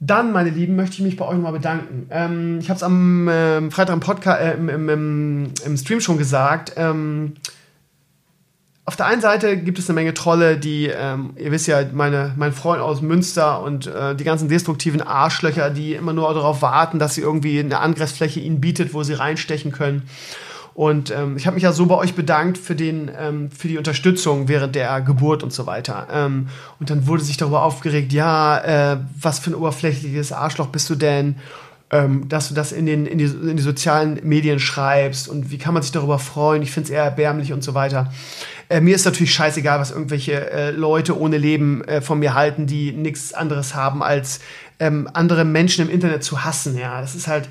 Dann, 0.01 0.33
meine 0.33 0.49
Lieben, 0.49 0.75
möchte 0.75 0.95
ich 0.95 1.01
mich 1.01 1.15
bei 1.15 1.25
euch 1.25 1.35
nochmal 1.35 1.53
bedanken. 1.53 2.07
Ähm, 2.11 2.59
ich 2.59 2.69
habe 2.69 2.75
es 2.75 2.83
am 2.83 3.27
äh, 3.29 3.71
Freitag 3.71 3.93
im, 3.93 4.01
Podcast, 4.01 4.41
äh, 4.41 4.53
im, 4.53 4.69
im, 4.69 5.53
im, 5.65 5.77
Stream 5.77 6.01
schon 6.01 6.17
gesagt. 6.17 6.73
Ähm, 6.75 7.35
auf 8.87 8.95
der 8.95 9.07
einen 9.07 9.21
Seite 9.21 9.57
gibt 9.57 9.79
es 9.79 9.89
eine 9.89 9.95
Menge 9.95 10.13
Trolle, 10.13 10.57
die, 10.57 10.87
ähm, 10.87 11.31
ihr 11.37 11.51
wisst 11.51 11.67
ja, 11.67 11.83
meine, 11.91 12.33
mein 12.37 12.53
Freund 12.53 12.81
aus 12.81 13.01
Münster 13.01 13.63
und 13.63 13.87
äh, 13.87 14.15
die 14.15 14.23
ganzen 14.23 14.47
destruktiven 14.47 15.01
Arschlöcher, 15.01 15.71
die 15.71 15.93
immer 15.93 16.13
nur 16.13 16.31
darauf 16.33 16.61
warten, 16.61 16.99
dass 16.99 17.15
sie 17.15 17.21
irgendwie 17.21 17.59
eine 17.59 17.79
Angriffsfläche 17.79 18.39
ihnen 18.39 18.61
bietet, 18.61 18.93
wo 18.93 19.01
sie 19.01 19.13
reinstechen 19.13 19.71
können. 19.71 20.07
Und 20.75 21.09
ähm, 21.09 21.35
ich 21.37 21.47
habe 21.47 21.55
mich 21.55 21.63
ja 21.63 21.71
so 21.71 21.87
bei 21.87 21.95
euch 21.95 22.13
bedankt 22.13 22.57
für, 22.59 22.75
den, 22.75 23.09
ähm, 23.17 23.49
für 23.49 23.69
die 23.69 23.77
Unterstützung 23.77 24.49
während 24.49 24.75
der 24.75 25.01
Geburt 25.01 25.41
und 25.41 25.51
so 25.51 25.65
weiter. 25.65 26.07
Ähm, 26.11 26.49
und 26.79 26.89
dann 26.89 27.07
wurde 27.07 27.23
sich 27.23 27.37
darüber 27.37 27.63
aufgeregt, 27.63 28.13
ja, 28.13 28.93
äh, 28.93 28.97
was 29.19 29.39
für 29.39 29.51
ein 29.51 29.55
oberflächliches 29.55 30.31
Arschloch 30.31 30.67
bist 30.67 30.89
du 30.89 30.95
denn? 30.95 31.37
Ähm, 31.91 32.27
dass 32.27 32.49
du 32.49 32.55
das 32.55 32.71
in, 32.71 32.85
den, 32.85 33.05
in, 33.05 33.19
die, 33.19 33.25
in 33.25 33.57
die 33.57 33.63
sozialen 33.63 34.19
Medien 34.23 34.59
schreibst 34.59 35.29
und 35.29 35.51
wie 35.51 35.59
kann 35.59 35.73
man 35.73 35.83
sich 35.83 35.91
darüber 35.91 36.17
freuen? 36.19 36.63
Ich 36.63 36.71
finde 36.71 36.87
es 36.87 36.89
eher 36.89 37.03
erbärmlich 37.03 37.53
und 37.53 37.63
so 37.63 37.73
weiter. 37.73 38.11
Äh, 38.69 38.81
mir 38.81 38.95
ist 38.95 39.05
natürlich 39.05 39.33
scheißegal, 39.33 39.79
was 39.79 39.91
irgendwelche 39.91 40.49
äh, 40.51 40.71
Leute 40.71 41.19
ohne 41.19 41.37
Leben 41.37 41.83
äh, 41.83 42.01
von 42.01 42.19
mir 42.19 42.33
halten, 42.33 42.67
die 42.67 42.91
nichts 42.91 43.33
anderes 43.33 43.75
haben, 43.75 44.01
als 44.03 44.39
ähm, 44.79 45.09
andere 45.13 45.45
Menschen 45.45 45.87
im 45.87 45.93
Internet 45.93 46.23
zu 46.23 46.43
hassen. 46.43 46.77
Ja, 46.77 47.01
das 47.01 47.15
ist 47.15 47.27
halt 47.27 47.49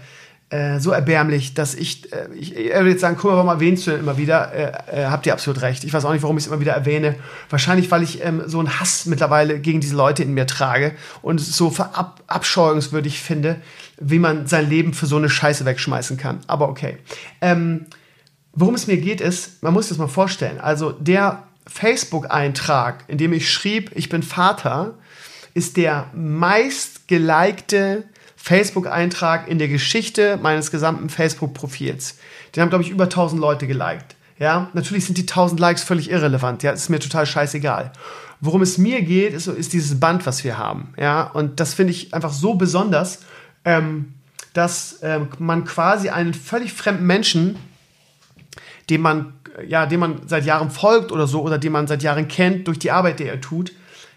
äh, 0.51 0.79
so 0.79 0.91
erbärmlich, 0.91 1.55
dass 1.55 1.75
ich, 1.75 2.13
äh, 2.13 2.29
ich, 2.35 2.55
ich 2.55 2.73
würde 2.73 2.91
jetzt 2.91 3.01
sagen, 3.01 3.17
guck 3.19 3.31
mal, 3.31 3.37
warum 3.37 3.49
erwähnst 3.49 3.87
du 3.87 3.93
denn 3.93 4.01
immer 4.01 4.19
wieder? 4.19 4.53
Äh, 4.55 5.07
habt 5.07 5.27
ihr 5.27 5.33
absolut 5.33 5.63
recht. 5.63 5.85
Ich 5.85 5.93
weiß 5.93 6.05
auch 6.05 6.13
nicht, 6.13 6.23
warum 6.23 6.37
ich 6.37 6.45
es 6.45 6.49
immer 6.49 6.61
wieder 6.61 6.75
erwähne. 6.75 7.17
Wahrscheinlich, 7.51 7.91
weil 7.91 8.03
ich 8.03 8.25
ähm, 8.25 8.43
so 8.47 8.59
einen 8.59 8.79
Hass 8.79 9.07
mittlerweile 9.07 9.59
gegen 9.59 9.81
diese 9.81 9.97
Leute 9.97 10.23
in 10.23 10.35
mir 10.35 10.47
trage 10.47 10.93
und 11.23 11.41
es 11.41 11.57
so 11.57 11.71
verabscheuungswürdig 11.71 13.21
finde, 13.21 13.57
wie 13.99 14.19
man 14.19 14.47
sein 14.47 14.69
Leben 14.69 14.95
für 14.95 15.07
so 15.07 15.17
eine 15.17 15.31
Scheiße 15.31 15.65
wegschmeißen 15.65 16.19
kann. 16.19 16.41
Aber 16.47 16.69
okay. 16.69 16.99
Ähm, 17.41 17.87
worum 18.55 18.75
es 18.75 18.87
mir 18.87 18.97
geht, 18.97 19.21
ist, 19.21 19.63
man 19.63 19.73
muss 19.73 19.85
sich 19.85 19.97
das 19.97 19.99
mal 19.99 20.09
vorstellen. 20.09 20.61
Also 20.61 20.93
der 20.93 21.45
Facebook-Eintrag, 21.67 23.05
in 23.09 23.19
dem 23.19 23.33
ich 23.33 23.51
schrieb, 23.51 23.91
ich 23.95 24.09
bin 24.09 24.23
Vater, 24.23 24.95
ist 25.55 25.77
der 25.77 26.11
meistgelikte 26.15 28.05
Facebook-Eintrag 28.37 29.49
in 29.49 29.59
der 29.59 29.69
Geschichte 29.69 30.39
meines 30.43 30.71
gesamten 30.71 31.09
Facebook-Profils. 31.09 32.19
Den 32.55 32.63
haben, 32.63 32.69
glaube 32.69 32.85
ich, 32.85 32.91
über 32.91 33.05
1000 33.05 33.41
Leute 33.41 33.67
geliked. 33.67 34.17
Ja, 34.39 34.69
natürlich 34.75 35.07
sind 35.07 35.17
die 35.17 35.23
1000 35.23 35.61
Likes 35.61 35.83
völlig 35.83 36.11
irrelevant. 36.11 36.63
Ja, 36.63 36.73
ist 36.73 36.91
mir 36.91 36.99
total 36.99 37.25
scheißegal. 37.25 37.93
Worum 38.41 38.63
es 38.63 38.79
mir 38.79 39.03
geht, 39.03 39.33
ist, 39.33 39.47
ist 39.47 39.73
dieses 39.73 39.99
Band, 39.99 40.27
was 40.27 40.45
wir 40.45 40.59
haben. 40.59 40.93
Ja, 40.99 41.23
und 41.23 41.61
das 41.61 41.73
finde 41.73 41.93
ich 41.93 42.13
einfach 42.13 42.33
so 42.33 42.55
besonders, 42.55 43.21
ähm, 43.65 44.13
dass 44.53 44.99
ähm, 45.03 45.29
man 45.39 45.65
quasi 45.65 46.11
einen 46.11 46.35
völlig 46.35 46.73
fremden 46.73 47.07
Menschen, 47.07 47.57
dem 48.91 49.01
man, 49.01 49.35
ja, 49.67 49.87
dem 49.87 50.01
man 50.01 50.21
seit 50.27 50.45
Jahren 50.45 50.71
folgt 50.71 51.13
oder 51.13 51.27
so, 51.27 51.43
oder 51.43 51.59
den 51.59 51.73
man 51.73 51.87
seit 51.87 52.03
Jahren 52.03 52.29
kennt, 52.29 52.69
durch 52.69 52.79
die 52.79 52.91
Arbeit, 52.91 53.21
die 53.21 53.25
er 53.25 53.41
tut, 53.41 53.73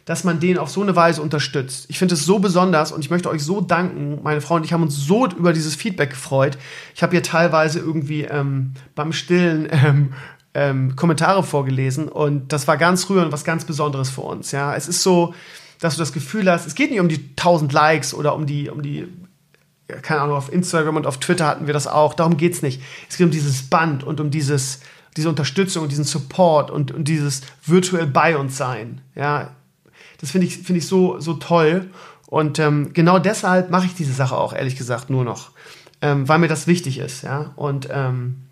dass 0.05 0.24
man 0.24 0.39
den 0.39 0.57
auf 0.57 0.70
so 0.70 0.82
eine 0.82 0.95
Weise 0.95 1.22
unterstützt. 1.22 1.86
Ich 1.89 1.99
finde 1.99 2.15
es 2.15 2.26
so 2.26 2.39
besonders 2.39 2.93
und 2.93 3.01
ich 3.01 3.09
möchte 3.09 3.30
euch 3.30 3.43
so 3.43 3.59
danken. 3.59 4.20
Meine 4.24 4.39
Frau 4.39 4.55
und 4.55 4.63
ich 4.63 4.72
haben 4.72 4.84
uns 4.84 4.95
so 4.95 5.28
über 5.28 5.51
dieses 5.51 5.76
Feedback 5.76 6.11
gefreut. 6.11 6.57
Ich 6.95 7.03
habe 7.03 7.11
hier 7.11 7.24
teilweise 7.24 7.80
irgendwie 7.80 8.24
ähm, 8.24 8.72
beim 8.95 9.11
Stillen 9.11 9.68
ähm, 9.72 10.13
ähm, 10.53 10.95
Kommentare 10.95 11.43
vorgelesen 11.43 12.07
und 12.07 12.53
das 12.53 12.68
war 12.70 12.78
ganz 12.78 13.09
rührend, 13.09 13.34
was 13.34 13.43
ganz 13.43 13.65
Besonderes 13.65 14.09
für 14.09 14.22
uns. 14.22 14.51
Ja, 14.53 14.76
es 14.76 14.88
ist 14.88 15.03
so, 15.03 15.34
dass 15.80 15.95
du 15.95 15.99
das 15.99 16.13
Gefühl 16.13 16.49
hast, 16.49 16.65
es 16.65 16.74
geht 16.74 16.89
nicht 16.89 17.01
um 17.01 17.09
die 17.09 17.30
1000 17.32 17.74
Likes 17.74 18.13
oder 18.13 18.34
um 18.34 18.45
die, 18.45 18.70
um 18.70 18.82
die 18.82 19.07
keine 19.88 20.22
Ahnung, 20.22 20.36
auf 20.36 20.52
Instagram 20.52 20.98
und 20.98 21.08
auf 21.08 21.20
Twitter 21.20 21.46
hatten 21.46 21.68
wir 21.68 21.74
das 21.74 21.88
auch. 21.88 22.14
Darum 22.14 22.38
geht 22.38 22.54
es 22.54 22.62
nicht. 22.62 22.82
Es 23.10 23.18
geht 23.18 23.26
um 23.26 23.32
dieses 23.32 23.64
Band 23.64 24.04
und 24.04 24.20
um 24.20 24.32
dieses, 24.32 24.82
diese 25.16 25.30
Unterstützung 25.30 25.84
und 25.84 25.92
diesen 25.92 26.04
Support 26.04 26.72
und, 26.72 26.92
und 26.92 27.08
dieses 27.08 27.42
virtuell 27.66 28.08
bei 28.08 28.38
uns 28.38 28.58
sein. 28.58 29.02
Ja, 29.16 29.52
das 30.20 30.32
finde 30.32 30.48
ich, 30.48 30.58
finde 30.58 30.80
ich 30.80 30.88
so, 30.88 31.20
so 31.20 31.34
toll. 31.36 31.90
Und 32.28 32.60
ähm, 32.60 32.92
genau 32.94 33.20
deshalb 33.20 33.70
mache 33.70 33.86
ich 33.86 33.96
diese 33.96 34.14
Sache 34.14 34.36
auch, 34.36 34.54
ehrlich 34.54 34.76
gesagt, 34.76 35.10
nur 35.10 35.24
noch. 35.24 35.52
Ähm, 36.02 36.28
weil 36.28 36.40
mir 36.40 36.50
das 36.50 36.68
wichtig 36.68 37.00
ist, 37.00 37.24
ja. 37.24 37.54
Und 37.56 37.88
ähm, 37.92 38.44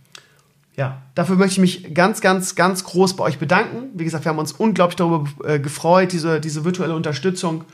ja, 0.76 1.02
dafür 1.14 1.36
möchte 1.36 1.54
ich 1.54 1.60
mich 1.60 1.94
ganz, 1.94 2.22
ganz, 2.22 2.56
ganz 2.56 2.84
groß 2.84 3.16
bei 3.16 3.24
euch 3.26 3.38
bedanken. 3.38 3.90
Wie 3.94 4.04
gesagt, 4.04 4.26
wir 4.26 4.30
haben 4.30 4.40
uns 4.40 4.52
unglaublich 4.52 4.96
darüber 4.96 5.26
äh, 5.46 5.60
gefreut, 5.60 6.12
diese, 6.12 6.40
diese 6.40 6.66
virtuelle 6.66 6.96
Unterstützung. 6.96 7.66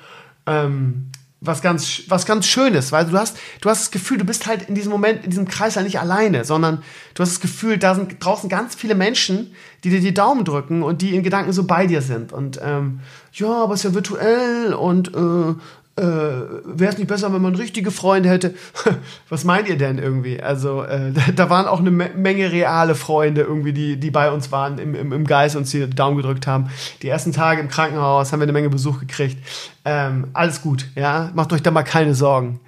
Ähm, 0.45 1.11
was 1.43 1.63
ganz, 1.63 2.03
was 2.07 2.27
ganz 2.27 2.45
Schönes, 2.45 2.91
weil 2.91 3.05
du 3.05 3.17
hast, 3.17 3.35
du 3.61 3.69
hast 3.69 3.81
das 3.81 3.91
Gefühl, 3.91 4.19
du 4.19 4.25
bist 4.25 4.45
halt 4.45 4.69
in 4.69 4.75
diesem 4.75 4.91
Moment, 4.91 5.23
in 5.23 5.31
diesem 5.31 5.47
Kreis 5.47 5.75
halt 5.75 5.87
nicht 5.87 5.99
alleine, 5.99 6.45
sondern 6.45 6.83
du 7.15 7.23
hast 7.23 7.31
das 7.31 7.39
Gefühl, 7.41 7.79
da 7.79 7.95
sind 7.95 8.23
draußen 8.23 8.47
ganz 8.47 8.75
viele 8.75 8.93
Menschen, 8.93 9.53
die 9.83 9.89
dir 9.89 10.01
die 10.01 10.13
Daumen 10.13 10.45
drücken 10.45 10.83
und 10.83 11.01
die 11.01 11.15
in 11.15 11.23
Gedanken 11.23 11.51
so 11.51 11.63
bei 11.63 11.87
dir 11.87 12.03
sind. 12.03 12.31
Und 12.31 12.59
ähm, 12.63 12.99
ja, 13.33 13.51
aber 13.51 13.73
es 13.73 13.79
ist 13.79 13.85
ja 13.85 13.95
virtuell 13.95 14.75
und 14.75 15.15
äh, 15.15 15.55
äh, 15.97 16.03
wäre 16.03 16.91
es 16.93 16.97
nicht 16.97 17.07
besser, 17.07 17.33
wenn 17.33 17.41
man 17.41 17.55
richtige 17.55 17.91
Freunde 17.91 18.29
hätte? 18.29 18.53
Was 19.29 19.43
meint 19.43 19.67
ihr 19.67 19.77
denn 19.77 19.97
irgendwie? 19.97 20.41
Also, 20.41 20.83
äh, 20.83 21.11
da 21.35 21.49
waren 21.49 21.65
auch 21.65 21.79
eine 21.79 21.91
Menge 21.91 22.51
reale 22.51 22.95
Freunde 22.95 23.41
irgendwie, 23.41 23.73
die, 23.73 23.99
die 23.99 24.11
bei 24.11 24.31
uns 24.31 24.51
waren, 24.51 24.77
im, 24.77 24.95
im, 24.95 25.11
im 25.11 25.27
Geist 25.27 25.55
uns 25.55 25.71
die 25.71 25.89
Daumen 25.89 26.17
gedrückt 26.17 26.47
haben. 26.47 26.69
Die 27.01 27.09
ersten 27.09 27.33
Tage 27.33 27.61
im 27.61 27.67
Krankenhaus 27.67 28.31
haben 28.31 28.39
wir 28.39 28.43
eine 28.43 28.53
Menge 28.53 28.69
Besuch 28.69 28.99
gekriegt. 28.99 29.37
Ähm, 29.83 30.27
alles 30.33 30.61
gut, 30.61 30.87
ja. 30.95 31.31
Macht 31.33 31.51
euch 31.51 31.61
da 31.61 31.71
mal 31.71 31.83
keine 31.83 32.15
Sorgen. 32.15 32.61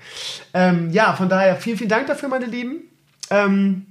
Ähm, 0.53 0.91
ja, 0.91 1.13
von 1.13 1.29
daher 1.29 1.55
vielen, 1.55 1.77
vielen 1.77 1.89
Dank 1.89 2.07
dafür, 2.07 2.27
meine 2.27 2.45
Lieben. 2.45 2.81
Ähm, 3.29 3.85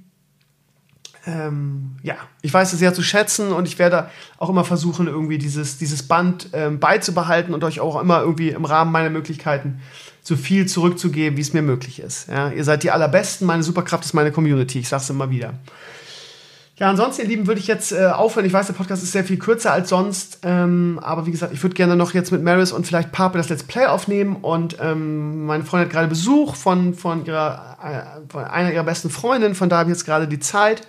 ähm, 1.25 1.95
ja, 2.03 2.15
ich 2.41 2.53
weiß 2.53 2.73
es 2.73 2.79
sehr 2.79 2.93
zu 2.93 3.01
schätzen 3.01 3.51
und 3.51 3.67
ich 3.67 3.79
werde 3.79 4.09
auch 4.37 4.49
immer 4.49 4.65
versuchen, 4.65 5.07
irgendwie 5.07 5.37
dieses, 5.37 5.77
dieses 5.77 6.03
Band 6.03 6.49
ähm, 6.53 6.79
beizubehalten 6.79 7.53
und 7.53 7.63
euch 7.63 7.79
auch 7.79 8.01
immer 8.01 8.21
irgendwie 8.21 8.49
im 8.49 8.65
Rahmen 8.65 8.91
meiner 8.91 9.09
Möglichkeiten 9.09 9.79
so 10.21 10.35
viel 10.35 10.65
zurückzugeben, 10.67 11.37
wie 11.37 11.41
es 11.41 11.53
mir 11.53 11.61
möglich 11.61 11.99
ist. 11.99 12.29
Ja, 12.29 12.49
ihr 12.49 12.63
seid 12.63 12.83
die 12.83 12.91
allerbesten, 12.91 13.47
meine 13.47 13.63
Superkraft 13.63 14.05
ist 14.05 14.13
meine 14.13 14.31
Community, 14.31 14.79
ich 14.79 14.89
sage 14.89 15.03
es 15.03 15.09
immer 15.09 15.29
wieder. 15.29 15.53
Ja, 16.75 16.89
ansonsten, 16.89 17.21
ihr 17.21 17.27
Lieben, 17.27 17.45
würde 17.45 17.61
ich 17.61 17.67
jetzt 17.67 17.91
äh, 17.91 18.07
aufhören. 18.07 18.47
Ich 18.47 18.51
weiß, 18.51 18.65
der 18.65 18.73
Podcast 18.73 19.03
ist 19.03 19.11
sehr 19.11 19.23
viel 19.23 19.37
kürzer 19.37 19.71
als 19.71 19.89
sonst, 19.89 20.39
ähm, 20.41 20.99
aber 21.03 21.27
wie 21.27 21.31
gesagt, 21.31 21.53
ich 21.53 21.61
würde 21.61 21.75
gerne 21.75 21.95
noch 21.95 22.13
jetzt 22.15 22.31
mit 22.31 22.43
Maris 22.43 22.71
und 22.71 22.87
vielleicht 22.87 23.11
Pape 23.11 23.37
das 23.37 23.47
Let's 23.49 23.63
Play 23.63 23.85
aufnehmen 23.85 24.37
und 24.37 24.77
ähm, 24.81 25.45
meine 25.45 25.63
Freundin 25.63 25.87
hat 25.87 25.93
gerade 25.93 26.07
Besuch 26.07 26.55
von, 26.55 26.95
von, 26.95 27.25
ihrer, 27.25 27.77
äh, 27.81 28.31
von 28.31 28.43
einer 28.45 28.73
ihrer 28.73 28.83
besten 28.83 29.11
Freundinnen, 29.11 29.55
von 29.55 29.69
da 29.69 29.77
habe 29.77 29.91
ich 29.91 29.97
jetzt 29.97 30.05
gerade 30.05 30.27
die 30.27 30.39
Zeit 30.39 30.81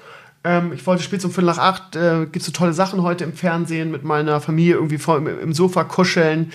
ähm, 0.45 0.73
ich 0.73 0.87
wollte 0.87 1.03
spät 1.03 1.25
um 1.25 1.31
Viertel 1.31 1.47
nach 1.47 1.59
acht, 1.59 1.97
äh, 1.97 2.27
gibt 2.27 2.45
so 2.45 2.53
tolle 2.53 2.75
Sachen 2.75 3.03
heute 3.03 3.25
im 3.25 3.33
Fernsehen 3.33 3.91
mit 3.91 4.05
meiner 4.05 4.41
Familie 4.41 4.75
irgendwie 4.75 4.99
vor, 4.99 5.17
im, 5.17 5.27
im 5.27 5.53
Sofa 5.53 5.85
kuscheln, 5.85 6.53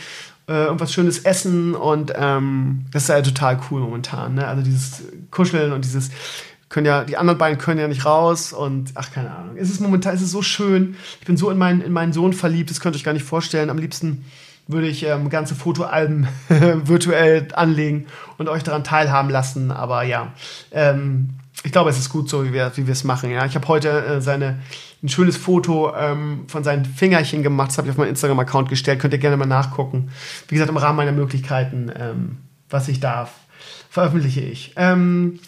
äh, 0.47 0.65
irgendwas 0.65 0.93
Schönes 0.93 1.19
essen 1.19 1.75
und 1.75 2.13
ähm, 2.15 2.85
das 2.91 3.03
ist 3.03 3.09
ja 3.09 3.21
total 3.21 3.59
cool 3.69 3.81
momentan. 3.81 4.35
Ne? 4.35 4.47
Also 4.47 4.63
dieses 4.63 5.03
Kuscheln 5.31 5.73
und 5.73 5.83
dieses 5.83 6.11
können 6.69 6.85
ja, 6.85 7.03
die 7.03 7.17
anderen 7.17 7.39
beiden 7.39 7.57
können 7.57 7.79
ja 7.79 7.87
nicht 7.87 8.05
raus 8.05 8.53
und 8.53 8.91
ach, 8.93 9.11
keine 9.11 9.35
Ahnung. 9.35 9.57
Es 9.57 9.71
ist 9.71 9.81
momentan, 9.81 10.13
es 10.13 10.21
ist 10.21 10.31
so 10.31 10.43
schön. 10.43 10.95
Ich 11.19 11.25
bin 11.25 11.35
so 11.35 11.49
in 11.49 11.57
meinen, 11.57 11.81
in 11.81 11.91
meinen 11.91 12.13
Sohn 12.13 12.33
verliebt, 12.33 12.69
das 12.69 12.79
könnt 12.79 12.95
ihr 12.95 12.99
euch 12.99 13.03
gar 13.03 13.13
nicht 13.13 13.25
vorstellen. 13.25 13.71
Am 13.71 13.79
liebsten 13.79 14.23
würde 14.67 14.87
ich 14.87 15.03
ähm, 15.03 15.29
ganze 15.29 15.55
Fotoalben 15.55 16.27
virtuell 16.47 17.47
anlegen 17.53 18.05
und 18.37 18.49
euch 18.49 18.61
daran 18.61 18.83
teilhaben 18.83 19.31
lassen. 19.31 19.71
Aber 19.71 20.03
ja, 20.03 20.31
ähm, 20.71 21.38
ich 21.63 21.71
glaube, 21.71 21.89
es 21.89 21.99
ist 21.99 22.09
gut 22.09 22.29
so, 22.29 22.45
wie 22.45 22.53
wir 22.53 22.71
wie 22.75 22.89
es 22.89 23.03
machen. 23.03 23.31
Ja, 23.31 23.45
ich 23.45 23.55
habe 23.55 23.67
heute 23.67 23.89
äh, 23.89 24.21
seine 24.21 24.59
ein 25.03 25.09
schönes 25.09 25.37
Foto 25.37 25.93
ähm, 25.95 26.45
von 26.47 26.63
seinen 26.63 26.85
Fingerchen 26.85 27.43
gemacht. 27.43 27.69
Das 27.69 27.77
habe 27.77 27.87
ich 27.87 27.91
auf 27.91 27.97
meinen 27.97 28.09
Instagram-Account 28.09 28.69
gestellt. 28.69 28.99
Könnt 28.99 29.13
ihr 29.13 29.19
gerne 29.19 29.37
mal 29.37 29.45
nachgucken. 29.45 30.09
Wie 30.47 30.55
gesagt, 30.55 30.69
im 30.69 30.77
Rahmen 30.77 30.97
meiner 30.97 31.11
Möglichkeiten, 31.11 31.91
ähm, 31.97 32.37
was 32.69 32.87
ich 32.87 32.99
darf, 32.99 33.31
veröffentliche 33.89 34.41
ich. 34.41 34.73
Ähm, 34.75 35.39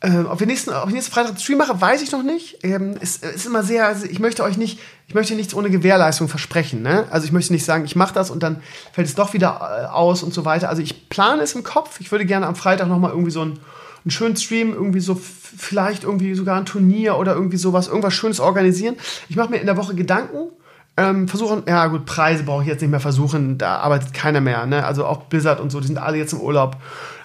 äh, 0.00 0.20
ob, 0.20 0.40
wir 0.40 0.46
nächsten, 0.46 0.70
ob 0.70 0.88
ich 0.88 0.94
nächsten 0.94 1.12
Freitag 1.12 1.38
Stream 1.40 1.58
mache, 1.58 1.80
weiß 1.80 2.02
ich 2.02 2.12
noch 2.12 2.22
nicht. 2.22 2.58
Ähm, 2.62 2.96
es 3.00 3.18
ist 3.18 3.46
immer 3.46 3.62
sehr, 3.62 3.86
also 3.86 4.04
ich 4.06 4.18
möchte 4.18 4.44
euch 4.44 4.56
nicht, 4.56 4.78
ich 5.08 5.14
möchte 5.14 5.34
nichts 5.34 5.54
ohne 5.54 5.70
Gewährleistung 5.70 6.28
versprechen. 6.28 6.82
Ne? 6.82 7.06
Also 7.10 7.26
ich 7.26 7.32
möchte 7.32 7.52
nicht 7.52 7.64
sagen, 7.64 7.84
ich 7.84 7.96
mache 7.96 8.14
das 8.14 8.30
und 8.30 8.42
dann 8.42 8.62
fällt 8.92 9.08
es 9.08 9.14
doch 9.14 9.32
wieder 9.32 9.60
äh, 9.60 9.86
aus 9.86 10.22
und 10.22 10.34
so 10.34 10.44
weiter. 10.44 10.68
Also 10.68 10.82
ich 10.82 11.08
plane 11.08 11.42
es 11.42 11.54
im 11.54 11.64
Kopf. 11.64 12.00
Ich 12.00 12.12
würde 12.12 12.26
gerne 12.26 12.46
am 12.46 12.56
Freitag 12.56 12.88
noch 12.88 12.98
mal 12.98 13.10
irgendwie 13.10 13.30
so 13.30 13.42
ein 13.42 13.58
einen 14.06 14.12
schönen 14.12 14.36
Stream, 14.36 14.72
irgendwie 14.72 15.00
so 15.00 15.16
vielleicht 15.16 16.04
irgendwie 16.04 16.32
sogar 16.34 16.56
ein 16.56 16.64
Turnier 16.64 17.16
oder 17.18 17.34
irgendwie 17.34 17.56
sowas, 17.56 17.88
irgendwas 17.88 18.14
Schönes 18.14 18.38
organisieren. 18.38 18.94
Ich 19.28 19.34
mache 19.34 19.50
mir 19.50 19.56
in 19.56 19.66
der 19.66 19.76
Woche 19.76 19.96
Gedanken. 19.96 20.52
Ähm, 20.96 21.26
versuchen, 21.26 21.64
ja 21.66 21.88
gut, 21.88 22.06
Preise 22.06 22.44
brauche 22.44 22.62
ich 22.62 22.68
jetzt 22.68 22.80
nicht 22.80 22.90
mehr 22.90 23.00
versuchen, 23.00 23.58
da 23.58 23.78
arbeitet 23.78 24.14
keiner 24.14 24.40
mehr, 24.40 24.64
ne? 24.64 24.86
Also 24.86 25.04
auch 25.04 25.24
Blizzard 25.24 25.60
und 25.60 25.70
so, 25.70 25.80
die 25.80 25.88
sind 25.88 25.98
alle 25.98 26.16
jetzt 26.16 26.32
im 26.32 26.40
Urlaub. 26.40 26.76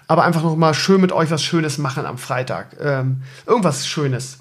Aber 0.08 0.24
einfach 0.24 0.42
noch 0.42 0.58
mal 0.58 0.74
schön 0.74 1.00
mit 1.00 1.12
euch 1.12 1.30
was 1.32 1.44
Schönes 1.44 1.78
machen 1.78 2.06
am 2.06 2.18
Freitag. 2.18 2.76
Ähm, 2.82 3.22
irgendwas 3.46 3.88
Schönes. 3.88 4.40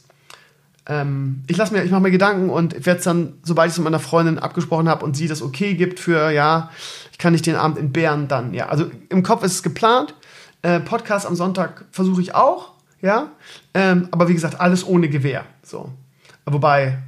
Ähm, 0.86 1.44
ich 1.46 1.58
lasse 1.58 1.74
mir, 1.74 1.84
ich 1.84 1.90
mache 1.90 2.00
mir 2.00 2.10
Gedanken 2.10 2.48
und 2.48 2.74
werde 2.86 2.98
es 2.98 3.04
dann, 3.04 3.34
sobald 3.44 3.68
ich 3.68 3.74
es 3.74 3.78
mit 3.78 3.84
meiner 3.84 4.00
Freundin 4.00 4.38
abgesprochen 4.38 4.88
habe 4.88 5.04
und 5.04 5.14
sie 5.14 5.28
das 5.28 5.42
okay 5.42 5.74
gibt 5.74 6.00
für, 6.00 6.30
ja, 6.30 6.70
ich 7.12 7.18
kann 7.18 7.32
nicht 7.32 7.46
den 7.46 7.54
Abend 7.54 7.78
entbehren, 7.78 8.26
dann, 8.26 8.54
ja. 8.54 8.70
Also 8.70 8.90
im 9.10 9.22
Kopf 9.22 9.44
ist 9.44 9.52
es 9.52 9.62
geplant. 9.62 10.14
Äh, 10.62 10.80
Podcast 10.80 11.26
am 11.26 11.34
Sonntag 11.34 11.84
versuche 11.90 12.20
ich 12.20 12.34
auch, 12.34 12.72
ja. 13.00 13.30
Ähm, 13.74 14.08
aber 14.10 14.28
wie 14.28 14.34
gesagt, 14.34 14.60
alles 14.60 14.86
ohne 14.86 15.08
Gewehr. 15.08 15.44
So. 15.62 15.90
Wobei, 16.44 16.98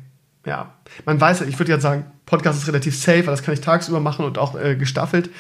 ja, 0.47 0.73
man 1.05 1.21
weiß 1.21 1.41
ja, 1.41 1.47
ich 1.47 1.59
würde 1.59 1.73
jetzt 1.73 1.83
sagen, 1.83 2.07
Podcast 2.27 2.59
ist 2.59 2.69
relativ 2.69 2.99
safe, 2.99 3.27
weil 3.27 3.35
das 3.35 3.43
kann 3.43 3.55
ich 3.55 3.61
tagsüber 3.61 4.01
machen 4.01 4.25
und 4.25 4.39
auch 4.39 4.59
äh, 4.59 4.77
gestaffelt. 4.77 5.31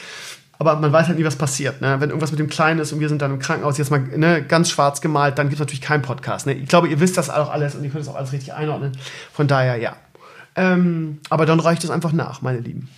Aber 0.58 0.76
man 0.76 0.92
weiß 0.92 1.08
halt 1.08 1.18
nie, 1.18 1.24
was 1.24 1.36
passiert. 1.36 1.80
Ne? 1.80 1.96
Wenn 2.00 2.10
irgendwas 2.10 2.30
mit 2.30 2.38
dem 2.38 2.48
Kleinen 2.48 2.78
ist 2.78 2.92
und 2.92 3.00
wir 3.00 3.08
sind 3.08 3.20
dann 3.22 3.32
im 3.32 3.38
Krankenhaus 3.38 3.78
jetzt 3.78 3.90
mal 3.90 4.00
ne, 4.00 4.42
ganz 4.42 4.70
schwarz 4.70 5.00
gemalt, 5.00 5.38
dann 5.38 5.48
gibt 5.48 5.54
es 5.54 5.60
natürlich 5.60 5.80
keinen 5.80 6.02
Podcast. 6.02 6.46
Ne? 6.46 6.52
Ich 6.52 6.68
glaube, 6.68 6.88
ihr 6.88 7.00
wisst 7.00 7.16
das 7.16 7.30
auch 7.30 7.50
alles 7.50 7.74
und 7.74 7.82
ihr 7.82 7.90
könnt 7.90 8.02
es 8.02 8.08
auch 8.08 8.14
alles 8.14 8.32
richtig 8.32 8.52
einordnen. 8.52 8.92
Von 9.32 9.48
daher, 9.48 9.76
ja. 9.76 9.96
Ähm, 10.54 11.18
aber 11.30 11.46
dann 11.46 11.58
reicht 11.58 11.82
es 11.82 11.90
einfach 11.90 12.12
nach, 12.12 12.42
meine 12.42 12.60
Lieben. 12.60 12.88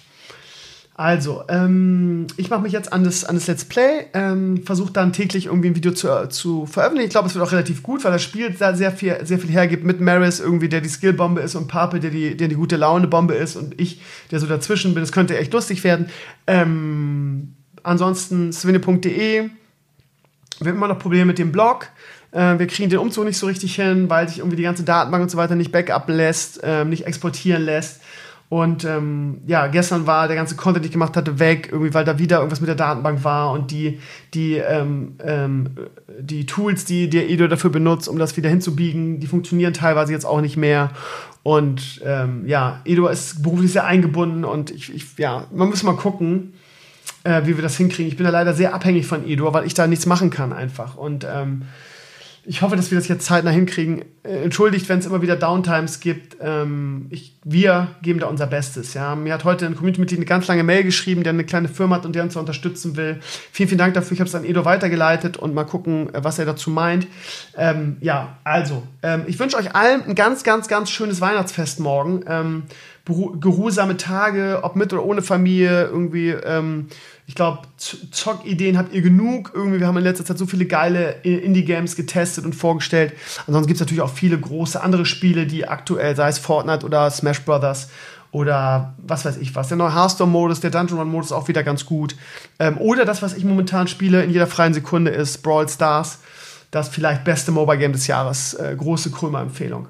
Also, 0.96 1.42
ähm, 1.48 2.28
ich 2.36 2.50
mache 2.50 2.62
mich 2.62 2.72
jetzt 2.72 2.92
an 2.92 3.02
das, 3.02 3.24
an 3.24 3.34
das 3.34 3.48
Let's 3.48 3.64
Play, 3.64 4.06
ähm, 4.14 4.62
versuche 4.64 4.92
dann 4.92 5.12
täglich 5.12 5.46
irgendwie 5.46 5.70
ein 5.70 5.74
Video 5.74 5.90
zu, 5.90 6.08
äh, 6.08 6.28
zu 6.28 6.66
veröffentlichen. 6.66 7.08
Ich 7.08 7.10
glaube, 7.10 7.26
es 7.26 7.34
wird 7.34 7.44
auch 7.44 7.50
relativ 7.50 7.82
gut, 7.82 8.04
weil 8.04 8.12
das 8.12 8.22
Spiel 8.22 8.54
da 8.56 8.74
sehr 8.74 8.92
viel, 8.92 9.18
sehr 9.24 9.40
viel 9.40 9.50
hergibt 9.50 9.82
mit 9.82 10.00
Maris 10.00 10.38
irgendwie, 10.38 10.68
der 10.68 10.80
die 10.80 10.88
Skillbombe 10.88 11.40
ist 11.40 11.56
und 11.56 11.66
Pape, 11.66 11.98
der 11.98 12.10
die, 12.10 12.36
der 12.36 12.46
die 12.46 12.54
gute 12.54 12.76
Laune-Bombe 12.76 13.34
ist 13.34 13.56
und 13.56 13.80
ich, 13.80 14.02
der 14.30 14.38
so 14.38 14.46
dazwischen 14.46 14.94
bin. 14.94 15.02
Das 15.02 15.10
könnte 15.10 15.36
echt 15.36 15.52
lustig 15.52 15.82
werden. 15.82 16.10
Ähm, 16.46 17.54
ansonsten 17.82 18.52
swinne.de. 18.52 19.50
Wir 20.60 20.70
haben 20.70 20.76
immer 20.76 20.86
noch 20.86 21.00
Probleme 21.00 21.24
mit 21.24 21.38
dem 21.38 21.50
Blog. 21.50 21.88
Äh, 22.30 22.60
wir 22.60 22.68
kriegen 22.68 22.88
den 22.88 23.00
Umzug 23.00 23.24
nicht 23.24 23.38
so 23.38 23.46
richtig 23.46 23.74
hin, 23.74 24.08
weil 24.08 24.28
sich 24.28 24.38
irgendwie 24.38 24.56
die 24.56 24.62
ganze 24.62 24.84
Datenbank 24.84 25.24
und 25.24 25.30
so 25.30 25.38
weiter 25.38 25.56
nicht 25.56 25.72
backup 25.72 26.08
lässt, 26.08 26.62
äh, 26.62 26.84
nicht 26.84 27.04
exportieren 27.04 27.64
lässt. 27.64 28.00
Und 28.48 28.84
ähm, 28.84 29.40
ja, 29.46 29.66
gestern 29.66 30.06
war 30.06 30.28
der 30.28 30.36
ganze 30.36 30.54
Content, 30.54 30.84
den 30.84 30.88
ich 30.88 30.92
gemacht 30.92 31.16
hatte, 31.16 31.38
weg, 31.38 31.70
irgendwie, 31.72 31.94
weil 31.94 32.04
da 32.04 32.18
wieder 32.18 32.38
irgendwas 32.38 32.60
mit 32.60 32.68
der 32.68 32.76
Datenbank 32.76 33.24
war 33.24 33.50
und 33.52 33.70
die, 33.70 33.98
die, 34.32 34.56
ähm, 34.56 35.16
ähm, 35.24 35.70
die 36.20 36.46
Tools, 36.46 36.84
die 36.84 37.08
der 37.08 37.28
Edo 37.30 37.48
dafür 37.48 37.70
benutzt, 37.70 38.08
um 38.08 38.18
das 38.18 38.36
wieder 38.36 38.50
hinzubiegen, 38.50 39.18
die 39.18 39.26
funktionieren 39.26 39.72
teilweise 39.72 40.12
jetzt 40.12 40.26
auch 40.26 40.40
nicht 40.40 40.56
mehr. 40.56 40.90
Und 41.42 42.00
ähm, 42.04 42.46
ja, 42.46 42.80
Edo 42.84 43.08
ist 43.08 43.42
beruflich 43.42 43.72
sehr 43.72 43.86
eingebunden 43.86 44.44
und 44.44 44.70
ich, 44.70 44.94
ich 44.94 45.18
ja, 45.18 45.46
man 45.52 45.68
muss 45.68 45.82
mal 45.82 45.96
gucken, 45.96 46.52
äh, 47.24 47.42
wie 47.44 47.56
wir 47.56 47.62
das 47.62 47.76
hinkriegen. 47.76 48.10
Ich 48.10 48.16
bin 48.16 48.24
da 48.24 48.30
leider 48.30 48.54
sehr 48.54 48.74
abhängig 48.74 49.06
von 49.06 49.26
Edo, 49.26 49.52
weil 49.52 49.66
ich 49.66 49.74
da 49.74 49.86
nichts 49.86 50.06
machen 50.06 50.30
kann 50.30 50.52
einfach. 50.52 50.96
Und 50.96 51.26
ähm, 51.28 51.62
ich 52.46 52.62
hoffe, 52.62 52.76
dass 52.76 52.90
wir 52.90 52.98
das 52.98 53.08
jetzt 53.08 53.24
zeitnah 53.24 53.50
hinkriegen. 53.50 54.04
Äh, 54.22 54.44
entschuldigt, 54.44 54.88
wenn 54.88 54.98
es 54.98 55.06
immer 55.06 55.22
wieder 55.22 55.36
Downtimes 55.36 56.00
gibt. 56.00 56.36
Ähm, 56.40 57.06
ich, 57.10 57.38
wir 57.44 57.88
geben 58.02 58.20
da 58.20 58.26
unser 58.26 58.46
Bestes. 58.46 58.94
Ja. 58.94 59.14
Mir 59.14 59.32
hat 59.32 59.44
heute 59.44 59.66
ein 59.66 59.74
Community-Mitglied 59.74 60.18
eine 60.18 60.26
ganz 60.26 60.46
lange 60.46 60.62
Mail 60.62 60.84
geschrieben, 60.84 61.22
der 61.22 61.32
eine 61.32 61.44
kleine 61.44 61.68
Firma 61.68 61.96
hat 61.96 62.06
und 62.06 62.14
der 62.14 62.22
uns 62.22 62.34
da 62.34 62.40
unterstützen 62.40 62.96
will. 62.96 63.20
Vielen, 63.52 63.68
vielen 63.68 63.78
Dank 63.78 63.94
dafür. 63.94 64.12
Ich 64.12 64.20
habe 64.20 64.28
es 64.28 64.34
an 64.34 64.44
Edo 64.44 64.64
weitergeleitet 64.64 65.36
und 65.36 65.54
mal 65.54 65.64
gucken, 65.64 66.14
äh, 66.14 66.22
was 66.22 66.38
er 66.38 66.44
dazu 66.44 66.70
meint. 66.70 67.06
Ähm, 67.56 67.96
ja, 68.00 68.38
also, 68.44 68.82
ähm, 69.02 69.22
ich 69.26 69.38
wünsche 69.38 69.56
euch 69.56 69.74
allen 69.74 70.02
ein 70.02 70.14
ganz, 70.14 70.44
ganz, 70.44 70.68
ganz 70.68 70.90
schönes 70.90 71.20
Weihnachtsfest 71.20 71.80
morgen. 71.80 72.24
Geruhsame 73.06 73.98
Tage, 73.98 74.60
ob 74.62 74.76
mit 74.76 74.92
oder 74.94 75.04
ohne 75.04 75.20
Familie, 75.20 75.84
irgendwie, 75.84 76.30
ähm, 76.30 76.86
ich 77.26 77.34
glaube, 77.34 77.60
Zockideen 77.76 78.78
habt 78.78 78.94
ihr 78.94 79.02
genug. 79.02 79.52
Irgendwie, 79.54 79.80
wir 79.80 79.86
haben 79.86 79.98
in 79.98 80.04
letzter 80.04 80.24
Zeit 80.24 80.38
so 80.38 80.46
viele 80.46 80.64
geile 80.64 81.16
Indie-Games 81.22 81.96
getestet 81.96 82.46
und 82.46 82.54
vorgestellt. 82.54 83.12
Ansonsten 83.46 83.68
gibt 83.68 83.76
es 83.76 83.80
natürlich 83.80 84.02
auch 84.02 84.12
viele 84.14 84.38
große 84.38 84.82
andere 84.82 85.04
Spiele, 85.04 85.46
die 85.46 85.68
aktuell, 85.68 86.16
sei 86.16 86.28
es 86.28 86.38
Fortnite 86.38 86.86
oder 86.86 87.10
Smash 87.10 87.42
Brothers 87.42 87.90
oder 88.34 88.94
was 88.98 89.24
weiß 89.24 89.36
ich 89.36 89.54
was. 89.54 89.68
Der 89.68 89.76
neue 89.76 89.94
Hearthstone-Modus, 89.94 90.60
der 90.60 90.70
Dungeon 90.70 90.98
Run-Modus 90.98 91.26
ist 91.26 91.32
auch 91.32 91.48
wieder 91.48 91.62
ganz 91.62 91.84
gut. 91.86 92.16
Ähm, 92.58 92.78
oder 92.78 93.04
das, 93.04 93.22
was 93.22 93.34
ich 93.34 93.44
momentan 93.44 93.86
spiele 93.86 94.24
in 94.24 94.30
jeder 94.30 94.46
freien 94.46 94.74
Sekunde, 94.74 95.10
ist 95.10 95.42
Brawl 95.42 95.68
Stars. 95.68 96.18
Das 96.70 96.88
vielleicht 96.88 97.22
beste 97.22 97.52
Mobile-Game 97.52 97.92
des 97.92 98.06
Jahres. 98.06 98.54
Äh, 98.54 98.74
große 98.76 99.10
Krömer-Empfehlung. 99.10 99.86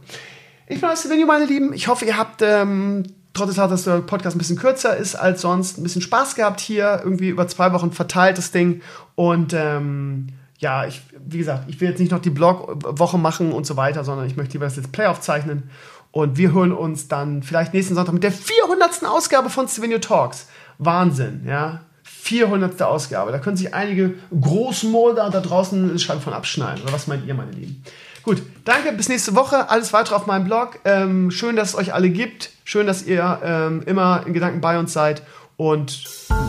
Ich 0.67 0.81
bin 0.81 0.89
Venue, 0.89 1.27
meine 1.27 1.45
Lieben. 1.45 1.75
Ich 1.75 1.89
hoffe, 1.89 2.07
ihr 2.07 2.17
habt 2.17 2.41
ähm, 2.41 3.03
trotz 3.35 3.55
der 3.55 3.69
dass 3.69 3.85
der 3.85 3.99
Podcast 3.99 4.35
ein 4.35 4.39
bisschen 4.39 4.57
kürzer 4.57 4.97
ist 4.97 5.15
als 5.15 5.43
sonst, 5.43 5.77
ein 5.77 5.83
bisschen 5.83 6.01
Spaß 6.01 6.37
gehabt 6.37 6.61
hier. 6.61 7.01
Irgendwie 7.05 7.29
über 7.29 7.47
zwei 7.49 7.73
Wochen 7.75 7.93
verteilt 7.93 8.39
das 8.39 8.51
Ding. 8.51 8.81
Und 9.15 9.53
ähm, 9.53 10.29
ja, 10.59 10.87
ich, 10.87 11.03
wie 11.27 11.39
gesagt, 11.39 11.65
ich 11.69 11.81
will 11.81 11.91
jetzt 11.91 11.99
nicht 11.99 12.13
noch 12.13 12.21
die 12.21 12.31
Blog-Woche 12.31 13.19
machen 13.19 13.53
und 13.53 13.67
so 13.67 13.77
weiter, 13.77 14.05
sondern 14.05 14.27
ich 14.27 14.37
möchte 14.37 14.55
lieber 14.55 14.65
das 14.65 14.77
Let's 14.77 14.89
Play 14.89 15.07
aufzeichnen. 15.07 15.65
Und 16.13 16.39
wir 16.39 16.53
hören 16.53 16.73
uns 16.73 17.09
dann 17.09 17.43
vielleicht 17.43 17.75
nächsten 17.75 17.95
Sonntag 17.95 18.15
mit 18.15 18.23
der 18.23 18.33
400. 18.33 19.05
Ausgabe 19.05 19.51
von 19.51 19.69
Stevenio 19.69 19.99
Talks. 19.99 20.49
Wahnsinn, 20.79 21.45
ja. 21.47 21.81
400. 22.05 22.81
Ausgabe. 22.83 23.33
Da 23.33 23.39
können 23.39 23.57
sich 23.59 23.75
einige 23.75 24.15
Großmolder 24.41 25.29
da 25.29 25.41
draußen 25.41 25.91
eine 25.91 25.99
Scheibe 25.99 26.21
von 26.21 26.33
abschneiden. 26.33 26.83
Oder 26.85 26.93
was 26.95 27.07
meint 27.07 27.27
ihr, 27.27 27.35
meine 27.35 27.51
Lieben? 27.51 27.83
Gut, 28.25 28.43
danke, 28.65 28.93
bis 28.93 29.09
nächste 29.09 29.35
Woche. 29.35 29.69
Alles 29.69 29.93
weitere 29.93 30.15
auf 30.15 30.27
meinem 30.27 30.45
Blog. 30.45 30.79
Ähm, 30.85 31.31
schön, 31.31 31.57
dass 31.57 31.71
es 31.71 31.75
euch 31.75 31.93
alle 31.93 32.09
gibt. 32.09 32.51
Schön, 32.65 32.87
dass 32.87 33.03
ihr 33.03 33.41
ähm, 33.45 33.83
immer 33.85 34.23
in 34.27 34.33
Gedanken 34.33 34.61
bei 34.61 34.79
uns 34.79 34.93
seid. 34.93 35.23
Und 35.57 36.05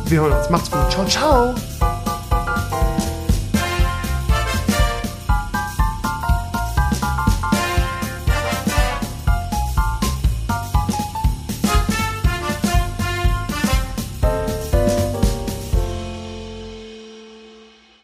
wir 0.05 0.21
hören 0.21 0.31
uns. 0.31 0.49
Macht's 0.49 0.71
gut. 0.71 0.89
Ciao, 0.89 1.05
ciao. 1.05 1.94